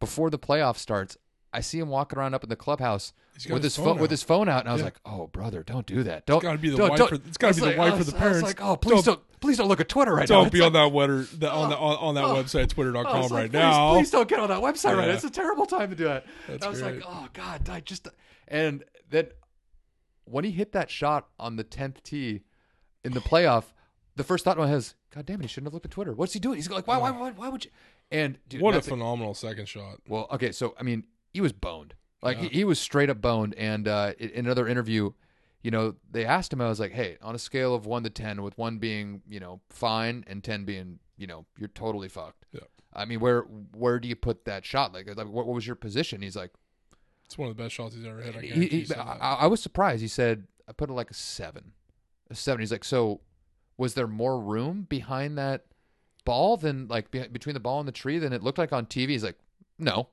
before 0.00 0.30
the 0.30 0.38
playoff 0.38 0.76
starts, 0.78 1.16
I 1.52 1.60
see 1.60 1.78
him 1.78 1.88
walking 1.88 2.18
around 2.18 2.32
up 2.34 2.42
in 2.42 2.48
the 2.48 2.56
clubhouse 2.56 3.12
with 3.34 3.62
his 3.62 3.64
his 3.64 3.76
phone 3.76 3.84
phone 3.84 3.94
with 3.98 4.04
out. 4.04 4.10
his 4.10 4.22
phone 4.22 4.48
out, 4.48 4.60
and 4.60 4.68
I 4.70 4.72
was 4.72 4.80
Yeah. 4.80 4.86
like, 4.86 5.00
"Oh, 5.04 5.26
brother, 5.26 5.62
don't 5.62 5.84
do 5.86 6.02
that. 6.04 6.24
Don't." 6.26 6.40
gotta 6.42 6.56
be 6.58 6.70
the 6.70 6.76
don't- 6.78 6.90
wife 6.90 6.98
don't- 6.98 7.08
for- 7.10 7.14
it's 7.16 7.36
gotta 7.36 7.48
I 7.48 7.50
was 7.50 7.56
be 7.56 7.60
the 7.60 7.66
wife 7.66 7.78
oh, 7.78 7.82
I 7.82 7.90
for 7.90 7.96
was- 7.98 8.06
the 8.06 8.12
was 8.12 8.20
parents. 8.20 8.42
like, 8.42 8.62
"Oh, 8.62 8.76
please 8.76 9.04
Don't- 9.04 9.04
don't, 9.04 9.40
please 9.40 9.56
don't 9.58 9.68
look 9.68 9.80
at 9.80 9.88
Twitter 9.88 10.14
right 10.14 10.28
now." 10.28 10.40
Don't 10.42 10.52
be 10.52 10.60
like- 10.60 10.66
on 10.68 10.72
that 10.72 10.88
Twitter 10.90 11.22
the, 11.36 11.50
on 11.52 11.68
the 11.70 11.76
on, 11.76 11.96
on 12.00 12.14
that 12.14 12.24
Oh. 12.24 12.34
website, 12.34 12.68
twitter.com 12.70 13.20
was 13.20 13.30
like, 13.30 13.42
right 13.42 13.50
please, 13.50 13.58
now. 13.58 13.92
Please 13.94 14.10
don't 14.10 14.28
get 14.28 14.38
on 14.40 14.48
that 14.48 14.60
website 14.62 14.96
right 14.96 15.08
now. 15.08 15.14
It's 15.14 15.24
a 15.24 15.30
terrible 15.30 15.66
time 15.66 15.90
to 15.90 15.96
do 15.96 16.08
it. 16.08 16.24
That's 16.48 16.64
I 16.64 16.68
was 16.70 16.80
great. 16.80 16.96
like, 16.96 17.04
oh 17.06 17.28
god, 17.34 17.68
I 17.68 17.80
just 17.80 18.08
and 18.48 18.84
then 19.10 19.28
when 20.24 20.44
he 20.44 20.52
hit 20.52 20.72
that 20.72 20.88
shot 20.90 21.28
on 21.38 21.56
the 21.56 21.64
tenth 21.64 22.02
tee 22.02 22.42
in 23.04 23.12
the 23.12 23.20
playoff, 23.20 23.64
the 24.16 24.24
first 24.24 24.44
thought 24.44 24.56
in 24.56 24.62
my 24.62 24.68
head 24.68 24.78
is, 24.78 24.94
God 25.14 25.26
damn 25.26 25.40
it, 25.40 25.42
he 25.44 25.48
shouldn't 25.48 25.66
have 25.66 25.74
looked 25.74 25.86
at 25.86 25.92
Twitter. 25.92 26.12
What's 26.14 26.32
he 26.32 26.38
doing? 26.38 26.56
He's 26.56 26.70
like, 26.70 26.86
why, 26.86 26.96
why, 26.96 27.10
why, 27.10 27.30
why 27.32 27.48
would 27.48 27.64
you? 27.64 27.70
And 28.10 28.38
dude, 28.48 28.60
what 28.60 28.74
a 28.74 28.82
phenomenal 28.82 29.32
second 29.34 29.66
shot. 29.68 29.98
well, 30.06 30.28
okay, 30.32 30.52
so 30.52 30.74
I 30.78 30.82
mean, 30.82 31.04
he 31.32 31.40
was 31.40 31.52
boned. 31.52 31.94
Like 32.22 32.36
Yeah. 32.38 32.42
he, 32.44 32.48
he 32.58 32.64
was 32.64 32.78
straight 32.78 33.10
up 33.10 33.20
boned. 33.20 33.54
And 33.56 33.88
uh, 33.88 34.12
in 34.18 34.46
another 34.46 34.68
interview, 34.68 35.12
you 35.62 35.70
know, 35.70 35.94
they 36.10 36.24
asked 36.24 36.52
him. 36.52 36.60
I 36.60 36.68
was 36.68 36.80
like, 36.80 36.92
hey, 36.92 37.16
on 37.22 37.34
a 37.34 37.38
scale 37.38 37.74
of 37.74 37.86
one 37.86 38.02
to 38.04 38.10
ten, 38.10 38.42
with 38.42 38.56
one 38.58 38.78
being 38.78 39.22
you 39.28 39.40
know 39.40 39.60
fine 39.70 40.24
and 40.26 40.42
ten 40.42 40.64
being 40.64 40.98
you 41.16 41.26
know 41.26 41.46
you're 41.58 41.68
totally 41.68 42.08
fucked. 42.08 42.46
Yeah. 42.52 42.60
I 42.92 43.04
mean, 43.04 43.20
where 43.20 43.42
where 43.42 43.98
do 43.98 44.08
you 44.08 44.16
put 44.16 44.44
that 44.44 44.64
shot? 44.64 44.92
Like, 44.92 45.06
like 45.08 45.26
what, 45.28 45.46
what 45.46 45.54
was 45.54 45.66
your 45.66 45.76
position? 45.76 46.20
He's 46.22 46.36
like, 46.36 46.50
It's 47.24 47.38
one 47.38 47.48
of 47.48 47.56
the 47.56 47.62
best 47.62 47.74
shots 47.74 47.94
he's 47.94 48.04
ever 48.04 48.20
hit. 48.20 48.36
I 48.36 48.40
he, 48.40 48.66
he- 48.66 48.94
I. 48.94 49.34
I 49.40 49.46
was 49.46 49.62
surprised. 49.62 50.02
He 50.02 50.08
said 50.08 50.46
I 50.68 50.72
put 50.72 50.90
it 50.90 50.94
like 50.94 51.10
a 51.10 51.14
seven, 51.14 51.72
a 52.30 52.34
seven. 52.34 52.60
He's 52.60 52.72
like, 52.72 52.84
so 52.84 53.20
was 53.78 53.94
there 53.94 54.06
more 54.06 54.38
room 54.40 54.86
behind 54.88 55.38
that 55.38 55.64
ball 56.24 56.56
than 56.56 56.86
like 56.88 57.10
be, 57.10 57.26
between 57.28 57.54
the 57.54 57.60
ball 57.60 57.78
and 57.80 57.88
the 57.88 57.92
tree 57.92 58.18
than 58.18 58.32
it 58.32 58.42
looked 58.42 58.58
like 58.58 58.72
on 58.72 58.86
TV? 58.86 59.08
He's 59.10 59.24
like, 59.24 59.38
no, 59.78 60.08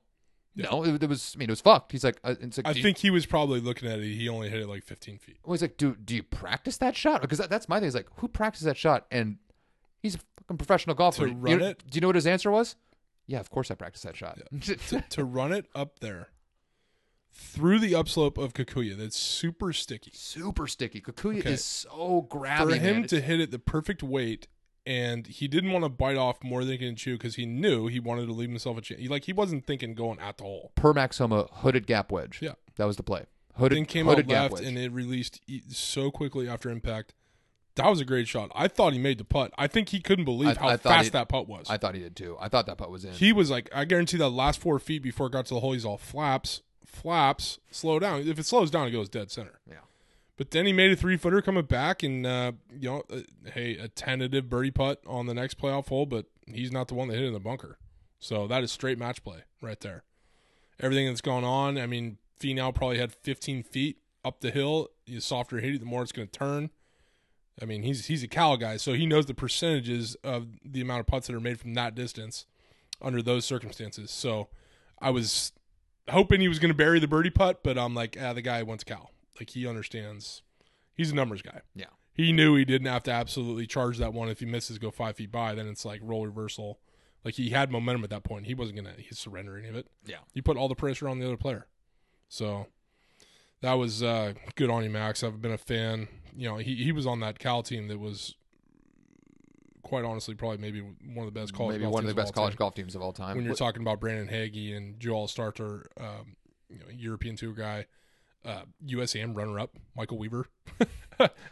Yeah. 0.54 0.66
no, 0.70 0.84
it, 0.84 1.02
it 1.02 1.08
was. 1.08 1.32
I 1.34 1.38
mean, 1.38 1.48
it 1.48 1.52
was 1.52 1.60
fucked. 1.60 1.92
He's 1.92 2.02
like, 2.04 2.18
uh, 2.24 2.34
it's 2.40 2.56
like, 2.58 2.66
I 2.66 2.72
you- 2.72 2.82
think 2.82 2.98
he 2.98 3.10
was 3.10 3.24
probably 3.26 3.60
looking 3.60 3.88
at 3.88 3.98
it. 4.00 4.04
He 4.14 4.28
only 4.28 4.48
hit 4.50 4.60
it 4.60 4.66
like 4.68 4.82
15 4.82 5.18
feet. 5.18 5.38
well, 5.44 5.52
he's 5.54 5.62
like, 5.62 5.76
do 5.76 5.94
do 5.96 6.14
you 6.16 6.22
practice 6.22 6.76
that 6.78 6.96
shot? 6.96 7.20
Because 7.22 7.38
that, 7.38 7.50
that's 7.50 7.68
my 7.68 7.76
thing. 7.78 7.84
He's 7.86 7.94
like, 7.94 8.08
who 8.16 8.28
practices 8.28 8.64
that 8.66 8.76
shot? 8.76 9.06
And 9.10 9.38
he's 10.02 10.16
a 10.16 10.18
fucking 10.42 10.56
professional 10.56 10.96
golfer. 10.96 11.28
To 11.28 11.34
run 11.34 11.58
know- 11.60 11.66
it? 11.68 11.84
Do 11.88 11.96
you 11.96 12.00
know 12.00 12.08
what 12.08 12.16
his 12.16 12.26
answer 12.26 12.50
was? 12.50 12.76
Yeah, 13.26 13.38
of 13.38 13.48
course 13.48 13.70
I 13.70 13.74
practice 13.76 14.02
that 14.02 14.16
shot. 14.16 14.40
to, 14.62 15.04
to 15.10 15.24
run 15.24 15.52
it 15.52 15.66
up 15.74 16.00
there 16.00 16.30
through 17.32 17.78
the 17.78 17.94
upslope 17.94 18.36
of 18.38 18.52
Kikuyu, 18.54 18.96
that's 18.96 19.16
super 19.16 19.72
sticky. 19.72 20.10
Super 20.14 20.66
sticky. 20.66 21.00
Kikuyu 21.00 21.38
Okay. 21.38 21.52
is 21.52 21.64
so 21.64 22.26
grabby. 22.28 22.70
For 22.70 22.74
him 22.74 23.00
man. 23.00 23.08
to 23.08 23.20
hit 23.20 23.40
it 23.40 23.52
the 23.52 23.60
perfect 23.60 24.02
weight, 24.02 24.48
and 24.90 25.26
he 25.28 25.46
didn't 25.46 25.70
want 25.72 25.84
to 25.84 25.88
bite 25.88 26.16
off 26.16 26.42
more 26.42 26.62
than 26.64 26.72
he 26.72 26.78
can 26.78 26.96
chew 26.96 27.16
because 27.16 27.36
he 27.36 27.46
knew 27.46 27.86
he 27.86 28.00
wanted 28.00 28.26
to 28.26 28.32
leave 28.32 28.48
himself 28.48 28.76
a 28.76 28.80
chance. 28.80 29.00
He, 29.00 29.06
like 29.08 29.24
he 29.24 29.32
wasn't 29.32 29.64
thinking 29.66 29.94
going 29.94 30.18
at 30.18 30.38
the 30.38 30.44
hole. 30.44 30.72
per 30.74 30.92
Max 30.92 31.18
Homa 31.18 31.46
hooded 31.52 31.86
gap 31.86 32.10
wedge. 32.10 32.38
Yeah. 32.42 32.52
that 32.76 32.86
was 32.86 32.96
the 32.96 33.02
play. 33.04 33.26
Hooded, 33.56 33.76
Then 33.78 33.84
came 33.84 34.06
hooded 34.06 34.24
out 34.26 34.28
gap 34.28 34.42
left, 34.52 34.54
wedge. 34.64 34.68
and 34.68 34.76
it 34.78 34.90
released 34.92 35.40
so 35.68 36.10
quickly 36.10 36.48
after 36.48 36.70
impact. 36.70 37.14
That 37.76 37.88
was 37.88 38.00
a 38.00 38.04
great 38.04 38.26
shot. 38.26 38.50
I 38.54 38.66
thought 38.68 38.92
he 38.92 38.98
made 38.98 39.18
the 39.18 39.24
putt. 39.24 39.52
I 39.56 39.66
think 39.68 39.90
he 39.90 40.00
couldn't 40.00 40.24
believe 40.24 40.58
I- 40.58 40.60
how 40.60 40.68
I 40.70 40.76
fast 40.76 41.04
he- 41.04 41.10
that 41.10 41.28
putt 41.28 41.46
was. 41.48 41.66
I 41.70 41.76
thought 41.76 41.94
he 41.94 42.00
did 42.00 42.16
too. 42.16 42.36
I 42.40 42.48
thought 42.48 42.66
that 42.66 42.78
putt 42.78 42.90
was 42.90 43.04
in. 43.04 43.12
He 43.12 43.32
was 43.32 43.48
like, 43.50 43.70
I 43.72 43.84
guarantee 43.84 44.16
that 44.18 44.30
last 44.30 44.60
four 44.60 44.78
feet 44.80 45.02
before 45.02 45.28
it 45.28 45.32
got 45.32 45.46
to 45.46 45.54
the 45.54 45.60
hole, 45.60 45.72
he's 45.72 45.84
all 45.84 45.96
flaps, 45.98 46.62
flaps, 46.84 47.58
slow 47.70 47.98
down. 48.00 48.26
If 48.26 48.38
it 48.40 48.46
slows 48.46 48.70
down, 48.70 48.88
it 48.88 48.90
goes 48.90 49.08
dead 49.08 49.30
center. 49.30 49.60
Yeah. 49.68 49.76
But 50.40 50.52
then 50.52 50.64
he 50.64 50.72
made 50.72 50.90
a 50.90 50.96
three 50.96 51.18
footer 51.18 51.42
coming 51.42 51.66
back, 51.66 52.02
and 52.02 52.26
uh, 52.26 52.52
you 52.72 52.88
know, 52.88 53.02
uh, 53.12 53.18
hey, 53.52 53.76
a 53.76 53.88
tentative 53.88 54.48
birdie 54.48 54.70
putt 54.70 55.02
on 55.06 55.26
the 55.26 55.34
next 55.34 55.58
playoff 55.58 55.88
hole, 55.88 56.06
but 56.06 56.24
he's 56.46 56.72
not 56.72 56.88
the 56.88 56.94
one 56.94 57.08
that 57.08 57.14
hit 57.16 57.24
it 57.24 57.26
in 57.26 57.34
the 57.34 57.40
bunker. 57.40 57.78
So 58.20 58.46
that 58.46 58.64
is 58.64 58.72
straight 58.72 58.98
match 58.98 59.22
play 59.22 59.40
right 59.60 59.78
there. 59.80 60.02
Everything 60.80 61.08
that's 61.08 61.20
gone 61.20 61.44
on, 61.44 61.76
I 61.76 61.84
mean, 61.84 62.16
Finau 62.40 62.74
probably 62.74 62.96
had 62.96 63.12
15 63.12 63.64
feet 63.64 63.98
up 64.24 64.40
the 64.40 64.50
hill. 64.50 64.88
The 65.04 65.20
softer 65.20 65.58
hit, 65.58 65.74
it, 65.74 65.80
the 65.80 65.84
more 65.84 66.02
it's 66.02 66.10
going 66.10 66.26
to 66.26 66.38
turn. 66.38 66.70
I 67.60 67.66
mean, 67.66 67.82
he's 67.82 68.06
he's 68.06 68.22
a 68.22 68.28
Cal 68.28 68.56
guy, 68.56 68.78
so 68.78 68.94
he 68.94 69.04
knows 69.04 69.26
the 69.26 69.34
percentages 69.34 70.14
of 70.24 70.46
the 70.64 70.80
amount 70.80 71.00
of 71.00 71.06
putts 71.06 71.26
that 71.26 71.36
are 71.36 71.40
made 71.40 71.60
from 71.60 71.74
that 71.74 71.94
distance 71.94 72.46
under 73.02 73.20
those 73.20 73.44
circumstances. 73.44 74.10
So 74.10 74.48
I 75.02 75.10
was 75.10 75.52
hoping 76.08 76.40
he 76.40 76.48
was 76.48 76.58
going 76.58 76.72
to 76.72 76.74
bury 76.74 76.98
the 76.98 77.08
birdie 77.08 77.28
putt, 77.28 77.62
but 77.62 77.76
I'm 77.76 77.94
like, 77.94 78.16
ah, 78.18 78.32
the 78.32 78.40
guy 78.40 78.62
went 78.62 78.80
to. 78.86 79.09
Like 79.38 79.50
he 79.50 79.66
understands. 79.66 80.42
He's 80.94 81.12
a 81.12 81.14
numbers 81.14 81.42
guy. 81.42 81.60
Yeah. 81.74 81.86
He 82.12 82.32
knew 82.32 82.56
he 82.56 82.64
didn't 82.64 82.88
have 82.88 83.02
to 83.04 83.10
absolutely 83.10 83.66
charge 83.66 83.98
that 83.98 84.12
one. 84.12 84.28
If 84.28 84.40
he 84.40 84.46
misses, 84.46 84.78
go 84.78 84.90
five 84.90 85.16
feet 85.16 85.32
by. 85.32 85.54
Then 85.54 85.68
it's 85.68 85.84
like 85.84 86.00
roll 86.02 86.26
reversal. 86.26 86.80
Like 87.24 87.34
he 87.34 87.50
had 87.50 87.70
momentum 87.70 88.04
at 88.04 88.10
that 88.10 88.24
point. 88.24 88.46
He 88.46 88.54
wasn't 88.54 88.76
gonna 88.76 88.94
he 88.98 89.14
surrender 89.14 89.56
any 89.56 89.68
of 89.68 89.76
it. 89.76 89.86
Yeah. 90.04 90.18
He 90.34 90.42
put 90.42 90.56
all 90.56 90.68
the 90.68 90.74
pressure 90.74 91.08
on 91.08 91.18
the 91.18 91.26
other 91.26 91.36
player. 91.36 91.66
So 92.28 92.66
that 93.62 93.74
was 93.74 94.02
uh, 94.02 94.34
good 94.54 94.70
on 94.70 94.84
you, 94.84 94.90
Max. 94.90 95.22
I've 95.22 95.40
been 95.40 95.52
a 95.52 95.58
fan. 95.58 96.08
You 96.36 96.48
know, 96.48 96.56
he 96.56 96.76
he 96.76 96.92
was 96.92 97.06
on 97.06 97.20
that 97.20 97.38
Cal 97.38 97.62
team 97.62 97.88
that 97.88 97.98
was 97.98 98.34
quite 99.82 100.04
honestly 100.04 100.34
probably 100.34 100.58
maybe 100.58 100.80
one 100.80 101.26
of 101.26 101.34
the 101.34 101.40
best 101.40 101.52
college 101.52 101.72
maybe 101.72 101.82
golf 101.82 101.94
one 101.94 102.04
of 102.04 102.08
the 102.08 102.14
best 102.14 102.28
all 102.28 102.32
college 102.32 102.52
time 102.52 102.58
golf 102.58 102.74
teams 102.74 102.94
of 102.94 103.02
all 103.02 103.12
time. 103.12 103.36
when 103.36 103.44
you're 103.44 103.54
talking 103.54 103.82
about 103.82 103.98
Brandon 103.98 104.28
Hagy 104.28 104.72
and 104.72 105.00
Joel 105.00 105.26
Stalter, 105.26 105.86
um, 106.00 106.36
you 106.68 106.78
know, 106.78 106.86
European 106.92 107.34
tour 107.34 107.52
guy, 107.52 107.86
uh, 108.44 108.62
USAM 108.86 109.34
runner 109.36 109.58
up, 109.58 109.76
Michael 109.96 110.18
Weaver, 110.18 110.46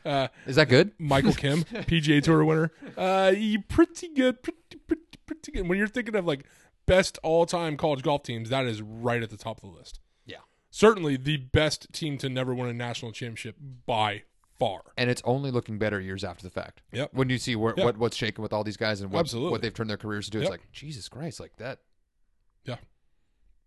uh, 0.05 0.29
is 0.47 0.57
that 0.57 0.69
good? 0.69 0.93
Michael 0.99 1.35
Kim, 1.35 1.65
PGA 1.65 2.23
Tour 2.23 2.45
winner. 2.45 2.73
Uh, 2.97 3.33
pretty 3.69 4.09
good, 4.15 4.43
pretty, 4.43 4.59
pretty, 4.87 5.03
pretty 5.27 5.53
good. 5.53 5.69
When 5.69 5.79
you're 5.79 5.89
thinking 5.89 6.15
of 6.17 6.27
like 6.27 6.45
best 6.87 7.19
all 7.23 7.47
time 7.47 7.77
college 7.77 8.03
golf 8.03 8.23
teams, 8.23 8.49
that 8.51 8.67
is 8.67 8.81
right 8.83 9.23
at 9.23 9.31
the 9.31 9.37
top 9.37 9.63
of 9.63 9.71
the 9.71 9.77
list. 9.77 10.01
Yeah. 10.25 10.39
Certainly 10.71 11.19
the 11.19 11.37
best 11.37 11.93
team 11.93 12.19
to 12.19 12.29
never 12.29 12.55
win 12.55 12.69
a 12.69 12.75
national 12.75 13.13
championship 13.13 13.57
by 13.87 14.23
far. 14.59 14.81
And 14.97 15.09
it's 15.11 15.23
only 15.25 15.51
looking 15.51 15.79
better 15.79 16.01
years 16.01 16.25
after 16.25 16.43
the 16.43 16.51
fact. 16.51 16.83
Yep. 16.93 17.11
When 17.13 17.29
you 17.29 17.39
see 17.39 17.55
where, 17.55 17.75
Yeah. 17.77 17.85
what 17.85 17.99
what's 17.99 18.17
shaking 18.17 18.43
with 18.43 18.53
all 18.53 18.65
these 18.65 18.77
guys 18.77 19.01
and 19.01 19.11
what, 19.13 19.21
Absolutely. 19.21 19.51
what 19.53 19.63
they've 19.63 19.75
turned 19.75 19.91
their 19.91 19.97
careers 19.99 20.25
to 20.27 20.31
do, 20.31 20.41
it's 20.41 20.51
like 20.51 20.73
Jesus 20.73 21.09
Christ, 21.09 21.39
like 21.41 21.57
that. 21.59 21.81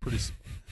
Pretty 0.02 0.18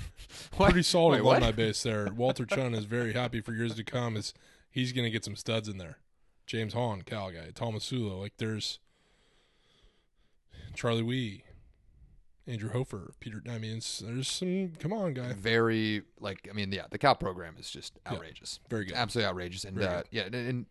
pretty 0.58 0.84
solid 0.84 1.22
what? 1.22 1.38
alumni 1.38 1.52
base 1.52 1.82
there. 1.84 2.10
Walter 2.16 2.46
Chun 2.46 2.74
is 2.74 2.86
very 2.86 3.14
happy 3.14 3.42
for 3.42 3.54
years 3.54 3.76
to 3.76 3.84
come. 3.84 4.18
Is 4.18 4.34
he's 4.72 4.92
going 4.92 5.06
to 5.06 5.12
get 5.12 5.24
some 5.24 5.36
studs 5.36 5.68
in 5.68 5.78
there. 5.78 5.98
James 6.46 6.74
Hahn, 6.74 7.04
Cal 7.04 7.30
guy, 7.32 7.52
Thomas 7.54 7.90
Sulo. 7.90 8.20
Like 8.20 8.34
there's 8.38 8.80
Charlie 10.74 11.02
Wi, 11.02 11.44
Andrew 12.48 12.72
Hofer, 12.72 13.14
Peter. 13.20 13.42
I 13.50 13.60
mean, 13.60 13.78
it's, 13.78 14.00
there's 14.00 14.28
some. 14.30 14.72
Come 14.80 14.92
on, 14.94 15.14
guy. 15.14 15.34
Very 15.34 16.02
like 16.20 16.48
I 16.50 16.54
mean, 16.54 16.72
yeah, 16.72 16.86
the 16.90 16.98
Cal 16.98 17.16
program 17.16 17.56
is 17.60 17.70
just 17.70 17.94
Yeah. 18.06 18.14
outrageous, 18.14 18.60
Very 18.70 18.86
good. 18.86 18.96
absolutely 18.96 19.30
outrageous, 19.30 19.64
and 19.64 19.82
uh, 19.82 20.04
yeah, 20.12 20.24
and, 20.24 20.36
and 20.36 20.66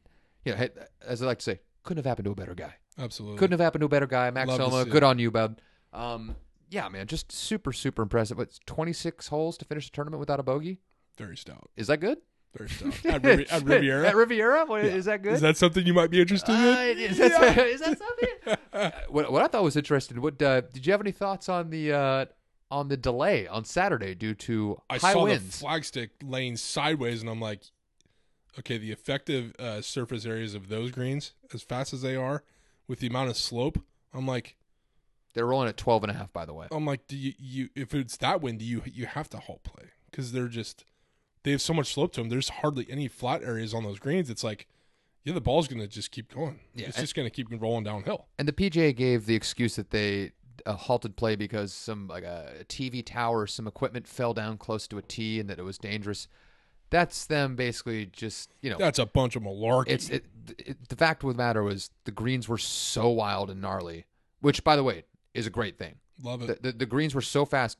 you 0.44 0.52
know, 0.52 0.58
hey, 0.58 0.70
as 1.06 1.22
I 1.22 1.26
like 1.26 1.38
to 1.38 1.44
say, 1.44 1.60
couldn't 1.84 1.98
have 2.04 2.06
happened 2.10 2.24
to 2.26 2.32
a 2.32 2.34
better 2.34 2.54
guy. 2.54 2.74
Absolutely. 2.98 3.38
Couldn't 3.38 3.52
have 3.52 3.64
happened 3.64 3.82
to 3.82 3.86
a 3.86 3.88
better 3.88 4.08
guy. 4.08 4.30
Max 4.32 4.48
Love 4.48 4.60
Homa, 4.60 4.84
good 4.84 5.04
on 5.04 5.18
you, 5.20 5.30
bud. 5.30 5.60
Um, 5.92 6.34
yeah, 6.70 6.88
man, 6.88 7.06
just 7.06 7.32
super, 7.32 7.72
super 7.72 8.02
impressive. 8.02 8.38
It's 8.40 8.58
26 8.66 9.28
holes 9.28 9.56
to 9.58 9.64
finish 9.64 9.86
the 9.90 9.94
tournament 9.94 10.20
without 10.20 10.40
a 10.40 10.42
bogey. 10.42 10.78
Very 11.16 11.36
stout. 11.36 11.70
Is 11.76 11.86
that 11.88 11.98
good? 11.98 12.18
Very 12.56 12.68
stout. 12.70 13.04
At, 13.06 13.22
Rivi- 13.22 13.52
at 13.52 13.62
Riviera. 13.64 14.08
At 14.08 14.16
Riviera? 14.16 14.64
What, 14.66 14.84
Yeah. 14.84 14.90
Is 14.92 15.04
that 15.06 15.22
good? 15.22 15.34
Is 15.34 15.40
that 15.42 15.56
something 15.56 15.86
you 15.86 15.92
might 15.94 16.10
be 16.10 16.20
interested 16.20 16.52
Uh, 16.52 16.78
in? 16.80 16.98
is, 16.98 17.18
that 17.18 17.98
something? 17.98 18.56
Uh, 18.72 18.90
what, 19.08 19.32
what 19.32 19.42
I 19.42 19.48
thought 19.48 19.64
was 19.64 19.76
interesting. 19.76 20.20
What 20.20 20.40
uh, 20.40 20.60
did 20.60 20.86
you 20.86 20.92
have 20.92 21.00
any 21.00 21.10
thoughts 21.10 21.48
on 21.48 21.70
the 21.70 21.92
uh, 21.92 22.24
on 22.70 22.88
the 22.88 22.96
delay 22.96 23.46
on 23.48 23.64
Saturday 23.64 24.14
due 24.14 24.34
to 24.34 24.78
high 24.90 24.94
winds? 24.94 25.04
I 25.04 25.06
high 25.08 25.12
saw 25.14 25.24
winds. 25.24 25.58
the 25.58 25.66
flagstick 25.66 26.10
laying 26.22 26.56
sideways, 26.56 27.20
and 27.22 27.28
I'm 27.30 27.40
like, 27.40 27.62
okay, 28.58 28.78
the 28.78 28.92
effective 28.92 29.54
uh, 29.58 29.80
surface 29.80 30.24
areas 30.26 30.54
of 30.54 30.68
those 30.68 30.90
greens, 30.92 31.32
as 31.52 31.62
fast 31.62 31.92
as 31.92 32.02
they 32.02 32.14
are, 32.14 32.44
with 32.86 33.00
the 33.00 33.06
amount 33.08 33.30
of 33.30 33.36
slope, 33.36 33.78
I'm 34.14 34.26
like, 34.26 34.54
They're 35.38 35.46
rolling 35.46 35.68
at 35.68 35.76
12 35.76 36.02
and 36.02 36.10
a 36.10 36.14
half, 36.14 36.32
by 36.32 36.44
the 36.44 36.52
way. 36.52 36.66
I'm 36.72 36.84
like, 36.84 37.06
do 37.06 37.16
you, 37.16 37.32
you 37.38 37.68
if 37.76 37.94
it's 37.94 38.16
that 38.16 38.40
windy, 38.40 38.64
you 38.64 38.82
you 38.84 39.06
have 39.06 39.30
to 39.30 39.38
halt 39.38 39.62
play 39.62 39.90
because 40.10 40.32
they're 40.32 40.48
just 40.48 40.84
they 41.44 41.52
have 41.52 41.62
so 41.62 41.72
much 41.72 41.94
slope 41.94 42.12
to 42.14 42.20
them. 42.20 42.28
There's 42.28 42.48
hardly 42.48 42.88
any 42.90 43.06
flat 43.06 43.44
areas 43.44 43.72
on 43.72 43.84
those 43.84 44.00
greens. 44.00 44.30
It's 44.30 44.42
like, 44.42 44.66
yeah, 45.22 45.34
the 45.34 45.40
ball's 45.40 45.68
gonna 45.68 45.86
just 45.86 46.10
keep 46.10 46.34
going. 46.34 46.58
Yeah, 46.74 46.88
it's 46.88 46.96
and- 46.96 47.04
just 47.04 47.14
gonna 47.14 47.30
keep 47.30 47.46
rolling 47.52 47.84
downhill. 47.84 48.26
And 48.36 48.48
the 48.48 48.52
PGA 48.52 48.96
gave 48.96 49.26
the 49.26 49.36
excuse 49.36 49.76
that 49.76 49.90
they 49.90 50.32
uh, 50.66 50.72
halted 50.72 51.14
play 51.14 51.36
because 51.36 51.72
some 51.72 52.08
like 52.08 52.24
a 52.24 52.64
TV 52.68 53.06
tower, 53.06 53.46
some 53.46 53.68
equipment 53.68 54.08
fell 54.08 54.34
down 54.34 54.58
close 54.58 54.88
to 54.88 54.98
a 54.98 55.02
tee, 55.02 55.38
and 55.38 55.48
that 55.48 55.60
it 55.60 55.64
was 55.64 55.78
dangerous. 55.78 56.26
That's 56.90 57.26
them 57.26 57.54
basically 57.54 58.06
just 58.06 58.54
you 58.60 58.70
know. 58.70 58.76
That's 58.76 58.98
a 58.98 59.06
bunch 59.06 59.36
of 59.36 59.44
malarkey. 59.44 59.84
it's 59.86 60.08
it, 60.08 60.24
it, 60.58 60.88
the 60.88 60.96
fact 60.96 61.22
of 61.22 61.28
the 61.28 61.36
matter 61.36 61.62
was 61.62 61.90
the 62.06 62.10
greens 62.10 62.48
were 62.48 62.58
so 62.58 63.08
wild 63.08 63.50
and 63.50 63.60
gnarly, 63.60 64.06
which 64.40 64.64
by 64.64 64.74
the 64.74 64.82
way 64.82 65.04
is 65.38 65.46
a 65.46 65.50
great 65.50 65.78
thing. 65.78 65.96
Love 66.22 66.42
it. 66.42 66.62
The, 66.62 66.72
the, 66.72 66.78
the 66.78 66.86
greens 66.86 67.14
were 67.14 67.20
so 67.22 67.44
fast. 67.44 67.78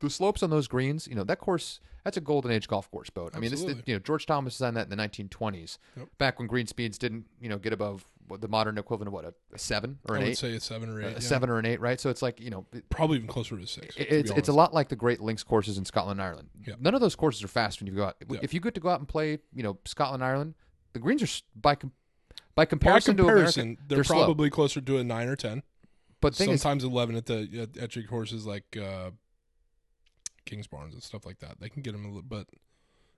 The 0.00 0.10
slopes 0.10 0.42
on 0.42 0.50
those 0.50 0.66
greens, 0.68 1.06
you 1.06 1.14
know, 1.14 1.24
that 1.24 1.38
course, 1.38 1.80
that's 2.02 2.16
a 2.16 2.20
golden 2.20 2.50
age 2.50 2.66
golf 2.68 2.90
course 2.90 3.08
boat. 3.10 3.32
I 3.34 3.38
mean, 3.38 3.50
this, 3.50 3.60
Absolutely. 3.60 3.84
you 3.86 3.94
know, 3.94 4.00
George 4.00 4.26
Thomas 4.26 4.54
designed 4.54 4.76
that 4.76 4.90
in 4.90 4.90
the 4.90 4.96
1920s, 4.96 5.78
Yep. 5.96 6.08
back 6.18 6.38
when 6.38 6.48
green 6.48 6.66
speeds 6.66 6.98
didn't, 6.98 7.26
you 7.40 7.48
know, 7.48 7.58
get 7.58 7.72
above 7.72 8.04
what 8.26 8.40
the 8.40 8.48
modern 8.48 8.76
equivalent 8.78 9.08
of 9.08 9.12
what 9.12 9.24
a, 9.24 9.34
a 9.52 9.58
seven 9.58 9.98
or 10.08 10.14
I 10.16 10.18
an 10.18 10.24
would 10.24 10.30
eight, 10.32 10.38
say 10.38 10.54
a 10.54 10.60
seven 10.60 10.88
or 10.88 11.00
a 11.00 11.06
eight. 11.08 11.12
yeah. 11.12 11.18
seven 11.20 11.48
or 11.50 11.58
an 11.58 11.66
eight, 11.66 11.80
right? 11.80 12.00
So 12.00 12.10
it's 12.10 12.22
like, 12.22 12.40
you 12.40 12.50
know, 12.50 12.66
it, 12.72 12.88
probably 12.90 13.18
even 13.18 13.28
closer 13.28 13.56
to 13.58 13.66
six. 13.66 13.94
to 13.96 14.02
be 14.04 14.08
it's 14.10 14.30
it's 14.32 14.48
a 14.48 14.52
lot 14.52 14.72
like 14.74 14.88
the 14.88 14.96
Great 14.96 15.20
Links 15.20 15.42
courses 15.42 15.76
in 15.78 15.84
Scotland 15.84 16.18
and 16.20 16.26
Ireland. 16.26 16.48
Yeah. 16.66 16.74
None 16.80 16.94
of 16.94 17.00
those 17.02 17.14
courses 17.14 17.44
are 17.44 17.48
fast 17.48 17.80
when 17.80 17.86
you 17.86 17.92
go 17.94 18.04
out. 18.04 18.16
Yeah. 18.28 18.38
If 18.42 18.52
you 18.54 18.60
get 18.60 18.74
to 18.74 18.80
go 18.80 18.88
out 18.88 18.98
and 18.98 19.06
play, 19.08 19.38
you 19.54 19.62
know, 19.62 19.78
Scotland 19.84 20.24
Ireland, 20.24 20.54
the 20.94 20.98
greens 20.98 21.22
are 21.22 21.28
by 21.54 21.74
by 21.76 21.88
By 22.54 22.64
comparison, 22.64 23.16
comparison, 23.16 23.62
to 23.62 23.68
America, 23.68 23.82
they're, 23.88 24.04
slow. 24.04 24.16
probably 24.24 24.48
closer 24.50 24.80
to 24.80 24.98
a 24.98 25.04
nine 25.04 25.28
or 25.28 25.36
ten. 25.36 25.62
But 26.24 26.32
the 26.34 26.44
thing 26.44 26.54
is, 26.54 26.62
Sometimes 26.62 26.84
eleven 26.84 27.16
at 27.16 27.26
the 27.26 27.68
at, 27.76 27.82
at 27.82 27.96
your 27.96 28.04
courses 28.06 28.46
like 28.46 28.76
uh, 28.76 29.10
Kingsbarns 30.46 30.92
and 30.92 31.02
stuff 31.02 31.24
like 31.24 31.38
that. 31.40 31.60
They 31.60 31.68
can 31.68 31.82
get 31.82 31.92
them 31.92 32.04
a 32.04 32.08
little, 32.08 32.22
but 32.22 32.46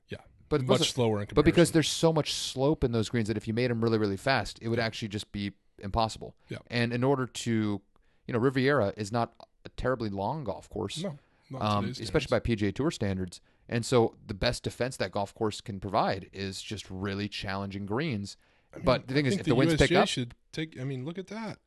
yeah, 0.09 0.19
but 0.49 0.63
much 0.63 0.93
slower 0.93 1.21
in 1.21 1.27
comparison. 1.27 1.35
But 1.35 1.45
because 1.45 1.71
there's 1.73 1.89
so 1.89 2.13
much 2.13 2.33
slope 2.35 2.85
in 2.85 2.93
those 2.93 3.09
greens 3.09 3.29
that 3.29 3.37
if 3.37 3.49
you 3.49 3.55
made 3.55 3.71
them 3.71 3.81
really, 3.81 3.99
really 3.99 4.17
fast, 4.17 4.59
it 4.61 4.69
would 4.69 4.79
actually 4.79 5.09
just 5.09 5.31
be 5.33 5.53
impossible. 5.79 6.35
Yeah. 6.49 6.59
And 6.69 6.93
in 6.93 7.05
order 7.05 7.27
to, 7.27 7.81
you 8.27 8.33
know, 8.35 8.39
Riviera 8.39 8.93
is 8.97 9.13
not 9.13 9.33
a 9.65 9.69
terribly 9.71 10.09
long 10.09 10.45
golf 10.45 10.69
course, 10.69 11.03
no, 11.03 11.17
not 11.51 11.63
um, 11.63 11.85
especially 12.01 12.31
by 12.31 12.41
PGA 12.41 12.75
Tour 12.75 12.91
standards. 12.91 13.41
And 13.69 13.85
so 13.85 14.15
the 14.27 14.35
best 14.35 14.63
defense 14.63 14.97
that 14.99 15.11
golf 15.11 15.35
course 15.35 15.61
can 15.61 15.81
provide 15.81 16.29
is 16.33 16.63
just 16.63 16.89
really 16.91 17.29
challenging 17.29 17.87
greens. 17.87 18.37
I 18.73 18.77
mean, 18.79 18.85
but 18.85 19.09
the 19.09 19.15
thing 19.15 19.27
I 19.27 19.29
is, 19.29 19.37
if 19.39 19.47
the 19.47 19.55
winds 19.55 19.75
USGA 19.75 19.79
pick 19.79 19.93
up- 19.93 20.09
should 20.09 20.35
take. 20.53 20.81
I 20.81 20.85
mean, 20.85 21.05
look 21.05 21.19
at 21.19 21.27
that. 21.29 21.59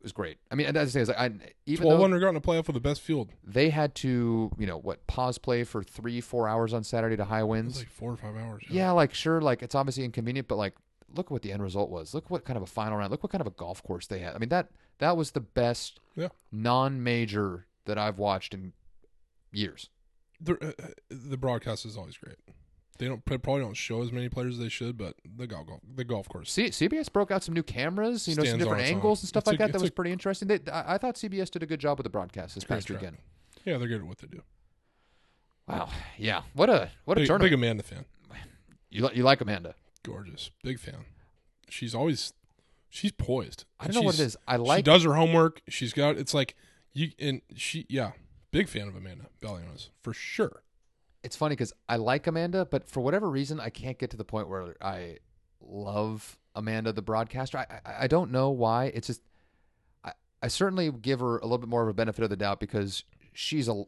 It 0.00 0.04
was 0.04 0.12
great. 0.12 0.38
I 0.50 0.54
mean, 0.54 0.66
as 0.66 0.76
I 0.76 0.84
say, 0.86 1.00
is 1.02 1.08
like, 1.08 1.18
I, 1.18 1.26
even 1.66 1.84
Twelve 1.84 2.00
though 2.00 2.28
in 2.28 2.36
a 2.36 2.40
playoff 2.40 2.66
with 2.66 2.74
the 2.74 2.80
best 2.80 3.02
field. 3.02 3.32
they 3.44 3.68
had 3.68 3.94
to, 3.96 4.50
you 4.58 4.66
know, 4.66 4.78
what 4.78 5.06
pause 5.06 5.36
play 5.36 5.62
for 5.62 5.82
three, 5.82 6.22
four 6.22 6.48
hours 6.48 6.72
on 6.72 6.84
Saturday 6.84 7.16
to 7.16 7.24
high 7.26 7.40
It 7.40 7.42
was 7.42 7.50
winds. 7.50 7.78
like 7.80 7.90
four 7.90 8.10
or 8.12 8.16
five 8.16 8.34
hours. 8.34 8.64
Yeah, 8.70 8.92
like 8.92 9.12
sure, 9.12 9.42
like 9.42 9.62
it's 9.62 9.74
obviously 9.74 10.04
inconvenient, 10.04 10.48
but 10.48 10.56
like 10.56 10.74
look 11.14 11.26
at 11.26 11.30
what 11.32 11.42
the 11.42 11.52
end 11.52 11.62
result 11.62 11.90
was. 11.90 12.14
Look 12.14 12.30
what 12.30 12.44
kind 12.46 12.56
of 12.56 12.62
a 12.62 12.66
final 12.66 12.96
round. 12.96 13.10
Look 13.10 13.22
what 13.22 13.30
kind 13.30 13.40
of 13.42 13.46
a 13.46 13.50
golf 13.50 13.82
course 13.82 14.06
they 14.06 14.20
had. 14.20 14.34
I 14.34 14.38
mean 14.38 14.48
that 14.48 14.68
that 15.00 15.16
was 15.18 15.32
the 15.32 15.40
best 15.40 16.00
Yeah. 16.16 16.28
non-major 16.50 17.66
that 17.84 17.98
I've 17.98 18.18
watched 18.18 18.54
in 18.54 18.72
years. 19.52 19.90
The, 20.40 20.54
uh, 20.82 20.86
the 21.10 21.36
broadcast 21.36 21.84
is 21.84 21.96
always 21.98 22.16
great. 22.16 22.36
They 23.00 23.06
don't 23.08 23.24
they 23.24 23.38
probably 23.38 23.62
don't 23.62 23.74
show 23.76 24.02
as 24.02 24.12
many 24.12 24.28
players 24.28 24.52
as 24.54 24.58
they 24.60 24.68
should, 24.68 24.98
but 24.98 25.14
the 25.24 25.46
golf 25.46 25.66
the 25.96 26.04
golf 26.04 26.28
course. 26.28 26.52
C- 26.52 26.68
CBS 26.68 27.10
broke 27.10 27.30
out 27.30 27.42
some 27.42 27.54
new 27.54 27.62
cameras, 27.62 28.28
you 28.28 28.34
know, 28.36 28.44
some 28.44 28.58
different 28.58 28.82
its 28.82 28.90
own. 28.90 28.96
angles 28.96 29.22
and 29.22 29.28
stuff 29.28 29.40
It's 29.40 29.46
like 29.48 29.54
a- 29.54 29.58
that. 29.64 29.72
That 29.72 29.80
was 29.80 29.88
a- 29.88 29.92
pretty 29.92 30.12
interesting. 30.12 30.48
They, 30.48 30.60
I, 30.70 30.94
I 30.94 30.98
thought 30.98 31.14
CBS 31.14 31.50
did 31.50 31.62
a 31.62 31.66
good 31.66 31.80
job 31.80 31.96
with 31.98 32.04
the 32.04 32.10
broadcast 32.10 32.54
this 32.54 32.64
past 32.64 32.90
weekend. 32.90 33.16
Yeah, 33.64 33.78
they're 33.78 33.88
good 33.88 34.02
at 34.02 34.06
what 34.06 34.18
they 34.18 34.26
do. 34.26 34.42
Wow, 35.66 35.88
yeah, 36.18 36.42
what 36.54 36.68
a 36.68 36.90
what 37.06 37.16
a 37.16 37.20
Big, 37.22 37.26
tournament. 37.28 37.50
big 37.50 37.58
Amanda 37.58 37.82
fan. 37.82 38.04
you 38.90 39.04
li- 39.06 39.12
you 39.14 39.22
like 39.22 39.40
Amanda? 39.40 39.74
Gorgeous, 40.02 40.50
big 40.62 40.78
fan. 40.78 41.04
She's 41.68 41.94
always 41.94 42.32
she's 42.88 43.12
poised. 43.12 43.64
I 43.78 43.86
don't 43.86 43.94
know 43.94 44.02
what 44.02 44.14
it 44.16 44.20
is. 44.20 44.36
I 44.46 44.56
she 44.56 44.62
like 44.62 44.84
does 44.84 45.04
her 45.04 45.14
homework. 45.14 45.62
She's 45.68 45.92
got 45.92 46.16
it's 46.18 46.34
like 46.34 46.54
you 46.92 47.12
and 47.18 47.40
she 47.56 47.86
yeah, 47.88 48.12
big 48.50 48.68
fan 48.68 48.88
of 48.88 48.96
Amanda 48.96 49.26
Balionis 49.40 49.88
for 50.02 50.12
sure. 50.12 50.62
It's 51.22 51.36
funny 51.36 51.52
because 51.54 51.72
I 51.88 51.96
like 51.96 52.26
Amanda, 52.26 52.64
but 52.64 52.88
for 52.88 53.00
whatever 53.00 53.28
reason, 53.30 53.60
I 53.60 53.68
can't 53.70 53.98
get 53.98 54.10
to 54.10 54.16
the 54.16 54.24
point 54.24 54.48
where 54.48 54.74
I 54.80 55.18
love 55.60 56.38
Amanda, 56.54 56.92
the 56.92 57.02
broadcaster. 57.02 57.58
I 57.58 57.66
I, 57.84 57.94
I 58.00 58.06
don't 58.06 58.30
know 58.30 58.50
why. 58.50 58.86
It's 58.86 59.06
just 59.06 59.22
I, 60.04 60.12
I 60.42 60.48
certainly 60.48 60.90
give 60.90 61.20
her 61.20 61.38
a 61.38 61.42
little 61.42 61.58
bit 61.58 61.68
more 61.68 61.82
of 61.82 61.88
a 61.88 61.94
benefit 61.94 62.24
of 62.24 62.30
the 62.30 62.36
doubt 62.36 62.60
because 62.60 63.04
she's 63.32 63.68
a 63.68 63.84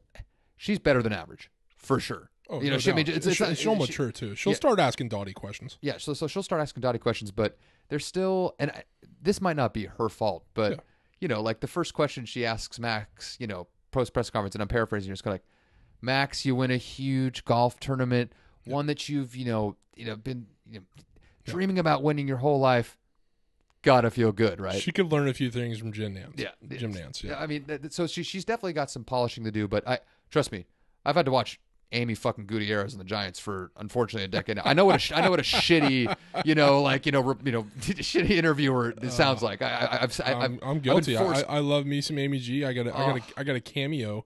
she's 0.56 0.78
better 0.78 1.02
than 1.02 1.12
average 1.12 1.50
for 1.76 1.98
sure. 1.98 2.30
Oh, 2.50 2.60
You 2.60 2.66
know, 2.70 2.76
no 2.76 2.78
she- 2.78 2.90
I 2.90 2.94
mean, 2.94 3.08
it's- 3.08 3.26
it's 3.26 3.36
she'll, 3.36 3.46
not- 3.48 3.56
she'll 3.56 3.74
she- 3.74 3.80
mature 3.80 4.12
too. 4.12 4.34
She'll 4.34 4.52
yeah. 4.52 4.56
start 4.56 4.78
asking 4.78 5.08
Dottie 5.08 5.32
questions. 5.32 5.78
Yeah, 5.80 5.98
so 5.98 6.12
so 6.14 6.26
she'll 6.26 6.42
start 6.42 6.60
asking 6.60 6.82
Dottie 6.82 6.98
questions, 6.98 7.30
but 7.30 7.56
there's 7.88 8.04
still 8.04 8.54
and 8.58 8.70
I, 8.70 8.84
this 9.22 9.40
might 9.40 9.56
not 9.56 9.72
be 9.72 9.86
her 9.86 10.08
fault, 10.08 10.44
but 10.54 10.72
Yeah. 10.72 10.78
you 11.20 11.28
know, 11.28 11.40
like 11.40 11.60
the 11.60 11.66
first 11.66 11.94
question 11.94 12.26
she 12.26 12.44
asks 12.44 12.78
Max, 12.78 13.36
you 13.40 13.46
know, 13.46 13.68
post 13.90 14.12
press 14.12 14.28
conference, 14.30 14.54
and 14.54 14.62
I'm 14.62 14.68
paraphrasing, 14.68 15.08
you're 15.08 15.14
just 15.14 15.24
kind 15.24 15.32
of 15.34 15.40
like, 15.40 15.44
Max, 16.02 16.44
you 16.44 16.54
win 16.56 16.70
a 16.70 16.76
huge 16.76 17.44
golf 17.44 17.78
tournament, 17.80 18.32
one 18.64 18.86
that 18.86 19.08
you've 19.08 19.34
you 19.36 19.46
know 19.46 19.76
you 19.96 20.04
know 20.04 20.16
been 20.16 20.46
you 20.70 20.80
know, 20.80 20.84
dreaming 21.44 21.78
about 21.78 22.02
winning 22.02 22.28
your 22.28 22.38
whole 22.38 22.60
life. 22.60 22.98
Gotta 23.82 24.10
feel 24.10 24.30
good, 24.30 24.60
right? 24.60 24.80
She 24.80 24.92
could 24.92 25.10
learn 25.10 25.28
a 25.28 25.34
few 25.34 25.50
things 25.50 25.78
from 25.78 25.92
Jim 25.92 26.14
Nantz. 26.14 26.38
Yeah. 26.38 26.50
Jim 26.76 26.94
Nantz. 26.94 27.22
Yeah. 27.22 27.40
I 27.40 27.46
mean, 27.46 27.90
so 27.90 28.06
she 28.06 28.22
she's 28.22 28.44
definitely 28.44 28.74
got 28.74 28.90
some 28.90 29.04
polishing 29.04 29.44
to 29.44 29.50
do, 29.50 29.66
but 29.66 29.86
I 29.88 30.00
trust 30.30 30.52
me, 30.52 30.66
I've 31.04 31.16
had 31.16 31.24
to 31.24 31.32
watch 31.32 31.58
Amy 31.92 32.14
fucking 32.14 32.46
Gutierrez 32.46 32.94
and 32.94 33.00
the 33.00 33.04
Giants 33.04 33.38
for 33.38 33.70
unfortunately 33.76 34.24
a 34.24 34.28
decade. 34.28 34.56
now. 34.56 34.62
I 34.64 34.72
know 34.72 34.84
what 34.84 34.96
a 34.96 34.98
sh- 34.98 35.12
I 35.12 35.20
know 35.20 35.30
what 35.30 35.40
a 35.40 35.44
shitty, 35.44 36.14
you 36.44 36.54
know, 36.54 36.80
like 36.80 37.06
you 37.06 37.12
know, 37.12 37.20
re- 37.20 37.36
you 37.44 37.52
know, 37.52 37.62
shitty 37.80 38.30
interviewer 38.30 38.90
it 38.90 39.04
uh, 39.04 39.10
sounds 39.10 39.42
like. 39.42 39.62
I, 39.62 39.68
I, 39.68 40.02
I've, 40.02 40.20
I, 40.24 40.58
I'm 40.62 40.78
guilty. 40.80 41.16
I, 41.16 41.42
I 41.42 41.58
love 41.58 41.84
me 41.84 42.00
some 42.00 42.18
Amy 42.18 42.38
G. 42.38 42.64
I 42.64 42.72
got 42.72 42.86
a, 42.86 42.96
I 42.96 43.06
got 43.06 43.16
a, 43.16 43.20
ah. 43.20 43.32
I 43.36 43.44
got 43.44 43.56
a 43.56 43.60
cameo 43.60 44.24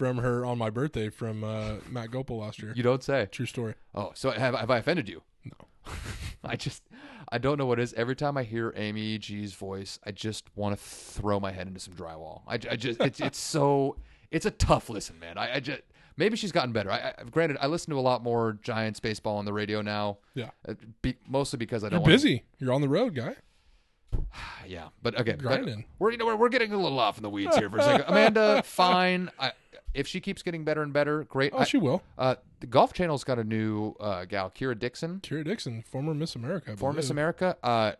from 0.00 0.16
her 0.16 0.46
on 0.46 0.56
my 0.56 0.70
birthday 0.70 1.10
from 1.10 1.44
uh, 1.44 1.74
Matt 1.90 2.10
Gopal 2.10 2.38
last 2.38 2.62
year. 2.62 2.72
you 2.74 2.82
don't 2.82 3.02
say. 3.02 3.28
True 3.30 3.44
story. 3.44 3.74
Oh, 3.94 4.12
so 4.14 4.30
have 4.30 4.54
have 4.54 4.70
I 4.70 4.78
offended 4.78 5.10
you? 5.10 5.20
No. 5.44 5.92
I 6.44 6.56
just 6.56 6.82
I 7.30 7.36
don't 7.36 7.58
know 7.58 7.66
what 7.66 7.78
it 7.78 7.82
is. 7.82 7.92
Every 7.92 8.16
time 8.16 8.38
I 8.38 8.42
hear 8.44 8.72
Amy 8.76 9.18
G's 9.18 9.52
voice, 9.52 9.98
I 10.02 10.12
just 10.12 10.46
want 10.56 10.74
to 10.74 10.82
throw 10.82 11.38
my 11.38 11.52
head 11.52 11.66
into 11.68 11.80
some 11.80 11.92
drywall. 11.92 12.40
I, 12.48 12.54
I 12.54 12.76
just 12.76 12.98
it's 13.02 13.20
it's 13.20 13.38
so 13.54 13.96
it's 14.30 14.46
a 14.46 14.50
tough 14.50 14.88
listen, 14.88 15.18
man. 15.18 15.36
I, 15.36 15.56
I 15.56 15.60
just 15.60 15.82
maybe 16.16 16.34
she's 16.38 16.50
gotten 16.50 16.72
better. 16.72 16.90
I, 16.90 17.12
I 17.18 17.24
granted 17.30 17.58
I 17.60 17.66
listen 17.66 17.90
to 17.90 17.98
a 17.98 18.00
lot 18.00 18.22
more 18.22 18.58
Giants 18.62 19.00
baseball 19.00 19.36
on 19.36 19.44
the 19.44 19.52
radio 19.52 19.82
now. 19.82 20.16
Yeah. 20.34 20.48
uh, 20.66 20.76
be, 21.02 21.16
mostly 21.28 21.58
because 21.58 21.84
I 21.84 21.88
You're 21.88 21.90
don't 21.90 22.02
wanna- 22.04 22.14
busy. 22.14 22.44
You're 22.58 22.72
on 22.72 22.80
the 22.80 22.88
road, 22.88 23.14
guy. 23.14 23.36
Yeah, 24.66 24.88
but 25.02 25.18
again, 25.20 25.40
but 25.42 25.66
we're 25.98 26.12
you 26.12 26.16
know 26.16 26.26
we're, 26.26 26.36
we're 26.36 26.48
getting 26.48 26.72
a 26.72 26.76
little 26.76 27.00
off 27.00 27.16
in 27.16 27.24
the 27.24 27.30
weeds 27.30 27.56
here 27.56 27.68
for 27.68 27.78
a 27.78 27.82
second. 27.82 28.04
Amanda, 28.08 28.62
fine. 28.62 29.28
I, 29.36 29.50
if 29.94 30.06
she 30.06 30.20
keeps 30.20 30.42
getting 30.42 30.64
better 30.64 30.82
and 30.82 30.92
better, 30.92 31.24
great. 31.24 31.52
Oh, 31.54 31.58
I- 31.58 31.64
she 31.64 31.78
will. 31.78 32.02
uh, 32.18 32.36
the 32.60 32.66
Golf 32.66 32.92
Channel's 32.92 33.24
got 33.24 33.38
a 33.38 33.44
new 33.44 33.94
uh, 34.00 34.24
gal, 34.26 34.50
Kira 34.50 34.78
Dixon, 34.78 35.20
Kira 35.22 35.44
Dixon, 35.44 35.82
former 35.82 36.14
Miss 36.14 36.34
America. 36.36 36.72
I 36.72 36.76
for 36.76 36.92
Miss. 36.92 37.10
America. 37.10 37.56
Uh, 37.62 37.92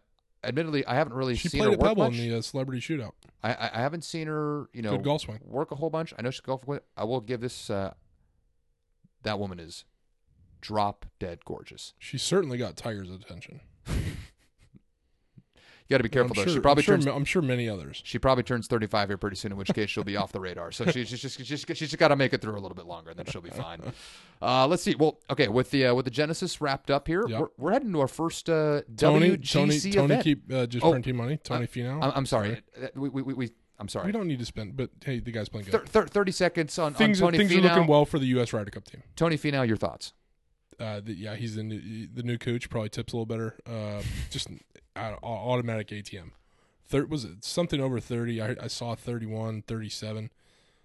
admittedly, 0.45 0.85
I 0.87 0.95
haven't 0.95 1.15
really 1.15 1.35
She 1.37 1.49
seen 1.49 1.63
her 1.63 1.71
work 1.71 1.81
Pebble 1.81 2.05
much. 2.11 2.19
in 2.19 2.29
the 2.31 2.39
uh, 2.39 2.43
celebrity 2.43 2.81
shootout. 2.81 3.13
I, 3.43 3.55
I 3.55 3.71
I 3.75 3.79
haven't 3.79 4.05
seen 4.05 4.27
her, 4.27 4.69
you 4.75 4.83
know, 4.83 4.91
Good 4.97 5.05
golf 5.05 5.23
swing. 5.23 5.41
work 5.45 5.71
a 5.73 5.77
whole 5.77 5.89
bunch. 5.91 6.13
I 6.19 6.23
know 6.23 6.31
she 6.31 6.43
golf. 6.43 6.63
I 6.97 7.05
will 7.05 7.21
give 7.21 7.41
this. 7.41 7.71
Uh, 7.71 7.95
that 9.23 9.39
woman 9.39 9.59
is 9.59 9.85
drop 10.61 11.07
dead 11.19 11.45
gorgeous. 11.47 11.95
She 11.99 12.19
certainly 12.19 12.59
got 12.59 12.77
Tiger's 12.77 13.11
attention. 13.11 13.61
Got 15.91 15.97
to 15.99 16.03
be 16.05 16.09
careful 16.09 16.31
I'm 16.31 16.37
though. 16.37 16.45
sure, 16.45 16.55
she 16.55 16.61
probably 16.61 16.83
I'm 16.83 16.85
sure, 16.85 16.95
turns. 16.97 17.07
I'm 17.07 17.25
sure 17.25 17.43
many 17.43 17.69
others. 17.69 18.01
She 18.05 18.19
probably 18.19 18.45
turns 18.45 18.67
35 18.69 19.09
here 19.09 19.17
pretty 19.19 19.37
soon, 19.37 19.51
in 19.53 19.59
which 19.59 19.75
case 19.75 19.91
she'll 19.91 20.05
be 20.05 20.17
off 20.17 20.31
the 20.33 20.39
radar. 20.41 20.71
So 20.71 20.87
she's 20.87 21.11
just, 21.11 21.23
she's 21.37 21.49
just, 21.49 21.67
she's 21.67 21.79
just 21.79 21.99
got 21.99 22.09
to 22.09 22.17
make 22.17 22.33
it 22.33 22.41
through 22.41 22.53
a 22.55 22.61
little 22.61 22.77
bit 22.77 22.87
longer, 22.87 23.11
and 23.11 23.19
then 23.19 23.27
she'll 23.27 23.41
be 23.43 23.51
fine. 23.51 23.81
Uh, 24.41 24.67
let's 24.69 24.83
see. 24.85 24.95
Well, 24.95 25.19
okay, 25.31 25.49
with 25.49 25.71
the 25.73 25.87
uh, 25.87 25.95
with 25.95 26.05
the 26.05 26.11
Genesis 26.11 26.61
wrapped 26.61 26.91
up 26.91 27.09
here, 27.09 27.27
Yep. 27.29 27.41
we're, 27.41 27.49
we're 27.59 27.73
heading 27.73 27.93
to 27.93 28.01
our 28.01 28.09
first 28.09 28.49
uh, 28.49 28.83
Tony, 28.97 29.37
WGC 29.37 29.93
Tony, 29.93 30.09
Tony, 30.09 30.23
keep 30.23 30.53
uh, 30.53 30.67
just 30.67 30.85
Oh, 30.85 30.93
printing 30.93 31.17
money. 31.17 31.37
Tony 31.43 31.67
Finau. 31.67 32.03
I'm, 32.03 32.13
I'm 32.15 32.27
sorry. 32.27 32.63
Uh, 32.81 32.87
We, 32.95 33.09
we, 33.09 33.23
we, 33.23 33.35
we, 33.35 33.51
I'm 33.79 33.89
sorry. 33.89 34.07
We 34.07 34.13
don't 34.13 34.29
need 34.29 34.39
to 34.39 34.47
spend, 34.47 34.77
but 34.77 34.91
hey, 35.05 35.19
the 35.21 35.33
guy's 35.33 35.49
playing 35.49 35.65
good. 35.67 35.73
Thir- 35.89 36.03
thir- 36.03 36.07
30 36.07 36.33
seconds 36.33 36.79
on, 36.79 36.95
things 36.95 37.21
on 37.21 37.33
Tony 37.33 37.39
things 37.39 37.51
Finau. 37.51 37.59
are 37.71 37.75
looking 37.75 37.87
well 37.89 38.05
for 38.05 38.19
the 38.19 38.27
U.S. 38.27 38.53
Ryder 38.53 38.71
Cup 38.71 38.85
team. 38.85 39.03
Tony 39.17 39.37
Finau, 39.37 39.67
your 39.67 39.77
thoughts? 39.77 40.13
Uh, 40.81 41.01
yeah, 41.05 41.37
he's 41.37 41.57
the 41.57 41.63
new, 41.63 42.09
the 42.13 42.23
new 42.23 42.39
coach. 42.39 42.71
Probably 42.71 42.89
tips 42.89 43.13
a 43.13 43.17
little 43.17 43.27
better. 43.27 43.57
Uh, 43.67 44.03
just 44.31 44.49
automatic 44.97 45.89
ATM. 45.89 46.31
Thir- 46.87 47.07
was 47.07 47.25
it 47.25 47.45
something 47.45 47.81
over 47.81 48.01
thirty? 48.01 48.41
I, 48.41 48.57
I 48.61 48.67
saw 48.67 48.95
31, 48.95 49.63
37. 49.63 50.31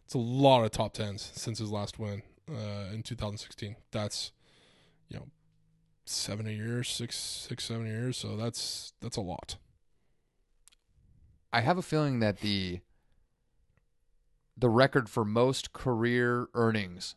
It's 0.03 0.13
a 0.13 0.19
lot 0.19 0.63
of 0.63 0.71
top 0.71 0.93
tens 0.93 1.31
since 1.33 1.59
his 1.59 1.71
last 1.71 1.97
win 1.97 2.21
uh, 2.49 2.93
in 2.93 3.01
2016. 3.01 3.75
That's 3.91 4.31
you 5.07 5.17
know 5.17 5.27
seven 6.05 6.45
years, 6.45 6.89
six 6.89 7.15
six 7.15 7.63
seven 7.63 7.87
years. 7.87 8.17
So 8.17 8.35
that's 8.35 8.93
that's 9.01 9.17
a 9.17 9.21
lot. 9.21 9.57
I 11.51 11.61
have 11.61 11.77
a 11.77 11.81
feeling 11.81 12.19
that 12.19 12.41
the 12.41 12.81
the 14.57 14.69
record 14.69 15.09
for 15.09 15.25
most 15.25 15.73
career 15.73 16.47
earnings 16.53 17.15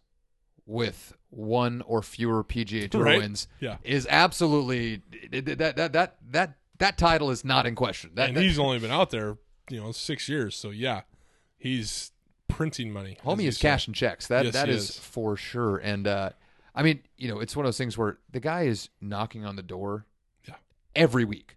with 0.67 1.15
one 1.31 1.83
or 1.83 2.03
fewer 2.03 2.43
PGA 2.43 2.91
Tour 2.91 3.05
Right. 3.05 3.19
wins 3.19 3.49
Yeah. 3.61 3.77
is 3.85 4.07
absolutely 4.11 5.03
that 5.31 5.77
that 5.77 5.93
that 5.93 6.17
that 6.31 6.57
that 6.79 6.97
title 6.99 7.31
is 7.31 7.45
not 7.45 7.67
in 7.67 7.75
question. 7.75 8.11
That, 8.15 8.29
and 8.29 8.37
that- 8.37 8.43
he's 8.43 8.59
only 8.59 8.79
been 8.79 8.91
out 8.91 9.11
there, 9.11 9.37
you 9.69 9.81
know, 9.81 9.93
six 9.93 10.29
years. 10.29 10.55
So 10.57 10.71
yeah, 10.71 11.03
he's 11.59 12.13
printing 12.49 12.91
money. 12.93 13.19
homie 13.25 13.45
is 13.47 13.59
cashing 13.59 13.95
checks. 13.95 14.27
That 14.29 14.47
Yes, 14.47 14.55
that 14.55 14.69
is, 14.69 14.91
is. 14.91 14.99
for 14.99 15.37
sure. 15.37 15.77
And 15.77 16.07
uh, 16.07 16.31
I 16.75 16.83
mean, 16.83 17.03
you 17.17 17.29
know, 17.29 17.41
it's 17.41 17.55
one 17.57 17.67
of 17.67 17.69
those 17.69 17.79
things 17.79 17.99
where 17.99 18.19
the 18.31 18.41
guy 18.41 18.63
is 18.63 18.89
knocking 19.01 19.45
on 19.45 19.57
the 19.57 19.63
door 19.63 20.07
Yeah. 20.47 20.55
every 20.97 21.25
week. 21.25 21.57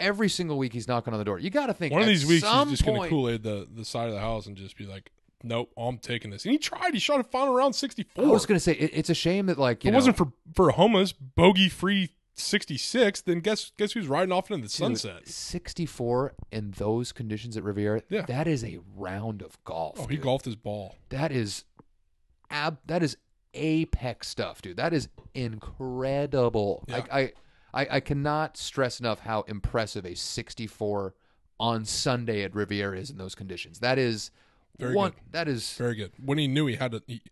Every 0.00 0.28
single 0.28 0.58
week 0.58 0.72
he's 0.72 0.88
knocking 0.88 1.12
on 1.14 1.18
the 1.20 1.24
door. 1.24 1.38
You 1.38 1.48
got 1.48 1.66
to 1.66 1.74
think 1.74 1.92
One 1.92 2.02
of 2.02 2.08
these 2.08 2.26
weeks, 2.26 2.44
he's 2.44 2.70
just 2.70 2.84
going 2.84 3.02
to 3.02 3.08
Kool 3.08 3.28
Aid 3.30 3.44
the, 3.44 3.68
the 3.72 3.84
side 3.84 4.08
of 4.08 4.14
the 4.14 4.20
house 4.20 4.46
and 4.46 4.56
just 4.56 4.76
be 4.76 4.84
like, 4.84 5.12
nope, 5.42 5.70
oh, 5.76 5.88
I'm 5.88 5.98
taking 5.98 6.30
this. 6.30 6.44
And 6.44 6.52
he 6.52 6.58
tried. 6.58 6.94
He 6.94 7.00
shot 7.00 7.20
a 7.20 7.24
final 7.24 7.54
round 7.54 7.74
64. 7.74 8.24
I 8.24 8.28
was 8.28 8.46
going 8.46 8.56
to 8.56 8.60
say 8.62 8.72
it, 8.72 8.90
it's 8.92 9.10
a 9.10 9.14
shame 9.14 9.46
that 9.46 9.58
like 9.58 9.84
you 9.84 9.88
it 9.88 9.92
know, 9.92 9.98
wasn't 9.98 10.16
for 10.16 10.32
for 10.54 10.70
Homa's 10.70 11.12
bogey 11.12 11.68
free 11.68 12.10
66, 12.38 13.22
then 13.22 13.40
guess 13.40 13.72
guess 13.78 13.92
who's 13.92 14.08
riding 14.08 14.32
off 14.32 14.50
into 14.50 14.62
the 14.66 14.68
Dude, 14.68 14.98
sunset? 14.98 15.26
64 15.26 16.34
in 16.52 16.72
those 16.72 17.12
conditions 17.12 17.56
at 17.56 17.64
Riviera. 17.64 18.02
Yeah. 18.08 18.22
That 18.26 18.46
is 18.46 18.62
a 18.62 18.78
round 18.94 19.42
of 19.42 19.62
golf. 19.64 19.98
Oh, 19.98 20.06
he 20.06 20.16
dude. 20.16 20.24
golfed 20.24 20.44
his 20.44 20.56
ball. 20.56 20.94
That 21.08 21.32
is 21.32 21.64
ab 22.50 22.78
that 22.86 23.02
is 23.02 23.16
apex 23.54 24.28
stuff, 24.28 24.60
dude. 24.60 24.76
That 24.76 24.92
is 24.92 25.08
incredible. 25.34 26.84
Yeah. 26.88 27.04
I, 27.10 27.20
I 27.20 27.32
I 27.72 27.86
I 27.92 28.00
cannot 28.00 28.56
stress 28.56 29.00
enough 29.00 29.20
how 29.20 29.42
impressive 29.42 30.04
a 30.04 30.14
64 30.14 31.14
on 31.58 31.84
Sunday 31.86 32.42
at 32.42 32.54
Riviera 32.54 32.98
is 32.98 33.10
in 33.10 33.16
those 33.16 33.34
conditions. 33.34 33.78
That 33.78 33.98
is 33.98 34.30
Very 34.78 34.94
one 34.94 35.12
good. 35.12 35.20
that 35.32 35.48
is 35.48 35.72
Very 35.74 35.94
good. 35.94 36.12
When 36.22 36.38
he 36.38 36.48
knew 36.48 36.66
he 36.66 36.76
had 36.76 36.92
to, 36.92 37.02
he, 37.06 37.22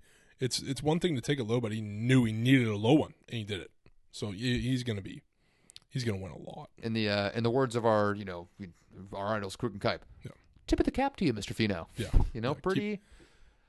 it's 0.40 0.60
it's 0.60 0.82
one 0.82 1.00
thing 1.00 1.14
to 1.14 1.20
take 1.20 1.38
a 1.38 1.44
low, 1.44 1.60
but 1.60 1.72
he 1.72 1.80
knew 1.80 2.24
he 2.24 2.32
needed 2.32 2.68
a 2.68 2.76
low 2.76 2.94
one, 2.94 3.14
and 3.28 3.38
he 3.38 3.44
did 3.44 3.60
it. 3.60 3.70
So 4.12 4.30
he, 4.30 4.58
he's 4.60 4.84
going 4.84 4.96
to 4.96 5.02
be, 5.02 5.22
he's 5.88 6.04
going 6.04 6.18
to 6.18 6.22
win 6.22 6.32
a 6.32 6.38
lot. 6.38 6.70
in 6.78 6.92
the 6.92 7.08
uh, 7.08 7.30
in 7.34 7.42
the 7.42 7.50
words 7.50 7.76
of 7.76 7.84
our, 7.84 8.14
you 8.14 8.24
know, 8.24 8.48
our 9.12 9.34
idols 9.34 9.56
Krug 9.56 9.72
and 9.72 9.80
Kipe. 9.80 10.04
Yeah. 10.24 10.32
Tip 10.66 10.80
of 10.80 10.86
the 10.86 10.92
cap 10.92 11.16
to 11.16 11.24
you, 11.24 11.34
Mr. 11.34 11.52
Finau. 11.54 11.86
Yeah, 11.96 12.06
You 12.32 12.40
know, 12.40 12.52
Yeah, 12.52 12.60
pretty 12.62 13.00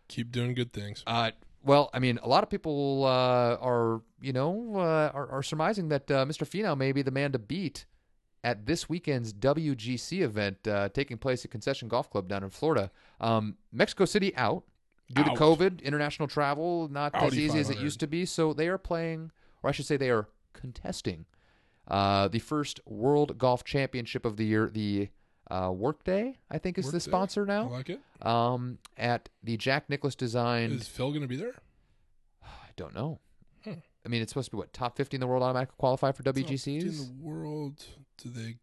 keep 0.08 0.32
doing 0.32 0.54
good 0.54 0.72
things. 0.72 1.04
Uh, 1.06 1.32
well, 1.64 1.90
I 1.94 2.00
mean, 2.00 2.20
a 2.22 2.28
lot 2.28 2.44
of 2.44 2.50
people 2.50 3.04
uh, 3.06 3.56
are, 3.56 4.02
you 4.22 4.34
know, 4.34 4.74
uh, 4.76 5.12
are, 5.14 5.28
are 5.30 5.44
surmising 5.44 5.90
that 5.90 6.10
uh, 6.12 6.26
Mr. 6.26 6.48
Finau 6.48 6.78
may 6.78 6.92
be 6.92 7.02
the 7.02 7.12
man 7.12 7.32
to 7.32 7.40
beat 7.40 7.86
at 8.46 8.68
this 8.68 8.88
weekend's 8.88 9.34
WGC 9.34 10.22
event 10.22 10.68
uh, 10.68 10.88
taking 10.90 11.18
place 11.18 11.44
at 11.44 11.50
Concession 11.50 11.88
Golf 11.88 12.12
Club 12.12 12.28
down 12.28 12.44
in 12.44 12.52
Florida. 12.52 12.92
Um, 13.20 13.58
Mexico 13.74 14.06
City 14.06 14.36
out 14.38 14.64
due 15.12 15.24
to 15.24 15.32
COVID, 15.32 15.82
international 15.82 16.28
travel 16.28 16.88
not 16.88 17.16
as 17.16 17.36
easy 17.36 17.58
as 17.58 17.72
it 17.72 17.80
used 17.80 18.00
to 18.02 18.08
be. 18.08 18.24
So 18.24 18.54
they 18.54 18.68
are 18.68 18.78
playing, 18.78 19.32
or 19.64 19.70
I 19.70 19.74
should 19.74 19.88
say, 19.88 19.98
they 19.98 20.12
are 20.12 20.28
contesting 20.54 21.26
uh, 21.88 22.28
the 22.28 22.38
first 22.38 22.80
World 22.86 23.40
Golf 23.40 23.64
Championship 23.64 24.26
of 24.26 24.38
the 24.38 24.46
year, 24.46 24.70
the 24.72 25.10
uh, 25.50 25.72
Workday, 25.76 26.38
I 26.52 26.60
think 26.60 26.78
is 26.78 26.86
the 26.86 26.98
Workday. 26.98 27.10
sponsor 27.10 27.44
I 27.44 27.46
now, 27.48 27.70
like 27.70 27.90
it. 27.90 28.00
um, 28.22 28.78
at 28.96 29.28
the 29.44 29.58
Jack 29.58 29.90
Nicklaus 29.90 30.14
designed. 30.14 30.74
Is 30.74 30.88
Phil 30.88 31.10
going 31.10 31.22
to 31.24 31.28
be 31.28 31.36
there? 31.36 31.56
I 32.44 32.70
don't 32.76 32.94
know. 32.94 33.20
I 34.06 34.10
mean, 34.10 34.22
it's 34.22 34.32
supposed 34.32 34.52
to 34.52 34.56
be 34.56 34.58
what 34.58 34.72
top 34.74 34.96
fifty 34.98 35.16
in 35.16 35.22
the 35.22 35.28
world 35.28 35.44
automatically 35.44 35.76
qualify 35.78 36.12
for 36.12 36.24
Top 36.24 36.36
WGCs. 36.36 36.84
50 36.84 36.88
in 36.88 36.98
the 36.98 37.10
world. 37.22 37.86
Do 38.22 38.30
they? 38.30 38.56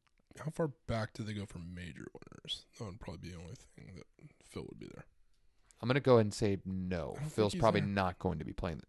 How 0.43 0.51
far 0.51 0.71
back 0.87 1.13
do 1.13 1.23
they 1.23 1.33
go 1.35 1.45
for 1.47 1.59
major 1.59 2.07
winners? 2.15 2.65
That 2.79 2.85
would 2.87 3.01
probably 3.01 3.29
be 3.29 3.35
the 3.35 3.41
only 3.41 3.55
thing 3.77 3.93
that 3.97 4.07
Phil 4.49 4.65
would 4.69 4.79
be 4.79 4.87
there. 4.87 5.05
I'm 5.81 5.89
going 5.89 5.95
to 5.95 6.01
go 6.01 6.15
ahead 6.15 6.27
and 6.27 6.35
say 6.35 6.59
no. 6.65 6.97
I 6.97 7.03
don't 7.03 7.17
think 7.19 7.33
Phil's 7.33 7.55
probably 7.55 7.81
there. 7.81 7.91
not 7.91 8.19
going 8.19 8.39
to 8.39 8.45
be 8.45 8.53
playing. 8.53 8.81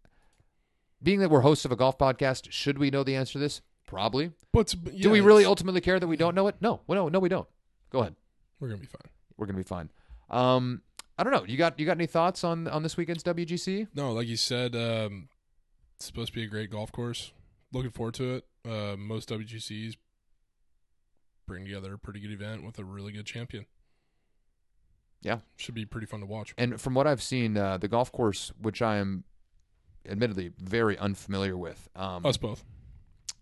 Being 1.02 1.18
that 1.20 1.28
we're 1.28 1.40
hosts 1.40 1.64
of 1.64 1.72
a 1.72 1.76
golf 1.76 1.98
podcast, 1.98 2.50
should 2.50 2.78
we 2.78 2.90
know 2.90 3.02
the 3.04 3.16
answer 3.16 3.34
to 3.34 3.38
this? 3.40 3.60
Probably. 3.86 4.30
But, 4.52 4.74
but 4.82 4.98
Do 4.98 5.10
we 5.10 5.20
really 5.20 5.44
ultimately 5.44 5.80
care 5.82 6.00
that 6.00 6.06
we 6.06 6.16
don't 6.16 6.34
know 6.34 6.46
it? 6.46 6.56
No. 6.60 6.80
Well, 6.86 7.04
no, 7.04 7.08
no, 7.08 7.18
we 7.18 7.28
don't. 7.28 7.48
Go 7.90 7.98
ahead. 7.98 8.14
We're 8.58 8.68
gonna 8.68 8.80
be 8.80 8.86
fine. 8.86 9.10
We're 9.36 9.46
going 9.46 9.56
to 9.56 9.62
be 9.62 9.68
fine. 9.68 9.90
Um, 10.30 10.80
I 11.18 11.24
don't 11.24 11.32
know. 11.32 11.44
You 11.46 11.58
got 11.58 11.78
you 11.78 11.84
got 11.86 11.96
any 11.96 12.06
thoughts 12.06 12.42
on 12.42 12.66
on 12.68 12.82
this 12.82 12.96
weekend's 12.96 13.22
WGC? 13.22 13.88
No, 13.94 14.12
like 14.12 14.26
you 14.26 14.36
said, 14.36 14.74
um, 14.74 15.28
it's 16.04 16.08
supposed 16.08 16.34
to 16.34 16.38
be 16.38 16.44
a 16.44 16.48
great 16.48 16.70
golf 16.70 16.92
course. 16.92 17.32
Looking 17.72 17.90
forward 17.90 18.12
to 18.14 18.34
it. 18.34 18.44
Uh, 18.68 18.94
most 18.98 19.30
WGCs 19.30 19.96
bring 21.46 21.64
together 21.64 21.94
a 21.94 21.98
pretty 21.98 22.20
good 22.20 22.30
event 22.30 22.62
with 22.62 22.78
a 22.78 22.84
really 22.84 23.10
good 23.10 23.24
champion. 23.24 23.64
Yeah. 25.22 25.38
should 25.56 25.74
be 25.74 25.86
pretty 25.86 26.06
fun 26.06 26.20
to 26.20 26.26
watch. 26.26 26.52
And 26.58 26.78
from 26.78 26.92
what 26.92 27.06
I've 27.06 27.22
seen, 27.22 27.56
uh, 27.56 27.78
the 27.78 27.88
golf 27.88 28.12
course, 28.12 28.52
which 28.60 28.82
I 28.82 28.96
am 28.96 29.24
admittedly 30.06 30.52
very 30.58 30.98
unfamiliar 30.98 31.56
with, 31.56 31.88
um, 31.96 32.26
Us 32.26 32.36
both. 32.36 32.62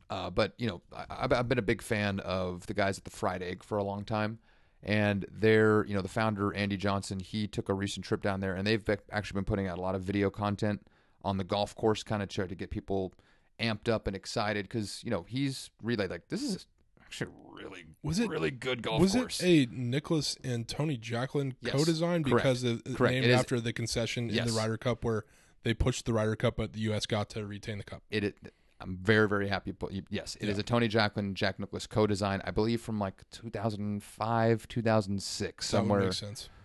Uh, 0.09 0.31
but 0.31 0.55
you 0.57 0.69
know, 0.69 0.83
I, 0.97 1.07
I've- 1.25 1.35
I've 1.35 1.49
been 1.49 1.59
a 1.59 1.63
big 1.63 1.83
fan 1.83 2.21
of 2.21 2.65
the 2.67 2.75
guys 2.75 2.97
at 2.99 3.05
the 3.05 3.11
Fried 3.11 3.43
Egg 3.43 3.65
for 3.65 3.77
a 3.79 3.83
long 3.83 4.05
time, 4.05 4.39
and 4.85 5.27
they're 5.33 5.85
you 5.87 5.95
know 5.95 6.03
the 6.03 6.09
founder 6.09 6.55
Andy 6.55 6.77
Johnson. 6.77 7.19
He 7.19 7.49
took 7.49 7.69
a 7.69 7.75
recent 7.75 8.05
trip 8.07 8.23
down 8.23 8.39
there, 8.39 8.55
and 8.55 8.65
they've 8.65 8.85
actually 9.11 9.39
been 9.39 9.45
putting 9.47 9.67
out 9.67 9.79
a 9.79 9.81
lot 9.81 9.97
of 9.97 10.03
video 10.03 10.31
content 10.31 10.87
on 11.25 11.37
the 11.37 11.45
golf 11.45 11.75
course, 11.75 12.03
kind 12.03 12.23
of 12.23 12.29
try 12.29 12.47
to 12.47 12.55
get 12.55 12.71
people 12.71 13.13
amped 13.61 13.89
up 13.89 14.07
and 14.07 14.17
excited 14.17 14.65
because 14.69 15.03
you 15.05 15.11
know 15.11 15.25
he's 15.29 15.71
really 15.83 16.09
like 16.09 16.29
this 16.29 16.43
is 16.43 16.67
actually 17.05 17.31
really 17.53 17.85
Was 18.03 18.19
it- 18.19 18.29
really 18.29 18.51
good 18.51 18.83
golf 18.83 19.01
Was 19.01 19.13
course. 19.13 19.41
it 19.41 19.47
a 19.47 19.73
Nicklaus 19.73 20.37
and 20.43 20.67
Tony 20.67 20.97
Jacklin 20.97 21.55
Yes, 21.61 21.75
co-design 21.75 22.25
correct, 22.25 22.37
because 22.37 22.65
of, 22.65 22.83
correct. 22.97 23.13
named 23.15 23.27
It 23.27 23.31
is- 23.31 23.39
after 23.41 23.61
the 23.61 23.73
concession 23.73 24.31
in 24.31 24.47
the 24.47 24.53
Ryder 24.53 24.79
Cup 24.79 25.05
where 25.05 25.25
they 25.63 25.75
pushed 25.75 26.07
the 26.07 26.13
Ryder 26.13 26.35
Cup, 26.35 26.57
but 26.57 26.73
the 26.73 26.81
U.S. 26.81 27.07
got 27.07 27.29
to 27.31 27.47
retain 27.47 27.79
the 27.79 27.85
cup. 27.85 28.03
it, 28.11 28.25
it 28.25 28.37
I'm 28.81 28.97
very 29.01 29.29
very 29.29 29.47
happy. 29.47 29.71
But 29.71 29.93
yes, 30.11 30.37
it 30.41 30.49
is 30.49 30.57
Yeah. 30.57 30.61
a 30.61 30.65
Tony 30.65 30.89
Jacklin 30.89 31.37
Jack 31.37 31.61
Nicklaus 31.61 31.87
co-design, 31.87 32.41
I 32.45 32.51
believe 32.51 32.81
from 32.81 32.99
like 32.99 33.23
2005 33.31 34.67
2006 34.69 35.71
That 35.71 35.77
would 35.77 35.89
somewhere 35.89 36.11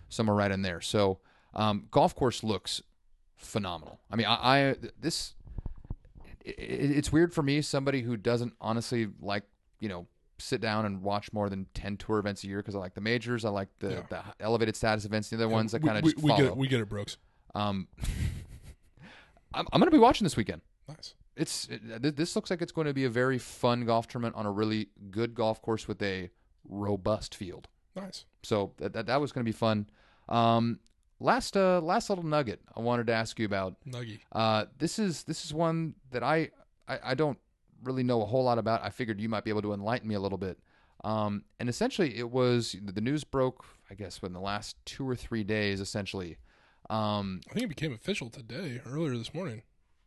somewhere 0.10 0.36
right 0.36 0.52
in 0.52 0.62
there. 0.64 0.82
So, 0.82 1.20
um, 1.54 1.88
golf 1.92 2.16
course 2.16 2.44
looks 2.44 2.82
phenomenal. 3.38 4.00
I 4.12 4.16
mean, 4.16 4.26
I, 4.28 4.70
I 4.70 4.76
this 5.00 5.34
it, 6.46 6.56
it's 6.60 7.12
weird 7.12 7.34
for 7.34 7.44
me, 7.44 7.62
somebody 7.62 8.02
who 8.02 8.18
doesn't 8.18 8.54
honestly 8.62 9.08
like 9.22 9.44
you 9.80 9.90
know 9.90 10.08
sit 10.40 10.62
down 10.62 10.86
and 10.86 11.02
watch 11.02 11.34
more 11.34 11.50
than 11.50 11.66
ten 11.74 11.98
tour 11.98 12.20
events 12.20 12.44
a 12.44 12.48
year 12.48 12.58
because 12.60 12.76
I 12.76 12.80
like 12.80 12.94
the 12.94 13.02
majors, 13.02 13.44
I 13.46 13.50
like 13.50 13.70
the, 13.80 13.90
Yeah. 13.90 14.02
the 14.10 14.24
elevated 14.40 14.76
status 14.76 15.04
events, 15.06 15.30
the 15.30 15.36
other 15.38 15.46
Yeah, 15.48 15.52
ones 15.54 15.72
that 15.72 15.82
kind 15.82 15.98
of 15.98 16.04
we, 16.04 16.12
just 16.14 16.24
we 16.24 16.30
follow. 16.30 16.42
get 16.44 16.52
it. 16.52 16.58
We 16.58 16.68
get 16.68 16.80
it, 16.82 16.90
Brooks. 16.90 17.18
um, 17.56 17.88
I'm, 19.54 19.66
I'm 19.72 19.80
going 19.80 19.88
to 19.90 19.96
be 19.96 20.00
watching 20.00 20.26
this 20.26 20.36
weekend. 20.38 20.62
Nice. 20.88 21.16
It's 21.36 21.68
it, 21.70 22.16
this 22.16 22.36
looks 22.36 22.50
like 22.50 22.62
it's 22.62 22.72
going 22.72 22.88
to 22.88 22.94
be 22.94 23.06
a 23.06 23.10
very 23.10 23.38
fun 23.38 23.86
golf 23.86 24.08
tournament 24.08 24.36
on 24.36 24.46
a 24.46 24.52
really 24.52 24.90
good 25.12 25.34
golf 25.36 25.62
course 25.62 25.88
with 25.88 26.02
a 26.02 26.30
robust 26.68 27.36
field. 27.36 27.68
Nice. 27.96 28.26
So 28.44 28.74
that 28.78 28.94
that, 28.94 29.06
that 29.08 29.22
was 29.22 29.32
going 29.32 29.44
to 29.46 29.50
be 29.50 29.56
fun. 29.58 29.88
Um, 30.30 30.80
last 31.20 31.58
uh 31.58 31.80
last 31.82 32.10
little 32.10 32.26
nugget 32.26 32.62
I 32.76 32.82
wanted 32.82 33.08
to 33.08 33.14
ask 33.14 33.40
you 33.40 33.46
about. 33.46 33.76
Nuggy. 33.88 34.20
Uh, 34.32 34.66
this 34.78 35.00
is 35.00 35.24
this 35.24 35.46
is 35.46 35.54
one 35.54 35.96
that 36.12 36.24
I, 36.24 36.50
I 36.88 37.00
I 37.04 37.14
don't 37.16 37.38
really 37.84 38.04
know 38.04 38.22
a 38.22 38.26
whole 38.26 38.44
lot 38.44 38.58
about. 38.58 38.84
I 38.84 38.90
figured 38.90 39.20
you 39.22 39.30
might 39.30 39.44
be 39.44 39.50
able 39.52 39.62
to 39.64 39.74
enlighten 39.74 40.08
me 40.08 40.16
a 40.16 40.20
little 40.20 40.38
bit. 40.38 40.60
Um, 41.04 41.44
and 41.60 41.70
essentially 41.70 42.18
it 42.18 42.32
was 42.32 42.76
the 42.84 43.02
news 43.02 43.24
broke. 43.24 43.66
I 43.90 43.94
guess 43.94 44.22
within 44.22 44.34
the 44.34 44.42
last 44.42 44.76
two 44.86 45.08
or 45.08 45.16
three 45.16 45.44
days. 45.44 45.80
Essentially, 45.80 46.38
um, 46.90 47.42
I 47.50 47.54
think 47.54 47.66
it 47.66 47.70
became 47.70 47.94
official 47.94 48.30
today, 48.30 48.82
earlier 48.86 49.16
this 49.18 49.34
morning. 49.34 49.62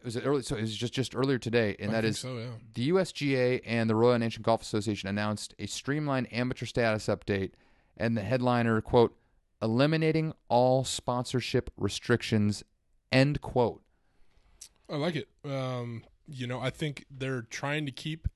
was 0.04 0.16
it 0.16 0.26
early? 0.26 0.42
So 0.42 0.56
it 0.56 0.62
was 0.62 0.76
just 0.76 0.92
just 0.92 1.14
earlier 1.16 1.38
today, 1.38 1.76
and 1.78 1.90
I 1.90 1.94
that 1.94 2.02
think 2.02 2.10
is 2.10 2.18
so. 2.18 2.36
Yeah. 2.36 2.46
the 2.74 2.90
USGA 2.90 3.60
and 3.64 3.88
the 3.88 3.94
Royal 3.94 4.18
Nation 4.18 4.42
Golf 4.42 4.62
Association 4.62 5.08
announced 5.08 5.54
a 5.58 5.66
streamlined 5.66 6.32
amateur 6.32 6.66
status 6.66 7.06
update, 7.06 7.52
and 7.96 8.16
the 8.16 8.22
headliner 8.22 8.80
quote 8.80 9.16
eliminating 9.62 10.32
all 10.48 10.84
sponsorship 10.84 11.70
restrictions 11.76 12.62
end 13.12 13.40
quote. 13.40 13.82
I 14.88 14.96
like 14.96 15.16
it. 15.16 15.28
Um, 15.44 16.04
you 16.26 16.46
know, 16.46 16.60
I 16.60 16.70
think 16.70 17.06
they're 17.10 17.42
trying 17.42 17.86
to 17.86 17.92
keep 17.92 18.28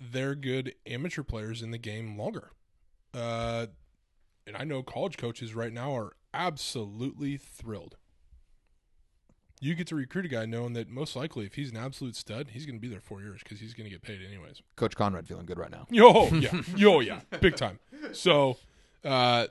their 0.00 0.34
good 0.34 0.74
amateur 0.86 1.22
players 1.22 1.62
in 1.62 1.70
the 1.70 1.78
game 1.78 2.16
longer. 2.16 2.50
Uh, 3.14 3.66
and 4.46 4.56
I 4.56 4.64
know 4.64 4.82
college 4.82 5.16
coaches 5.16 5.54
right 5.54 5.72
now 5.72 5.96
are 5.96 6.12
absolutely 6.32 7.36
thrilled. 7.36 7.96
You 9.60 9.74
get 9.74 9.88
to 9.88 9.96
recruit 9.96 10.24
a 10.24 10.28
guy 10.28 10.46
knowing 10.46 10.74
that 10.74 10.88
most 10.88 11.16
likely, 11.16 11.44
if 11.44 11.54
he's 11.54 11.72
an 11.72 11.76
absolute 11.76 12.14
stud, 12.14 12.50
he's 12.52 12.64
going 12.64 12.76
to 12.76 12.80
be 12.80 12.86
there 12.86 13.00
four 13.00 13.20
years 13.22 13.40
because 13.42 13.58
he's 13.58 13.74
going 13.74 13.86
to 13.86 13.90
get 13.90 14.02
paid 14.02 14.20
anyways. 14.24 14.62
Coach 14.76 14.94
Conrad 14.94 15.26
feeling 15.26 15.46
good 15.46 15.58
right 15.58 15.70
now. 15.70 15.86
Yo, 15.90 16.28
yeah, 16.28 16.62
yo, 16.76 17.00
yeah, 17.00 17.20
big 17.40 17.56
time. 17.56 17.80
So, 18.12 18.56
uh, 19.04 19.48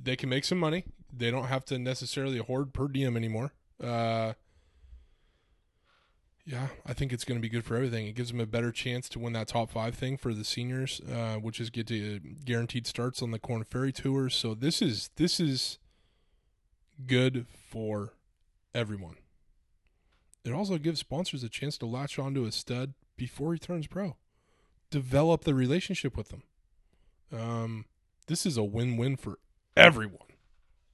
they 0.00 0.16
can 0.16 0.28
make 0.28 0.44
some 0.44 0.58
money, 0.58 0.84
They 1.12 1.30
don't 1.30 1.46
have 1.46 1.64
to 1.66 1.78
necessarily 1.78 2.38
hoard 2.38 2.72
per 2.72 2.88
diem 2.88 3.16
anymore. 3.16 3.52
Uh, 3.82 4.34
yeah, 6.44 6.68
I 6.86 6.92
think 6.92 7.12
it's 7.12 7.24
going 7.24 7.38
to 7.38 7.42
be 7.42 7.48
good 7.48 7.64
for 7.64 7.74
everything. 7.74 8.06
It 8.06 8.14
gives 8.14 8.30
them 8.30 8.40
a 8.40 8.46
better 8.46 8.70
chance 8.70 9.08
to 9.10 9.18
win 9.18 9.32
that 9.32 9.48
top 9.48 9.70
five 9.70 9.96
thing 9.96 10.16
for 10.16 10.32
the 10.32 10.44
seniors, 10.44 11.00
uh, 11.00 11.36
which 11.36 11.60
is 11.60 11.70
get 11.70 11.88
to 11.88 12.20
guaranteed 12.20 12.86
starts 12.86 13.20
on 13.20 13.32
the 13.32 13.40
Korn 13.40 13.64
Ferry 13.64 13.92
Tour. 13.92 14.30
So 14.30 14.54
this 14.54 14.80
is 14.80 15.10
this 15.16 15.40
is 15.40 15.78
good 17.04 17.46
for 17.68 18.14
everyone. 18.74 19.16
It 20.44 20.52
also 20.52 20.78
gives 20.78 21.00
sponsors 21.00 21.42
a 21.42 21.48
chance 21.48 21.76
to 21.78 21.86
latch 21.86 22.16
onto 22.18 22.44
a 22.44 22.52
stud 22.52 22.94
before 23.16 23.52
he 23.52 23.58
turns 23.58 23.88
pro, 23.88 24.16
develop 24.90 25.42
the 25.42 25.54
relationship 25.54 26.16
with 26.16 26.28
them. 26.28 26.44
Um, 27.32 27.86
this 28.28 28.46
is 28.46 28.56
a 28.56 28.62
win-win 28.62 29.16
for 29.16 29.40
everyone. 29.76 30.18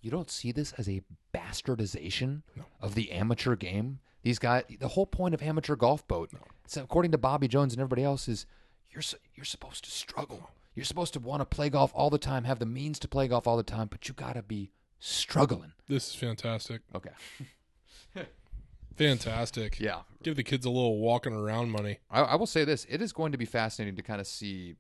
You 0.01 0.11
don't 0.11 0.31
see 0.31 0.51
this 0.53 0.73
as 0.73 0.89
a 0.89 1.03
bastardization 1.33 2.43
No. 2.57 2.65
of 2.81 2.95
the 2.95 3.13
amateur 3.13 3.55
game. 3.57 4.01
These 4.23 4.39
guys, 4.39 4.65
the 4.81 4.89
whole 4.89 5.07
point 5.07 5.35
of 5.35 5.43
amateur 5.43 5.77
golf 5.77 6.07
boat, 6.07 6.31
so 6.67 6.83
according 6.83 7.13
to 7.13 7.19
Bobby 7.19 7.49
Jones 7.49 7.73
and 7.73 7.81
everybody 7.81 8.05
else, 8.05 8.29
is 8.29 8.47
you're 8.91 9.03
you're 9.35 9.45
supposed 9.45 9.85
to 9.85 9.91
struggle. 9.91 10.51
You're 10.75 10.85
supposed 10.85 11.13
to 11.15 11.21
want 11.21 11.41
to 11.41 11.45
play 11.45 11.69
golf 11.71 11.93
all 11.95 12.09
the 12.11 12.19
time, 12.19 12.45
have 12.45 12.59
the 12.59 12.67
means 12.67 12.99
to 13.01 13.09
play 13.09 13.29
golf 13.29 13.47
all 13.47 13.57
the 13.57 13.63
time, 13.63 13.89
but 13.89 14.09
you 14.09 14.15
gotta 14.15 14.43
be 14.43 14.71
struggling. 15.01 15.73
This 15.89 16.09
is 16.09 16.15
fantastic. 16.15 16.83
Okay. 16.95 17.11
Fantastic. 18.97 19.81
Yeah. 19.81 20.03
Give 20.23 20.37
the 20.37 20.43
kids 20.43 20.67
a 20.67 20.71
little 20.71 20.99
walking 20.99 21.33
around 21.33 21.71
money. 21.71 21.99
I, 22.11 22.21
I 22.21 22.35
will 22.37 22.47
say 22.47 22.65
this: 22.65 22.87
it 22.91 23.01
is 23.01 23.13
going 23.13 23.33
to 23.33 23.39
be 23.39 23.47
fascinating 23.47 23.97
to 23.97 24.03
kind 24.03 24.21
of 24.21 24.27
see. 24.27 24.75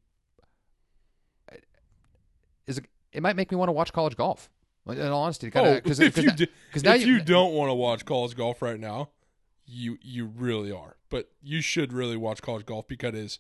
Uh, 1.50 1.56
is 2.66 2.78
it? 2.78 2.84
It 3.12 3.22
might 3.22 3.36
make 3.36 3.50
me 3.50 3.56
want 3.56 3.68
to 3.68 3.72
watch 3.72 3.92
college 3.92 4.16
golf. 4.16 4.50
In 4.88 5.00
all 5.00 5.22
honesty, 5.22 5.50
kind 5.50 5.66
oh, 5.66 5.74
because 5.74 6.00
if 6.00 6.16
you, 6.18 6.32
do, 6.32 6.46
now 6.82 6.94
if 6.94 7.06
you, 7.06 7.14
you 7.14 7.20
don't 7.20 7.54
want 7.54 7.70
to 7.70 7.74
watch 7.74 8.04
college 8.04 8.34
golf 8.34 8.60
right 8.62 8.80
now, 8.80 9.10
you 9.64 9.96
you 10.02 10.26
really 10.26 10.72
are. 10.72 10.96
But 11.08 11.30
you 11.40 11.60
should 11.60 11.92
really 11.92 12.16
watch 12.16 12.42
college 12.42 12.66
golf 12.66 12.88
because 12.88 13.38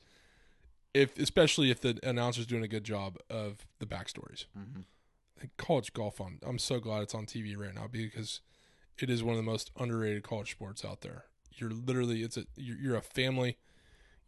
if 0.94 1.18
especially 1.18 1.70
if 1.70 1.80
the 1.80 1.98
announcer's 2.02 2.46
doing 2.46 2.62
a 2.62 2.68
good 2.68 2.84
job 2.84 3.18
of 3.28 3.66
the 3.80 3.86
backstories. 3.86 4.44
Mhm. 4.56 4.84
College 5.56 5.92
golf 5.92 6.20
on 6.20 6.38
I'm 6.46 6.60
so 6.60 6.78
glad 6.78 7.02
it's 7.02 7.14
on 7.14 7.26
TV 7.26 7.56
right 7.56 7.74
now 7.74 7.88
because 7.90 8.40
it 8.98 9.10
is 9.10 9.24
one 9.24 9.32
of 9.32 9.44
the 9.44 9.50
most 9.50 9.72
underrated 9.76 10.22
college 10.22 10.52
sports 10.52 10.84
out 10.84 11.00
there. 11.00 11.24
You're 11.56 11.70
literally 11.70 12.22
it's 12.22 12.36
a 12.36 12.46
you're, 12.56 12.78
you're 12.78 12.96
a 12.96 13.02
family. 13.02 13.58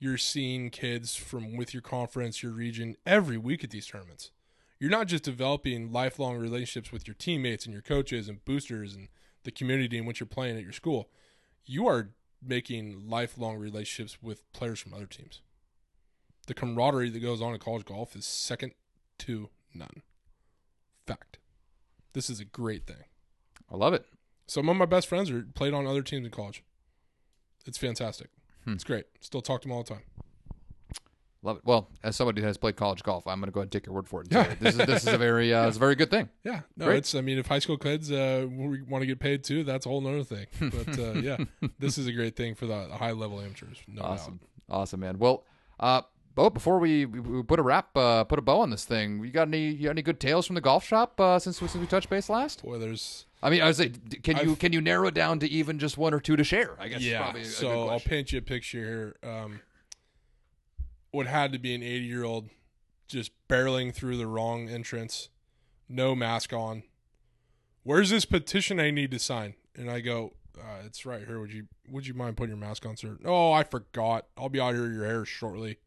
You're 0.00 0.18
seeing 0.18 0.70
kids 0.70 1.14
from 1.14 1.56
with 1.56 1.72
your 1.72 1.80
conference, 1.80 2.42
your 2.42 2.52
region 2.52 2.96
every 3.06 3.38
week 3.38 3.62
at 3.62 3.70
these 3.70 3.86
tournaments. 3.86 4.32
You're 4.78 4.90
not 4.90 5.06
just 5.06 5.24
developing 5.24 5.92
lifelong 5.92 6.36
relationships 6.36 6.92
with 6.92 7.06
your 7.06 7.14
teammates 7.14 7.64
and 7.64 7.72
your 7.72 7.82
coaches 7.82 8.28
and 8.28 8.44
boosters 8.44 8.94
and 8.94 9.08
the 9.44 9.50
community 9.50 9.98
in 9.98 10.04
which 10.04 10.20
you're 10.20 10.26
playing 10.26 10.56
at 10.56 10.62
your 10.62 10.72
school. 10.72 11.08
You 11.64 11.86
are 11.86 12.10
making 12.42 13.08
lifelong 13.08 13.56
relationships 13.56 14.18
with 14.22 14.50
players 14.52 14.80
from 14.80 14.92
other 14.92 15.06
teams. 15.06 15.40
The 16.46 16.54
camaraderie 16.54 17.10
that 17.10 17.20
goes 17.20 17.40
on 17.40 17.54
in 17.54 17.60
college 17.60 17.84
golf 17.84 18.14
is 18.14 18.26
second 18.26 18.72
to 19.20 19.48
none. 19.74 20.02
Fact. 21.06 21.38
This 22.12 22.28
is 22.28 22.40
a 22.40 22.44
great 22.44 22.86
thing. 22.86 23.04
I 23.70 23.76
love 23.76 23.94
it. 23.94 24.06
Some 24.46 24.68
of 24.68 24.76
my 24.76 24.84
best 24.84 25.08
friends 25.08 25.30
are 25.30 25.42
played 25.42 25.72
on 25.72 25.86
other 25.86 26.02
teams 26.02 26.26
in 26.26 26.30
college. 26.30 26.62
It's 27.66 27.78
fantastic. 27.78 28.28
Hmm. 28.64 28.72
It's 28.72 28.84
great. 28.84 29.06
Still 29.20 29.40
talk 29.40 29.62
to 29.62 29.68
them 29.68 29.76
all 29.76 29.82
the 29.82 29.94
time. 29.94 30.02
Love 31.44 31.58
it. 31.58 31.62
Well, 31.64 31.88
as 32.02 32.16
somebody 32.16 32.40
who 32.40 32.46
has 32.46 32.56
played 32.56 32.74
college 32.74 33.02
golf, 33.02 33.26
I'm 33.26 33.38
going 33.38 33.46
to 33.50 33.52
go 33.52 33.60
ahead 33.60 33.66
and 33.66 33.72
take 33.72 33.86
your 33.86 33.94
word 33.94 34.08
for 34.08 34.22
it. 34.22 34.28
Yeah. 34.32 34.54
This 34.58 34.74
is 34.76 34.86
this 34.86 35.06
is 35.06 35.12
a 35.12 35.18
very 35.18 35.52
uh, 35.54 35.68
it's 35.68 35.76
a 35.76 35.80
very 35.80 35.94
good 35.94 36.10
thing. 36.10 36.28
Yeah, 36.42 36.60
no, 36.76 36.86
Great. 36.86 36.98
it's. 36.98 37.14
I 37.14 37.20
mean, 37.20 37.38
if 37.38 37.46
high 37.46 37.58
school 37.60 37.76
kids 37.76 38.10
uh, 38.10 38.46
want 38.50 39.02
to 39.02 39.06
get 39.06 39.20
paid 39.20 39.44
too, 39.44 39.62
that's 39.62 39.86
a 39.86 39.88
whole 39.90 40.00
nother 40.00 40.24
thing. 40.24 40.46
But 40.60 40.98
uh, 40.98 41.12
yeah, 41.20 41.36
this 41.78 41.98
is 41.98 42.06
a 42.06 42.12
great 42.12 42.34
thing 42.34 42.54
for 42.54 42.66
the 42.66 42.88
high 42.96 43.12
level 43.12 43.40
amateurs. 43.40 43.78
No 43.86 44.02
awesome, 44.02 44.40
awesome, 44.70 45.00
man. 45.00 45.18
Well, 45.18 45.44
uh, 45.78 46.02
Bo, 46.34 46.50
before 46.50 46.80
we, 46.80 47.06
we, 47.06 47.42
put 47.44 47.60
a 47.60 47.62
wrap, 47.62 47.96
uh, 47.96 48.24
put 48.24 48.40
a 48.40 48.42
bow 48.42 48.58
on 48.60 48.70
this 48.70 48.84
thing, 48.84 49.22
you 49.22 49.30
got 49.30 49.46
any 49.46 49.68
you 49.68 49.84
got 49.84 49.90
any 49.90 50.02
good 50.02 50.18
tales 50.18 50.46
from 50.46 50.54
the 50.54 50.60
golf 50.60 50.84
shop 50.84 51.20
uh, 51.20 51.38
since 51.38 51.60
we- 51.62 51.68
since 51.68 51.80
we 51.80 51.86
touched 51.86 52.08
base 52.10 52.28
last? 52.28 52.64
Boy, 52.64 52.78
there's 52.78 53.26
I 53.42 53.50
mean, 53.50 53.60
I 53.62 53.66
was 53.66 53.76
say, 53.76 53.88
d- 53.88 54.16
can 54.18 54.36
you 54.38 54.42
I've- 54.52 54.56
can 54.56 54.72
you 54.72 54.80
narrow 54.80 55.06
it 55.08 55.14
down 55.14 55.38
to 55.40 55.46
even 55.48 55.78
just 55.78 55.96
one 55.98 56.12
or 56.14 56.20
two 56.20 56.34
to 56.36 56.42
share? 56.42 56.74
I 56.80 56.88
guess. 56.88 57.02
yeah. 57.02 57.18
probably 57.22 57.42
a, 57.42 57.44
a 57.44 57.46
good 57.46 57.52
so 57.54 57.88
I'll 57.88 58.00
paint 58.00 58.32
you 58.32 58.38
a 58.38 58.42
picture 58.42 58.78
here. 58.78 59.16
Um, 59.30 59.60
what 61.14 61.26
had 61.26 61.52
to 61.52 61.58
be 61.58 61.74
an 61.74 61.82
80 61.82 62.04
year 62.04 62.24
old 62.24 62.50
just 63.06 63.30
barreling 63.48 63.94
through 63.94 64.16
the 64.16 64.26
wrong 64.26 64.68
entrance, 64.68 65.28
no 65.88 66.14
mask 66.14 66.52
on. 66.52 66.82
Where's 67.84 68.10
this 68.10 68.24
petition 68.24 68.80
I 68.80 68.90
need 68.90 69.10
to 69.12 69.18
sign? 69.18 69.54
And 69.76 69.90
I 69.90 70.00
go, 70.00 70.32
uh, 70.58 70.82
it's 70.84 71.06
right 71.06 71.24
here. 71.26 71.38
Would 71.38 71.52
you 71.52 71.66
would 71.88 72.06
you 72.06 72.14
mind 72.14 72.36
putting 72.36 72.56
your 72.56 72.66
mask 72.66 72.84
on, 72.86 72.96
sir? 72.96 73.18
Oh, 73.24 73.52
I 73.52 73.62
forgot. 73.62 74.26
I'll 74.36 74.48
be 74.48 74.60
out 74.60 74.74
here 74.74 74.90
your 74.90 75.04
hair 75.04 75.24
shortly. 75.24 75.78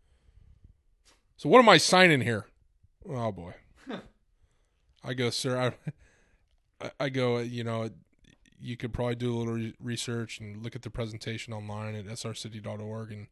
So 1.35 1.49
what 1.49 1.59
am 1.59 1.69
I 1.69 1.77
signing 1.77 2.21
here? 2.21 2.45
Oh 3.09 3.31
boy. 3.31 3.53
I 5.03 5.13
go, 5.13 5.29
sir. 5.29 5.73
I, 6.81 6.91
I- 6.99 7.09
go. 7.09 7.39
You 7.39 7.63
know, 7.63 7.89
you 8.59 8.77
could 8.77 8.93
probably 8.93 9.15
do 9.15 9.35
a 9.35 9.37
little 9.37 9.53
re- 9.53 9.73
research 9.81 10.39
and 10.39 10.63
look 10.63 10.75
at 10.75 10.81
the 10.81 10.89
presentation 10.89 11.53
online 11.53 11.95
at 11.95 12.05
srcity.org. 12.05 13.11
And 13.11 13.27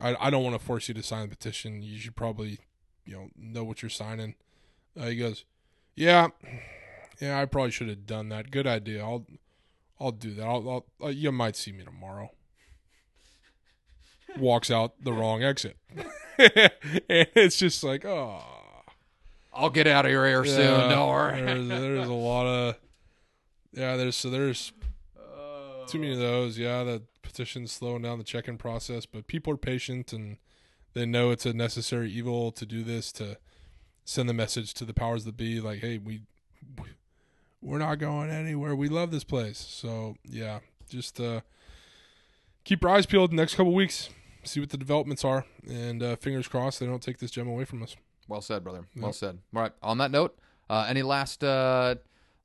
I, 0.00 0.16
I 0.18 0.30
don't 0.30 0.44
want 0.44 0.58
to 0.58 0.64
force 0.64 0.88
you 0.88 0.94
to 0.94 1.02
sign 1.02 1.22
the 1.22 1.28
petition. 1.34 1.82
You 1.82 1.98
should 1.98 2.16
probably, 2.16 2.58
you 3.04 3.14
know, 3.14 3.28
know 3.36 3.64
what 3.64 3.82
you're 3.82 3.90
signing. 3.90 4.34
Uh, 4.98 5.06
he 5.06 5.16
goes, 5.16 5.44
yeah, 5.94 6.28
yeah, 7.20 7.40
I 7.40 7.44
probably 7.46 7.70
should 7.70 7.88
have 7.88 8.06
done 8.06 8.28
that. 8.30 8.50
Good 8.50 8.66
idea. 8.66 9.02
I'll, 9.02 9.26
I'll 10.00 10.12
do 10.12 10.34
that. 10.34 10.44
I'll, 10.44 10.68
I'll 11.00 11.06
uh, 11.06 11.08
you 11.08 11.32
might 11.32 11.56
see 11.56 11.72
me 11.72 11.84
tomorrow. 11.84 12.30
Walks 14.38 14.70
out 14.70 14.94
the 15.02 15.12
wrong 15.12 15.42
exit. 15.42 15.76
and 16.38 16.70
it's 17.08 17.56
just 17.56 17.82
like, 17.82 18.04
oh, 18.04 18.42
I'll 19.52 19.70
get 19.70 19.86
out 19.86 20.04
of 20.04 20.12
your 20.12 20.44
soon. 20.44 20.60
yeah, 20.60 20.88
Don't 20.88 21.08
worry. 21.08 21.40
There's, 21.40 21.68
there's 21.68 22.08
a 22.08 22.12
lot 22.12 22.46
of, 22.46 22.76
yeah. 23.72 23.96
There's 23.96 24.16
so 24.16 24.30
there's 24.30 24.72
too 25.88 25.98
many 25.98 26.12
of 26.12 26.18
those. 26.18 26.58
Yeah, 26.58 26.84
the 26.84 27.02
petition's 27.22 27.72
slowing 27.72 28.02
down 28.02 28.18
the 28.18 28.24
check-in 28.24 28.58
process, 28.58 29.06
but 29.06 29.26
people 29.26 29.52
are 29.52 29.56
patient 29.58 30.12
and 30.12 30.36
they 30.94 31.06
know 31.06 31.30
it's 31.30 31.46
a 31.46 31.52
necessary 31.52 32.10
evil 32.10 32.50
to 32.52 32.66
do 32.66 32.82
this 32.82 33.12
to 33.12 33.38
send 34.04 34.28
the 34.28 34.34
message 34.34 34.74
to 34.74 34.84
the 34.84 34.94
powers 34.94 35.24
that 35.24 35.36
be, 35.36 35.60
like, 35.60 35.80
hey, 35.80 35.98
we 35.98 36.22
we're 37.60 37.78
not 37.78 37.98
going 37.98 38.30
anywhere. 38.30 38.74
We 38.76 38.88
love 38.88 39.10
this 39.10 39.24
place. 39.24 39.58
So 39.58 40.16
yeah, 40.24 40.60
just 40.88 41.20
uh, 41.20 41.40
keep 42.64 42.82
your 42.82 42.90
eyes 42.90 43.06
peeled 43.06 43.32
the 43.32 43.36
next 43.36 43.54
couple 43.54 43.74
weeks. 43.74 44.10
See 44.44 44.60
what 44.60 44.70
the 44.70 44.76
developments 44.78 45.24
are, 45.24 45.44
and 45.68 46.02
uh, 46.02 46.16
fingers 46.16 46.48
crossed 46.48 46.80
they 46.80 46.86
don't 46.86 47.02
take 47.02 47.18
this 47.18 47.30
gem 47.30 47.48
away 47.48 47.64
from 47.64 47.82
us. 47.82 47.96
Well 48.28 48.40
said, 48.40 48.62
brother. 48.62 48.86
Well 48.96 49.06
Yep. 49.08 49.14
said. 49.14 49.38
All 49.54 49.62
right. 49.62 49.72
On 49.82 49.98
that 49.98 50.10
note, 50.10 50.38
uh, 50.70 50.86
any 50.88 51.02
last 51.02 51.42
uh, 51.42 51.96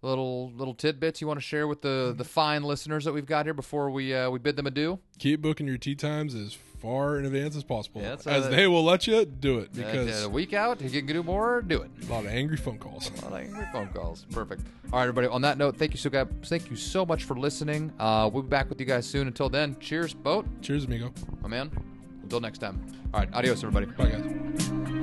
little 0.03 0.51
little 0.51 0.73
tidbits 0.73 1.21
you 1.21 1.27
want 1.27 1.39
to 1.39 1.45
share 1.45 1.67
with 1.67 1.81
the 1.81 2.13
the 2.17 2.23
fine 2.23 2.63
listeners 2.63 3.05
that 3.05 3.13
we've 3.13 3.25
got 3.25 3.45
here 3.45 3.53
before 3.53 3.89
we 3.89 4.13
uh, 4.13 4.29
we 4.29 4.37
bid 4.39 4.55
them 4.55 4.67
adieu? 4.67 4.99
keep 5.17 5.41
booking 5.41 5.65
your 5.67 5.77
tee 5.77 5.95
times 5.95 6.35
as 6.35 6.53
far 6.53 7.17
in 7.17 7.23
advance 7.25 7.55
as 7.55 7.63
possible. 7.63 8.01
Yeah, 8.01 8.17
as 8.25 8.49
they 8.49 8.67
will 8.67 8.83
let 8.83 9.07
you 9.07 9.23
do 9.23 9.59
it 9.59 9.71
because 9.73 10.23
a 10.25 10.29
week 10.29 10.51
out, 10.51 10.81
you 10.81 10.89
can 10.89 11.05
do 11.05 11.23
more. 11.23 11.61
Do 11.61 11.81
it. 11.81 11.89
a 12.07 12.11
lot 12.11 12.25
of 12.25 12.31
angry 12.31 12.57
phone 12.57 12.77
calls. 12.77 13.09
A 13.09 13.23
lot 13.23 13.31
of 13.31 13.39
angry 13.39 13.65
phone 13.71 13.87
calls. 13.87 14.25
Perfect. 14.31 14.63
All 14.91 14.99
right, 14.99 15.03
everybody. 15.03 15.27
On 15.27 15.41
that 15.43 15.57
note, 15.57 15.77
thank 15.77 15.91
you 15.93 15.97
so 15.97 16.09
guys. 16.09 16.27
Thank 16.43 16.69
you 16.69 16.75
so 16.75 17.05
much 17.05 17.23
for 17.23 17.37
listening. 17.39 17.93
Uh, 17.97 18.29
we'll 18.33 18.43
be 18.43 18.49
back 18.49 18.67
with 18.67 18.81
you 18.81 18.85
guys 18.85 19.05
soon. 19.05 19.27
Until 19.27 19.47
then, 19.47 19.77
cheers, 19.79 20.13
Bo, 20.13 20.43
Cheers, 20.61 20.83
amigo. 20.83 21.13
my 21.41 21.47
man. 21.47 21.71
Until 22.21 22.41
next 22.41 22.57
time. 22.57 22.85
All 23.13 23.21
right, 23.21 23.29
adios, 23.33 23.63
everybody. 23.63 23.85
Bye, 23.85 24.09
guys. 24.09 25.02